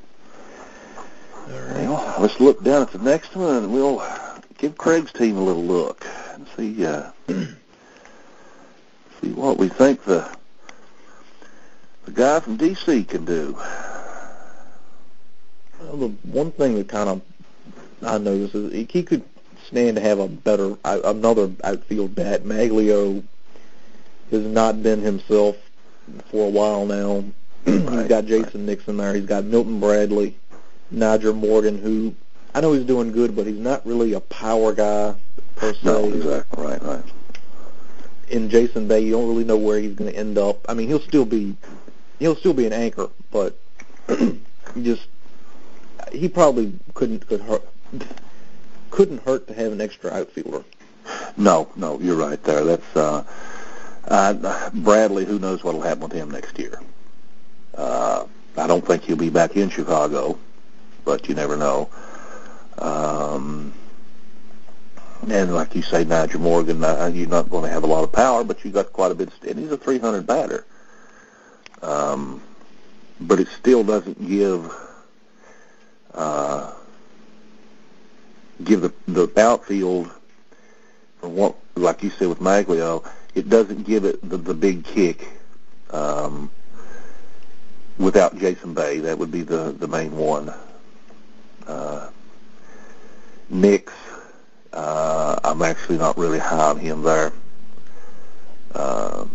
All 1.48 1.60
right. 1.60 1.88
Well, 1.88 2.16
let's 2.20 2.40
look 2.40 2.64
down 2.64 2.82
at 2.84 2.92
the 2.92 3.00
next 3.00 3.36
one, 3.36 3.56
and 3.64 3.74
we'll 3.74 4.06
give 4.58 4.78
Craig's 4.78 5.12
team 5.12 5.38
a 5.38 5.44
little 5.44 5.64
look 5.64 6.06
and 6.34 6.48
see 6.56 6.86
uh, 6.86 7.12
see 9.22 9.32
what 9.32 9.58
we 9.58 9.68
think 9.70 10.04
the 10.04 10.28
the 12.06 12.12
guy 12.12 12.40
from 12.40 12.58
DC 12.58 13.08
can 13.08 13.26
do. 13.26 13.56
Well, 15.80 15.98
the 15.98 16.08
one 16.24 16.52
thing 16.52 16.76
that 16.76 16.88
kind 16.88 17.10
of 17.10 17.22
I 18.04 18.18
noticed 18.18 18.56
is 18.56 18.72
he- 18.74 18.88
he 18.92 19.04
could 19.04 19.24
stand 19.68 19.98
to 19.98 20.02
have 20.02 20.20
a 20.20 20.28
better 20.28 20.76
uh, 20.84 21.00
another 21.06 21.52
outfield 21.64 22.16
bat. 22.16 22.44
Magglio 22.44 23.24
has 24.32 24.42
not 24.46 24.82
been 24.82 25.02
himself 25.02 25.56
for 26.32 26.48
a 26.48 26.50
while 26.50 26.86
now. 26.86 27.24
He's 27.66 27.82
Right, 27.82 28.08
got 28.10 28.26
Jason 28.26 28.66
Nixon 28.66 28.98
there. 28.98 29.14
He's 29.14 29.26
got 29.28 29.44
Milton 29.44 29.80
Bradley, 29.80 30.36
Nyjer 30.94 31.36
Morgan, 31.36 31.78
who 31.78 32.16
I 32.56 32.62
know 32.62 32.74
he's 32.74 32.86
doing 32.86 33.12
good, 33.12 33.36
but 33.36 33.46
he's 33.46 33.60
not 33.60 33.86
really 33.86 34.14
a 34.14 34.20
power 34.20 34.74
guy 34.74 35.14
per 35.56 35.74
se. 35.74 35.80
No, 35.84 36.06
exactly, 36.06 36.64
right, 36.66 36.82
right. 36.82 37.04
In 38.32 38.50
Jason 38.50 38.88
Bay, 38.88 39.02
you 39.02 39.12
don't 39.12 39.28
really 39.28 39.44
know 39.44 39.58
where 39.58 39.78
he's 39.80 39.94
going 39.94 40.12
to 40.12 40.18
end 40.18 40.38
up. 40.38 40.66
I 40.70 40.74
mean, 40.74 40.88
he'll 40.88 41.02
still 41.02 41.26
be 41.26 41.56
he'll 42.20 42.36
still 42.36 42.54
be 42.54 42.66
an 42.66 42.74
anchor, 42.74 43.10
but 43.30 43.58
just 44.82 45.08
he 46.14 46.30
probably 46.30 46.74
couldn't 46.94 47.28
could 47.28 47.42
hurt 47.42 47.68
couldn't 48.90 49.22
hurt 49.24 49.48
to 49.48 49.54
have 49.54 49.72
an 49.72 49.82
extra 49.82 50.12
outfielder. 50.12 50.64
No, 51.36 51.70
no, 51.76 52.00
you're 52.00 52.16
right 52.16 52.42
there. 52.44 52.64
That's 52.64 52.96
uh, 52.96 53.24
uh, 54.08 54.70
Bradley. 54.74 55.26
Who 55.26 55.40
knows 55.40 55.64
what'll 55.64 55.82
happen 55.82 56.04
with 56.04 56.14
him 56.14 56.32
next 56.32 56.58
year? 56.58 56.80
Uh, 57.76 58.26
I 58.58 58.68
don't 58.68 58.86
think 58.86 59.04
he'll 59.04 59.16
be 59.16 59.30
back 59.30 59.56
in 59.56 59.70
Chicago, 59.70 60.38
but 61.06 61.28
you 61.28 61.36
never 61.36 61.58
know. 61.58 61.90
Um, 62.78 63.74
and 65.30 65.54
like 65.54 65.76
you 65.76 65.82
say, 65.82 66.04
Nyjer 66.04 66.40
Morgan, 66.40 66.84
uh, 66.84 67.12
you're 67.14 67.28
not 67.28 67.50
going 67.50 67.64
to 67.64 67.70
have 67.70 67.84
a 67.84 67.88
lot 67.88 68.04
of 68.04 68.12
power, 68.12 68.44
but 68.44 68.64
you 68.66 68.72
got 68.72 68.92
quite 68.92 69.12
a 69.12 69.16
bit. 69.16 69.28
Of, 69.28 69.50
and 69.50 69.60
he's 69.60 69.72
a 69.72 69.78
300 69.78 70.26
batter. 70.26 70.66
Um, 71.82 72.42
but 73.20 73.40
it 73.40 73.48
still 73.60 73.84
doesn't 73.84 74.28
give 74.28 74.72
uh, 76.14 76.74
give 78.64 78.82
the 78.82 78.94
the 79.08 79.32
outfield 79.40 80.12
for 81.20 81.30
what, 81.30 81.56
like 81.76 82.04
you 82.04 82.10
said 82.10 82.28
with 82.28 82.40
Magglio, 82.40 83.08
it 83.36 83.48
doesn't 83.48 83.84
give 83.84 84.06
it 84.06 84.28
the, 84.28 84.38
the 84.38 84.54
big 84.54 84.84
kick. 84.84 85.28
Um, 85.92 86.50
without 87.98 88.38
Jason 88.38 88.74
Bay, 88.74 89.00
that 89.00 89.18
would 89.18 89.32
be 89.32 89.42
the 89.42 89.76
the 89.78 89.88
main 89.88 90.16
one. 90.16 90.54
Uh, 91.68 92.10
Nix, 93.50 93.94
uh, 94.74 95.40
I'm 95.44 95.62
actually 95.62 95.98
not 95.98 96.18
really 96.18 96.40
high 96.40 96.70
on 96.70 96.80
him 96.80 97.04
there. 97.04 97.34
Uh, 98.74 99.26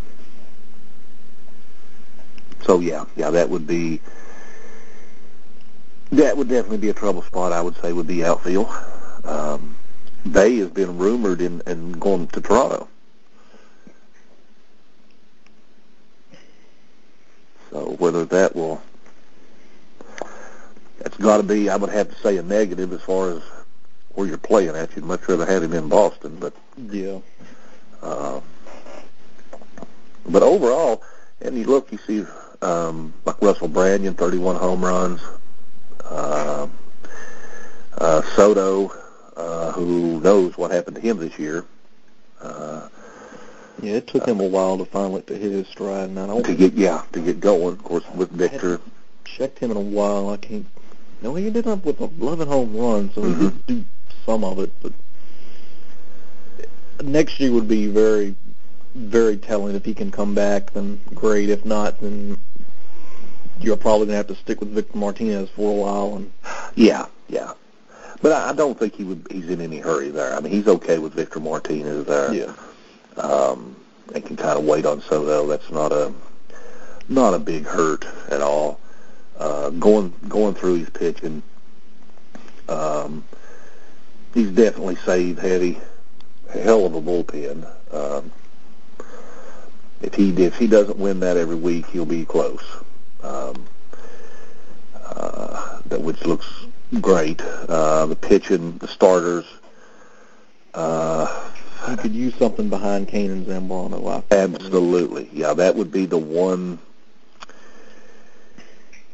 so 2.63 2.81
yeah, 2.81 3.05
yeah, 3.17 3.31
that 3.31 3.49
would 3.51 3.67
be 3.67 4.01
That 6.13 6.37
would 6.37 6.49
definitely 6.49 6.79
be 6.79 6.89
a 6.89 6.95
trouble 6.95 7.23
spot. 7.23 7.53
I 7.53 7.61
would 7.61 7.77
say 7.83 7.93
would 7.93 8.07
be 8.07 8.25
outfield. 8.25 8.69
Um, 9.25 9.77
Bay 10.31 10.57
has 10.59 10.71
been 10.71 10.99
rumored 10.99 11.41
in, 11.41 11.63
in 11.67 11.93
going 11.93 12.29
to 12.29 12.41
Toronto. 12.41 12.89
So 17.71 17.97
whether 17.99 18.25
that 18.25 18.55
will, 18.55 18.81
that's 20.99 21.17
got 21.19 21.39
to 21.39 21.43
be, 21.43 21.69
I 21.69 21.77
would 21.77 21.91
have 21.91 22.09
to 22.09 22.15
say 22.23 22.37
a 22.37 22.43
negative 22.43 22.93
as 22.93 23.03
far 23.03 23.31
as 23.31 23.43
where 24.17 24.27
you're 24.27 24.39
playing 24.39 24.71
at. 24.75 24.97
You'd 24.97 25.05
much 25.05 25.29
rather 25.29 25.47
have 25.47 25.63
him 25.63 25.73
in 25.75 25.89
Boston, 25.89 26.37
but 26.41 26.55
yeah. 26.77 27.19
Uh, 28.03 28.41
but 30.29 30.43
overall, 30.43 31.03
and 31.41 31.57
you 31.57 31.65
look, 31.65 31.93
you 31.93 31.99
see 32.07 32.25
um, 32.63 33.13
like 33.25 33.41
Russell 33.41 33.69
Branyan, 33.69 34.17
31 34.17 34.57
home 34.57 34.85
runs. 34.85 35.21
Uh, 36.05 36.67
uh, 37.99 38.23
Soto, 38.35 38.93
uh, 39.37 39.73
who 39.73 40.21
knows 40.21 40.57
what 40.57 40.71
happened 40.71 40.97
to 40.97 41.03
him 41.03 41.19
this 41.19 41.39
year. 41.39 41.65
Uh, 42.41 42.89
yeah, 43.83 43.95
it 43.95 44.07
took 44.07 44.27
him 44.27 44.41
a 44.41 44.47
while 44.47 44.79
to 44.79 44.87
finally 44.87 45.23
to 45.23 45.35
hit 45.37 45.53
his 45.53 45.67
stride. 45.69 46.09
And 46.09 46.19
I 46.19 46.27
don't 46.27 46.43
to 46.45 46.55
get 46.55 46.73
yeah 46.75 47.03
to 47.13 47.21
get 47.21 47.41
going. 47.41 47.75
Of 47.75 47.85
course, 47.85 48.05
with 48.15 48.31
Victor. 48.31 48.81
checked 49.25 49.59
him 49.59 49.71
in 49.71 49.77
a 49.77 49.81
while. 49.81 50.31
I 50.31 50.39
can't. 50.39 50.67
No, 51.23 51.35
he 51.35 51.47
ended 51.47 51.67
up 51.67 51.85
with 51.85 52.01
11 52.01 52.47
home 52.49 52.77
runs, 52.77 53.15
so 53.15 53.23
Mhm. 53.23 53.35
he 53.39 53.45
did 53.45 53.67
do 53.67 53.85
some 54.27 54.45
of 54.45 54.59
it. 54.59 54.71
But 54.83 54.93
next 57.03 57.41
year 57.41 57.53
would 57.53 57.69
be 57.69 57.87
very, 57.87 58.35
very 58.95 59.37
telling. 59.39 59.75
If 59.75 59.85
he 59.85 59.95
can 59.95 60.11
come 60.11 60.35
back, 60.35 60.73
then 60.73 61.01
great. 61.15 61.49
If 61.49 61.65
not, 61.65 62.01
then 62.01 62.37
you're 63.61 63.77
probably 63.77 64.07
gonna 64.07 64.19
have 64.19 64.27
to 64.27 64.35
stick 64.35 64.61
with 64.61 64.71
Victor 64.71 64.99
Martinez 64.99 65.49
for 65.51 65.71
a 65.71 65.75
while. 65.75 66.17
And 66.17 66.33
Yeah, 66.75 67.07
yeah. 67.29 67.53
But 68.21 68.33
I, 68.33 68.51
I 68.51 68.53
don't 68.53 68.79
think 68.79 68.95
he 68.95 69.05
would. 69.05 69.27
He's 69.31 69.49
in 69.49 69.61
any 69.61 69.79
hurry 69.79 70.11
there. 70.11 70.35
I 70.35 70.41
mean, 70.41 70.53
he's 70.53 70.69
okay 70.69 70.99
with 70.99 71.15
Victor 71.15 71.41
Martinez 71.41 72.07
there. 72.07 72.35
yeah, 72.35 72.53
um, 73.17 73.77
and 74.15 74.25
can 74.25 74.37
kind 74.37 74.59
of 74.59 74.65
wait 74.65 74.87
on 74.87 75.01
Soto. 75.03 75.47
That's 75.47 75.71
not 75.71 75.93
a 75.93 76.13
not 77.09 77.35
a 77.35 77.39
big 77.39 77.65
hurt 77.65 78.05
at 78.31 78.41
all. 78.41 78.81
Uh, 79.39 79.71
going 79.71 80.15
going 80.29 80.55
through 80.55 80.77
his 80.77 80.91
pitching, 80.91 81.43
um, 82.69 83.23
he's 84.37 84.51
definitely 84.51 84.97
saved 84.97 85.39
heavy, 85.39 85.81
a 86.55 86.59
hell 86.59 86.85
of 86.85 86.95
a 86.95 87.01
bullpen. 87.01 87.67
Um, 87.93 88.31
if 90.03 90.15
he 90.15 90.31
if 90.45 90.57
he 90.57 90.67
doesn't 90.67 90.99
win 90.99 91.21
that 91.21 91.37
every 91.37 91.57
week, 91.57 91.87
he'll 91.87 92.05
be 92.05 92.25
close. 92.25 92.63
Um, 93.23 93.67
uh, 94.95 95.81
that 95.87 96.01
which 96.01 96.25
looks 96.27 96.47
great. 97.01 97.41
Uh, 97.41 98.07
the 98.07 98.15
pitching, 98.15 98.77
the 98.79 98.89
starters. 98.89 99.47
Uh, 100.75 101.51
he 101.89 101.97
could 101.97 102.15
use 102.15 102.35
something 102.35 102.69
behind 102.69 103.09
Cain 103.09 103.31
and 103.31 103.47
Zambrano. 103.47 104.23
Absolutely, 104.31 105.31
yeah. 105.33 105.55
That 105.55 105.75
would 105.77 105.91
be 105.91 106.05
the 106.05 106.19
one, 106.19 106.79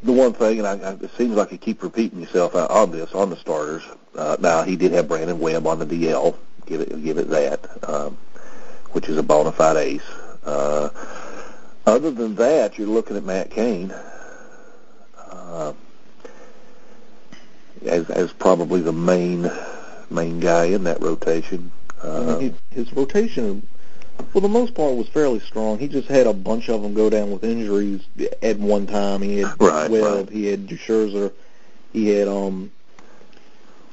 the 0.03 0.13
one 0.13 0.33
thing, 0.33 0.59
and 0.59 0.67
I, 0.67 0.73
I, 0.73 0.93
it 0.95 1.11
seems 1.17 1.37
like 1.37 1.53
you 1.53 1.59
keep 1.59 1.83
repeating 1.83 2.21
yourself 2.21 2.55
on 2.55 2.91
this 2.91 3.13
on 3.13 3.31
the 3.31 3.37
starters. 3.37 3.83
Uh, 4.17 4.37
now 4.41 4.63
he 4.63 4.77
did 4.77 4.93
have 4.93 5.09
Brandon 5.09 5.39
Webb 5.39 5.67
on 5.67 5.79
the 5.79 5.87
DL. 5.87 6.37
Give 6.67 6.81
it, 6.81 7.03
give 7.03 7.19
it 7.19 7.29
that, 7.31 7.89
um, 7.89 8.17
which 8.93 9.09
is 9.09 9.17
a 9.17 9.23
bona 9.23 9.53
fide 9.53 9.77
ace. 9.77 10.03
Uh, 10.45 10.91
other 11.87 12.11
than 12.11 12.35
that, 12.37 12.79
you're 12.79 12.89
looking 12.89 13.17
at 13.17 13.25
Matt 13.25 13.51
Cain 13.51 13.93
uh, 15.19 15.73
as 17.87 18.09
as 18.11 18.33
probably 18.33 18.81
the 18.81 18.93
main 18.93 19.51
main 20.11 20.41
guy 20.41 20.67
in 20.67 20.85
that 20.85 21.01
rotation. 21.01 21.73
Uh, 22.01 22.39
he, 22.39 22.55
his 22.71 22.93
rotation, 22.93 23.67
for 24.33 24.41
the 24.41 24.49
most 24.49 24.75
part, 24.75 24.97
was 24.97 25.09
fairly 25.09 25.41
strong. 25.41 25.79
He 25.79 25.89
just 25.89 26.09
had 26.09 26.27
a 26.27 26.33
bunch 26.33 26.69
of 26.69 26.83
them 26.83 26.95
go 26.95 27.11
down 27.11 27.31
with 27.31 27.45
injuries 27.45 28.03
at 28.43 28.59
one 28.59 28.87
time. 28.87 29.23
He 29.23 29.39
had 29.39 29.61
Right, 29.61 29.91
Webb, 29.91 30.03
right. 30.03 30.31
he 30.31 30.47
had 30.47 30.67
Scherzer, 30.69 31.33
he 31.93 32.09
had 32.09 32.29
um, 32.29 32.71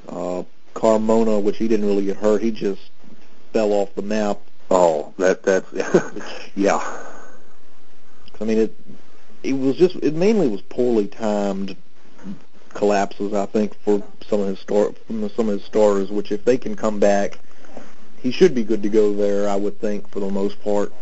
uh, 0.08 0.44
Carmona, 0.74 1.42
which 1.42 1.58
he 1.58 1.68
didn't 1.68 1.86
really 1.86 2.06
get 2.06 2.18
hurt. 2.18 2.42
He 2.42 2.52
just 2.52 2.90
fell 3.54 3.74
off 3.74 3.94
the 3.96 4.02
map. 4.02 4.40
Oh, 4.72 5.14
that 5.18 5.44
that's 5.44 5.72
yeah, 6.56 6.78
I 8.40 8.44
mean, 8.44 8.60
it 8.60 8.76
it 9.44 9.54
was 9.54 9.76
just 9.76 9.96
it 9.98 10.14
mainly 10.14 10.48
was 10.48 10.62
poorly 10.62 11.08
timed 11.08 11.76
collapses. 12.70 13.34
I 13.34 13.46
think 13.48 13.74
for 13.82 14.04
some 14.28 14.42
of 14.42 14.48
his 14.48 14.60
start 14.60 14.98
from 15.06 15.28
some 15.30 15.50
of 15.50 15.56
his 15.56 15.66
starters, 15.66 16.12
which 16.12 16.32
if 16.32 16.46
they 16.46 16.58
can 16.58 16.76
come 16.76 17.00
back, 17.00 17.40
he 18.22 18.32
should 18.32 18.54
be 18.54 18.64
good 18.64 18.84
to 18.84 18.90
go 18.90 19.14
there. 19.14 19.50
I 19.50 19.56
would 19.56 19.80
think 19.80 20.10
for 20.10 20.20
the 20.20 20.30
most 20.30 20.62
part. 20.64 20.94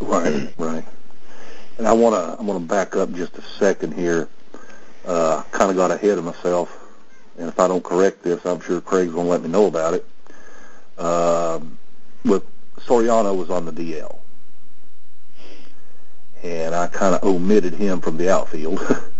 right, 0.00 0.52
right. 0.58 0.84
And 1.78 1.86
I 1.88 1.92
want 1.92 2.14
to 2.14 2.40
I 2.40 2.42
want 2.42 2.60
to 2.60 2.66
back 2.66 2.96
up 2.96 3.12
just 3.12 3.36
a 3.38 3.42
second 3.58 3.94
here. 3.94 4.28
Uh, 5.06 5.42
kind 5.50 5.70
of 5.70 5.76
got 5.76 5.90
ahead 5.90 6.18
of 6.18 6.24
myself, 6.24 6.76
and 7.38 7.48
if 7.48 7.58
I 7.58 7.66
don't 7.66 7.82
correct 7.82 8.22
this, 8.22 8.44
I'm 8.44 8.60
sure 8.60 8.82
Craig's 8.82 9.12
going 9.12 9.24
to 9.24 9.30
let 9.30 9.42
me 9.42 9.48
know 9.48 9.66
about 9.66 9.94
it. 9.94 10.06
Um, 10.98 11.78
with 12.24 12.44
Soriano 12.80 13.34
was 13.34 13.48
on 13.48 13.64
the 13.64 13.72
DL, 13.72 14.18
and 16.42 16.74
I 16.74 16.86
kind 16.88 17.14
of 17.14 17.24
omitted 17.24 17.72
him 17.72 18.00
from 18.00 18.18
the 18.18 18.30
outfield. 18.30 18.80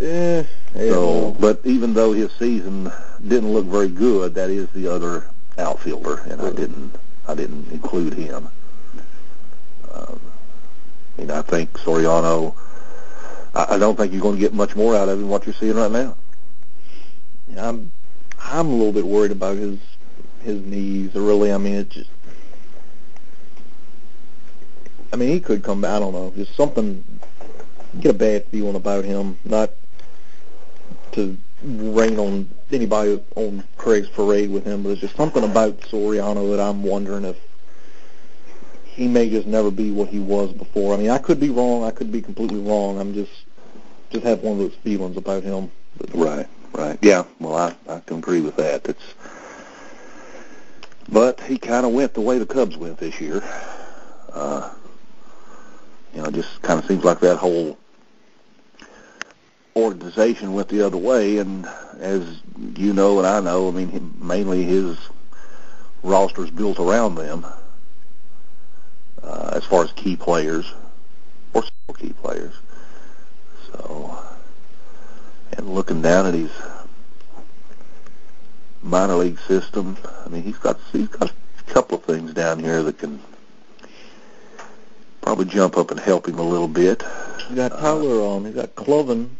Eh, 0.00 0.44
yeah, 0.74 0.90
So, 0.92 1.36
but 1.38 1.60
even 1.64 1.92
though 1.92 2.14
his 2.14 2.32
season 2.32 2.90
didn't 3.26 3.52
look 3.52 3.66
very 3.66 3.90
good, 3.90 4.34
that 4.34 4.48
is 4.48 4.66
the 4.70 4.86
other 4.86 5.26
outfielder, 5.60 6.18
and 6.28 6.40
I 6.40 6.50
didn't 6.50 6.94
I 7.28 7.34
didn't 7.34 7.70
include 7.70 8.14
him. 8.14 8.48
Um, 9.92 10.20
I 11.16 11.20
mean, 11.20 11.30
I 11.30 11.42
think 11.42 11.72
Soriano. 11.74 12.54
I, 13.54 13.74
I 13.74 13.78
don't 13.78 13.96
think 13.96 14.12
you're 14.12 14.22
going 14.22 14.36
to 14.36 14.40
get 14.40 14.54
much 14.54 14.76
more 14.76 14.96
out 14.96 15.08
of 15.08 15.18
him 15.18 15.28
what 15.28 15.46
you're 15.46 15.54
seeing 15.54 15.76
right 15.76 15.90
now. 15.90 16.16
I'm 17.58 17.90
I'm 18.40 18.68
a 18.68 18.74
little 18.74 18.92
bit 18.92 19.06
worried 19.06 19.32
about 19.32 19.56
his 19.56 19.78
his 20.42 20.60
knees. 20.64 21.14
Really, 21.14 21.52
I 21.52 21.58
mean, 21.58 21.74
it 21.74 21.90
just. 21.90 22.10
I 25.12 25.16
mean, 25.16 25.30
he 25.30 25.40
could 25.40 25.62
come 25.62 25.80
back. 25.80 25.92
I 25.92 25.98
don't 25.98 26.12
know. 26.12 26.32
Just 26.36 26.54
something. 26.54 27.04
Get 28.00 28.14
a 28.14 28.18
bad 28.18 28.46
feeling 28.46 28.76
about 28.76 29.04
him. 29.04 29.36
Not 29.44 29.70
to 31.12 31.36
rain 31.62 32.18
on 32.18 32.48
anybody 32.72 33.22
on 33.36 33.64
Craig's 33.76 34.08
parade 34.08 34.50
with 34.50 34.64
him, 34.64 34.82
but 34.82 34.90
it's 34.90 35.00
just 35.00 35.16
something 35.16 35.44
about 35.44 35.80
Soriano 35.80 36.50
that 36.50 36.60
I'm 36.60 36.82
wondering 36.82 37.24
if 37.24 37.36
he 38.84 39.08
may 39.08 39.30
just 39.30 39.46
never 39.46 39.70
be 39.70 39.90
what 39.90 40.08
he 40.08 40.18
was 40.18 40.52
before. 40.52 40.94
I 40.94 40.96
mean, 40.98 41.10
I 41.10 41.18
could 41.18 41.40
be 41.40 41.50
wrong. 41.50 41.84
I 41.84 41.90
could 41.90 42.12
be 42.12 42.20
completely 42.20 42.60
wrong. 42.60 42.98
I'm 43.00 43.14
just 43.14 43.32
just 44.10 44.24
have 44.24 44.40
one 44.40 44.54
of 44.54 44.58
those 44.58 44.74
feelings 44.82 45.16
about 45.16 45.42
him. 45.42 45.70
But 45.96 46.14
Right, 46.14 46.48
right. 46.72 46.98
Yeah, 47.00 47.24
well, 47.38 47.54
I, 47.54 47.74
I 47.92 48.00
can 48.00 48.18
agree 48.18 48.40
with 48.40 48.56
that. 48.56 48.84
That's, 48.84 49.14
but 51.08 51.40
he 51.40 51.58
kind 51.58 51.86
of 51.86 51.92
went 51.92 52.14
the 52.14 52.20
way 52.20 52.38
the 52.38 52.46
Cubs 52.46 52.76
went 52.76 52.98
this 52.98 53.20
year. 53.20 53.42
Uh, 54.32 54.72
you 56.14 56.22
know, 56.22 56.30
just 56.30 56.60
kind 56.62 56.78
of 56.78 56.86
seems 56.86 57.04
like 57.04 57.20
that 57.20 57.36
whole 57.36 57.78
organization 59.76 60.52
went 60.52 60.68
the 60.68 60.84
other 60.84 60.96
way, 60.96 61.38
and 61.38 61.66
as 61.98 62.40
you 62.76 62.92
know 62.92 63.18
and 63.18 63.26
I 63.26 63.40
know, 63.40 63.68
I 63.68 63.70
mean, 63.70 64.14
mainly 64.20 64.64
his 64.64 64.98
roster's 66.02 66.50
built 66.50 66.78
around 66.78 67.14
them 67.14 67.46
uh, 69.22 69.50
as 69.54 69.64
far 69.64 69.84
as 69.84 69.92
key 69.92 70.16
players 70.16 70.72
or 71.54 71.62
key 71.94 72.12
players. 72.12 72.54
So, 73.66 74.18
and 75.56 75.68
looking 75.68 76.02
down 76.02 76.26
at 76.26 76.34
his 76.34 76.50
minor 78.82 79.16
league 79.16 79.38
system, 79.40 79.96
I 80.24 80.28
mean, 80.28 80.42
he's 80.42 80.58
got 80.58 80.78
he's 80.92 81.08
got 81.08 81.30
a 81.30 81.72
couple 81.72 81.98
of 81.98 82.04
things 82.04 82.32
down 82.32 82.58
here 82.60 82.82
that 82.82 82.98
can 82.98 83.20
probably 85.20 85.44
jump 85.44 85.76
up 85.76 85.90
and 85.90 86.00
help 86.00 86.26
him 86.26 86.38
a 86.38 86.42
little 86.42 86.68
bit. 86.68 87.04
He's 87.48 87.56
got 87.56 87.72
Tyler, 87.72 88.24
um, 88.26 88.46
he's 88.46 88.54
got 88.54 88.74
Cloven, 88.74 89.36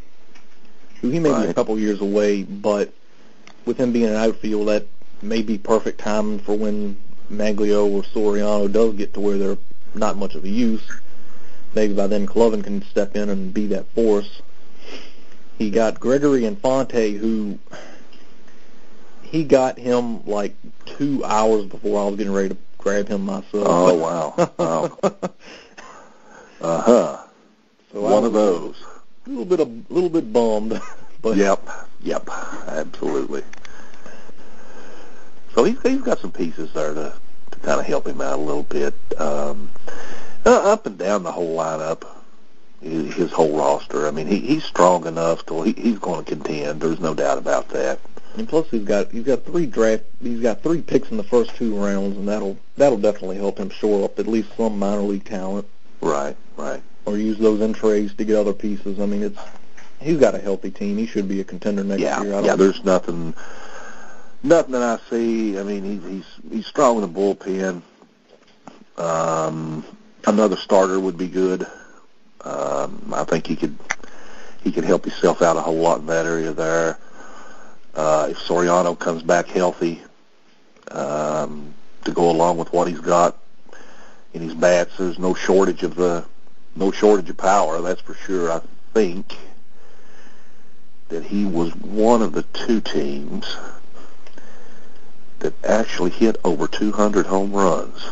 who 1.01 1.11
he 1.11 1.19
may 1.19 1.31
be 1.31 1.51
a 1.51 1.55
couple 1.55 1.79
years 1.79 2.01
away, 2.01 2.43
but 2.43 2.93
with 3.65 3.79
him 3.79 3.93
being 3.93 4.07
an 4.07 4.17
outfield, 4.17 4.69
that 4.69 4.87
may 5.23 5.43
be 5.43 5.59
perfect 5.59 6.01
timing 6.01 6.39
for 6.39 6.57
when 6.57 6.97
Magglio 7.31 7.87
or 7.87 8.03
Soriano 8.03 8.71
does 8.71 8.95
get 8.95 9.15
to 9.15 9.21
where 9.21 9.39
they're 9.39 9.59
not 9.95 10.17
much 10.17 10.35
of 10.35 10.45
a 10.45 10.49
use. 10.49 10.87
Maybe 11.75 11.95
by 11.95 12.07
then 12.07 12.27
Cloven 12.27 12.63
can 12.63 12.83
step 12.83 13.17
in 13.17 13.29
and 13.29 13.55
be 13.55 13.67
that 13.69 13.87
force. 13.95 14.43
He 15.59 15.71
got 15.71 16.01
Gregory 16.01 16.47
Infante, 16.47 17.13
who 17.13 17.59
he 19.23 19.45
got 19.45 19.79
him 19.79 20.27
like 20.27 20.55
two 20.85 21.25
hours 21.25 21.67
before 21.67 22.01
I 22.01 22.07
was 22.07 22.17
getting 22.17 22.33
ready 22.33 22.49
to 22.51 22.57
grab 22.79 23.09
him 23.09 23.27
myself. 23.27 23.53
Oh 23.55 23.95
wow, 23.95 24.51
wow, 24.59 24.99
uh 26.61 26.81
huh. 26.81 27.27
So 27.93 28.01
One 28.01 28.23
was 28.23 28.25
of 28.25 28.33
those. 28.33 28.85
A 29.27 29.31
little 29.31 29.45
bit 29.45 29.61
a 29.61 29.93
little 29.93 30.11
bit 30.11 30.33
bummed 30.33 30.81
But 31.23 31.37
yep, 31.37 31.69
yep, 32.03 32.29
absolutely. 32.67 33.43
So 35.55 35.65
he's 35.65 35.81
he's 35.83 36.01
got 36.01 36.19
some 36.21 36.33
pieces 36.33 36.73
there 36.73 36.95
to 36.95 37.15
to 37.51 37.59
kind 37.59 37.81
of 37.81 37.87
help 37.87 38.07
him 38.07 38.21
out 38.21 38.39
a 38.39 38.43
little 38.43 38.63
bit. 38.63 38.95
Um, 39.19 39.71
uh, 40.47 40.73
up 40.73 40.87
and 40.87 40.97
down 40.97 41.23
the 41.23 41.33
whole 41.33 41.57
lineup, 41.57 42.07
his, 42.81 43.15
his 43.15 43.33
whole 43.33 43.57
roster. 43.57 44.07
I 44.07 44.13
mean, 44.13 44.27
he 44.27 44.39
he's 44.39 44.65
strong 44.65 45.07
enough 45.07 45.45
to 45.47 45.63
he, 45.63 45.73
he's 45.73 45.99
going 45.99 46.25
to 46.25 46.31
contend. 46.31 46.81
There's 46.81 47.01
no 47.01 47.15
doubt 47.15 47.37
about 47.37 47.69
that. 47.71 48.01
And 48.37 48.49
plus, 48.49 48.71
he's 48.71 48.85
got 48.85 49.11
he's 49.11 49.25
got 49.25 49.45
three 49.45 49.67
draft 49.67 50.05
he's 50.23 50.41
got 50.41 50.63
three 50.63 50.81
picks 50.81 51.11
in 51.11 51.19
the 51.19 51.25
first 51.25 51.55
two 51.57 51.77
rounds, 51.77 52.17
and 52.17 52.29
that'll 52.29 52.57
that'll 52.77 52.99
definitely 52.99 53.37
help 53.37 53.59
him 53.59 53.69
shore 53.69 54.05
up 54.05 54.19
at 54.19 54.27
least 54.27 54.57
some 54.57 54.79
minor 54.79 55.03
league 55.03 55.25
talent. 55.25 55.67
Right, 56.01 56.37
right. 56.57 56.83
Or 57.07 57.17
use 57.17 57.39
those 57.39 57.61
in 57.61 57.73
trades 57.73 58.15
to 58.15 58.25
get 58.25 58.37
other 58.37 58.53
pieces. 58.53 59.01
I 59.01 59.07
mean, 59.07 59.23
it's 59.23 59.39
he's 60.01 60.19
got 60.19 60.35
a 60.35 60.39
healthy 60.39 60.71
team. 60.71 60.99
He 60.99 61.07
should 61.07 61.29
be 61.29 61.41
a 61.41 61.45
contender 61.45 61.83
next 61.83 62.01
yeah, 62.01 62.23
year. 62.23 62.35
I 62.35 62.41
yeah. 62.41 62.57
There's 62.57 62.85
nothing 62.85 63.35
nothing 64.43 64.73
that 64.73 64.83
I 64.83 65.11
see. 65.11 65.59
I 65.59 65.63
mean, 65.63 65.85
he's 65.85 66.11
he's 66.11 66.53
he's 66.53 66.67
strong 66.67 66.97
in 66.97 67.03
the 67.03 67.09
bullpen. 67.09 67.83
Um, 68.97 69.85
another 70.27 70.57
starter 70.57 71.01
would 71.01 71.17
be 71.17 71.29
good. 71.29 71.67
Um, 72.43 73.13
I 73.15 73.25
think 73.25 73.47
he 73.47 73.57
could 73.57 73.79
he 74.63 74.73
could 74.73 74.85
help 74.85 75.05
himself 75.05 75.43
out 75.43 75.57
a 75.57 75.61
whole 75.61 75.77
lot 75.77 76.01
in 76.01 76.07
that 76.07 76.27
area 76.27 76.53
there. 76.53 76.99
Uh, 77.95 78.29
if 78.31 78.39
Soriano 78.39 78.99
comes 78.99 79.23
back 79.23 79.47
healthy 79.49 80.03
um, 80.91 81.75
to 82.05 82.13
go 82.13 82.31
along 82.31 82.59
with 82.59 82.73
what 82.73 82.89
he's 82.89 83.01
got 83.01 83.37
in 84.33 84.43
his 84.43 84.55
bats, 84.55 84.97
there's 84.97 85.19
no 85.19 85.35
shortage 85.35 85.83
of 85.83 85.97
the 85.97 86.25
no 86.77 86.91
shortage 86.91 87.31
of 87.31 87.37
power. 87.37 87.81
That's 87.81 88.01
for 88.01 88.15
sure. 88.15 88.51
I 88.51 88.61
think 88.95 89.37
that 91.09 91.25
he 91.25 91.45
was 91.45 91.75
one 91.75 92.23
of 92.23 92.33
the 92.33 92.43
two 92.43 92.81
teams 92.81 93.57
that 95.41 95.53
actually 95.65 96.11
hit 96.11 96.37
over 96.45 96.67
200 96.69 97.27
home 97.27 97.53
runs. 97.53 98.09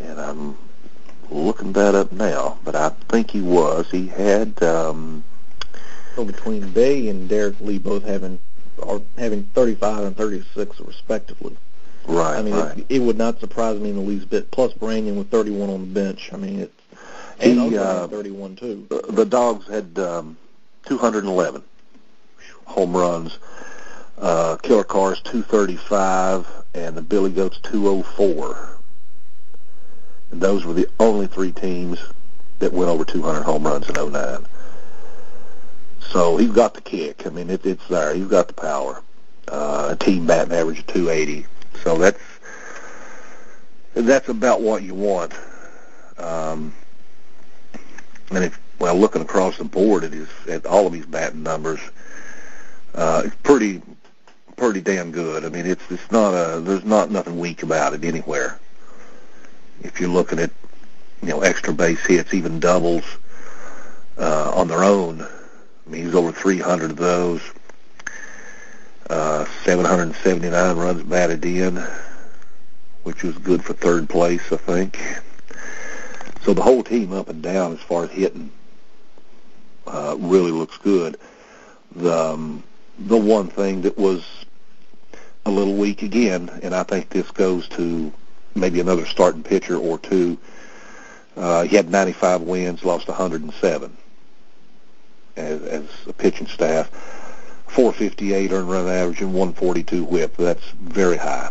And 0.00 0.20
I'm 0.20 0.58
looking 1.30 1.72
that 1.74 1.94
up 1.94 2.12
now, 2.12 2.58
but 2.64 2.74
I 2.74 2.90
think 3.08 3.30
he 3.30 3.40
was. 3.40 3.90
He 3.90 4.08
had 4.08 4.62
um, 4.62 5.22
so 6.14 6.24
between 6.24 6.70
Bay 6.72 7.08
and 7.08 7.28
Derrek 7.28 7.60
Lee 7.60 7.78
both 7.78 8.04
having 8.04 8.38
are 8.82 9.00
having 9.16 9.44
35 9.54 10.04
and 10.04 10.16
36 10.16 10.80
respectively. 10.80 11.56
Right. 12.06 12.38
I 12.38 12.42
mean, 12.42 12.54
right. 12.54 12.78
it, 12.78 12.86
it 12.88 12.98
would 12.98 13.16
not 13.16 13.38
surprise 13.38 13.78
me 13.78 13.90
in 13.90 13.96
the 13.96 14.02
least 14.02 14.28
bit. 14.28 14.50
Plus 14.50 14.72
Branyan 14.72 15.16
with 15.16 15.30
31 15.30 15.70
on 15.70 15.80
the 15.80 15.86
bench. 15.86 16.30
I 16.32 16.36
mean, 16.36 16.60
it. 16.60 16.72
He, 17.42 17.50
And 17.50 17.60
Oakland 17.60 17.78
uh, 17.78 18.08
31 18.08 18.56
too. 18.56 18.86
the, 18.88 19.02
the 19.12 19.24
Dogs 19.24 19.66
had 19.68 19.98
um, 19.98 20.36
211 20.86 21.62
home 22.64 22.96
runs. 22.96 23.38
Uh, 24.18 24.56
Killer 24.62 24.84
Cars 24.84 25.20
235, 25.22 26.46
and 26.74 26.96
the 26.96 27.02
Billy 27.02 27.30
Goats 27.32 27.58
204. 27.64 28.78
And 30.30 30.40
those 30.40 30.64
were 30.64 30.74
the 30.74 30.88
only 31.00 31.26
three 31.26 31.50
teams 31.50 31.98
that 32.60 32.72
went 32.72 32.88
over 32.88 33.04
200 33.04 33.42
home 33.42 33.64
runs 33.64 33.88
in 33.88 33.94
09. 34.12 34.46
So 36.00 36.36
he's 36.36 36.52
got 36.52 36.74
the 36.74 36.80
kick. 36.80 37.26
I 37.26 37.30
mean, 37.30 37.50
it, 37.50 37.66
it's 37.66 37.86
there. 37.88 38.14
He's 38.14 38.26
got 38.26 38.46
the 38.46 38.54
power. 38.54 39.02
Uh, 39.48 39.88
a 39.92 39.96
team 39.96 40.26
batting 40.26 40.52
average 40.54 40.78
of 40.78 40.86
280. 40.86 41.46
So 41.82 41.98
that's 41.98 42.18
that's 43.94 44.28
about 44.28 44.60
what 44.62 44.82
you 44.82 44.94
want. 44.94 45.34
Um, 46.18 46.72
and 48.36 48.44
if 48.44 48.58
well, 48.78 48.96
looking 48.96 49.22
across 49.22 49.58
the 49.58 49.64
board 49.64 50.04
at 50.04 50.12
his 50.12 50.28
at 50.48 50.66
all 50.66 50.86
of 50.86 50.92
his 50.92 51.06
batting 51.06 51.42
numbers, 51.42 51.80
uh, 52.94 53.22
it's 53.24 53.36
pretty 53.36 53.80
pretty 54.56 54.80
damn 54.80 55.12
good. 55.12 55.44
I 55.44 55.48
mean, 55.48 55.66
it's 55.66 55.82
it's 55.90 56.10
not 56.10 56.30
a 56.32 56.60
there's 56.60 56.84
not 56.84 57.10
nothing 57.10 57.38
weak 57.38 57.62
about 57.62 57.94
it 57.94 58.04
anywhere. 58.04 58.58
If 59.82 60.00
you're 60.00 60.08
looking 60.08 60.38
at 60.38 60.50
you 61.22 61.28
know 61.28 61.40
extra 61.40 61.72
base 61.72 62.04
hits, 62.06 62.34
even 62.34 62.60
doubles 62.60 63.04
uh, 64.18 64.52
on 64.54 64.68
their 64.68 64.84
own, 64.84 65.22
I 65.22 65.90
mean, 65.90 66.04
he's 66.04 66.14
over 66.14 66.32
300 66.32 66.90
of 66.90 66.96
those. 66.96 67.40
Uh, 69.10 69.44
779 69.64 70.76
runs 70.76 71.02
batted 71.02 71.44
in, 71.44 71.76
which 73.02 73.22
was 73.22 73.36
good 73.38 73.62
for 73.62 73.74
third 73.74 74.08
place, 74.08 74.42
I 74.50 74.56
think. 74.56 74.98
So 76.44 76.54
the 76.54 76.62
whole 76.62 76.82
team 76.82 77.12
up 77.12 77.28
and 77.28 77.42
down 77.42 77.72
as 77.72 77.80
far 77.80 78.04
as 78.04 78.10
hitting 78.10 78.50
uh, 79.86 80.16
really 80.18 80.50
looks 80.50 80.76
good. 80.78 81.18
The 81.94 82.12
um, 82.12 82.62
the 82.98 83.16
one 83.16 83.48
thing 83.48 83.82
that 83.82 83.96
was 83.96 84.24
a 85.46 85.50
little 85.50 85.74
weak 85.74 86.02
again, 86.02 86.50
and 86.62 86.74
I 86.74 86.82
think 86.82 87.08
this 87.10 87.30
goes 87.30 87.68
to 87.70 88.12
maybe 88.54 88.80
another 88.80 89.06
starting 89.06 89.42
pitcher 89.42 89.76
or 89.76 89.98
two. 89.98 90.38
Uh, 91.36 91.62
he 91.62 91.76
had 91.76 91.90
95 91.90 92.42
wins, 92.42 92.84
lost 92.84 93.08
107 93.08 93.96
as, 95.36 95.62
as 95.62 95.84
a 96.06 96.12
pitching 96.12 96.46
staff. 96.46 96.90
458 97.68 98.52
earned 98.52 98.68
run 98.68 98.86
average 98.86 99.22
and 99.22 99.32
142 99.32 100.04
whip. 100.04 100.36
That's 100.36 100.64
very 100.72 101.16
high, 101.16 101.50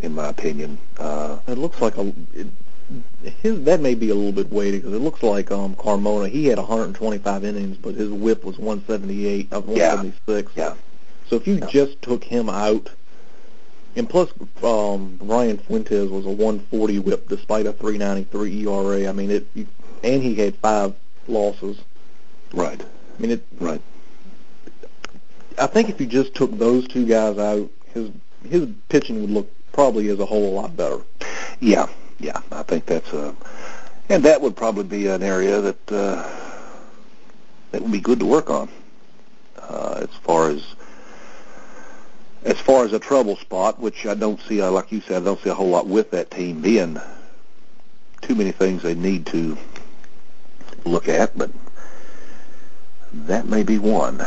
in 0.00 0.14
my 0.14 0.28
opinion. 0.28 0.78
Uh, 0.96 1.38
It 1.48 1.58
looks 1.58 1.80
like 1.80 1.96
a 1.96 2.12
it, 2.32 2.46
his 3.42 3.64
that 3.64 3.80
may 3.80 3.94
be 3.94 4.10
a 4.10 4.14
little 4.14 4.32
bit 4.32 4.50
weighted 4.52 4.82
because 4.82 4.94
it 4.94 5.00
looks 5.02 5.22
like 5.22 5.50
um 5.50 5.74
Carmona 5.74 6.28
he 6.28 6.46
had 6.46 6.58
125 6.58 7.44
innings, 7.44 7.76
but 7.76 7.94
his 7.94 8.10
whip 8.10 8.44
was 8.44 8.58
178 8.58 9.52
of 9.52 9.68
Yeah. 9.68 9.94
176. 9.94 10.52
yeah, 10.56 10.74
So 11.28 11.36
if 11.36 11.46
you 11.46 11.56
Yeah. 11.56 11.66
just 11.66 12.00
took 12.02 12.22
him 12.22 12.48
out, 12.48 12.90
and 13.96 14.08
plus 14.08 14.30
um 14.62 15.16
Brian 15.20 15.58
Fuentes 15.58 16.08
was 16.10 16.26
a 16.26 16.30
140 16.30 16.98
whip 17.00 17.28
despite 17.28 17.66
a 17.66 17.72
393 17.72 18.66
ERA. 18.66 19.08
I 19.08 19.12
mean 19.12 19.30
it, 19.30 19.46
you, 19.54 19.66
and 20.04 20.22
he 20.22 20.34
had 20.36 20.54
five 20.56 20.94
losses. 21.26 21.78
right, 22.52 22.80
I 22.80 23.22
mean 23.22 23.32
it. 23.32 23.44
right. 23.58 23.80
I 25.58 25.66
think 25.66 25.88
if 25.88 26.00
you 26.00 26.06
just 26.06 26.34
took 26.34 26.56
those 26.56 26.86
two 26.86 27.06
guys 27.06 27.38
out, 27.38 27.68
his 27.94 28.10
his 28.48 28.68
pitching 28.88 29.22
would 29.22 29.30
look 29.30 29.50
probably 29.72 30.08
as 30.08 30.20
a 30.20 30.26
whole 30.26 30.46
a 30.50 30.54
lot 30.54 30.76
better. 30.76 31.00
Yeah, 31.60 31.86
yeah. 32.18 32.40
I 32.50 32.62
think 32.62 32.86
that's 32.86 33.12
a, 33.12 33.34
and 34.08 34.22
that 34.24 34.40
would 34.40 34.56
probably 34.56 34.84
be 34.84 35.06
an 35.08 35.22
area 35.22 35.60
that 35.60 35.92
uh, 35.92 36.28
that 37.72 37.82
would 37.82 37.92
be 37.92 38.00
good 38.00 38.20
to 38.20 38.26
work 38.26 38.50
on. 38.50 38.68
Uh, 39.58 40.00
as 40.02 40.14
far 40.22 40.50
as 40.50 40.62
as 42.44 42.60
far 42.60 42.84
as 42.84 42.92
a 42.92 42.98
trouble 42.98 43.36
spot, 43.36 43.80
which 43.80 44.06
I 44.06 44.14
don't 44.14 44.40
see, 44.40 44.60
uh, 44.60 44.70
like 44.70 44.92
you 44.92 45.00
said, 45.00 45.22
I 45.22 45.24
don't 45.24 45.42
see 45.42 45.50
a 45.50 45.54
whole 45.54 45.70
lot 45.70 45.86
with 45.86 46.12
that 46.12 46.30
team 46.30 46.62
being 46.62 47.00
too 48.22 48.34
many 48.36 48.52
things 48.52 48.82
they 48.82 48.94
need 48.94 49.26
to 49.26 49.58
look 50.84 51.08
at, 51.08 51.36
but 51.36 51.50
that 53.12 53.46
may 53.46 53.64
be 53.64 53.78
one. 53.78 54.24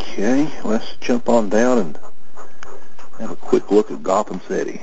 Okay, 0.00 0.50
let's 0.64 0.96
jump 0.96 1.28
on 1.28 1.48
down 1.48 1.78
and 1.78 1.98
have 3.18 3.30
a 3.30 3.36
quick 3.36 3.70
look 3.70 3.90
at 3.90 4.02
Gotham 4.02 4.40
City. 4.46 4.82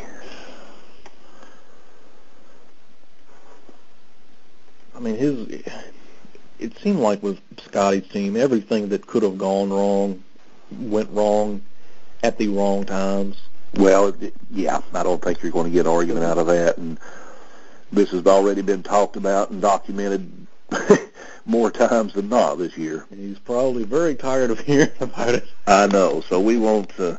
I 4.98 4.99
mean, 4.99 5.15
his. 5.15 5.61
It 6.60 6.76
seemed 6.80 6.99
like 6.99 7.22
with 7.22 7.40
Scotty's 7.60 8.07
team, 8.07 8.36
everything 8.36 8.90
that 8.90 9.06
could 9.06 9.22
have 9.22 9.38
gone 9.38 9.69
wrong 9.69 10.24
went 10.72 11.11
wrong 11.11 11.61
at 12.24 12.40
the 12.40 12.48
wrong 12.48 12.84
times. 12.84 13.38
Well, 13.76 14.07
it- 14.07 14.34
yeah, 14.49 14.82
I 14.91 15.03
don't 15.03 15.22
think 15.22 15.44
you're 15.44 15.52
going 15.52 15.68
to 15.68 15.72
get 15.72 15.86
an 15.86 15.91
argument 15.91 16.26
out 16.26 16.40
of 16.40 16.48
that, 16.48 16.78
and 16.78 16.98
this 17.91 18.10
has 18.10 18.26
already 18.26 18.64
been 18.64 18.82
talked 18.82 19.18
about 19.18 19.52
and 19.52 19.61
documented 19.61 20.48
more 21.45 21.69
times 21.69 22.14
than 22.14 22.30
not 22.30 22.56
this 22.57 22.76
year. 22.76 23.06
And 23.11 23.19
he's 23.19 23.38
probably 23.38 23.84
very 23.84 24.15
tired 24.15 24.49
of 24.49 24.60
hearing 24.61 24.90
about 24.99 25.36
it. 25.36 25.48
I 25.68 25.86
know, 25.86 26.22
so 26.22 26.40
we 26.41 26.57
won't 26.57 26.99
uh, 26.99 27.18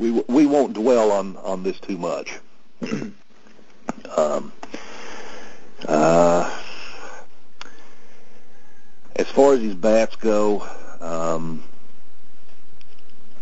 we 0.00 0.10
we 0.10 0.44
won't 0.46 0.72
dwell 0.72 1.12
on 1.12 1.36
on 1.36 1.62
this 1.62 1.78
too 1.78 1.98
much. 1.98 2.40
um, 4.16 4.52
uh, 5.86 6.58
as 9.16 9.26
far 9.28 9.54
as 9.54 9.60
these 9.60 9.74
bats 9.74 10.16
go, 10.16 10.66
um, 11.00 11.62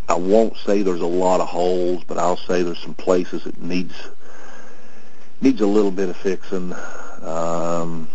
I 0.09 0.15
won't 0.15 0.57
say 0.57 0.83
there's 0.83 1.01
a 1.01 1.07
lot 1.07 1.41
of 1.41 1.49
holes, 1.49 2.03
but 2.07 2.19
I'll 2.19 2.37
say 2.37 2.63
there's 2.63 2.79
some 2.79 2.95
places 2.95 3.47
it 3.47 3.61
needs 3.61 3.95
needs 5.41 5.61
a 5.61 5.67
little 5.67 5.91
bit 5.91 6.09
of 6.09 6.17
fixing. 6.17 6.73
Um, 7.23 8.09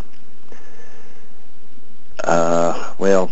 uh, 2.24 2.94
well, 2.98 3.32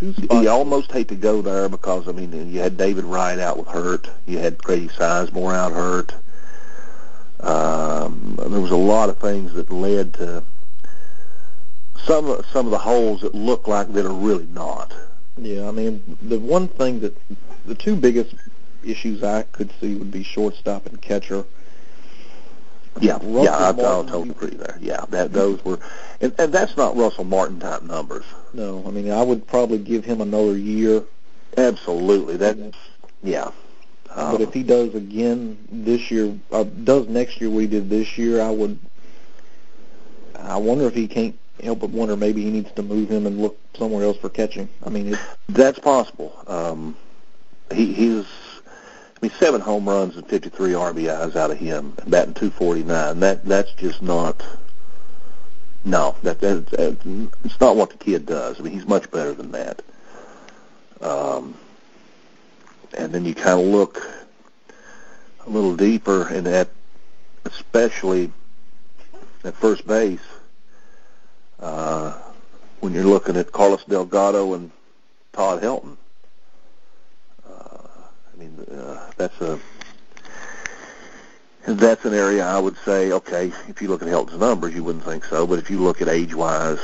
you 0.00 0.48
almost 0.50 0.90
hate 0.92 1.08
to 1.08 1.14
go 1.14 1.42
there 1.42 1.68
because 1.68 2.08
I 2.08 2.12
mean 2.12 2.52
you 2.52 2.60
had 2.60 2.76
David 2.76 3.04
Wright 3.04 3.38
out 3.38 3.56
with 3.56 3.68
hurt, 3.68 4.08
you 4.26 4.38
had 4.38 4.58
Grady 4.58 4.88
Sizemore 4.88 5.54
out 5.54 5.72
hurt. 5.72 6.14
Um, 7.42 8.36
there 8.38 8.60
was 8.60 8.70
a 8.70 8.76
lot 8.76 9.08
of 9.08 9.18
things 9.18 9.52
that 9.54 9.70
led 9.70 10.14
to 10.14 10.44
some 12.04 12.28
of, 12.28 12.46
some 12.46 12.66
of 12.66 12.70
the 12.70 12.78
holes 12.78 13.20
that 13.22 13.34
look 13.34 13.66
like 13.66 13.92
that 13.92 14.06
are 14.06 14.12
really 14.12 14.46
not. 14.46 14.92
Yeah, 15.36 15.68
I 15.68 15.70
mean 15.70 16.18
the 16.22 16.38
one 16.38 16.68
thing 16.68 17.00
that 17.00 17.16
the 17.64 17.74
two 17.74 17.96
biggest 17.96 18.34
issues 18.84 19.22
I 19.22 19.42
could 19.42 19.72
see 19.80 19.94
would 19.94 20.10
be 20.10 20.22
shortstop 20.22 20.86
and 20.86 21.00
catcher. 21.00 21.44
Yeah, 23.00 23.14
Russell 23.14 23.44
yeah, 23.44 23.56
I, 23.56 23.68
I'll 23.68 24.04
totally 24.04 24.30
agree 24.30 24.56
there. 24.56 24.76
Yeah, 24.80 25.04
that 25.08 25.32
those 25.32 25.64
were, 25.64 25.78
and, 26.20 26.34
and 26.38 26.52
that's 26.52 26.76
not 26.76 26.94
Russell 26.96 27.24
Martin 27.24 27.58
type 27.58 27.82
numbers. 27.82 28.24
No, 28.52 28.84
I 28.86 28.90
mean 28.90 29.10
I 29.10 29.22
would 29.22 29.46
probably 29.46 29.78
give 29.78 30.04
him 30.04 30.20
another 30.20 30.56
year. 30.56 31.02
Absolutely, 31.56 32.36
that's 32.36 32.76
yeah. 33.22 33.50
Um, 34.14 34.32
But 34.32 34.40
if 34.40 34.52
he 34.52 34.62
does 34.62 34.94
again 34.94 35.58
this 35.70 36.10
year, 36.10 36.34
or 36.50 36.64
does 36.64 37.08
next 37.08 37.40
year 37.40 37.50
what 37.50 37.60
he 37.60 37.66
did 37.66 37.88
this 37.88 38.18
year, 38.18 38.40
I 38.40 38.50
would. 38.50 38.78
I 40.36 40.56
wonder 40.56 40.86
if 40.86 40.94
he 40.94 41.06
can't 41.06 41.36
help 41.62 41.80
but 41.80 41.90
wonder 41.90 42.16
maybe 42.16 42.42
he 42.42 42.50
needs 42.50 42.72
to 42.72 42.82
move 42.82 43.08
him 43.08 43.26
and 43.26 43.40
look 43.40 43.58
somewhere 43.76 44.04
else 44.04 44.16
for 44.16 44.28
catching. 44.28 44.68
I 44.84 44.90
mean, 44.90 45.14
it, 45.14 45.20
That's 45.48 45.78
possible. 45.78 46.34
Um, 46.46 46.96
he 47.72 47.92
he's 47.92 48.26
I 48.66 49.18
mean 49.26 49.32
seven 49.38 49.60
home 49.60 49.88
runs 49.88 50.16
and 50.16 50.26
53 50.26 50.72
RBIs 50.72 51.36
out 51.36 51.50
of 51.50 51.58
him, 51.58 51.94
batting 52.06 52.34
249. 52.34 53.20
That 53.20 53.44
that's 53.44 53.72
just 53.72 54.02
not. 54.02 54.42
No, 55.84 56.14
that, 56.22 56.40
that 56.40 56.66
that 56.66 57.30
it's 57.44 57.60
not 57.60 57.76
what 57.76 57.90
the 57.90 57.96
kid 57.96 58.26
does. 58.26 58.58
I 58.58 58.62
mean, 58.62 58.72
he's 58.72 58.86
much 58.86 59.10
better 59.10 59.32
than 59.32 59.52
that. 59.52 59.82
Um, 61.00 61.56
and 62.94 63.12
then 63.12 63.24
you 63.24 63.34
kind 63.34 63.60
of 63.60 63.66
look 63.66 64.00
a 65.46 65.50
little 65.50 65.76
deeper, 65.76 66.28
and 66.28 66.46
that 66.46 66.68
especially 67.44 68.32
at 69.44 69.54
first 69.54 69.86
base, 69.86 70.20
uh, 71.60 72.12
when 72.80 72.92
you're 72.92 73.04
looking 73.04 73.36
at 73.36 73.52
Carlos 73.52 73.84
Delgado 73.84 74.54
and 74.54 74.70
Todd 75.32 75.62
Helton. 75.62 75.96
Uh, 77.48 77.78
I 78.32 78.36
mean, 78.38 78.58
uh, 78.70 79.10
that's 79.16 79.40
a 79.40 79.58
that's 81.66 82.04
an 82.04 82.12
area 82.12 82.44
I 82.44 82.58
would 82.58 82.76
say, 82.84 83.12
okay, 83.12 83.52
if 83.68 83.80
you 83.80 83.88
look 83.88 84.02
at 84.02 84.08
Helton's 84.08 84.38
numbers, 84.38 84.74
you 84.74 84.82
wouldn't 84.82 85.04
think 85.04 85.24
so, 85.24 85.46
but 85.46 85.60
if 85.60 85.70
you 85.70 85.78
look 85.78 86.02
at 86.02 86.08
age-wise, 86.08 86.80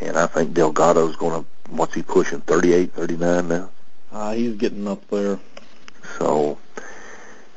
and 0.00 0.16
I 0.16 0.26
think 0.26 0.54
Delgado's 0.54 1.16
going 1.16 1.42
to, 1.42 1.46
what's 1.70 1.94
he 1.94 2.02
pushing, 2.02 2.40
38, 2.40 2.92
39 2.92 3.48
now? 3.48 3.70
uh, 4.12 4.32
he's 4.32 4.56
getting 4.56 4.88
up 4.88 5.06
there. 5.08 5.38
So 6.18 6.58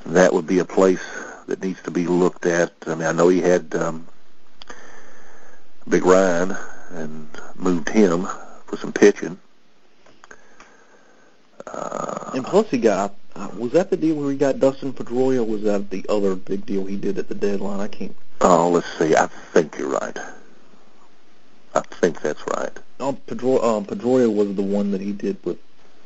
that 0.05 0.33
would 0.33 0.45
be 0.47 0.59
a 0.59 0.65
place 0.65 1.03
that 1.47 1.61
needs 1.63 1.81
to 1.83 1.91
be 1.91 2.05
looked 2.05 2.45
at. 2.45 2.71
I 2.87 2.95
mean, 2.95 3.07
I 3.07 3.11
know 3.11 3.27
he 3.29 3.41
had 3.41 3.73
um, 3.75 4.07
Big 5.89 6.05
Ryan 6.05 6.55
and 6.91 7.27
moved 7.55 7.89
him 7.89 8.27
for 8.67 8.77
some 8.77 8.93
pitching. 8.93 9.39
Uh, 11.67 12.31
And 12.35 12.45
plus, 12.45 12.69
he 12.69 12.77
got 12.77 13.15
uh, 13.35 13.49
was 13.57 13.71
that 13.71 13.89
the 13.89 13.97
deal 13.97 14.15
where 14.15 14.29
he 14.31 14.37
got 14.37 14.59
Dustin 14.59 14.93
Pedroia? 14.93 15.39
Or 15.39 15.45
was 15.45 15.63
that 15.63 15.89
the 15.89 16.05
other 16.07 16.35
big 16.35 16.65
deal 16.67 16.85
he 16.85 16.97
did 16.97 17.17
at 17.17 17.27
the 17.29 17.35
deadline? 17.35 17.79
I 17.79 17.87
can't. 17.87 18.15
oh, 18.41 18.69
let's 18.69 18.87
see. 18.99 19.15
I 19.15 19.25
think 19.27 19.77
you're 19.77 19.89
right. 19.89 20.17
I 21.73 21.79
think 21.81 22.21
that's 22.21 22.43
right. 22.55 22.77
Oh, 23.03 23.11
Pedro, 23.27 23.61
um, 23.61 23.85
Pedroia 23.85 24.33
was 24.33 24.55
the 24.55 24.61
one 24.63 24.91
that 24.91 25.01
he 25.01 25.11
did 25.11 25.37
with. 25.43 25.57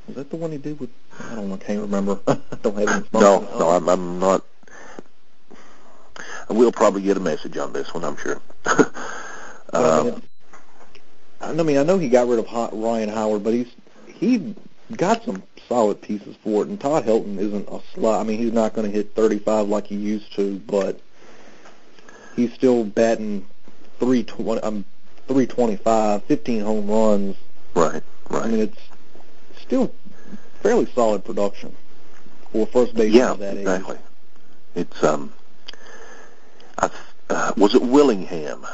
Was 0.08 0.16
that 0.16 0.32
the 0.32 0.36
one 0.36 0.52
he 0.52 0.58
did 0.58 0.80
with? 0.80 0.90
I 1.30 1.36
don't 1.36 1.50
know. 1.50 1.54
I 1.54 1.58
can't 1.60 1.82
remember. 1.82 2.20
I 2.28 2.40
don't 2.64 2.76
have 2.76 3.04
it 3.04 3.14
No, 3.14 3.42
me. 3.42 3.48
no, 3.60 3.70
I'm, 3.70 3.88
I'm 3.88 4.20
not. 4.20 4.44
We'll 6.50 6.72
probably 6.72 7.04
get 7.04 7.16
a 7.16 7.20
message 7.20 7.56
on 7.58 7.72
this 7.72 7.94
one, 7.94 8.04
I'm 8.04 8.18
sure. 8.18 8.42
Um, 9.74 10.06
mean, 10.06 11.60
I 11.60 11.64
mean, 11.64 11.78
I 11.78 11.84
know 11.84 11.98
he 11.98 12.08
got 12.08 12.30
rid 12.30 12.40
of 12.40 12.48
Ryan 12.72 13.10
Howard, 13.10 13.44
but 13.44 13.54
he's 13.54 13.68
he 14.08 14.56
got 14.96 15.26
some 15.26 15.44
solid 15.68 16.02
pieces 16.02 16.38
for 16.42 16.64
it. 16.64 16.70
And 16.70 16.80
Todd 16.80 17.04
Helton 17.04 17.38
isn't 17.38 17.68
a 17.68 17.82
slot. 17.94 18.22
I 18.22 18.24
mean, 18.24 18.40
he's 18.40 18.54
not 18.54 18.74
going 18.74 18.90
to 18.90 18.96
hit 18.96 19.14
35 19.14 19.68
like 19.68 19.88
he 19.88 19.96
used 19.96 20.34
to, 20.38 20.58
but 20.60 21.02
he's 22.38 22.54
still 22.54 22.86
batting 22.86 23.46
320. 24.00 24.62
Um, 24.62 24.86
325, 25.28 26.24
15 26.24 26.62
home 26.62 26.88
runs. 26.88 27.36
right, 27.76 28.04
right. 28.30 28.46
I 28.46 28.48
mean, 28.48 28.62
it's 28.62 28.80
still 29.62 29.94
fairly 30.62 30.86
solid 30.94 31.24
production 31.24 31.76
for 32.52 32.64
a 32.64 32.66
first 32.66 32.96
baseman 32.96 33.14
yeah, 33.14 33.32
of 33.32 33.40
that 33.40 33.58
age. 33.58 33.66
Yeah, 33.66 33.76
exactly. 33.76 33.98
It's 34.76 35.04
um, 35.04 35.34
I 36.78 36.90
uh, 37.30 37.54
was 37.58 37.76
it 37.76 37.82
Willingham? 37.82 38.66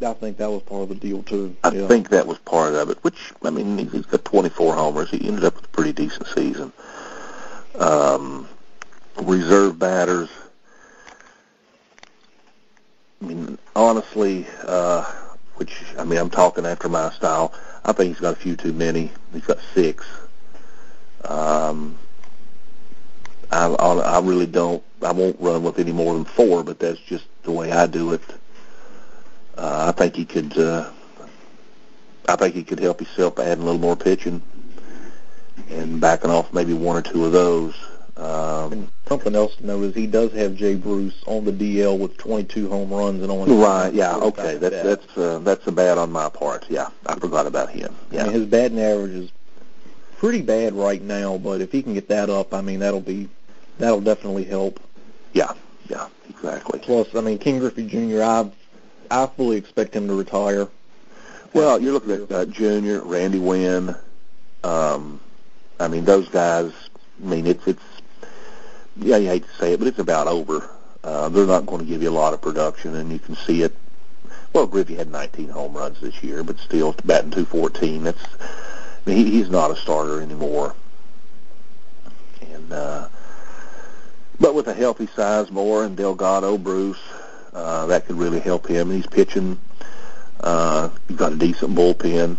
I 0.00 0.12
think 0.12 0.36
that 0.36 0.50
was 0.50 0.62
part 0.62 0.82
of 0.82 0.88
the 0.90 0.94
deal 0.94 1.24
too. 1.24 1.56
I 1.64 1.70
yeah. 1.70 1.88
think 1.88 2.10
that 2.10 2.26
was 2.26 2.38
part 2.38 2.74
of 2.74 2.88
it. 2.90 3.02
Which 3.02 3.32
I 3.42 3.50
mean, 3.50 3.76
he's 3.88 4.06
got 4.06 4.24
24 4.24 4.74
homers. 4.74 5.10
He 5.10 5.26
ended 5.26 5.44
up 5.44 5.56
with 5.56 5.64
a 5.64 5.68
pretty 5.68 5.92
decent 5.92 6.28
season. 6.28 6.72
Um, 7.74 8.48
reserve 9.16 9.78
batters. 9.78 10.28
I 13.20 13.24
mean, 13.24 13.58
honestly, 13.74 14.46
uh, 14.62 15.04
which 15.56 15.84
I 15.98 16.04
mean, 16.04 16.18
I'm 16.18 16.30
talking 16.30 16.66
after 16.66 16.88
my 16.88 17.10
style. 17.10 17.52
I 17.84 17.92
think 17.92 18.14
he's 18.14 18.20
got 18.20 18.34
a 18.34 18.36
few 18.36 18.56
too 18.56 18.72
many. 18.72 19.10
He's 19.32 19.44
got 19.44 19.58
six. 19.74 20.06
Um, 21.24 21.98
I, 23.50 23.66
I, 23.66 23.94
I 23.98 24.20
really 24.20 24.46
don't. 24.46 24.82
I 25.02 25.12
won't 25.12 25.40
run 25.40 25.62
with 25.62 25.78
any 25.78 25.92
more 25.92 26.14
than 26.14 26.24
four, 26.24 26.62
but 26.62 26.78
that's 26.78 27.00
just 27.00 27.24
the 27.42 27.52
way 27.52 27.72
I 27.72 27.86
do 27.86 28.12
it. 28.12 28.22
Uh, 29.56 29.86
I 29.88 29.92
think 29.92 30.14
he 30.14 30.24
could. 30.24 30.56
Uh, 30.56 30.90
I 32.28 32.36
think 32.36 32.54
he 32.54 32.62
could 32.62 32.78
help 32.78 32.98
himself 33.00 33.36
by 33.36 33.46
adding 33.46 33.62
a 33.62 33.64
little 33.64 33.80
more 33.80 33.96
pitching 33.96 34.42
and 35.70 36.00
backing 36.00 36.30
off 36.30 36.52
maybe 36.52 36.74
one 36.74 36.96
or 36.96 37.02
two 37.02 37.24
of 37.24 37.32
those. 37.32 37.74
Um, 38.18 38.88
something 39.06 39.36
else 39.36 39.54
to 39.56 39.66
note 39.66 39.84
is 39.84 39.94
he 39.94 40.08
does 40.08 40.32
have 40.32 40.56
Jay 40.56 40.74
Bruce 40.74 41.22
on 41.26 41.44
the 41.44 41.52
DL 41.52 41.96
with 41.96 42.16
22 42.16 42.68
home 42.68 42.90
runs 42.92 43.22
and 43.22 43.30
only 43.30 43.54
right? 43.54 43.94
Yeah. 43.94 44.16
Okay. 44.16 44.56
That's 44.56 44.82
That's 44.82 45.06
that's 45.06 45.18
uh, 45.18 45.38
that's 45.38 45.66
a 45.68 45.72
bad 45.72 45.98
on 45.98 46.10
my 46.10 46.28
part. 46.28 46.66
Yeah, 46.68 46.88
I 47.06 47.14
forgot 47.18 47.46
about 47.46 47.70
him. 47.70 47.94
I 48.10 48.14
Yeah. 48.16 48.22
mean, 48.24 48.32
his 48.32 48.46
batting 48.46 48.80
average 48.80 49.12
is 49.12 49.30
pretty 50.16 50.42
bad 50.42 50.74
right 50.74 51.00
now, 51.00 51.38
but 51.38 51.60
if 51.60 51.70
he 51.70 51.80
can 51.80 51.94
get 51.94 52.08
that 52.08 52.28
up, 52.28 52.52
I 52.52 52.60
mean, 52.60 52.80
that'll 52.80 53.00
be 53.00 53.28
that'll 53.78 54.00
definitely 54.00 54.44
help. 54.44 54.80
Yeah. 55.32 55.52
Yeah. 55.88 56.08
Exactly. 56.28 56.80
Plus, 56.80 57.14
I 57.14 57.20
mean, 57.20 57.38
Ken 57.38 57.60
Griffey 57.60 57.86
Jr. 57.86 58.22
I 58.22 58.50
I 59.12 59.26
fully 59.26 59.56
expect 59.58 59.94
him 59.94 60.08
to 60.08 60.14
retire. 60.14 60.66
Well, 61.54 61.80
you're 61.80 61.92
looking 61.92 62.10
at 62.12 62.30
uh, 62.32 62.44
Junior, 62.46 63.00
Randy 63.02 63.38
Winn. 63.38 63.94
Um, 64.64 65.20
I 65.78 65.86
mean, 65.86 66.04
those 66.04 66.28
guys. 66.28 66.72
I 67.22 67.26
mean, 67.26 67.46
it's 67.46 67.64
it's. 67.68 67.82
Yeah, 68.98 69.16
you 69.16 69.28
hate 69.28 69.44
to 69.44 69.54
say 69.54 69.72
it, 69.72 69.78
but 69.78 69.88
it's 69.88 69.98
about 69.98 70.26
over. 70.26 70.68
Uh, 71.04 71.28
they're 71.28 71.46
not 71.46 71.66
going 71.66 71.80
to 71.80 71.86
give 71.86 72.02
you 72.02 72.10
a 72.10 72.10
lot 72.10 72.34
of 72.34 72.42
production, 72.42 72.96
and 72.96 73.12
you 73.12 73.18
can 73.18 73.36
see 73.36 73.62
it. 73.62 73.74
Well, 74.52 74.66
Griffey 74.66 74.96
had 74.96 75.10
19 75.10 75.48
home 75.50 75.74
runs 75.74 76.00
this 76.00 76.22
year, 76.22 76.42
but 76.42 76.58
still 76.58 76.94
batting 77.04 77.30
214. 77.30 78.04
That's. 78.04 78.24
I 78.40 79.10
mean, 79.10 79.24
he, 79.24 79.30
he's 79.30 79.50
not 79.50 79.70
a 79.70 79.76
starter 79.76 80.20
anymore. 80.20 80.74
And 82.40 82.72
uh, 82.72 83.08
but 84.40 84.54
with 84.54 84.66
a 84.68 84.74
healthy 84.74 85.06
Sizemore 85.06 85.86
and 85.86 85.96
Delgado, 85.96 86.58
Bruce, 86.58 86.98
uh, 87.52 87.86
that 87.86 88.06
could 88.06 88.16
really 88.16 88.40
help 88.40 88.66
him. 88.66 88.90
He's 88.90 89.06
pitching. 89.06 89.58
Uh, 90.40 90.90
you've 91.08 91.18
got 91.18 91.32
a 91.32 91.36
decent 91.36 91.74
bullpen. 91.74 92.36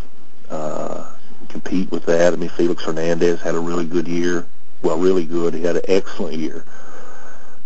Uh, 0.49 1.09
compete 1.49 1.91
with 1.91 2.05
that. 2.05 2.33
I 2.33 2.35
mean, 2.35 2.49
Felix 2.49 2.83
Hernandez 2.83 3.41
had 3.41 3.55
a 3.55 3.59
really 3.59 3.85
good 3.85 4.07
year. 4.07 4.45
Well, 4.81 4.97
really 4.97 5.25
good. 5.25 5.53
He 5.53 5.61
had 5.61 5.75
an 5.75 5.83
excellent 5.87 6.37
year. 6.37 6.63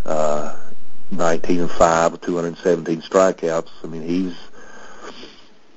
Uh, 0.05 0.57
19 1.11 1.61
and 1.61 1.71
5 1.71 2.11
with 2.11 2.21
217 2.21 3.01
strikeouts. 3.01 3.69
I 3.83 3.87
mean, 3.87 4.01
he's 4.01 4.35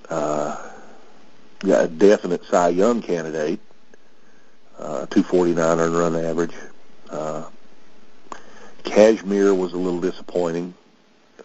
uh, 0.08 0.70
got 1.60 1.84
a 1.84 1.88
definite 1.88 2.44
Cy 2.46 2.68
Young 2.70 3.02
candidate. 3.02 3.60
Uh, 4.78 5.06
249 5.06 5.78
earned 5.78 5.96
run 5.96 6.16
average. 6.16 6.54
Uh, 7.10 7.44
Kazmir 8.84 9.56
was 9.56 9.72
a 9.72 9.76
little 9.78 10.00
disappointing. 10.00 10.74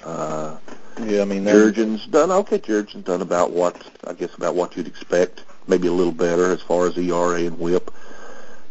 Uh, 0.04 0.58
Yeah, 1.04 1.22
I 1.22 1.26
mean, 1.26 1.44
Jurrjens 1.46 2.10
done 2.12 2.32
okay. 2.32 2.60
Jurrjens 2.60 3.04
done 3.04 3.22
about 3.22 3.52
what 3.52 3.82
I 4.06 4.14
guess 4.14 4.34
about 4.36 4.56
what 4.56 4.76
you'd 4.76 4.88
expect. 4.88 5.44
Maybe 5.68 5.88
a 5.88 5.94
little 5.94 6.12
better 6.14 6.52
as 6.52 6.62
far 6.62 6.88
as 6.88 6.98
ERA 6.98 7.42
and 7.46 7.58
WHIP. 7.58 7.92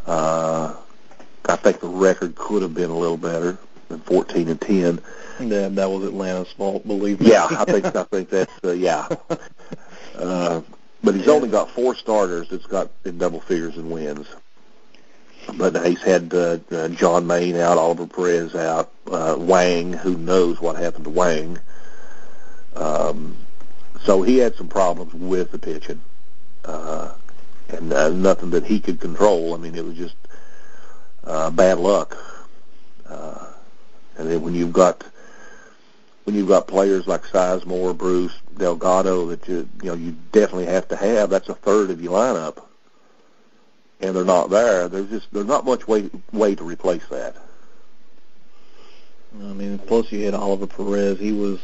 Uh, 0.07 0.75
I 1.47 1.57
think 1.57 1.81
the 1.81 1.89
record 1.89 2.35
could 2.37 2.63
have 2.63 2.75
been 2.75 2.91
a 2.91 2.97
little 2.97 3.17
better 3.17 3.59
than 3.89 4.01
14 4.01 4.49
and 4.49 4.61
10. 4.61 5.01
that 5.49 5.75
that 5.75 5.91
was 5.91 6.05
Atlanta's 6.05 6.53
fault. 6.53 6.87
Believe 6.87 7.21
me. 7.21 7.31
Yeah, 7.31 7.47
I 7.51 7.65
think 7.65 7.85
I 7.85 8.05
think 8.05 8.31
that's 8.31 8.53
uh, 8.65 8.73
yeah. 8.73 9.09
Uh, 10.17 10.61
but 11.03 11.15
he's 11.15 11.29
only 11.29 11.49
got 11.49 11.71
four 11.71 11.95
starters 11.95 12.49
that's 12.51 12.67
got 12.67 12.91
in 13.07 13.17
double 13.17 13.41
figures 13.41 13.77
in 13.77 13.89
wins. 13.89 14.27
But 15.57 15.87
he's 15.87 16.03
had 16.03 16.35
uh, 16.35 16.59
uh, 16.71 16.89
John 16.89 17.27
Maine 17.27 17.57
out, 17.57 17.79
Oliver 17.79 18.07
Perez 18.07 18.55
out, 18.55 18.93
uh, 19.11 19.37
Wang, 19.39 19.95
who 19.95 20.19
knows 20.19 20.61
what 20.61 20.77
happened 20.77 21.05
to 21.05 21.11
Wang. 21.11 21.59
Um, 22.77 23.37
so 24.05 24.23
he 24.23 24.39
had 24.39 24.55
some 24.57 24.69
problems 24.69 25.15
with 25.15 25.51
the 25.51 25.59
pitching, 25.59 26.01
uh, 26.65 27.13
and 27.69 27.93
uh, 27.93 28.11
nothing 28.11 28.51
that 28.51 28.65
he 28.65 28.81
could 28.81 29.01
control. 29.01 29.55
I 29.55 29.57
mean, 29.57 29.75
it 29.75 29.85
was 29.85 29.97
just 29.97 30.15
uh, 31.25 31.51
bad 31.51 31.79
luck. 31.79 32.17
Uh, 33.09 33.47
and 34.17 34.31
then 34.31 34.43
when 34.43 34.55
you've 34.55 34.73
got 34.73 35.05
when 36.25 36.37
you've 36.37 36.49
got 36.49 36.69
players 36.69 37.07
like 37.07 37.23
Sizemore, 37.25 37.97
Bruce, 37.97 38.33
Delgado 38.57 39.27
that 39.27 39.49
you 39.49 39.69
you 39.83 39.89
know 39.89 39.95
you 39.95 40.17
definitely 40.33 40.67
have 40.67 40.89
to 40.89 40.97
have. 40.97 41.31
That's 41.31 41.49
a 41.49 41.55
third 41.55 41.91
of 41.91 42.01
your 42.01 42.13
lineup, 42.13 42.63
and 44.01 44.15
they're 44.15 44.25
not 44.25 44.51
there. 44.51 44.89
There's 44.89 45.09
just 45.09 45.33
there's 45.33 45.47
not 45.47 45.65
much 45.65 45.89
way 45.89 46.11
way 46.33 46.55
to 46.55 46.65
replace 46.65 47.07
that. 47.09 47.37
I 49.35 49.53
mean, 49.53 49.79
plus 49.79 50.11
you 50.13 50.25
had 50.25 50.35
Oliver 50.35 50.67
Perez. 50.67 51.19
He 51.19 51.33
was 51.33 51.61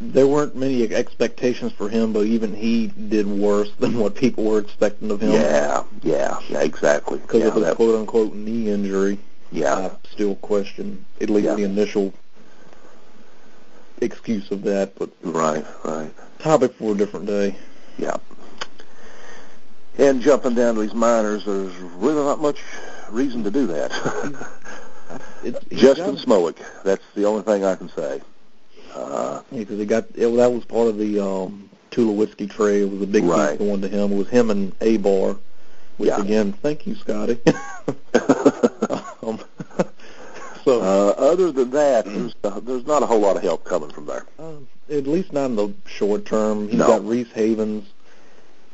there 0.00 0.26
weren't 0.26 0.56
many 0.56 0.82
expectations 0.92 1.72
for 1.72 1.88
him, 1.88 2.12
but 2.12 2.26
even 2.26 2.54
he 2.54 2.88
did 2.88 3.26
worse 3.26 3.70
than 3.78 3.98
what 3.98 4.14
people 4.14 4.44
were 4.44 4.58
expecting 4.58 5.10
of 5.10 5.22
him. 5.22 5.32
Yeah, 5.32 5.84
yeah, 6.02 6.38
yeah, 6.48 6.60
exactly. 6.62 7.18
Because 7.18 7.42
yeah, 7.42 7.48
of 7.48 7.54
his 7.54 7.74
quote 7.74 7.94
unquote 7.94 8.34
knee 8.34 8.70
injury. 8.70 9.18
Yeah, 9.52 9.74
I 9.74 9.90
still 10.08 10.34
question 10.36 11.04
at 11.20 11.30
least 11.30 11.46
Yeah. 11.46 11.54
the 11.54 11.62
initial 11.62 12.12
excuse 14.00 14.50
of 14.50 14.62
that, 14.62 14.94
but 14.96 15.10
right, 15.22 15.64
right. 15.84 16.12
topic 16.38 16.74
for 16.74 16.92
a 16.92 16.96
different 16.96 17.26
day. 17.26 17.56
Yeah. 17.96 18.16
And 19.96 20.20
jumping 20.20 20.54
down 20.54 20.74
to 20.74 20.80
these 20.80 20.94
minors, 20.94 21.44
there's 21.44 21.74
really 21.76 22.24
not 22.24 22.40
much 22.40 22.58
reason 23.10 23.44
to 23.44 23.50
do 23.50 23.68
that. 23.68 23.92
Justin 25.70 26.16
Smoak, 26.16 26.56
that's 26.82 27.04
the 27.14 27.24
only 27.24 27.42
thing 27.42 27.64
I 27.64 27.76
can 27.76 27.88
say. 27.90 28.20
Uh, 28.94 29.42
because 29.52 29.78
he 29.78 29.84
got 29.84 30.04
it, 30.14 30.28
that 30.36 30.52
was 30.52 30.64
part 30.64 30.88
of 30.88 30.98
the 30.98 31.18
um, 31.20 31.68
whiskey 31.96 32.46
trade. 32.46 32.82
It 32.82 32.90
was 32.90 33.02
a 33.02 33.06
big 33.06 33.24
Right. 33.24 33.50
piece 33.58 33.66
going 33.66 33.80
to 33.82 33.88
him. 33.88 34.12
It 34.12 34.16
was 34.16 34.28
him 34.28 34.50
and 34.50 34.76
Abar, 34.80 35.38
which 35.96 36.08
Yeah. 36.08 36.20
again, 36.20 36.52
thank 36.52 36.86
you, 36.86 36.94
Scotty. 36.94 37.38
um, 39.22 39.40
so 40.64 40.80
uh, 40.80 41.14
other 41.18 41.52
than 41.52 41.70
that, 41.70 42.04
there's, 42.04 42.34
uh, 42.44 42.60
there's 42.60 42.86
not 42.86 43.02
a 43.02 43.06
whole 43.06 43.20
lot 43.20 43.36
of 43.36 43.42
help 43.42 43.64
coming 43.64 43.90
from 43.90 44.06
there. 44.06 44.24
Um, 44.38 44.66
at 44.90 45.06
least 45.06 45.32
not 45.32 45.46
in 45.46 45.56
the 45.56 45.72
short 45.86 46.24
term. 46.24 46.68
He's 46.68 46.78
No. 46.78 46.86
got 46.86 47.06
Reese 47.06 47.30
Havens. 47.32 47.86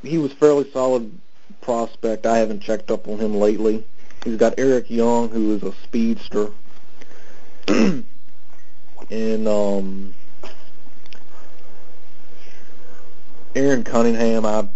He 0.03 0.19
was 0.19 0.33
fairly 0.33 0.71
solid 0.73 1.11
prospect. 1.61 2.27
I 2.27 2.39
haven't 2.39 2.61
checked 2.61 2.91
up 2.91 3.07
on 3.09 3.19
him 3.19 3.35
lately. 3.35 3.85
He's 4.25 4.37
got 4.37 4.55
Eric 4.59 4.91
Young, 4.91 5.29
who 5.31 5.55
is 5.55 5.63
a 5.63 5.73
speedster. 5.83 6.49
and 9.11 9.49
um, 9.49 10.15
Aaron 13.55 13.85
Cunningham, 13.85 14.45
I 14.47 14.69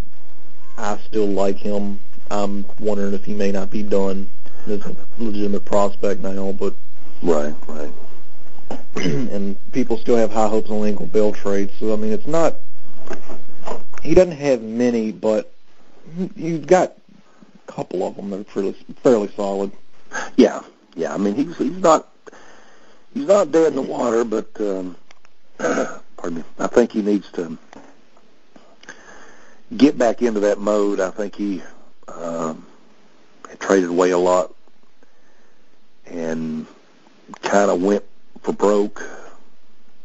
I 0.79 0.99
still 1.07 1.27
like 1.27 1.57
him. 1.57 2.01
I'm 2.31 2.65
wondering 2.79 3.15
if 3.15 3.25
he 3.25 3.35
may 3.35 3.53
not 3.53 3.71
be 3.71 3.83
done 3.83 4.29
as 4.67 4.85
a 4.87 4.97
legitimate 5.19 5.65
prospect 5.65 6.23
now, 6.23 6.53
but 6.53 6.75
Right, 7.25 7.55
right. 7.69 7.93
and 8.97 9.57
people 9.73 9.97
still 9.97 10.17
have 10.17 10.31
high 10.31 10.49
hopes 10.49 10.71
on 10.71 10.81
Lincoln 10.81 11.07
Bell 11.07 11.33
trade. 11.33 11.71
So 11.79 11.93
I 11.93 11.97
mean, 11.97 12.13
it's 12.13 12.27
not. 12.27 12.57
He 14.03 14.15
doesn't 14.15 14.37
have 14.37 14.61
many, 14.61 15.11
but 15.11 15.51
you've 16.37 16.67
got 16.67 16.95
a 17.67 17.73
couple 17.73 18.07
of 18.07 18.17
them 18.17 18.29
that 18.31 18.41
are 18.41 18.45
fairly 18.45 18.73
fairly 19.03 19.29
solid. 19.35 19.73
Yeah, 20.37 20.63
yeah. 20.95 21.15
I 21.15 21.17
mean, 21.17 21.35
he's 21.35 21.57
he's 21.57 21.79
not 21.79 22.09
he's 23.15 23.27
not 23.27 23.53
dead 23.53 23.69
in 23.69 23.77
the 23.77 23.83
water, 23.83 24.25
but 24.25 24.49
um, 24.61 24.97
pardon 25.59 26.39
me. 26.39 26.45
I 26.59 26.67
think 26.67 26.93
he 26.93 27.01
needs 27.01 27.31
to 27.33 27.57
get 29.77 29.97
back 29.97 30.21
into 30.21 30.41
that 30.41 30.59
mode. 30.59 31.01
I 31.01 31.11
think 31.11 31.35
he 31.37 31.63
um, 32.09 32.67
traded 33.59 33.89
away 33.89 34.11
a 34.11 34.19
lot 34.19 34.55
and 36.07 36.67
kind 37.43 37.71
of 37.71 37.83
went 37.83 38.05
for 38.43 38.53
broke 38.53 39.03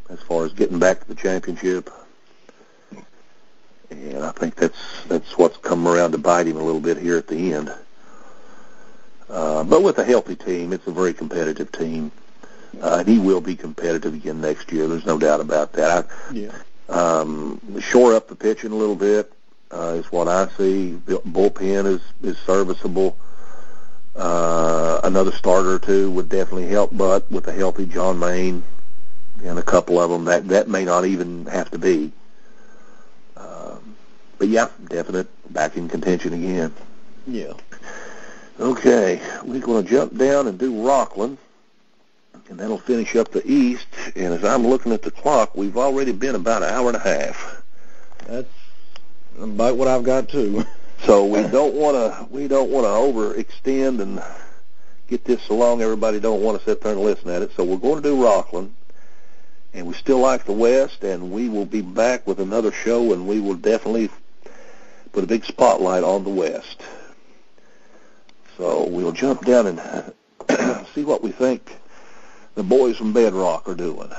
as 0.09 0.19
far 0.21 0.45
as 0.45 0.53
getting 0.53 0.79
back 0.79 1.01
to 1.01 1.07
the 1.07 1.15
championship. 1.15 1.89
And 3.91 4.23
I 4.23 4.31
think 4.31 4.55
that's 4.55 4.77
that's 5.07 5.37
what's 5.37 5.57
come 5.57 5.87
around 5.87 6.11
to 6.11 6.19
bite 6.19 6.47
him 6.47 6.57
a 6.57 6.63
little 6.63 6.79
bit 6.79 6.97
here 6.97 7.17
at 7.17 7.27
the 7.27 7.53
end. 7.53 7.73
Uh, 9.29 9.63
but 9.63 9.83
with 9.83 9.97
a 9.97 10.03
healthy 10.03 10.35
team, 10.35 10.73
it's 10.73 10.87
a 10.87 10.91
very 10.91 11.13
competitive 11.13 11.71
team. 11.71 12.11
Uh, 12.81 12.97
and 12.99 13.07
he 13.07 13.19
will 13.19 13.41
be 13.41 13.55
competitive 13.55 14.13
again 14.13 14.41
next 14.41 14.71
year. 14.71 14.87
There's 14.87 15.05
no 15.05 15.17
doubt 15.17 15.41
about 15.41 15.73
that. 15.73 16.07
Yeah. 16.31 16.51
Um, 16.87 17.79
shore 17.79 18.15
up 18.15 18.27
the 18.27 18.35
pitching 18.35 18.71
a 18.71 18.75
little 18.75 18.95
bit 18.95 19.31
uh, 19.71 19.95
is 19.97 20.11
what 20.11 20.27
I 20.27 20.47
see. 20.57 20.99
Bullpen 21.05 21.85
is 21.85 22.01
is 22.23 22.37
serviceable. 22.39 23.17
Uh, 24.15 24.99
another 25.03 25.31
starter 25.31 25.75
or 25.75 25.79
two 25.79 26.11
would 26.11 26.29
definitely 26.29 26.67
help, 26.67 26.89
but 26.91 27.29
with 27.31 27.47
a 27.47 27.53
healthy 27.53 27.85
John 27.85 28.19
Maine 28.19 28.63
and 29.43 29.59
a 29.59 29.63
couple 29.63 29.99
of 29.99 30.09
them, 30.09 30.25
that 30.25 30.47
that 30.49 30.67
may 30.67 30.83
not 30.83 31.05
even 31.05 31.45
have 31.45 31.71
to 31.71 31.77
be. 31.77 32.11
Um, 33.37 33.95
but 34.37 34.47
yeah, 34.47 34.69
definite 34.87 35.27
back 35.53 35.77
in 35.77 35.87
contention 35.87 36.33
again. 36.33 36.73
Yeah. 37.27 37.53
Okay, 38.59 39.21
we're 39.43 39.61
going 39.61 39.85
to 39.85 39.89
jump 39.89 40.17
down 40.17 40.47
and 40.47 40.57
do 40.59 40.85
Rockland, 40.85 41.37
and 42.49 42.59
that'll 42.59 42.79
finish 42.79 43.15
up 43.15 43.31
the 43.31 43.45
East. 43.49 43.87
And 44.15 44.33
as 44.33 44.43
I'm 44.43 44.65
looking 44.67 44.91
at 44.91 45.03
the 45.03 45.11
clock, 45.11 45.55
we've 45.55 45.77
already 45.77 46.11
been 46.11 46.35
about 46.35 46.63
an 46.63 46.69
hour 46.69 46.87
and 46.87 46.97
a 46.97 46.99
half. 46.99 47.61
That's 48.27 48.49
about 49.39 49.77
what 49.77 49.87
I've 49.87 50.03
got 50.03 50.29
too. 50.29 50.65
So 51.05 51.25
we 51.25 51.41
don't 51.47 51.75
want 51.75 51.95
to 51.95 52.27
we 52.29 52.49
don't 52.49 52.69
want 52.69 52.83
to 52.83 52.89
overextend 52.89 54.01
and 54.01 54.21
get 55.07 55.23
this 55.23 55.41
so 55.43 55.55
long 55.55 55.81
everybody 55.81 56.19
don't 56.19 56.41
want 56.41 56.59
to 56.59 56.65
sit 56.65 56.81
there 56.81 56.91
and 56.91 56.99
listen 56.99 57.29
at 57.29 57.41
it. 57.41 57.51
So 57.55 57.63
we're 57.63 57.77
going 57.77 58.03
to 58.03 58.09
do 58.09 58.21
Rockland, 58.21 58.75
and 59.73 59.87
we 59.87 59.93
still 59.93 60.19
like 60.19 60.43
the 60.43 60.51
West, 60.51 61.05
and 61.05 61.31
we 61.31 61.47
will 61.47 61.65
be 61.65 61.79
back 61.79 62.27
with 62.27 62.41
another 62.41 62.73
show, 62.73 63.13
and 63.13 63.29
we 63.29 63.39
will 63.39 63.55
definitely 63.55 64.09
put 65.13 65.23
a 65.23 65.27
big 65.27 65.45
spotlight 65.45 66.03
on 66.03 66.25
the 66.25 66.31
West. 66.31 66.81
So 68.57 68.85
we'll 68.89 69.13
jump 69.13 69.45
down 69.45 69.67
and 69.67 70.87
see 70.93 71.05
what 71.05 71.23
we 71.23 71.31
think 71.31 71.77
the 72.59 72.63
boys 72.63 72.97
from 72.97 73.13
Bedrock 73.13 73.69
are 73.69 73.73
doing. 73.73 74.09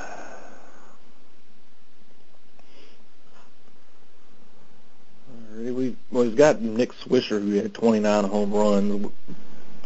We 5.58 5.94
we've 6.10 6.36
got 6.36 6.62
Nick 6.62 6.94
Swisher 6.94 7.38
who 7.38 7.50
had 7.56 7.74
29 7.74 8.24
home 8.24 8.50
runs, 8.50 9.12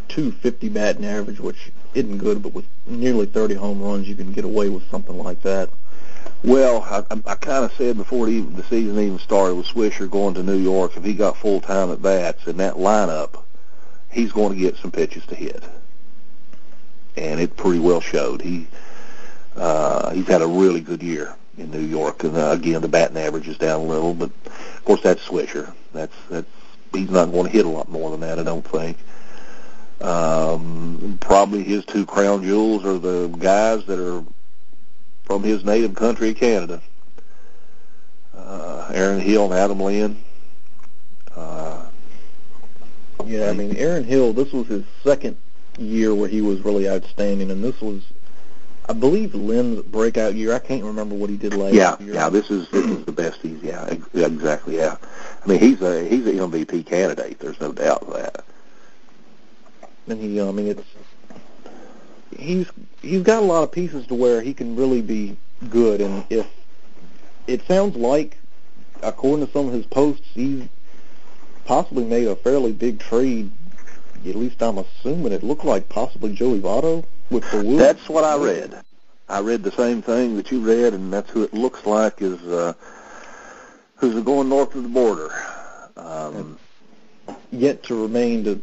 250 0.07 0.69
batting 0.69 1.05
average, 1.05 1.41
which 1.41 1.73
isn't 1.95 2.19
good, 2.19 2.45
but 2.45 2.55
with 2.55 2.65
nearly 2.87 3.27
30 3.27 3.55
home 3.55 3.83
runs, 3.83 4.09
you 4.09 4.15
can 4.15 4.33
get 4.33 4.45
away 4.45 4.69
with 4.69 4.89
something 4.89 5.19
like 5.19 5.43
that. 5.43 5.69
Well, 6.45 6.83
I, 6.83 7.03
I, 7.27 7.35
kind 7.35 7.65
of 7.65 7.73
said 7.73 7.97
before 7.97 8.29
even, 8.29 8.55
the 8.55 8.63
season 8.63 8.97
even 9.01 9.19
started 9.19 9.57
with 9.57 9.67
Swisher 9.67 10.09
going 10.09 10.35
to 10.35 10.45
New 10.45 10.59
York, 10.59 10.97
if 10.97 11.03
he 11.03 11.15
got 11.15 11.37
full 11.39 11.61
time 11.61 11.91
at 11.91 12.01
bats 12.01 12.47
in 12.47 12.59
that 12.59 12.75
lineup, 12.75 13.43
he's 14.13 14.31
going 14.31 14.53
to 14.53 14.59
get 14.59 14.77
some 14.77 14.93
pitches 14.93 15.27
to 15.27 15.35
hit, 15.35 15.65
and 17.17 17.41
it 17.41 17.57
pretty 17.57 17.79
well 17.79 18.01
showed. 18.01 18.43
He 18.43 18.67
uh, 19.57 20.11
he's 20.11 20.27
had 20.27 20.43
a 20.43 20.47
really 20.47 20.81
good 20.81 21.03
year 21.03 21.35
in 21.57 21.71
New 21.71 21.81
York, 21.81 22.25
and 22.25 22.37
uh, 22.37 22.51
again 22.51 22.81
the 22.83 22.89
batting 22.89 23.17
average 23.17 23.49
is 23.49 23.59
down 23.59 23.81
a 23.81 23.85
little, 23.85 24.15
but 24.15 24.31
of 24.47 24.85
course 24.85 25.01
that's 25.03 25.23
Swisher. 25.27 25.73
That's 25.93 26.15
that's 26.29 26.49
he's 26.93 27.11
not 27.11 27.33
going 27.33 27.47
to 27.47 27.51
hit 27.53 27.67
a 27.67 27.69
lot 27.69 27.89
more 27.89 28.11
than 28.11 28.21
that, 28.21 28.39
I 28.39 28.43
don't 28.43 28.67
think. 28.67 28.99
Um, 30.01 31.19
probably 31.21 31.63
his 31.63 31.85
two 31.85 32.05
crown 32.05 32.43
jewels 32.43 32.85
are 32.85 32.99
the 32.99 33.29
guys 33.39 33.85
that 33.87 33.99
are 33.99 34.25
from 35.25 35.43
his 35.43 35.65
native 35.65 35.95
country 35.95 36.35
Canada. 36.35 36.83
Uh, 38.37 38.91
Aaron 38.93 39.21
Hill 39.21 39.45
and 39.47 39.55
Adam 39.55 39.81
Lind. 39.81 40.23
Uh, 41.35 41.87
Yeah, 43.25 43.49
I 43.49 43.53
mean, 43.55 43.77
Aaron 43.77 44.05
Hill, 44.05 44.33
this 44.33 44.53
was 44.53 44.67
his 44.67 44.85
second 45.03 45.37
year 45.79 46.15
where 46.15 46.29
he 46.29 46.41
was 46.41 46.61
really 46.61 46.89
outstanding, 46.89 47.51
and 47.51 47.63
this 47.63 47.81
was, 47.81 48.03
I 48.89 48.93
believe, 48.93 49.35
Lind's 49.35 49.83
breakout 49.83 50.35
year. 50.35 50.55
I 50.55 50.59
can't 50.59 50.85
remember 50.85 51.15
what 51.15 51.31
he 51.31 51.37
did 51.37 51.55
last 51.55 51.75
yeah, 51.75 51.99
year. 52.01 52.15
yeah. 52.15 52.29
This 52.29 52.51
is 52.51 52.69
this 52.71 52.85
is 52.85 53.05
the 53.05 53.13
best 53.13 53.41
he's. 53.41 53.63
Yeah, 53.63 53.95
yeah, 54.13 54.27
exactly. 54.27 54.77
Yeah. 54.77 54.97
I 55.45 55.49
mean, 55.49 55.59
he's 55.59 55.81
a 55.83 56.07
he's 56.09 56.27
an 56.27 56.37
MVP 56.37 56.87
candidate. 56.87 57.39
There's 57.39 57.61
no 57.61 57.73
doubt 57.73 58.03
of 58.03 58.15
that. 58.15 58.45
And 60.07 60.21
he, 60.21 60.41
I 60.41 60.51
mean, 60.51 60.69
it's 60.69 60.85
he's 62.39 62.71
he's 63.01 63.23
got 63.23 63.43
a 63.43 63.47
lot 63.47 63.63
of 63.63 63.73
pieces 63.73 64.07
to 64.09 64.15
where 64.15 64.41
he 64.41 64.55
can 64.55 64.77
really 64.77 65.03
be 65.03 65.37
good. 65.71 66.01
And 66.01 66.25
if 66.31 66.47
it 67.47 67.67
sounds 67.67 67.97
like, 67.97 68.37
according 69.03 69.47
to 69.47 69.53
some 69.53 69.69
of 69.69 69.75
his 69.75 69.87
posts, 69.87 70.27
he's 70.35 70.65
possibly 71.65 72.05
made 72.05 72.27
a 72.27 72.37
fairly 72.37 72.73
big 72.73 73.01
trade. 73.01 73.51
At 74.27 74.37
least 74.37 74.63
I'm 74.63 74.79
assuming 74.79 75.33
it 75.33 75.43
looked 75.43 75.65
like 75.65 75.89
possibly 75.89 76.33
Joey 76.33 76.61
Votto 76.61 77.05
with 77.31 77.49
the 77.51 77.63
Wolves. 77.63 77.79
That's 77.79 78.09
what 78.09 78.25
I 78.25 78.37
read. 78.37 78.81
I, 79.29 79.41
read 79.41 79.63
the 79.63 79.71
same 79.73 80.03
thing 80.03 80.37
that 80.37 80.51
you 80.51 80.61
read, 80.61 80.95
and 80.95 81.13
that's 81.13 81.31
who 81.31 81.43
it 81.43 81.53
looks 81.53 81.85
like 81.87 82.23
is 82.23 82.41
uh, 82.43 82.73
who's 83.97 84.23
going 84.23 84.49
north 84.49 84.75
of 84.75 84.83
the 84.83 84.89
border. 84.89 85.31
Um, 85.97 86.59
Yet 87.51 87.85
to 87.85 88.03
remain 88.03 88.45
to 88.45 88.61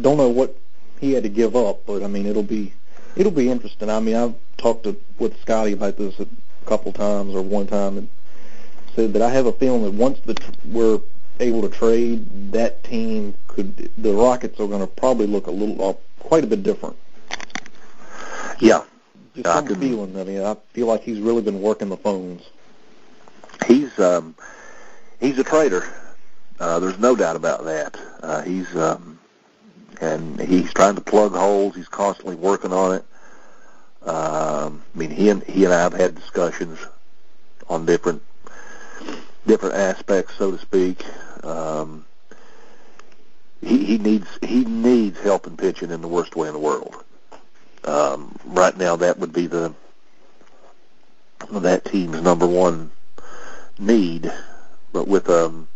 don't 0.00 0.16
know 0.16 0.28
what 0.28 0.58
he 1.00 1.12
had 1.12 1.22
to 1.22 1.28
give 1.28 1.56
up, 1.56 1.86
but 1.86 2.02
I 2.02 2.08
mean 2.08 2.26
it'll 2.26 2.42
be 2.42 2.72
it'll 3.16 3.32
be 3.32 3.50
interesting. 3.50 3.88
I 3.88 4.00
mean 4.00 4.16
I've 4.16 4.34
talked 4.56 4.84
to 4.84 4.96
with 5.18 5.40
Scotty 5.40 5.72
about 5.72 5.96
this 5.96 6.18
a 6.20 6.26
couple 6.66 6.92
times 6.92 7.34
or 7.34 7.42
one 7.42 7.66
time, 7.66 7.98
and 7.98 8.08
said 8.94 9.12
that 9.12 9.22
I 9.22 9.30
have 9.30 9.46
a 9.46 9.52
feeling 9.52 9.82
that 9.84 9.92
once 9.92 10.18
the 10.20 10.34
tr- 10.34 10.50
we're 10.66 11.00
able 11.40 11.62
to 11.62 11.68
trade, 11.68 12.52
that 12.52 12.84
team 12.84 13.34
could 13.48 13.90
the 13.98 14.12
Rockets 14.12 14.60
are 14.60 14.66
going 14.68 14.80
to 14.80 14.86
probably 14.86 15.26
look 15.26 15.46
a 15.46 15.50
little 15.50 15.90
uh, 15.90 15.94
quite 16.20 16.44
a 16.44 16.46
bit 16.46 16.62
different. 16.62 16.96
yeah, 18.60 18.84
Just 19.34 19.46
I 19.46 19.54
some 19.54 19.66
can- 19.66 19.80
feeling. 19.80 20.18
I 20.18 20.24
mean, 20.24 20.42
I 20.42 20.56
feel 20.72 20.86
like 20.86 21.02
he's 21.02 21.18
really 21.20 21.42
been 21.42 21.60
working 21.60 21.88
the 21.88 21.96
phones. 21.96 22.42
he's 23.66 23.98
um, 23.98 24.34
he's 25.20 25.38
a 25.38 25.44
trader. 25.44 25.84
Uh, 26.60 26.78
there's 26.78 26.98
no 26.98 27.16
doubt 27.16 27.34
about 27.36 27.64
that. 27.64 27.98
Uh, 28.22 28.42
he's 28.42 28.74
um, 28.76 29.18
and 30.00 30.40
he's 30.40 30.72
trying 30.72 30.94
to 30.94 31.00
plug 31.00 31.32
holes. 31.32 31.74
He's 31.74 31.88
constantly 31.88 32.36
working 32.36 32.72
on 32.72 32.94
it. 32.96 33.04
Um, 34.08 34.82
I 34.94 34.98
mean, 34.98 35.10
he 35.10 35.28
and 35.28 35.42
he 35.44 35.64
and 35.64 35.72
I 35.74 35.80
have 35.80 35.92
had 35.92 36.14
discussions 36.14 36.78
on 37.68 37.86
different 37.86 38.22
different 39.46 39.74
aspects, 39.74 40.34
so 40.36 40.50
to 40.52 40.58
speak. 40.58 41.04
Um, 41.42 42.04
he, 43.60 43.84
he 43.84 43.98
needs 43.98 44.26
he 44.42 44.64
needs 44.64 45.20
help 45.20 45.46
in 45.46 45.56
pitching 45.56 45.90
in 45.90 46.00
the 46.00 46.08
worst 46.08 46.36
way 46.36 46.48
in 46.48 46.54
the 46.54 46.60
world. 46.60 47.04
Um, 47.84 48.36
right 48.46 48.76
now, 48.76 48.96
that 48.96 49.18
would 49.18 49.32
be 49.32 49.46
the 49.46 49.74
that 51.50 51.84
team's 51.84 52.20
number 52.22 52.46
one 52.46 52.90
need. 53.78 54.32
But 54.92 55.08
with 55.08 55.28
um, 55.28 55.68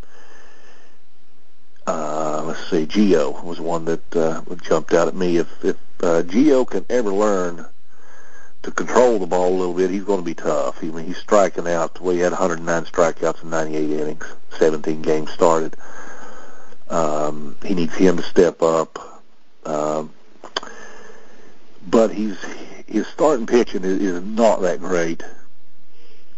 uh, 1.87 2.43
let's 2.45 2.71
see, 2.71 2.87
Geo 2.87 3.43
was 3.43 3.61
one 3.61 3.85
that 3.87 4.17
uh, 4.17 4.43
jumped 4.63 4.93
out 4.93 5.09
at 5.09 5.15
me. 5.15 5.37
If 5.39 5.65
if 5.65 5.77
uh, 6.03 6.23
Geo 6.23 6.65
can 6.65 6.85
ever 6.91 7.13
learn 7.13 7.67
to 8.67 8.73
control 8.73 9.21
the 9.21 9.27
ball 9.29 9.49
a 9.49 9.57
little 9.57 9.75
bit, 9.75 9.93
he's 9.93 10.03
going 10.03 10.19
to 10.19 10.25
be 10.25 10.35
tough. 10.35 10.83
I 10.83 10.87
mean, 10.87 11.07
he's 11.07 11.19
striking 11.19 11.69
out. 11.69 11.97
He 12.03 12.19
had 12.19 12.33
109 12.33 12.85
strikeouts 12.85 13.45
in 13.45 13.51
98 13.51 13.91
innings, 13.91 14.25
17 14.59 15.03
games 15.03 15.31
started. 15.31 15.77
Um, 16.91 17.57
he 17.65 17.75
needs 17.75 17.95
him 17.95 18.17
to 18.17 18.25
step 18.25 18.63
up. 18.63 19.23
Um, 19.65 20.13
but 21.89 22.13
he's 22.13 22.37
his 22.89 23.07
starting 23.07 23.47
pitching 23.47 23.85
is, 23.85 24.03
is 24.03 24.23
not 24.23 24.63
that 24.63 24.81
great. 24.81 25.23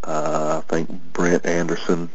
Uh, 0.04 0.62
I 0.62 0.68
think 0.68 0.90
Brett 1.14 1.46
Anderson. 1.46 2.10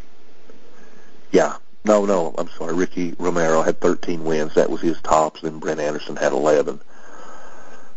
Yeah, 1.32 1.58
no, 1.86 2.06
no, 2.06 2.36
I'm 2.38 2.50
sorry. 2.50 2.76
Ricky 2.76 3.16
Romero 3.18 3.64
had 3.64 3.80
13 3.80 4.24
wins. 4.24 4.54
That 4.54 4.70
was 4.70 4.82
his 4.82 5.02
tops. 5.02 5.42
Then 5.42 5.58
Brett 5.58 5.80
Anderson 5.80 6.16
had 6.16 6.34
11. 6.34 6.76
Uh, 6.76 6.82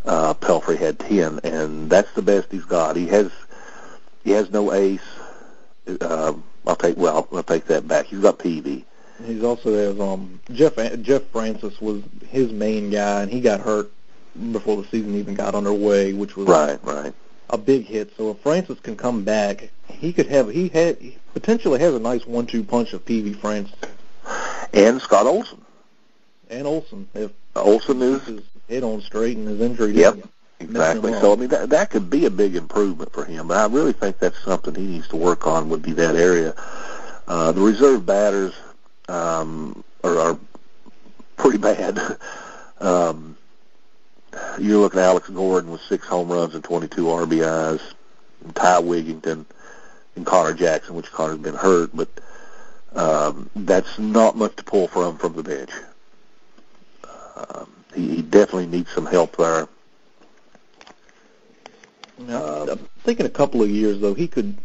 Pelfrey 0.06 0.78
had 0.78 0.98
10, 0.98 1.40
and 1.44 1.90
that's 1.90 2.12
the 2.12 2.22
best 2.22 2.50
he's 2.50 2.64
got. 2.64 2.96
He 2.96 3.06
has 3.08 3.30
he 4.24 4.30
has 4.32 4.50
no 4.50 4.72
ace. 4.72 5.00
Uh, 6.00 6.34
I'll 6.66 6.76
take 6.76 6.96
well, 6.96 7.28
I'll 7.32 7.42
take 7.42 7.66
that 7.66 7.86
back. 7.86 8.06
He's 8.06 8.20
got 8.20 8.38
PV. 8.38 8.84
He's 9.24 9.42
also 9.42 9.74
has 9.74 9.98
um 10.00 10.40
Jeff 10.52 10.76
Jeff 11.02 11.22
Francis 11.24 11.80
was 11.80 12.02
his 12.28 12.52
main 12.52 12.90
guy, 12.90 13.22
and 13.22 13.30
he 13.30 13.40
got 13.40 13.60
hurt 13.60 13.90
before 14.52 14.76
the 14.82 14.88
season 14.88 15.14
even 15.16 15.34
got 15.34 15.54
underway, 15.54 16.12
which 16.12 16.36
was 16.36 16.46
Right, 16.48 16.78
right. 16.84 17.14
a 17.50 17.56
big 17.56 17.86
hit. 17.86 18.14
So 18.16 18.30
if 18.30 18.38
Francis 18.40 18.78
can 18.80 18.96
come 18.96 19.24
back, 19.24 19.70
he 19.88 20.12
could 20.12 20.26
have 20.26 20.50
he 20.50 20.68
had 20.68 20.98
he 20.98 21.16
potentially 21.34 21.78
has 21.80 21.94
a 21.94 21.98
nice 22.00 22.26
one-two 22.26 22.62
punch 22.64 22.92
of 22.92 23.04
PV 23.04 23.36
Francis 23.40 23.74
And 24.74 25.00
Scott 25.00 25.26
Olsen. 25.26 25.64
and 26.50 26.66
Olsen 26.66 27.08
if 27.14 27.30
Olson 27.54 28.02
is 28.02 28.22
his 28.24 28.40
head 28.68 28.82
on 28.82 29.00
straight 29.00 29.36
and 29.36 29.48
his 29.48 29.60
injury. 29.60 29.92
Yep. 29.92 30.28
Exactly. 30.58 31.12
So 31.12 31.32
I 31.32 31.36
mean 31.36 31.48
that 31.50 31.70
that 31.70 31.90
could 31.90 32.08
be 32.08 32.24
a 32.24 32.30
big 32.30 32.56
improvement 32.56 33.12
for 33.12 33.24
him, 33.24 33.48
but 33.48 33.58
I 33.58 33.66
really 33.66 33.92
think 33.92 34.18
that's 34.18 34.42
something 34.42 34.74
he 34.74 34.86
needs 34.86 35.08
to 35.08 35.16
work 35.16 35.46
on. 35.46 35.68
Would 35.68 35.82
be 35.82 35.92
that 35.92 36.16
area. 36.16 36.54
Uh, 37.28 37.52
the 37.52 37.60
reserve 37.60 38.06
batters 38.06 38.54
um, 39.08 39.84
are, 40.02 40.18
are 40.18 40.38
pretty 41.36 41.58
bad. 41.58 42.00
um, 42.80 43.36
you're 44.58 44.80
looking 44.80 45.00
at 45.00 45.06
Alex 45.06 45.28
Gordon 45.28 45.70
with 45.70 45.82
six 45.82 46.06
home 46.06 46.28
runs 46.30 46.54
and 46.54 46.64
22 46.64 47.04
RBIs, 47.04 47.80
and 48.44 48.54
Ty 48.54 48.80
Wigginton 48.82 49.44
and 50.14 50.26
Conor 50.26 50.54
Jackson, 50.54 50.94
which 50.94 51.10
Connor's 51.12 51.38
been 51.38 51.54
hurt, 51.54 51.90
but 51.94 52.08
um, 52.94 53.50
that's 53.54 53.98
not 53.98 54.36
much 54.36 54.56
to 54.56 54.64
pull 54.64 54.88
from 54.88 55.18
from 55.18 55.34
the 55.34 55.42
bench. 55.42 55.70
Um, 57.36 57.75
he, 57.96 58.16
he 58.16 58.22
definitely 58.22 58.66
needs 58.66 58.90
some 58.92 59.06
help 59.06 59.36
there. 59.36 59.68
Now, 62.18 62.62
I'm 62.64 62.78
thinking 63.04 63.26
a 63.26 63.30
couple 63.30 63.62
of 63.62 63.70
years 63.70 64.00
though, 64.00 64.14
he 64.14 64.28
could 64.28 64.56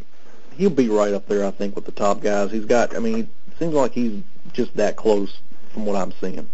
he'll 0.62 0.70
be 0.70 0.90
right 0.90 1.14
up 1.14 1.28
there. 1.28 1.46
I 1.46 1.52
think 1.52 1.76
with 1.76 1.86
the 1.86 1.92
top 1.92 2.22
guys. 2.22 2.52
He's 2.52 2.66
got. 2.66 2.96
I 2.96 3.00
mean, 3.00 3.20
it 3.20 3.58
seems 3.58 3.74
like 3.74 3.94
he's 3.94 4.22
just 4.54 4.76
that 4.76 4.96
close 4.96 5.40
from 5.74 5.86
what 5.86 5.96
I'm 5.96 6.14
seeing. 6.14 6.48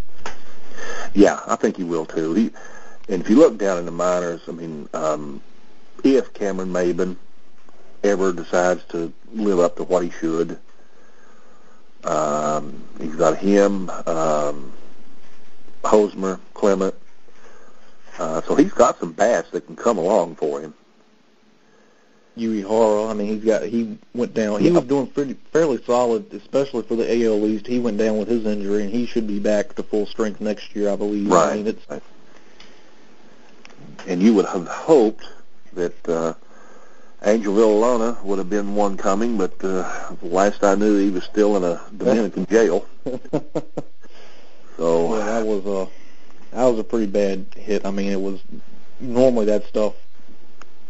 Yeah, 1.13 1.41
I 1.47 1.55
think 1.55 1.77
he 1.77 1.83
will 1.83 2.05
too. 2.05 2.33
He, 2.33 2.51
and 3.09 3.21
if 3.21 3.29
you 3.29 3.37
look 3.37 3.57
down 3.57 3.79
in 3.79 3.85
the 3.85 3.91
minors, 3.91 4.41
I 4.47 4.51
mean, 4.51 4.87
um, 4.93 5.41
if 6.03 6.33
Cameron 6.33 6.71
Maybin 6.71 7.17
ever 8.03 8.31
decides 8.31 8.83
to 8.85 9.11
live 9.33 9.59
up 9.59 9.77
to 9.77 9.83
what 9.83 10.03
he 10.03 10.09
should, 10.09 10.59
um, 12.03 12.83
he's 12.99 13.15
got 13.15 13.37
him, 13.37 13.89
um, 14.05 14.71
Hosmer, 15.83 16.39
Clement. 16.53 16.95
Uh, 18.19 18.41
so 18.41 18.55
he's 18.55 18.73
got 18.73 18.99
some 18.99 19.11
bats 19.11 19.51
that 19.51 19.65
can 19.65 19.75
come 19.75 19.97
along 19.97 20.35
for 20.35 20.59
him. 20.59 20.73
Uehara. 22.37 23.09
I 23.09 23.13
mean, 23.13 23.27
he's 23.27 23.43
got 23.43 23.63
he 23.63 23.97
went 24.13 24.33
down. 24.33 24.61
He 24.61 24.67
Yeah. 24.69 24.79
was 24.79 24.87
doing 24.87 25.07
pretty 25.07 25.35
fairly 25.51 25.81
solid, 25.85 26.31
especially 26.33 26.83
for 26.83 26.95
the 26.95 27.09
AL 27.25 27.45
East. 27.47 27.65
He 27.67 27.79
went 27.79 27.97
down 27.97 28.17
with 28.17 28.27
his 28.27 28.45
injury, 28.45 28.83
and 28.83 28.91
he 28.91 29.05
should 29.05 29.27
be 29.27 29.39
back 29.39 29.75
to 29.75 29.83
full 29.83 30.05
strength 30.05 30.39
next 30.39 30.75
year, 30.75 30.89
I 30.91 30.95
believe. 30.95 31.31
I 31.31 31.55
mean, 31.55 31.67
it's 31.67 31.89
Right. 31.89 32.01
And 34.07 34.21
you 34.21 34.33
would 34.35 34.45
have 34.45 34.67
hoped 34.67 35.25
that 35.73 36.09
uh, 36.09 36.33
Angel 37.25 37.53
Villalona 37.53 38.21
would 38.23 38.37
have 38.37 38.49
been 38.49 38.75
one 38.75 38.97
coming, 38.97 39.37
but 39.37 39.53
uh, 39.63 40.13
last 40.21 40.63
I 40.63 40.75
knew 40.75 40.97
he 40.97 41.09
was 41.09 41.23
still 41.23 41.57
in 41.57 41.63
a 41.63 41.81
Dominican 41.97 42.45
jail. 42.45 42.85
So 44.77 45.17
yeah, 45.17 45.25
that 45.25 45.45
was 45.45 45.65
a 45.65 46.55
that 46.55 46.65
was 46.65 46.79
a 46.79 46.83
pretty 46.83 47.07
bad 47.07 47.45
hit. 47.55 47.85
I 47.85 47.91
mean, 47.91 48.11
it 48.11 48.21
was 48.21 48.41
normally 48.99 49.45
that 49.47 49.65
stuff 49.65 49.95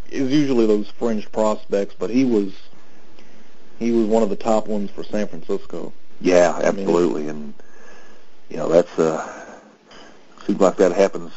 is 0.09 0.31
usually 0.31 0.65
those 0.65 0.89
fringe 0.89 1.31
prospects, 1.31 1.95
but 1.97 2.09
he 2.09 2.26
was 2.26 2.53
he 3.80 3.91
was 3.91 4.07
one 4.07 4.23
of 4.23 4.30
the 4.30 4.35
top 4.35 4.68
ones 4.68 4.91
for 4.91 5.03
San 5.03 5.27
Francisco. 5.27 5.93
yeah, 6.22 6.53
I 6.53 6.72
mean- 6.72 6.80
absolutely, 6.80 7.27
and 7.30 7.53
you 8.49 8.57
know 8.57 8.69
that's 8.69 8.97
uh, 8.99 9.59
seems 10.45 10.59
like 10.59 10.77
that 10.77 10.91
happens 10.91 11.31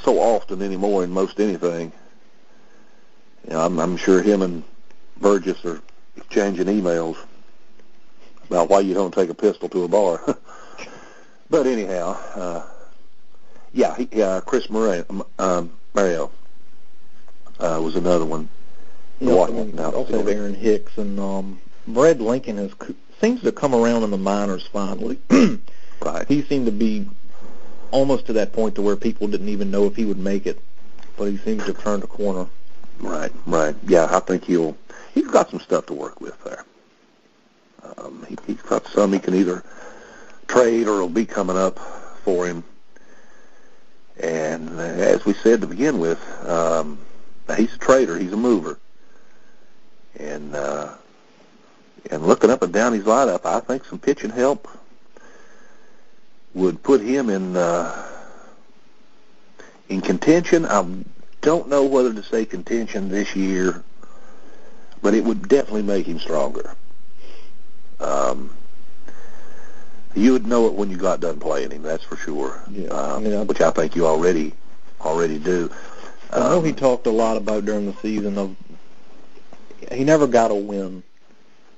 so 0.00 0.18
often 0.18 0.62
anymore 0.62 1.04
in 1.04 1.10
most 1.10 1.40
anything. 1.40 1.92
You 3.46 3.54
know, 3.54 3.60
I'm, 3.64 3.78
I'm 3.78 3.96
sure 3.96 4.22
him 4.22 4.42
and 4.42 4.62
Burress 5.20 5.64
are 5.64 5.80
exchanging 6.16 6.66
emails 6.66 7.16
about 8.48 8.68
why 8.68 8.80
you 8.80 8.94
don't 8.94 9.14
take 9.14 9.30
a 9.30 9.34
pistol 9.34 9.68
to 9.70 9.84
a 9.84 9.88
bar. 9.88 10.36
but 11.50 11.66
anyhow, 11.66 12.16
uh, 12.34 12.66
yeah, 13.72 13.96
he, 13.96 14.22
uh, 14.22 14.40
Chris 14.40 14.68
Marrero, 14.68 15.26
um, 15.38 15.72
Mario 15.94 16.30
uh, 17.58 17.80
was 17.82 17.96
another 17.96 18.24
one. 18.24 18.48
You 19.20 19.28
know, 19.28 19.44
I 19.44 19.50
mean, 19.50 19.78
also 19.78 20.26
Aaron 20.26 20.54
Hicks 20.54 20.96
and 20.96 21.20
um, 21.20 21.60
Brad 21.86 22.20
Lincoln 22.20 22.56
has 22.56 22.72
seems 23.20 23.42
to 23.42 23.52
come 23.52 23.74
around 23.74 24.02
in 24.02 24.10
the 24.10 24.18
minors 24.18 24.66
finally. 24.66 25.18
Right. 26.02 26.26
he 26.26 26.40
seemed 26.40 26.64
to 26.64 26.72
be 26.72 27.06
almost 27.90 28.24
to 28.28 28.32
that 28.32 28.54
point 28.54 28.76
to 28.76 28.80
where 28.80 28.96
people 28.96 29.28
didn't 29.28 29.50
even 29.50 29.70
know 29.70 29.84
if 29.84 29.96
he 29.96 30.06
would 30.06 30.16
make 30.16 30.46
it, 30.46 30.58
but 31.18 31.26
he 31.26 31.36
seems 31.36 31.60
to 31.64 31.74
have 31.74 31.82
turned 31.82 32.02
a 32.02 32.06
corner. 32.06 32.46
Right, 33.00 33.30
right. 33.44 33.76
Yeah, 33.86 34.08
I 34.10 34.20
think 34.20 34.44
he'll. 34.44 34.78
He's 35.12 35.26
got 35.26 35.50
some 35.50 35.60
stuff 35.60 35.84
to 35.86 35.92
work 35.92 36.18
with 36.22 36.42
there. 36.44 36.64
Um, 37.98 38.24
he, 38.30 38.38
he's 38.46 38.62
got 38.62 38.86
some 38.86 39.12
he 39.12 39.18
can 39.18 39.34
either 39.34 39.62
trade 40.50 40.88
or 40.88 40.96
it'll 40.96 41.08
be 41.08 41.24
coming 41.24 41.56
up 41.56 41.78
for 42.24 42.46
him. 42.46 42.64
And 44.20 44.68
as 44.78 45.24
we 45.24 45.32
said 45.32 45.60
to 45.60 45.66
begin 45.66 45.98
with, 45.98 46.20
um, 46.46 46.98
he's 47.56 47.74
a 47.74 47.78
trader. 47.78 48.18
He's 48.18 48.32
a 48.32 48.36
mover. 48.36 48.78
And 50.18 50.54
uh, 50.54 50.92
and 52.10 52.26
looking 52.26 52.50
up 52.50 52.62
and 52.62 52.72
down 52.72 52.92
his 52.92 53.04
lineup, 53.04 53.46
I 53.46 53.60
think 53.60 53.84
some 53.84 53.98
pitching 53.98 54.30
help 54.30 54.68
would 56.52 56.82
put 56.82 57.00
him 57.00 57.30
in 57.30 57.56
uh, 57.56 58.08
in 59.88 60.00
contention. 60.00 60.66
I'm 60.66 61.08
don't 61.40 61.68
know 61.68 61.84
whether 61.84 62.12
to 62.12 62.22
say 62.22 62.44
contention 62.44 63.08
this 63.08 63.34
year, 63.34 63.82
but 65.00 65.14
it 65.14 65.24
would 65.24 65.48
definitely 65.48 65.82
make 65.82 66.06
him 66.06 66.18
stronger. 66.18 66.74
Um, 67.98 68.50
you 70.14 70.32
would 70.32 70.46
know 70.46 70.66
it 70.66 70.74
when 70.74 70.90
you 70.90 70.96
got 70.96 71.20
done 71.20 71.38
playing 71.38 71.70
him. 71.70 71.82
That's 71.82 72.04
for 72.04 72.16
sure. 72.16 72.60
Yeah, 72.70 72.88
um, 72.88 73.24
mean, 73.24 73.34
I- 73.34 73.42
which 73.42 73.60
I 73.60 73.70
think 73.70 73.94
you 73.96 74.06
already 74.06 74.54
already 75.00 75.38
do. 75.38 75.70
I 76.32 76.38
know 76.40 76.58
Um, 76.58 76.64
he 76.64 76.72
talked 76.72 77.06
a 77.06 77.10
lot 77.10 77.36
about 77.36 77.64
during 77.64 77.86
the 77.86 77.94
season 78.00 78.38
of 78.38 78.54
he 79.90 80.04
never 80.04 80.26
got 80.26 80.50
a 80.50 80.54
win, 80.54 81.02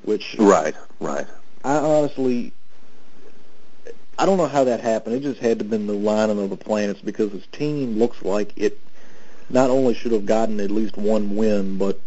which 0.02 0.36
Right, 0.38 0.74
right. 1.00 1.26
I 1.64 1.76
honestly 1.76 2.52
I 4.18 4.26
don't 4.26 4.36
know 4.36 4.46
how 4.46 4.64
that 4.64 4.80
happened. 4.80 5.16
It 5.16 5.22
just 5.22 5.40
had 5.40 5.59
to 5.59 5.64
have 5.64 5.70
been 5.70 5.86
the 5.86 5.94
lining 5.94 6.38
of 6.42 6.50
the 6.50 6.56
planets 6.56 7.00
because 7.00 7.32
his 7.32 7.46
team 7.52 7.98
looks 7.98 8.22
like 8.22 8.52
it 8.56 8.78
not 9.48 9.70
only 9.70 9.94
should 9.94 10.12
have 10.12 10.26
gotten 10.26 10.60
at 10.60 10.70
least 10.70 10.96
one 10.96 11.34
win, 11.34 11.78
but 11.78 11.98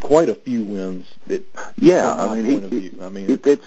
quite 0.00 0.28
a 0.28 0.34
few 0.34 0.62
wins. 0.64 1.06
It, 1.28 1.44
Yeah, 1.78 2.14
I 2.14 2.34
mean, 2.36 2.60
point 2.60 2.64
of 2.64 2.70
he. 2.72 2.92
I 3.00 3.08
mean, 3.08 3.30
it, 3.30 3.46
it's 3.46 3.66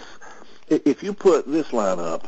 if 0.67 1.03
you 1.03 1.13
put 1.13 1.47
this 1.47 1.67
lineup 1.67 2.27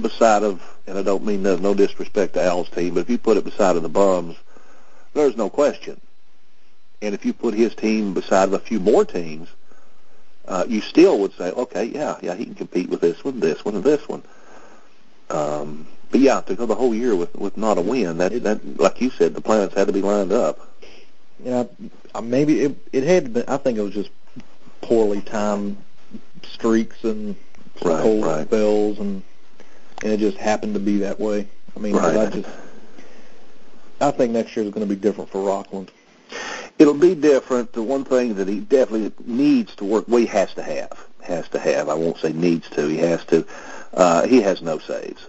beside 0.00 0.42
of, 0.42 0.62
and 0.86 0.98
I 0.98 1.02
don't 1.02 1.24
mean 1.24 1.42
there's 1.42 1.60
no 1.60 1.74
disrespect 1.74 2.34
to 2.34 2.42
Al's 2.42 2.68
team, 2.70 2.94
but 2.94 3.00
if 3.00 3.10
you 3.10 3.18
put 3.18 3.36
it 3.36 3.44
beside 3.44 3.76
of 3.76 3.82
the 3.82 3.88
Bums, 3.88 4.36
there's 5.12 5.36
no 5.36 5.48
question. 5.48 6.00
And 7.02 7.14
if 7.14 7.24
you 7.24 7.32
put 7.32 7.54
his 7.54 7.74
team 7.74 8.14
beside 8.14 8.48
of 8.48 8.54
a 8.54 8.58
few 8.58 8.80
more 8.80 9.04
teams, 9.04 9.48
uh, 10.46 10.64
you 10.68 10.80
still 10.80 11.18
would 11.20 11.32
say, 11.34 11.50
okay, 11.52 11.84
yeah, 11.84 12.16
yeah, 12.22 12.34
he 12.34 12.44
can 12.44 12.54
compete 12.54 12.88
with 12.90 13.00
this 13.00 13.24
one, 13.24 13.40
this 13.40 13.64
one, 13.64 13.74
and 13.74 13.84
this 13.84 14.08
one. 14.08 14.22
Um, 15.30 15.86
but 16.10 16.20
yeah, 16.20 16.40
to 16.42 16.54
go 16.54 16.66
the 16.66 16.74
whole 16.74 16.94
year 16.94 17.16
with 17.16 17.34
with 17.34 17.56
not 17.56 17.78
a 17.78 17.80
win, 17.80 18.18
that 18.18 18.30
that 18.42 18.78
like 18.78 19.00
you 19.00 19.10
said, 19.10 19.34
the 19.34 19.40
planets 19.40 19.74
had 19.74 19.86
to 19.86 19.92
be 19.92 20.02
lined 20.02 20.32
up. 20.32 20.60
I- 22.14 22.20
maybe 22.20 22.60
it 22.60 22.76
it 22.92 23.02
had 23.04 23.32
been. 23.32 23.44
I 23.48 23.56
think 23.56 23.78
it 23.78 23.82
was 23.82 23.94
just 23.94 24.10
poorly 24.82 25.22
timed 25.22 25.76
streaks 26.44 27.04
and 27.04 27.36
Right, 27.84 28.02
cold 28.02 28.24
right. 28.24 28.46
spells, 28.46 28.98
and 29.00 29.22
and 30.02 30.12
it 30.12 30.18
just 30.18 30.36
happened 30.36 30.74
to 30.74 30.80
be 30.80 30.98
that 30.98 31.18
way. 31.18 31.48
I 31.76 31.80
mean, 31.80 31.92
'cause 31.98 32.16
I 32.16 32.30
just 32.30 32.48
I 34.00 34.10
think 34.12 34.32
next 34.32 34.54
year 34.56 34.64
is 34.64 34.70
going 34.72 34.86
to 34.86 34.94
be 34.94 35.00
different 35.00 35.30
for 35.30 35.40
Rockland. 35.42 35.90
It'll 36.78 36.94
be 36.94 37.14
different. 37.14 37.72
The 37.72 37.82
one 37.82 38.04
thing 38.04 38.34
that 38.34 38.48
he 38.48 38.60
definitely 38.60 39.12
needs 39.26 39.74
to 39.76 39.84
work, 39.84 40.04
well, 40.08 40.18
he 40.20 40.26
has 40.26 40.52
to 40.54 40.62
have, 40.62 41.06
has 41.22 41.48
to 41.50 41.58
have. 41.58 41.88
I 41.88 41.94
won't 41.94 42.18
say 42.18 42.32
needs 42.32 42.68
to. 42.70 42.86
He 42.86 42.98
has 42.98 43.24
to. 43.26 43.44
Uh, 43.92 44.26
he 44.26 44.40
has 44.42 44.62
no 44.62 44.78
saves. 44.78 45.26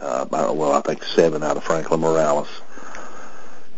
Uh, 0.00 0.26
I- 0.32 0.50
well, 0.50 0.72
I 0.72 0.80
think 0.80 1.04
seven 1.04 1.42
out 1.42 1.56
of 1.56 1.64
Franklin 1.64 2.00
Morales 2.00 2.48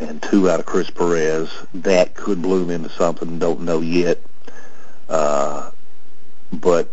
and 0.00 0.22
two 0.22 0.48
out 0.50 0.60
of 0.60 0.66
Chris 0.66 0.90
Perez. 0.90 1.48
That 1.74 2.14
could 2.14 2.40
bloom 2.42 2.70
into 2.70 2.88
something. 2.90 3.38
Don't 3.38 3.60
know 3.60 3.80
yet. 3.80 4.20
Uh, 5.08 5.70
but 6.52 6.92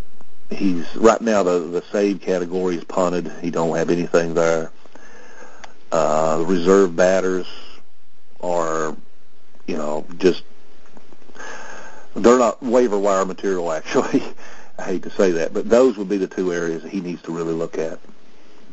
he's 0.50 0.96
right 0.96 1.22
now 1.22 1.44
the 1.44 1.60
the 1.60 1.84
save 1.92 2.22
category 2.22 2.78
is 2.78 2.84
punted. 2.84 3.32
He 3.42 3.52
don't 3.52 3.76
have 3.76 3.90
anything 3.90 4.34
there. 4.34 4.72
Uh, 5.92 6.38
the 6.40 6.46
reserve 6.46 6.96
batters 6.96 7.48
are 8.42 8.96
you 9.70 9.78
know, 9.78 10.04
just 10.18 10.42
they're 12.16 12.40
not 12.40 12.62
waiver 12.64 12.98
wire 12.98 13.24
material. 13.24 13.72
Actually, 13.80 14.24
I 14.80 14.84
hate 14.84 15.04
to 15.04 15.12
say 15.12 15.32
that, 15.34 15.54
but 15.54 15.70
those 15.70 15.96
would 15.98 16.10
be 16.10 16.18
the 16.18 16.28
two 16.28 16.52
areas 16.52 16.82
that 16.82 16.92
he 16.92 17.02
needs 17.02 17.22
to 17.24 17.32
really 17.32 17.54
look 17.54 17.78
at. 17.78 18.00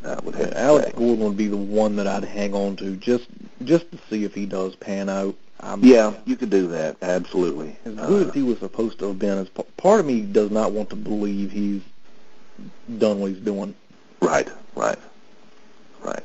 I 0.07 0.19
would 0.21 0.35
have 0.35 0.53
Alex. 0.53 0.91
Gordon 0.97 1.25
would 1.25 1.37
be 1.37 1.47
the 1.47 1.57
one 1.57 1.95
that 1.97 2.07
I'd 2.07 2.23
hang 2.23 2.53
on 2.53 2.75
to 2.77 2.95
just 2.95 3.27
just 3.63 3.91
to 3.91 3.97
see 4.09 4.23
if 4.23 4.33
he 4.33 4.45
does 4.45 4.75
pan 4.75 5.09
out. 5.09 5.35
I'm, 5.59 5.83
Yeah, 5.83 6.13
you 6.25 6.35
could 6.35 6.51
do 6.51 6.67
that. 6.67 6.97
Absolutely. 7.01 7.75
As 7.85 7.95
good 7.95 8.27
Uh, 8.27 8.29
as 8.29 8.33
he 8.35 8.43
was 8.43 8.59
supposed 8.59 8.99
to 8.99 9.07
have 9.07 9.17
been, 9.19 9.39
as 9.39 9.49
part 9.77 9.99
of 9.99 10.05
me 10.05 10.21
does 10.21 10.51
not 10.51 10.71
want 10.71 10.89
to 10.91 10.95
believe 10.95 11.51
he's 11.51 11.81
done 12.99 13.19
what 13.19 13.31
he's 13.31 13.39
doing. 13.39 13.73
right, 14.21 14.47
right, 14.75 14.99
right. 16.03 16.23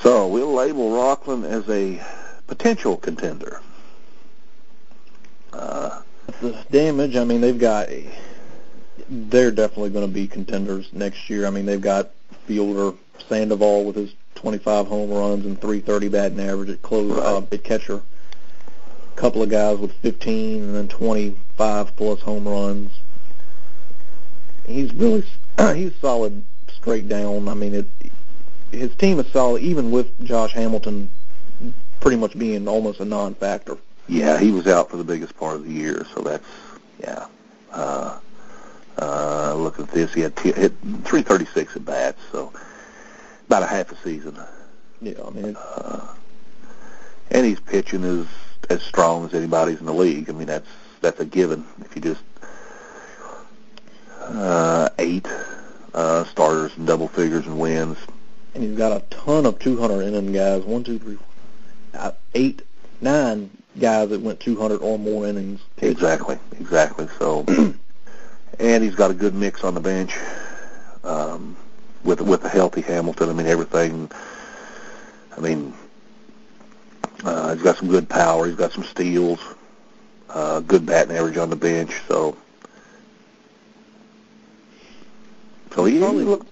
So 0.00 0.26
we'll 0.28 0.54
label 0.54 0.92
Rockland 0.92 1.44
as 1.44 1.68
a 1.68 2.00
potential 2.46 2.96
contender. 2.96 3.60
Uh, 5.52 6.00
The 6.40 6.52
damage, 6.70 7.16
I 7.16 7.24
mean, 7.24 7.40
they've 7.40 7.58
got, 7.58 7.88
they're 9.08 9.50
definitely 9.50 9.90
going 9.90 10.06
to 10.06 10.12
be 10.12 10.26
contenders 10.26 10.88
next 10.92 11.28
year. 11.30 11.46
I 11.46 11.50
mean, 11.50 11.66
they've 11.66 11.80
got 11.80 12.10
fielder 12.46 12.96
Sandoval 13.28 13.84
with 13.84 13.96
his 13.96 14.14
25 14.36 14.86
home 14.86 15.10
runs 15.10 15.44
and 15.44 15.60
330 15.60 16.08
batting 16.08 16.40
average 16.40 16.70
at 16.70 16.82
close, 16.82 17.10
uh, 17.18 17.40
Right. 17.40 17.52
at 17.52 17.64
catcher. 17.64 18.02
A 19.12 19.20
couple 19.20 19.42
of 19.42 19.48
guys 19.50 19.78
with 19.78 19.92
15 19.94 20.62
and 20.62 20.74
then 20.74 20.88
25 20.88 21.96
plus 21.96 22.20
home 22.20 22.46
runs. 22.46 22.92
He's 24.66 24.92
really, 24.94 25.24
he's 25.74 25.92
solid 26.00 26.44
straight 26.72 27.08
down. 27.08 27.48
I 27.48 27.54
mean, 27.54 27.74
it, 27.74 27.86
his 28.70 28.94
team 28.96 29.18
is 29.18 29.26
solid, 29.32 29.62
even 29.62 29.90
with 29.90 30.24
Josh 30.24 30.52
Hamilton 30.52 31.10
pretty 32.00 32.16
much 32.16 32.38
being 32.38 32.68
almost 32.68 33.00
a 33.00 33.04
non-factor. 33.04 33.76
Yeah, 34.06 34.38
he 34.38 34.50
was 34.52 34.66
out 34.66 34.90
for 34.90 34.96
the 34.96 35.04
biggest 35.04 35.36
part 35.36 35.56
of 35.56 35.64
the 35.64 35.72
year, 35.72 36.06
so 36.14 36.22
that's 36.22 36.46
yeah. 37.00 37.26
Uh, 37.72 38.18
uh, 39.00 39.54
look 39.54 39.78
at 39.78 39.88
this, 39.90 40.12
he 40.14 40.20
had 40.20 40.36
t- 40.36 40.52
hit 40.52 40.72
336 40.82 41.76
at 41.76 41.84
bats, 41.84 42.20
so 42.32 42.52
about 43.46 43.62
a 43.62 43.66
half 43.66 43.90
a 43.92 43.96
season. 43.96 44.36
Yeah, 45.00 45.14
I 45.26 45.30
mean, 45.30 45.56
Uh, 45.56 46.06
and 47.30 47.46
he's 47.46 47.60
pitching 47.60 48.04
as 48.04 48.26
as 48.70 48.82
strong 48.82 49.24
as 49.24 49.34
anybody's 49.34 49.80
in 49.80 49.86
the 49.86 49.94
league. 49.94 50.28
I 50.28 50.32
mean, 50.32 50.46
that's 50.46 50.68
that's 51.00 51.20
a 51.20 51.24
given. 51.24 51.64
If 51.80 51.94
you 51.96 52.02
just 52.02 52.22
uh, 54.20 54.88
eight 54.98 55.26
uh, 55.94 56.24
starters 56.24 56.76
and 56.76 56.86
double 56.86 57.08
figures 57.08 57.46
and 57.46 57.58
wins. 57.58 57.96
and 58.54 58.62
he's 58.62 58.76
got 58.76 58.92
a 58.92 59.00
ton 59.10 59.46
of 59.46 59.58
200 59.58 60.02
inning 60.02 60.32
guys. 60.32 60.64
One, 60.64 60.84
two, 60.84 60.98
three, 60.98 61.18
uh, 61.94 62.12
eight, 62.34 62.62
nine 63.00 63.50
guys 63.78 64.10
that 64.10 64.20
went 64.20 64.40
200 64.40 64.78
or 64.82 64.98
more 64.98 65.26
innings. 65.26 65.60
Exactly, 65.78 66.38
exactly. 66.60 67.08
So, 67.18 67.44
and 68.58 68.82
he's 68.82 68.94
got 68.94 69.10
a 69.10 69.14
good 69.14 69.34
mix 69.34 69.64
on 69.64 69.74
the 69.74 69.80
bench 69.80 70.16
um, 71.04 71.56
with 72.04 72.20
with 72.20 72.44
a 72.44 72.48
healthy 72.48 72.80
Hamilton. 72.80 73.28
I 73.28 73.32
mean, 73.32 73.46
everything. 73.46 74.10
I 75.36 75.40
mean, 75.40 75.72
uh, 77.24 77.54
he's 77.54 77.62
got 77.62 77.76
some 77.76 77.88
good 77.88 78.08
power. 78.08 78.46
He's 78.46 78.56
got 78.56 78.72
some 78.72 78.84
steals. 78.84 79.40
Uh, 80.28 80.60
good 80.60 80.84
batting 80.84 81.16
average 81.16 81.38
on 81.38 81.48
the 81.48 81.56
bench. 81.56 82.02
So, 82.06 82.36
so 85.74 85.84
he, 85.84 85.94
he 85.94 85.98
looks 86.00 86.46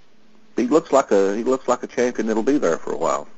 he 0.56 0.66
looks 0.66 0.92
like 0.92 1.10
a 1.10 1.36
he 1.36 1.44
looks 1.44 1.68
like 1.68 1.82
a 1.82 1.86
champion 1.86 2.26
that'll 2.26 2.42
be 2.42 2.58
there 2.58 2.78
for 2.78 2.92
a 2.92 2.96
while. 2.96 3.28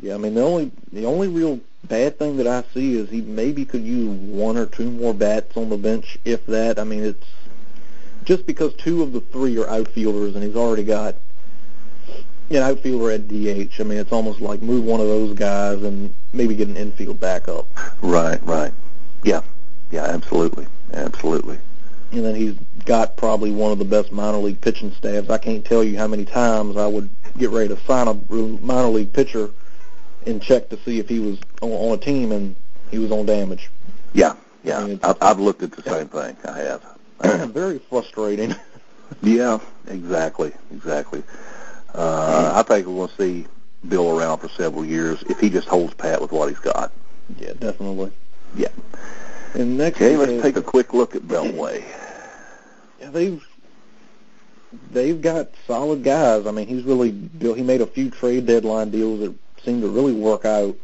Yeah, 0.00 0.14
I 0.14 0.18
mean 0.18 0.34
the 0.34 0.42
only 0.42 0.70
the 0.92 1.06
only 1.06 1.28
real 1.28 1.60
bad 1.84 2.18
thing 2.18 2.36
that 2.36 2.46
I 2.46 2.62
see 2.72 2.96
is 2.96 3.10
he 3.10 3.22
maybe 3.22 3.64
could 3.64 3.82
use 3.82 4.08
one 4.08 4.56
or 4.56 4.66
two 4.66 4.90
more 4.90 5.14
bats 5.14 5.56
on 5.56 5.70
the 5.70 5.76
bench, 5.76 6.18
if 6.24 6.46
that. 6.46 6.78
I 6.78 6.84
mean 6.84 7.02
it's 7.02 7.26
just 8.28 8.44
because 8.44 8.74
two 8.74 9.02
of 9.02 9.14
the 9.14 9.22
three 9.22 9.56
are 9.56 9.66
outfielders 9.70 10.34
and 10.34 10.44
he's 10.44 10.54
already 10.54 10.84
got 10.84 11.14
an 12.50 12.56
outfielder 12.56 13.10
at 13.10 13.26
DH. 13.26 13.80
I 13.80 13.84
mean 13.84 13.96
it's 13.96 14.12
almost 14.12 14.42
like 14.42 14.60
move 14.60 14.84
one 14.84 15.00
of 15.00 15.06
those 15.06 15.34
guys 15.34 15.82
and 15.82 16.12
maybe 16.34 16.54
get 16.54 16.68
an 16.68 16.76
infield 16.76 17.18
backup. 17.18 17.66
Right, 18.02 18.38
right. 18.44 18.70
Yeah, 19.22 19.40
yeah, 19.90 20.04
absolutely, 20.04 20.66
absolutely. 20.92 21.58
And 22.12 22.22
then 22.22 22.34
he's 22.34 22.54
got 22.84 23.16
probably 23.16 23.50
one 23.50 23.72
of 23.72 23.78
the 23.78 23.86
best 23.86 24.12
minor 24.12 24.36
league 24.38 24.60
pitching 24.60 24.92
staffs. 24.92 25.30
I 25.30 25.38
can't 25.38 25.64
tell 25.64 25.82
you 25.82 25.96
how 25.96 26.06
many 26.06 26.26
times 26.26 26.76
I 26.76 26.86
would 26.86 27.08
get 27.38 27.48
ready 27.48 27.74
to 27.74 27.80
sign 27.84 28.08
a 28.08 28.14
minor 28.34 28.88
league 28.88 29.12
pitcher 29.14 29.48
and 30.26 30.42
check 30.42 30.68
to 30.68 30.78
see 30.84 30.98
if 30.98 31.08
he 31.08 31.18
was 31.18 31.38
on, 31.62 31.70
on 31.70 31.94
a 31.94 31.98
team 31.98 32.32
and 32.32 32.56
he 32.90 32.98
was 32.98 33.10
on 33.10 33.24
damage. 33.24 33.70
Yeah, 34.12 34.32
I 34.32 34.36
yeah. 34.64 34.84
mean, 34.86 35.00
I've, 35.02 35.16
I've 35.22 35.40
looked 35.40 35.62
at 35.62 35.72
the 35.72 35.82
same 35.82 36.08
thing. 36.08 36.36
I 36.44 36.58
have. 36.58 36.97
Very 37.48 37.78
frustrating. 37.78 38.54
yeah, 39.22 39.58
exactly, 39.86 40.52
exactly. 40.72 41.22
Uh, 41.94 42.52
I 42.54 42.62
think 42.62 42.86
we're 42.86 42.94
going 42.94 43.08
to 43.08 43.16
see 43.16 43.46
Bill 43.88 44.16
around 44.16 44.38
for 44.38 44.48
several 44.48 44.84
years 44.84 45.22
if 45.28 45.40
he 45.40 45.50
just 45.50 45.68
holds 45.68 45.94
pat 45.94 46.20
with 46.20 46.32
what 46.32 46.48
he's 46.48 46.58
got. 46.58 46.92
yeah, 47.38 47.52
definitely. 47.58 48.12
Yeah. 48.54 48.68
And 49.54 49.78
next, 49.78 49.96
Okay, 49.96 50.16
let's 50.16 50.42
take 50.42 50.56
a 50.56 50.62
quick 50.62 50.92
look 50.94 51.16
at 51.16 51.22
Beltway. 51.22 51.82
yeah, 53.00 53.10
they've 53.10 53.44
they've 54.92 55.20
got 55.20 55.48
solid 55.66 56.04
guys. 56.04 56.46
I 56.46 56.50
mean, 56.50 56.66
he's 56.66 56.84
really 56.84 57.10
Bill. 57.10 57.54
He 57.54 57.62
made 57.62 57.80
a 57.80 57.86
few 57.86 58.10
trade 58.10 58.46
deadline 58.46 58.90
deals 58.90 59.20
that 59.20 59.34
seemed 59.64 59.82
to 59.82 59.88
really 59.88 60.12
work 60.12 60.44
out. 60.44 60.76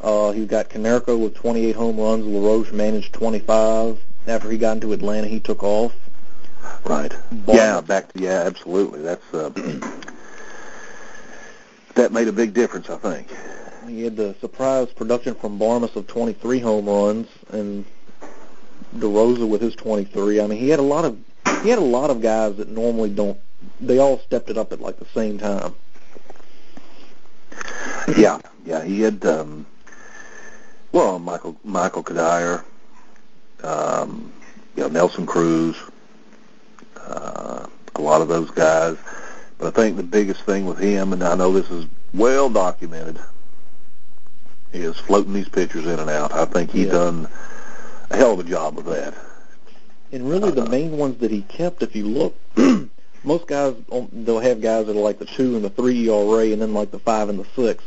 Uh, 0.00 0.32
he's 0.32 0.46
got 0.46 0.68
Konerko 0.68 1.18
with 1.18 1.34
28 1.34 1.74
home 1.74 1.98
runs. 1.98 2.24
LaRoche 2.26 2.72
managed 2.72 3.12
25. 3.14 3.98
After 4.26 4.50
he 4.50 4.56
got 4.58 4.76
into 4.76 4.92
Atlanta, 4.92 5.26
he 5.28 5.40
took 5.40 5.62
off. 5.62 5.92
Right. 6.84 7.12
Barmes- 7.30 7.58
Yeah, 7.58 7.80
back 7.80 8.12
to 8.12 8.20
yeah, 8.20 8.42
absolutely. 8.46 9.02
That's 9.02 9.34
uh, 9.34 9.50
that 11.94 12.12
made 12.12 12.28
a 12.28 12.32
big 12.32 12.54
difference, 12.54 12.88
I 12.90 12.96
think. 12.96 13.28
He 13.86 14.02
had 14.04 14.16
the 14.16 14.34
surprise 14.40 14.88
production 14.92 15.34
from 15.34 15.58
Barmes 15.58 15.94
of 15.94 16.06
23 16.06 16.58
home 16.60 16.86
runs, 16.86 17.28
and 17.50 17.84
DeRosa 18.96 19.46
with 19.46 19.60
his 19.60 19.74
23. 19.74 20.40
I 20.40 20.46
mean, 20.46 20.58
he 20.58 20.68
had 20.70 20.78
a 20.78 20.82
lot 20.82 21.04
of 21.04 21.18
he 21.62 21.68
had 21.68 21.78
a 21.78 21.82
lot 21.82 22.08
of 22.10 22.22
guys 22.22 22.56
that 22.56 22.68
normally 22.68 23.10
don't. 23.10 23.38
They 23.80 23.98
all 23.98 24.18
stepped 24.20 24.48
it 24.50 24.56
up 24.56 24.72
at 24.72 24.80
like 24.80 24.98
the 24.98 25.06
same 25.14 25.38
time. 25.38 25.74
Yeah, 28.16 28.38
yeah, 28.64 28.82
he 28.84 29.00
had. 29.02 29.24
um 29.26 29.66
Well, 30.92 31.18
Michael 31.18 31.56
Michael 31.64 32.02
Cuddyer, 32.02 32.64
um, 33.64 34.32
you 34.76 34.82
know, 34.82 34.88
Nelson 34.88 35.26
Cruz, 35.26 35.76
uh, 36.96 37.66
a 37.94 38.00
lot 38.00 38.20
of 38.20 38.28
those 38.28 38.50
guys. 38.50 38.96
But 39.58 39.68
I 39.68 39.70
think 39.70 39.96
the 39.96 40.02
biggest 40.02 40.42
thing 40.42 40.66
with 40.66 40.78
him, 40.78 41.12
and 41.12 41.22
I 41.22 41.34
know 41.36 41.52
this 41.52 41.70
is 41.70 41.86
well 42.12 42.50
documented, 42.50 43.18
is 44.72 44.96
floating 44.98 45.32
these 45.32 45.48
pitchers 45.48 45.86
in 45.86 45.98
and 45.98 46.10
out. 46.10 46.32
I 46.32 46.44
think 46.44 46.70
he 46.70 46.86
yeah. 46.86 46.92
done 46.92 47.28
a 48.10 48.16
hell 48.16 48.32
of 48.32 48.40
a 48.40 48.44
job 48.44 48.76
with 48.76 48.86
that. 48.86 49.14
And 50.12 50.28
really, 50.28 50.50
the 50.50 50.64
uh, 50.64 50.68
main 50.68 50.96
ones 50.96 51.18
that 51.20 51.30
he 51.30 51.42
kept, 51.42 51.82
if 51.82 51.96
you 51.96 52.06
look, 52.06 52.36
most 53.24 53.46
guys 53.46 53.74
they'll 54.12 54.40
have 54.40 54.60
guys 54.60 54.86
that 54.86 54.96
are 54.96 55.00
like 55.00 55.18
the 55.18 55.26
two 55.26 55.56
and 55.56 55.64
the 55.64 55.70
three 55.70 56.08
ERA, 56.08 56.52
and 56.52 56.60
then 56.60 56.74
like 56.74 56.90
the 56.90 56.98
five 56.98 57.28
and 57.28 57.38
the 57.38 57.46
six. 57.56 57.82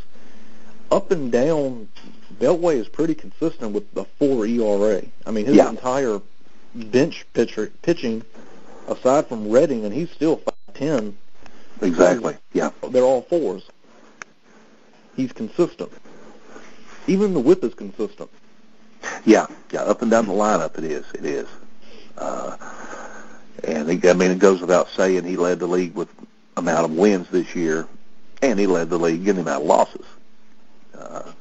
Up 0.90 1.10
and 1.10 1.30
down, 1.30 1.88
Beltway 2.34 2.76
is 2.76 2.88
pretty 2.88 3.14
consistent 3.14 3.72
with 3.72 3.92
the 3.94 4.04
four 4.04 4.46
ERA. 4.46 5.02
I 5.26 5.30
mean, 5.30 5.46
his 5.46 5.56
yeah. 5.56 5.68
entire 5.68 6.20
bench 6.74 7.26
pitcher 7.32 7.72
pitching, 7.82 8.22
aside 8.86 9.26
from 9.26 9.50
Redding, 9.50 9.84
and 9.84 9.94
he's 9.94 10.10
still 10.10 10.36
five 10.36 10.74
ten. 10.74 11.16
Exactly. 11.80 12.36
Yeah. 12.52 12.70
They're 12.90 13.04
all 13.04 13.22
fours. 13.22 13.62
He's 15.16 15.32
consistent. 15.32 15.92
Even 17.06 17.34
the 17.34 17.40
whip 17.40 17.64
is 17.64 17.74
consistent. 17.74 18.30
Yeah, 19.24 19.46
yeah, 19.72 19.82
up 19.82 20.02
and 20.02 20.10
down 20.10 20.26
the 20.26 20.32
lineup 20.32 20.76
it 20.78 20.84
is. 20.84 21.06
It 21.14 21.24
is. 21.24 21.48
Uh, 22.16 22.56
and 23.64 23.88
he, 23.88 24.08
I 24.08 24.12
mean, 24.12 24.30
it 24.30 24.38
goes 24.38 24.60
without 24.60 24.88
saying 24.90 25.24
he 25.24 25.36
led 25.36 25.58
the 25.58 25.66
league 25.66 25.94
with 25.94 26.08
amount 26.56 26.84
of 26.84 26.92
wins 26.92 27.28
this 27.30 27.54
year, 27.54 27.86
and 28.42 28.58
he 28.58 28.66
led 28.66 28.90
the 28.90 28.98
league 28.98 29.26
in 29.26 29.36
the 29.36 29.42
amount 29.42 29.62
of 29.62 29.68
losses. 29.68 30.06
Uh, 30.96 31.32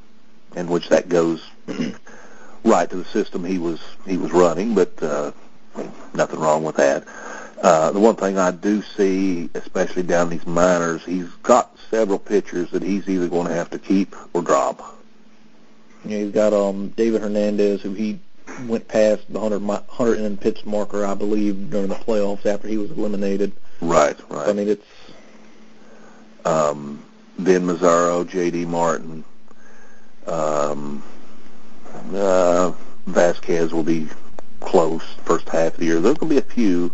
in 0.58 0.68
which 0.68 0.90
that 0.90 1.08
goes 1.08 1.48
right 2.64 2.90
to 2.90 2.98
the 2.98 3.06
system 3.06 3.46
he 3.46 3.60
was 3.60 3.80
he 4.06 4.18
was 4.18 4.32
running, 4.32 4.74
but 4.74 4.92
uh, 5.02 5.32
nothing 6.14 6.40
wrong 6.40 6.64
with 6.64 6.76
that. 6.76 7.06
Uh, 7.62 7.92
the 7.92 8.00
one 8.00 8.16
thing 8.16 8.38
I 8.38 8.52
do 8.52 8.82
see, 8.82 9.50
especially 9.56 10.04
down 10.04 10.30
these 10.30 10.46
minors, 10.46 11.04
he's 11.06 11.30
got 11.44 11.76
several 11.90 12.20
pitchers 12.20 12.70
that 12.72 12.84
he's 12.84 13.08
either 13.08 13.28
going 13.28 13.48
to 13.48 13.54
have 13.54 13.70
to 13.72 13.80
keep 13.80 14.16
or 14.34 14.42
drop. 14.42 14.96
Yeah, 16.06 16.20
he's 16.20 16.32
got 16.32 16.54
um 16.54 16.90
David 16.90 17.22
Hernandez, 17.22 17.82
who 17.82 17.94
he 17.94 18.20
went 18.68 18.88
past 18.88 19.26
the 19.32 19.40
100, 19.40 19.66
100 19.66 20.20
inning 20.20 20.38
pitch 20.38 20.66
marker, 20.66 21.06
I 21.06 21.14
believe, 21.14 21.70
during 21.70 21.90
the 21.90 21.96
playoffs 21.96 22.46
after 22.46 22.68
he 22.68 22.78
was 22.78 22.92
eliminated. 22.92 23.52
Right, 23.82 24.18
right. 24.30 24.50
I 24.50 24.54
mean, 24.54 24.70
it's 24.70 24.86
um, 26.46 27.04
Vin 27.38 27.64
Mazzaro, 27.64 28.28
J.D. 28.28 28.66
Martin, 28.66 29.24
um, 30.28 31.04
uh, 32.14 32.72
Vasquez 33.08 33.74
will 33.74 33.84
be 33.84 34.08
close 34.60 35.04
first 35.26 35.48
half 35.50 35.74
of 35.74 35.80
the 35.80 35.86
year. 35.86 36.00
There's 36.00 36.18
going 36.18 36.30
to 36.36 36.42
be 36.42 36.48
a 36.48 36.54
few. 36.54 36.94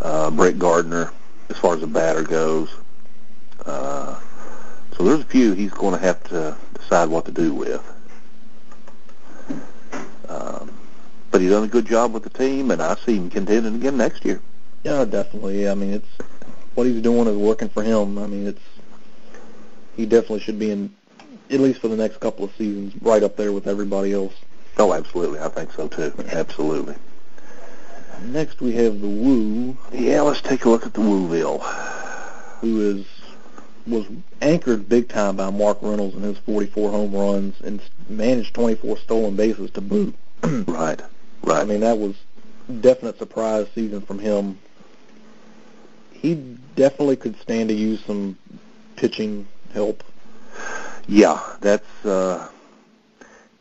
Uh, 0.00 0.30
Brett 0.30 0.58
Gardner, 0.58 1.12
as 1.50 1.58
far 1.58 1.74
as 1.74 1.80
the 1.80 1.86
batter 1.86 2.22
goes. 2.22 2.70
Uh, 3.66 4.18
so 4.96 5.04
there's 5.04 5.20
a 5.20 5.24
few 5.24 5.52
he's 5.52 5.72
going 5.72 5.94
to 5.94 6.00
have 6.00 6.22
to 6.24 6.56
decide 6.74 7.08
what 7.08 7.26
to 7.26 7.32
do 7.32 7.54
with. 7.54 7.82
Um, 10.28 10.72
but 11.30 11.40
he's 11.40 11.50
done 11.50 11.64
a 11.64 11.68
good 11.68 11.86
job 11.86 12.12
with 12.12 12.22
the 12.22 12.30
team, 12.30 12.70
and 12.70 12.80
I 12.80 12.94
see 12.96 13.16
him 13.16 13.28
contending 13.28 13.74
again 13.74 13.96
next 13.96 14.24
year. 14.24 14.40
Yeah, 14.84 15.04
definitely. 15.04 15.68
I 15.68 15.74
mean, 15.74 15.92
it's 15.92 16.08
what 16.74 16.86
he's 16.86 17.02
doing 17.02 17.26
is 17.26 17.36
working 17.36 17.68
for 17.68 17.82
him. 17.82 18.18
I 18.18 18.26
mean, 18.26 18.46
it's 18.46 18.62
he 19.96 20.06
definitely 20.06 20.40
should 20.40 20.58
be 20.58 20.70
in 20.70 20.94
at 21.50 21.60
least 21.60 21.80
for 21.80 21.88
the 21.88 21.96
next 21.96 22.20
couple 22.20 22.44
of 22.44 22.54
seasons 22.56 22.94
right 23.02 23.22
up 23.22 23.36
there 23.36 23.52
with 23.52 23.66
everybody 23.66 24.12
else. 24.12 24.34
Oh, 24.78 24.92
absolutely. 24.92 25.40
I 25.40 25.48
think 25.48 25.72
so 25.72 25.88
too. 25.88 26.12
Absolutely. 26.30 26.94
Next 28.22 28.60
we 28.60 28.72
have 28.72 29.00
the 29.00 29.08
Woo. 29.08 29.76
Yeah, 29.92 30.20
let's 30.22 30.40
take 30.40 30.64
a 30.64 30.70
look 30.70 30.86
at 30.86 30.94
the 30.94 31.00
Wooville. 31.00 31.60
Who 32.60 32.80
is 32.80 33.06
was 33.86 34.06
anchored 34.42 34.88
big 34.88 35.08
time 35.08 35.36
by 35.36 35.50
Mark 35.50 35.78
Reynolds 35.80 36.14
and 36.14 36.24
his 36.24 36.38
44 36.38 36.90
home 36.90 37.12
runs 37.12 37.60
and 37.62 37.80
managed 38.08 38.54
24 38.54 38.98
stolen 38.98 39.36
bases 39.36 39.70
to 39.72 39.80
boot. 39.80 40.14
right, 40.42 41.00
right. 41.42 41.60
I 41.60 41.64
mean, 41.64 41.80
that 41.80 41.98
was 41.98 42.14
definite 42.80 43.18
surprise 43.18 43.66
season 43.74 44.00
from 44.02 44.18
him. 44.18 44.58
He 46.12 46.34
definitely 46.76 47.16
could 47.16 47.40
stand 47.40 47.70
to 47.70 47.74
use 47.74 48.04
some 48.04 48.36
pitching 48.96 49.48
help. 49.72 50.04
Yeah, 51.10 51.40
that's 51.60 52.06
uh 52.06 52.48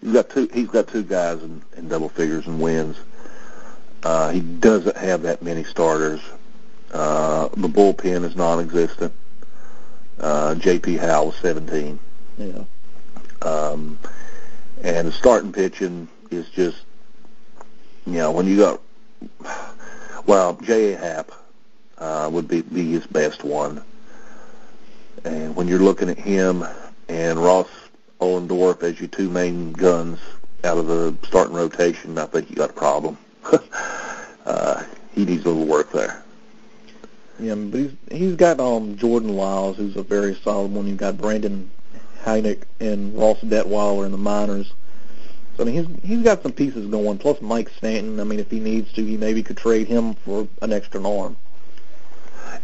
he's 0.01 0.13
got 0.13 0.29
two 0.29 0.47
he's 0.53 0.67
got 0.67 0.87
two 0.87 1.01
guys 1.01 1.41
in, 1.41 1.63
in 1.75 1.87
double 1.89 2.09
figures 2.09 2.45
and 2.45 2.61
wins. 2.61 2.95
Uh 4.03 4.29
he 4.29 4.39
doesn't 4.39 4.95
have 4.95 5.23
that 5.23 5.41
many 5.41 5.63
starters. 5.63 6.21
Uh 6.91 7.47
the 7.57 7.67
bullpen 7.67 8.23
is 8.23 8.35
non 8.35 8.59
existent. 8.59 9.11
Uh, 10.19 10.53
J.P. 10.55 10.97
Howell 10.97 11.27
was 11.27 11.35
17. 11.37 11.97
Yeah. 12.37 12.63
Um, 13.41 13.97
and 14.83 15.07
the 15.07 15.13
starting 15.13 15.53
pitching 15.53 16.09
is 16.29 16.49
just, 16.49 16.83
you 18.05 18.13
know, 18.13 18.31
when 18.31 18.45
you 18.45 18.57
got, 18.57 18.81
well, 20.25 20.55
J.A. 20.61 20.97
Happ 20.97 21.31
uh, 21.99 22.29
would 22.33 22.49
be, 22.49 22.63
be 22.63 22.91
his 22.91 23.07
best 23.07 23.45
one. 23.45 23.81
And 25.23 25.55
when 25.55 25.69
you're 25.69 25.79
looking 25.79 26.09
at 26.09 26.17
him 26.17 26.65
and 27.09 27.43
Ross 27.43 27.67
Ohlendorf 28.21 28.83
as 28.83 28.99
your 28.99 29.09
two 29.09 29.29
main 29.29 29.73
guns 29.73 30.19
out 30.63 30.77
of 30.77 30.87
the 30.87 31.15
starting 31.27 31.55
rotation, 31.55 32.17
I 32.17 32.25
think 32.27 32.49
you 32.49 32.55
got 32.55 32.69
a 32.69 32.73
problem. 32.73 33.17
uh, 34.45 34.83
he 35.13 35.25
needs 35.25 35.43
a 35.45 35.49
little 35.49 35.65
work 35.65 35.91
there. 35.91 36.23
Yeah, 37.39 37.55
but 37.55 37.79
he's 37.79 37.91
he's 38.11 38.35
got 38.35 38.59
um 38.59 38.97
Jordan 38.97 39.35
Lyles, 39.35 39.77
who's 39.77 39.95
a 39.95 40.03
very 40.03 40.35
solid 40.35 40.71
one. 40.71 40.87
You've 40.87 40.97
got 40.97 41.17
Brandon 41.17 41.71
Hynick 42.23 42.63
and 42.81 43.17
Ross 43.17 43.39
Detwiler 43.39 44.05
in 44.05 44.11
the 44.11 44.17
minors. 44.17 44.73
So 45.55 45.63
I 45.63 45.65
mean, 45.65 45.75
he's 45.75 46.09
he's 46.09 46.23
got 46.23 46.43
some 46.43 46.51
pieces 46.51 46.85
going. 46.87 47.17
Plus 47.17 47.41
Mike 47.41 47.69
Stanton. 47.69 48.19
I 48.19 48.25
mean, 48.25 48.39
if 48.39 48.51
he 48.51 48.59
needs 48.59 48.91
to, 48.93 49.05
he 49.05 49.15
maybe 49.15 49.41
could 49.41 49.57
trade 49.57 49.87
him 49.87 50.15
for 50.15 50.49
an 50.61 50.73
extra 50.73 51.01
arm. 51.09 51.37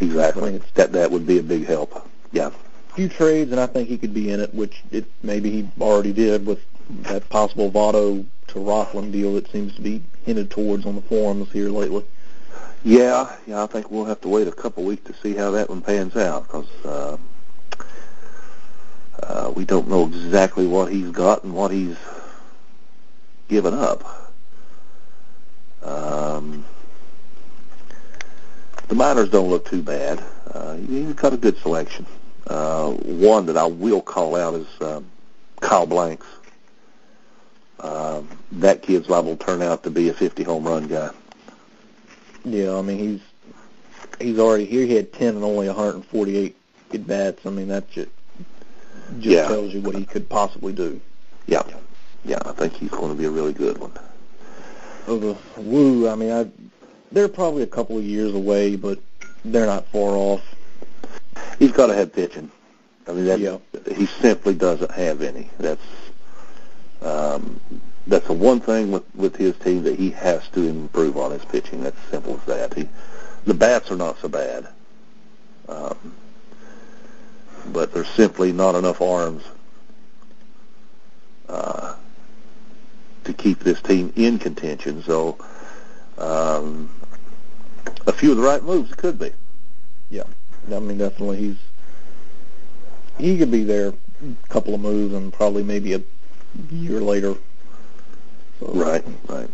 Exactly. 0.01 0.49
I 0.49 0.51
mean, 0.51 0.63
that 0.73 0.91
that 0.91 1.09
would 1.09 1.26
be 1.26 1.39
a 1.39 1.43
big 1.43 1.65
help. 1.65 2.05
Yeah. 2.34 2.51
Few 2.95 3.09
trades, 3.09 3.51
and 3.51 3.59
I 3.59 3.67
think 3.67 3.89
he 3.89 3.97
could 3.97 4.13
be 4.13 4.31
in 4.31 4.39
it, 4.39 4.53
which 4.53 4.81
it 4.89 5.05
maybe 5.22 5.51
he 5.51 5.69
already 5.81 6.13
did 6.13 6.45
with 6.45 6.59
that 7.03 7.27
possible 7.27 7.69
Votto 7.69 8.26
to 8.47 8.59
Rockland 8.59 9.11
deal 9.11 9.34
that 9.34 9.51
seems 9.51 9.76
to 9.76 9.81
be 9.81 10.01
hinted 10.26 10.49
towards 10.49 10.85
on 10.85 10.95
the 10.95 11.01
forums 11.01 11.51
here 11.51 11.69
lately. 11.69 12.05
Yeah, 12.85 13.35
yeah, 13.47 13.63
I 13.63 13.67
think 13.67 13.91
we'll 13.91 14.05
have 14.05 14.22
to 14.22 14.30
wait 14.30 14.47
a 14.47 14.51
couple 14.51 14.84
weeks 14.84 15.03
to 15.05 15.13
see 15.22 15.35
how 15.35 15.51
that 15.51 15.69
one 15.69 15.81
pans 15.81 16.15
out 16.15 16.43
because 16.43 16.67
uh, 16.85 17.17
uh, 19.22 19.51
we 19.53 19.65
don't 19.65 19.89
know 19.89 20.05
exactly 20.05 20.65
what 20.65 20.89
he's 20.89 21.09
got 21.09 21.43
and 21.43 21.53
what 21.53 21.72
he's 21.72 21.97
given 23.49 23.73
up. 23.73 24.31
Um, 25.84 26.63
the 28.88 28.95
minors 28.95 29.30
don't 29.30 29.49
look 29.49 29.69
too 29.69 29.81
bad. 29.81 30.23
Uh, 30.49 30.76
he's 30.76 31.13
got 31.13 31.34
a 31.34 31.38
good 31.38 31.57
selection. 31.57 32.05
Uh, 32.47 32.91
one 32.91 33.45
that 33.47 33.57
I 33.57 33.65
will 33.65 34.01
call 34.01 34.35
out 34.35 34.53
is 34.53 34.67
um, 34.81 35.05
Kyle 35.61 35.85
Blanks. 35.85 36.27
Uh, 37.80 38.22
that 38.53 38.81
kid's 38.81 39.09
liable 39.09 39.35
to 39.35 39.45
turn 39.45 39.61
out 39.61 39.84
to 39.84 39.89
be 39.89 40.09
a 40.09 40.13
50 40.13 40.43
home 40.43 40.65
run 40.65 40.88
guy. 40.88 41.09
Yeah, 42.45 42.77
I 42.77 42.81
mean 42.81 42.99
he's 42.99 43.22
he's 44.19 44.39
already 44.39 44.65
here. 44.65 44.85
He 44.85 44.93
had 44.93 45.11
ten 45.11 45.35
and 45.35 45.43
only 45.43 45.67
148 45.67 46.55
at 46.93 47.07
bats. 47.07 47.45
I 47.45 47.49
mean 47.49 47.67
that 47.69 47.89
just 47.89 48.09
just 49.19 49.26
yeah. 49.26 49.47
tells 49.47 49.73
you 49.73 49.81
what 49.81 49.95
he 49.95 50.05
could 50.05 50.30
possibly 50.30 50.73
do. 50.73 51.01
Yeah, 51.47 51.63
yeah, 52.23 52.39
I 52.45 52.51
think 52.51 52.73
he's 52.73 52.89
going 52.89 53.09
to 53.09 53.17
be 53.17 53.26
a 53.26 53.31
really 53.31 53.53
good 53.53 53.77
one. 53.77 53.91
Of 55.07 55.22
the 55.22 55.38
Woo, 55.57 56.09
I 56.09 56.15
mean, 56.15 56.31
I 56.31 56.47
they're 57.11 57.27
probably 57.27 57.63
a 57.63 57.67
couple 57.67 57.97
of 57.97 58.03
years 58.03 58.34
away, 58.34 58.76
but 58.76 58.99
they're 59.43 59.65
not 59.65 59.88
far 59.88 60.11
off. 60.11 60.55
He's 61.60 61.72
got 61.72 61.88
to 61.88 61.95
have 61.95 62.14
pitching. 62.14 62.52
I 63.07 63.14
mean, 63.14 63.26
that, 63.26 63.40
yeah. 63.40 63.57
he 63.95 64.06
simply 64.06 64.56
doesn't 64.56 64.91
have 64.91 65.22
any. 65.22 65.49
That's 65.60 65.82
um, 67.02 67.60
that's 68.07 68.28
the 68.28 68.34
one 68.34 68.60
thing 68.60 68.91
with 68.91 69.03
with 69.16 69.36
his 69.36 69.56
team 69.57 69.84
that 69.84 69.98
he 69.98 70.12
has 70.12 70.48
to 70.49 70.64
improve 70.64 71.18
on 71.18 71.32
his 71.32 71.45
pitching. 71.45 71.84
That's 71.84 71.99
simple 72.10 72.36
as 72.36 72.45
that. 72.45 72.74
He, 72.74 72.90
the 73.45 73.53
bats 73.53 73.91
are 73.91 73.95
not 73.95 74.20
so 74.20 74.28
bad. 74.28 74.68
Um, 75.68 76.14
but 77.72 77.94
there's 77.94 78.10
simply 78.10 78.52
not 78.52 78.76
enough 78.76 79.02
arms 79.02 79.44
uh, 81.49 81.95
to 83.24 83.34
keep 83.34 83.60
this 83.60 83.82
team 83.82 84.14
in 84.16 84.40
contention. 84.40 85.02
So 85.03 85.38
um, 86.18 86.90
a 88.06 88.12
few 88.12 88.32
of 88.32 88.38
the 88.38 88.44
right 88.44 88.64
moves 88.64 88.94
could 88.94 89.18
be. 89.18 89.32
Yeah, 90.10 90.24
I 90.71 90.79
mean 90.79 90.97
definitely 90.97 91.37
he's 91.37 91.57
he 93.17 93.37
could 93.37 93.51
be 93.51 93.63
there 93.63 93.89
a 93.89 94.47
couple 94.49 94.73
of 94.73 94.81
moves 94.81 95.13
and 95.13 95.31
probably 95.31 95.63
maybe 95.63 95.93
a 95.93 96.01
year 96.71 96.99
later. 96.99 97.35
So, 98.59 98.67
right, 98.67 99.03
right. 99.27 99.49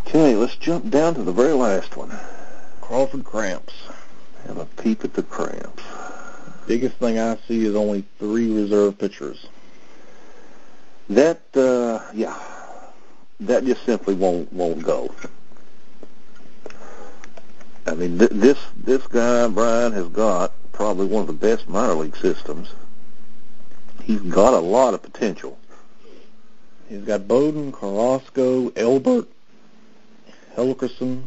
Okay, 0.00 0.36
let's 0.36 0.56
jump 0.56 0.90
down 0.90 1.14
to 1.14 1.22
the 1.22 1.32
very 1.32 1.52
last 1.52 1.96
one. 1.96 2.12
Crawford 2.80 3.24
Cramps. 3.24 3.74
Have 4.46 4.56
a 4.58 4.64
peep 4.64 5.04
at 5.04 5.12
the 5.12 5.22
Cramps. 5.22 5.82
Biggest 6.66 6.96
thing 6.96 7.18
I 7.18 7.36
see 7.46 7.64
is 7.64 7.74
only 7.74 8.04
three 8.18 8.50
reserve 8.50 8.98
pitchers. 8.98 9.46
That, 11.10 11.40
uh, 11.54 12.10
yeah, 12.14 12.38
that 13.40 13.64
just 13.64 13.84
simply 13.84 14.14
won't 14.14 14.52
won't 14.52 14.82
go. 14.82 15.14
I 17.88 17.94
mean, 17.94 18.18
th- 18.18 18.30
this 18.30 18.58
this 18.76 19.06
guy 19.06 19.48
Brian 19.48 19.92
has 19.92 20.08
got 20.08 20.52
probably 20.72 21.06
one 21.06 21.22
of 21.22 21.26
the 21.26 21.32
best 21.32 21.68
minor 21.68 21.94
league 21.94 22.16
systems. 22.16 22.68
He's 24.02 24.20
got 24.20 24.54
a 24.54 24.58
lot 24.58 24.94
of 24.94 25.02
potential. 25.02 25.58
He's 26.88 27.02
got 27.02 27.26
Bowden, 27.26 27.72
Carrasco, 27.72 28.70
Elbert, 28.70 29.28
Hellickson, 30.56 31.24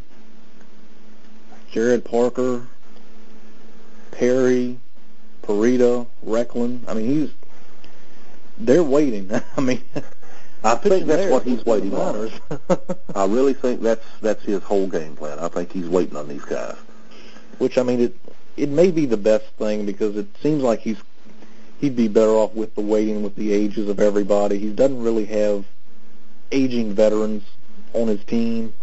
Jarrod 1.71 2.03
Parker, 2.03 2.67
Perry, 4.11 4.79
Parita, 5.43 6.07
Reckling. 6.23 6.83
I 6.87 6.93
mean, 6.93 7.07
he's 7.07 7.29
they're 8.57 8.83
waiting. 8.83 9.31
I 9.57 9.61
mean, 9.61 9.83
I 10.63 10.75
think 10.75 11.07
that's 11.07 11.31
what 11.31 11.43
he's 11.43 11.65
waiting 11.65 11.95
on. 11.95 12.31
I 13.15 13.25
really 13.25 13.53
think 13.53 13.81
that's 13.81 14.05
that's 14.21 14.43
his 14.43 14.61
whole 14.61 14.87
game 14.87 15.15
plan. 15.15 15.39
I 15.39 15.47
think 15.47 15.71
he's 15.71 15.87
waiting 15.89 16.15
on 16.15 16.27
these 16.27 16.45
guys. 16.45 16.75
Which 17.57 17.77
I 17.77 17.83
mean, 17.83 17.99
it 17.99 18.15
it 18.57 18.69
may 18.69 18.91
be 18.91 19.05
the 19.05 19.17
best 19.17 19.45
thing 19.57 19.85
because 19.85 20.15
it 20.17 20.27
seems 20.41 20.61
like 20.61 20.79
he's 20.79 20.97
he'd 21.79 21.95
be 21.95 22.07
better 22.07 22.31
off 22.31 22.53
with 22.53 22.75
the 22.75 22.81
waiting 22.81 23.23
with 23.23 23.35
the 23.35 23.51
ages 23.51 23.89
of 23.89 23.99
everybody. 23.99 24.59
He 24.59 24.69
doesn't 24.69 25.01
really 25.01 25.25
have 25.25 25.65
aging 26.51 26.93
veterans 26.93 27.43
on 27.93 28.07
his 28.07 28.23
team. 28.25 28.73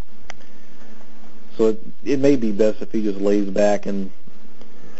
So 1.57 1.69
it, 1.69 1.83
it 2.05 2.19
may 2.19 2.37
be 2.37 2.53
best 2.53 2.83
if 2.83 2.93
he 2.93 3.03
just 3.03 3.21
lays 3.21 3.49
back 3.51 3.87
and 3.87 4.11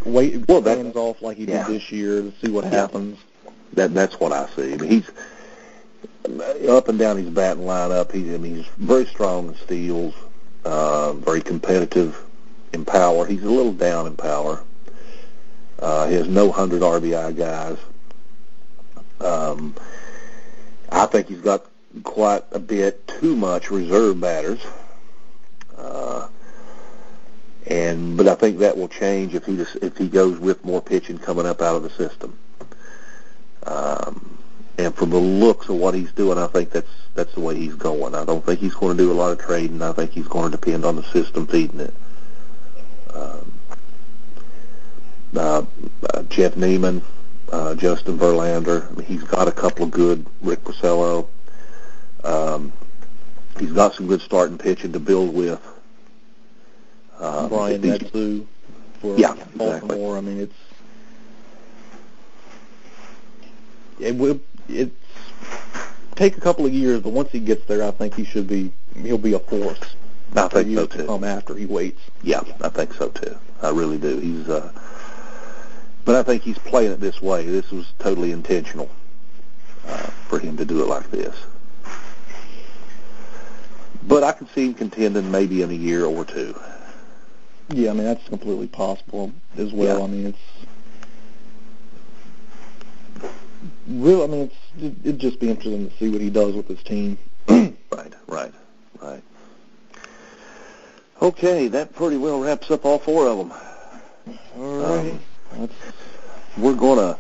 wait 0.05 0.47
well, 0.49 0.63
stands 0.63 0.97
off 0.97 1.23
like 1.23 1.37
he 1.37 1.45
yeah. 1.45 1.67
did 1.67 1.77
this 1.77 1.93
year 1.93 2.23
to 2.23 2.33
see 2.41 2.51
what 2.51 2.65
yeah. 2.65 2.71
happens. 2.71 3.19
That 3.75 3.95
that's 3.95 4.19
what 4.19 4.33
I 4.33 4.49
see. 4.57 4.75
I 4.75 4.77
mean, 4.77 4.91
he's 4.91 5.11
up 6.69 6.89
and 6.89 6.99
down 6.99 7.17
his 7.17 7.31
batting 7.31 7.65
lineup. 7.65 8.13
He's 8.13 8.33
I 8.35 8.39
mean, 8.39 8.57
he's 8.57 8.67
very 8.77 9.07
strong 9.07 9.49
in 9.49 9.55
steals, 9.57 10.15
uh, 10.65 11.13
very 11.15 11.41
competitive 11.41 12.21
in 12.73 12.85
power. 12.85 13.27
He's 13.27 13.43
a 13.43 13.51
little 13.51 13.73
down 13.73 14.07
in 14.07 14.17
power. 14.17 14.63
Uh, 15.79 16.09
he 16.09 16.15
has 16.17 16.29
no 16.29 16.47
100 16.47 16.83
RBI 16.83 17.37
guys. 17.37 17.79
Um, 19.21 19.75
I 20.91 21.07
think 21.07 21.29
he's 21.29 21.41
got 21.41 21.67
quite 22.03 22.45
a 22.53 22.59
bit 22.59 23.07
too 23.07 23.37
much 23.37 23.71
reserve 23.71 24.21
batters. 24.21 24.61
Uh, 25.77 26.29
and 27.67 28.17
but 28.17 28.27
I 28.27 28.35
think 28.35 28.59
that 28.59 28.77
will 28.77 28.89
change 28.89 29.35
if 29.35 29.45
he 29.45 29.57
just, 29.57 29.77
if 29.77 29.97
he 29.97 30.09
goes 30.09 30.39
with 30.39 30.65
more 30.65 30.81
pitching 30.81 31.19
coming 31.19 31.47
up 31.47 31.63
out 31.63 31.77
of 31.77 31.83
the 31.83 31.91
system. 31.91 32.39
Um, 33.65 34.38
and 34.79 34.95
from 34.95 35.11
the 35.11 35.19
looks 35.19 35.69
of 35.69 35.77
what 35.77 35.95
he's 35.95 36.13
doing, 36.13 36.39
I 36.39 36.47
think 36.47 36.71
that's 36.71 36.89
that's 37.15 37.35
the 37.35 37.41
way 37.41 37.57
he's 37.57 37.75
going. 37.75 38.15
I 38.15 38.25
don't 38.25 38.47
think 38.47 38.61
he's 38.61 38.75
going 38.75 38.97
to 38.97 39.03
do 39.03 39.11
a 39.11 39.13
lot 39.13 39.33
of 39.33 39.39
trading. 39.39 39.83
I 39.83 39.93
think 39.93 40.13
he's 40.13 40.29
going 40.29 40.51
to 40.51 40.57
depend 40.57 40.85
on 40.85 40.95
the 40.95 41.03
system 41.03 41.49
feeding 41.49 41.81
it. 41.81 41.95
Um, 43.13 43.53
uh, 45.37 45.63
uh, 46.15 46.23
Jeff 46.25 46.57
Niemann, 46.57 47.03
uh, 47.51 47.75
Justin 47.75 48.19
Verlander. 48.19 48.91
I 48.91 48.95
mean, 48.95 49.07
he's 49.07 49.25
got 49.25 49.49
a 49.49 49.53
couple 49.53 49.85
of 49.85 49.91
good. 49.91 50.25
Rick 50.43 50.63
Porcello. 50.63 51.27
Um, 52.23 52.73
he's 53.59 53.73
got 53.73 53.95
some 53.95 54.07
good 54.07 54.21
starting 54.21 54.59
pitching 54.59 54.93
to 54.93 55.01
build 55.01 55.35
with. 55.35 55.61
Um, 57.19 57.49
Brian 57.49 58.47
for 59.01 59.17
yeah, 59.17 59.35
Baltimore. 59.57 59.75
Exactly. 59.75 60.13
I 60.13 60.21
mean, 60.21 60.41
it's 60.41 60.55
it 63.99 64.15
will 64.15 64.41
it 64.69 64.91
take 66.17 66.37
a 66.37 66.41
couple 66.41 66.67
of 66.67 66.73
years, 66.73 67.01
but 67.01 67.11
once 67.11 67.31
he 67.31 67.41
gets 67.41 67.65
there, 67.67 67.83
I 67.83 67.91
think 67.93 68.15
he 68.15 68.25
should 68.25 68.49
be 68.49 68.73
he'll 69.03 69.19
be 69.19 69.35
a 69.35 69.39
force. 69.39 69.81
I 70.37 70.49
think 70.49 70.75
so 70.75 70.87
too. 70.87 71.07
come 71.07 71.25
after 71.25 71.55
he 71.55 71.65
waits. 71.67 72.01
Yeah, 72.23 72.43
I 72.61 72.69
think 72.69 72.93
so 72.93 73.09
too. 73.09 73.37
I 73.63 73.71
really 73.71 73.99
do. 73.99 74.19
He's 74.19 74.49
uh 74.49 74.73
but 76.05 76.17
I 76.17 76.23
think 76.23 76.43
he's 76.43 76.59
playing 76.59 76.93
it 76.93 77.01
this 77.01 77.21
way. 77.21 77.45
This 77.45 77.71
was 77.71 77.93
totally 77.99 78.33
intentional 78.33 78.91
uh, 79.87 80.07
for 80.29 80.39
him 80.39 80.57
to 80.57 80.65
do 80.65 80.83
it 80.83 80.87
like 80.87 81.11
this. 81.11 81.37
But 84.05 84.25
I 84.25 84.33
can 84.33 84.49
see 84.49 84.69
him 84.69 84.75
contending 84.75 85.31
maybe 85.31 85.61
in 85.61 85.71
a 85.71 85.75
year 85.75 86.07
or 86.07 86.25
two. 86.25 86.59
Yeah, 87.69 87.91
I 87.91 87.93
mean 87.93 88.05
that's 88.05 88.27
completely 88.27 88.69
possible 88.69 89.33
as 89.59 89.73
well. 89.73 89.99
Yeah. 89.99 90.05
I 90.05 90.07
mean 90.07 90.27
it's 90.29 90.58
real. 93.87 94.23
I 94.23 94.27
mean 94.27 94.41
it's 94.43 94.83
it, 94.83 94.95
it'd 95.05 95.21
just 95.21 95.41
be 95.41 95.51
interesting 95.51 95.91
to 95.91 95.97
see 95.97 96.09
what 96.09 96.21
he 96.21 96.31
does 96.31 96.55
with 96.55 96.69
his 96.69 96.83
team. 96.83 97.19
right, 97.49 98.13
right, 98.27 98.53
right. 99.01 99.23
Okay, 101.21 101.69
that 101.69 101.95
pretty 101.95 102.17
well 102.17 102.41
wraps 102.41 102.71
up 102.71 102.85
all 102.85 102.99
four 102.99 103.27
of 103.27 103.39
them. 103.39 103.53
All 104.57 104.79
right. 104.79 105.21
Um, 105.53 105.69
we're 106.57 106.75
gonna 106.75 107.19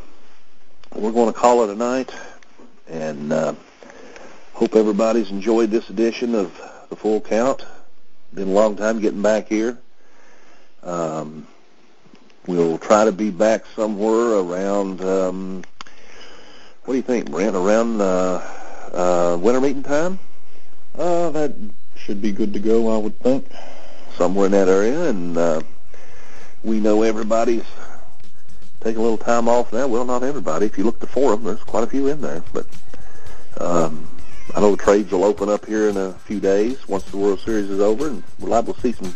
we're 0.94 1.12
gonna 1.12 1.32
call 1.32 1.64
it 1.64 1.70
a 1.70 1.74
night, 1.74 2.14
and 2.88 3.32
uh, 3.32 3.54
hope 4.52 4.76
everybody's 4.76 5.30
enjoyed 5.30 5.70
this 5.70 5.90
edition 5.90 6.34
of 6.34 6.60
the 6.90 6.96
Full 6.96 7.20
Count. 7.20 7.64
Been 8.34 8.48
a 8.48 8.52
long 8.52 8.76
time 8.76 9.00
getting 9.00 9.22
back 9.22 9.48
here. 9.48 9.78
Um, 10.82 11.46
we'll 12.46 12.78
try 12.78 13.04
to 13.04 13.12
be 13.12 13.30
back 13.30 13.64
somewhere 13.74 14.38
around. 14.38 15.00
Um, 15.00 15.64
what 16.88 16.94
do 16.94 16.96
you 16.96 17.02
think, 17.02 17.30
Brent? 17.30 17.54
Around 17.54 18.00
uh, 18.00 18.40
uh, 18.94 19.38
winter 19.38 19.60
meeting 19.60 19.82
time? 19.82 20.18
Uh, 20.94 21.28
that 21.28 21.54
should 21.94 22.22
be 22.22 22.32
good 22.32 22.54
to 22.54 22.58
go, 22.58 22.88
I 22.88 22.96
would 22.96 23.20
think. 23.20 23.46
Somewhere 24.16 24.46
in 24.46 24.52
that 24.52 24.68
area, 24.68 25.10
and 25.10 25.36
uh, 25.36 25.60
we 26.64 26.80
know 26.80 27.02
everybody's 27.02 27.66
taking 28.80 29.00
a 29.00 29.02
little 29.02 29.18
time 29.18 29.50
off 29.50 29.70
now. 29.70 29.86
Well, 29.86 30.06
not 30.06 30.22
everybody. 30.22 30.64
If 30.64 30.78
you 30.78 30.84
look 30.84 30.94
at 30.94 31.00
the 31.02 31.08
forum, 31.08 31.44
there's 31.44 31.62
quite 31.62 31.84
a 31.84 31.86
few 31.86 32.06
in 32.06 32.22
there. 32.22 32.42
But 32.54 32.66
um, 33.58 34.08
I 34.56 34.60
know 34.60 34.70
the 34.70 34.82
trades 34.82 35.12
will 35.12 35.24
open 35.24 35.50
up 35.50 35.66
here 35.66 35.90
in 35.90 35.98
a 35.98 36.14
few 36.14 36.40
days 36.40 36.88
once 36.88 37.04
the 37.04 37.18
World 37.18 37.40
Series 37.40 37.68
is 37.68 37.80
over, 37.80 38.08
and 38.08 38.22
we're 38.38 38.48
liable 38.48 38.72
to 38.72 38.80
see 38.80 38.92
some 38.92 39.14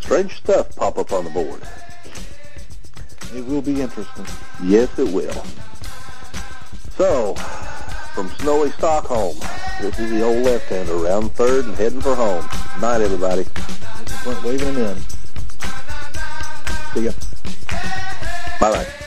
strange 0.00 0.36
stuff 0.36 0.74
pop 0.74 0.98
up 0.98 1.12
on 1.12 1.22
the 1.22 1.30
board. 1.30 1.62
It 3.36 3.46
will 3.46 3.62
be 3.62 3.80
interesting. 3.80 4.26
Yes, 4.64 4.98
it 4.98 5.14
will. 5.14 5.44
So, 6.96 7.34
from 8.14 8.28
snowy 8.38 8.70
Stockholm, 8.72 9.36
this 9.80 9.98
is 9.98 10.10
the 10.10 10.22
old 10.22 10.44
left-hander, 10.44 10.94
round 10.96 11.32
third 11.32 11.64
and 11.64 11.74
heading 11.74 12.00
for 12.00 12.14
home. 12.14 12.46
Night, 12.80 13.00
everybody. 13.00 13.44
Clint 14.22 14.42
waving 14.44 14.74
him 14.74 14.78
in. 14.78 14.98
See 16.94 17.04
ya. 17.04 17.12
Bye-bye. 18.60 19.01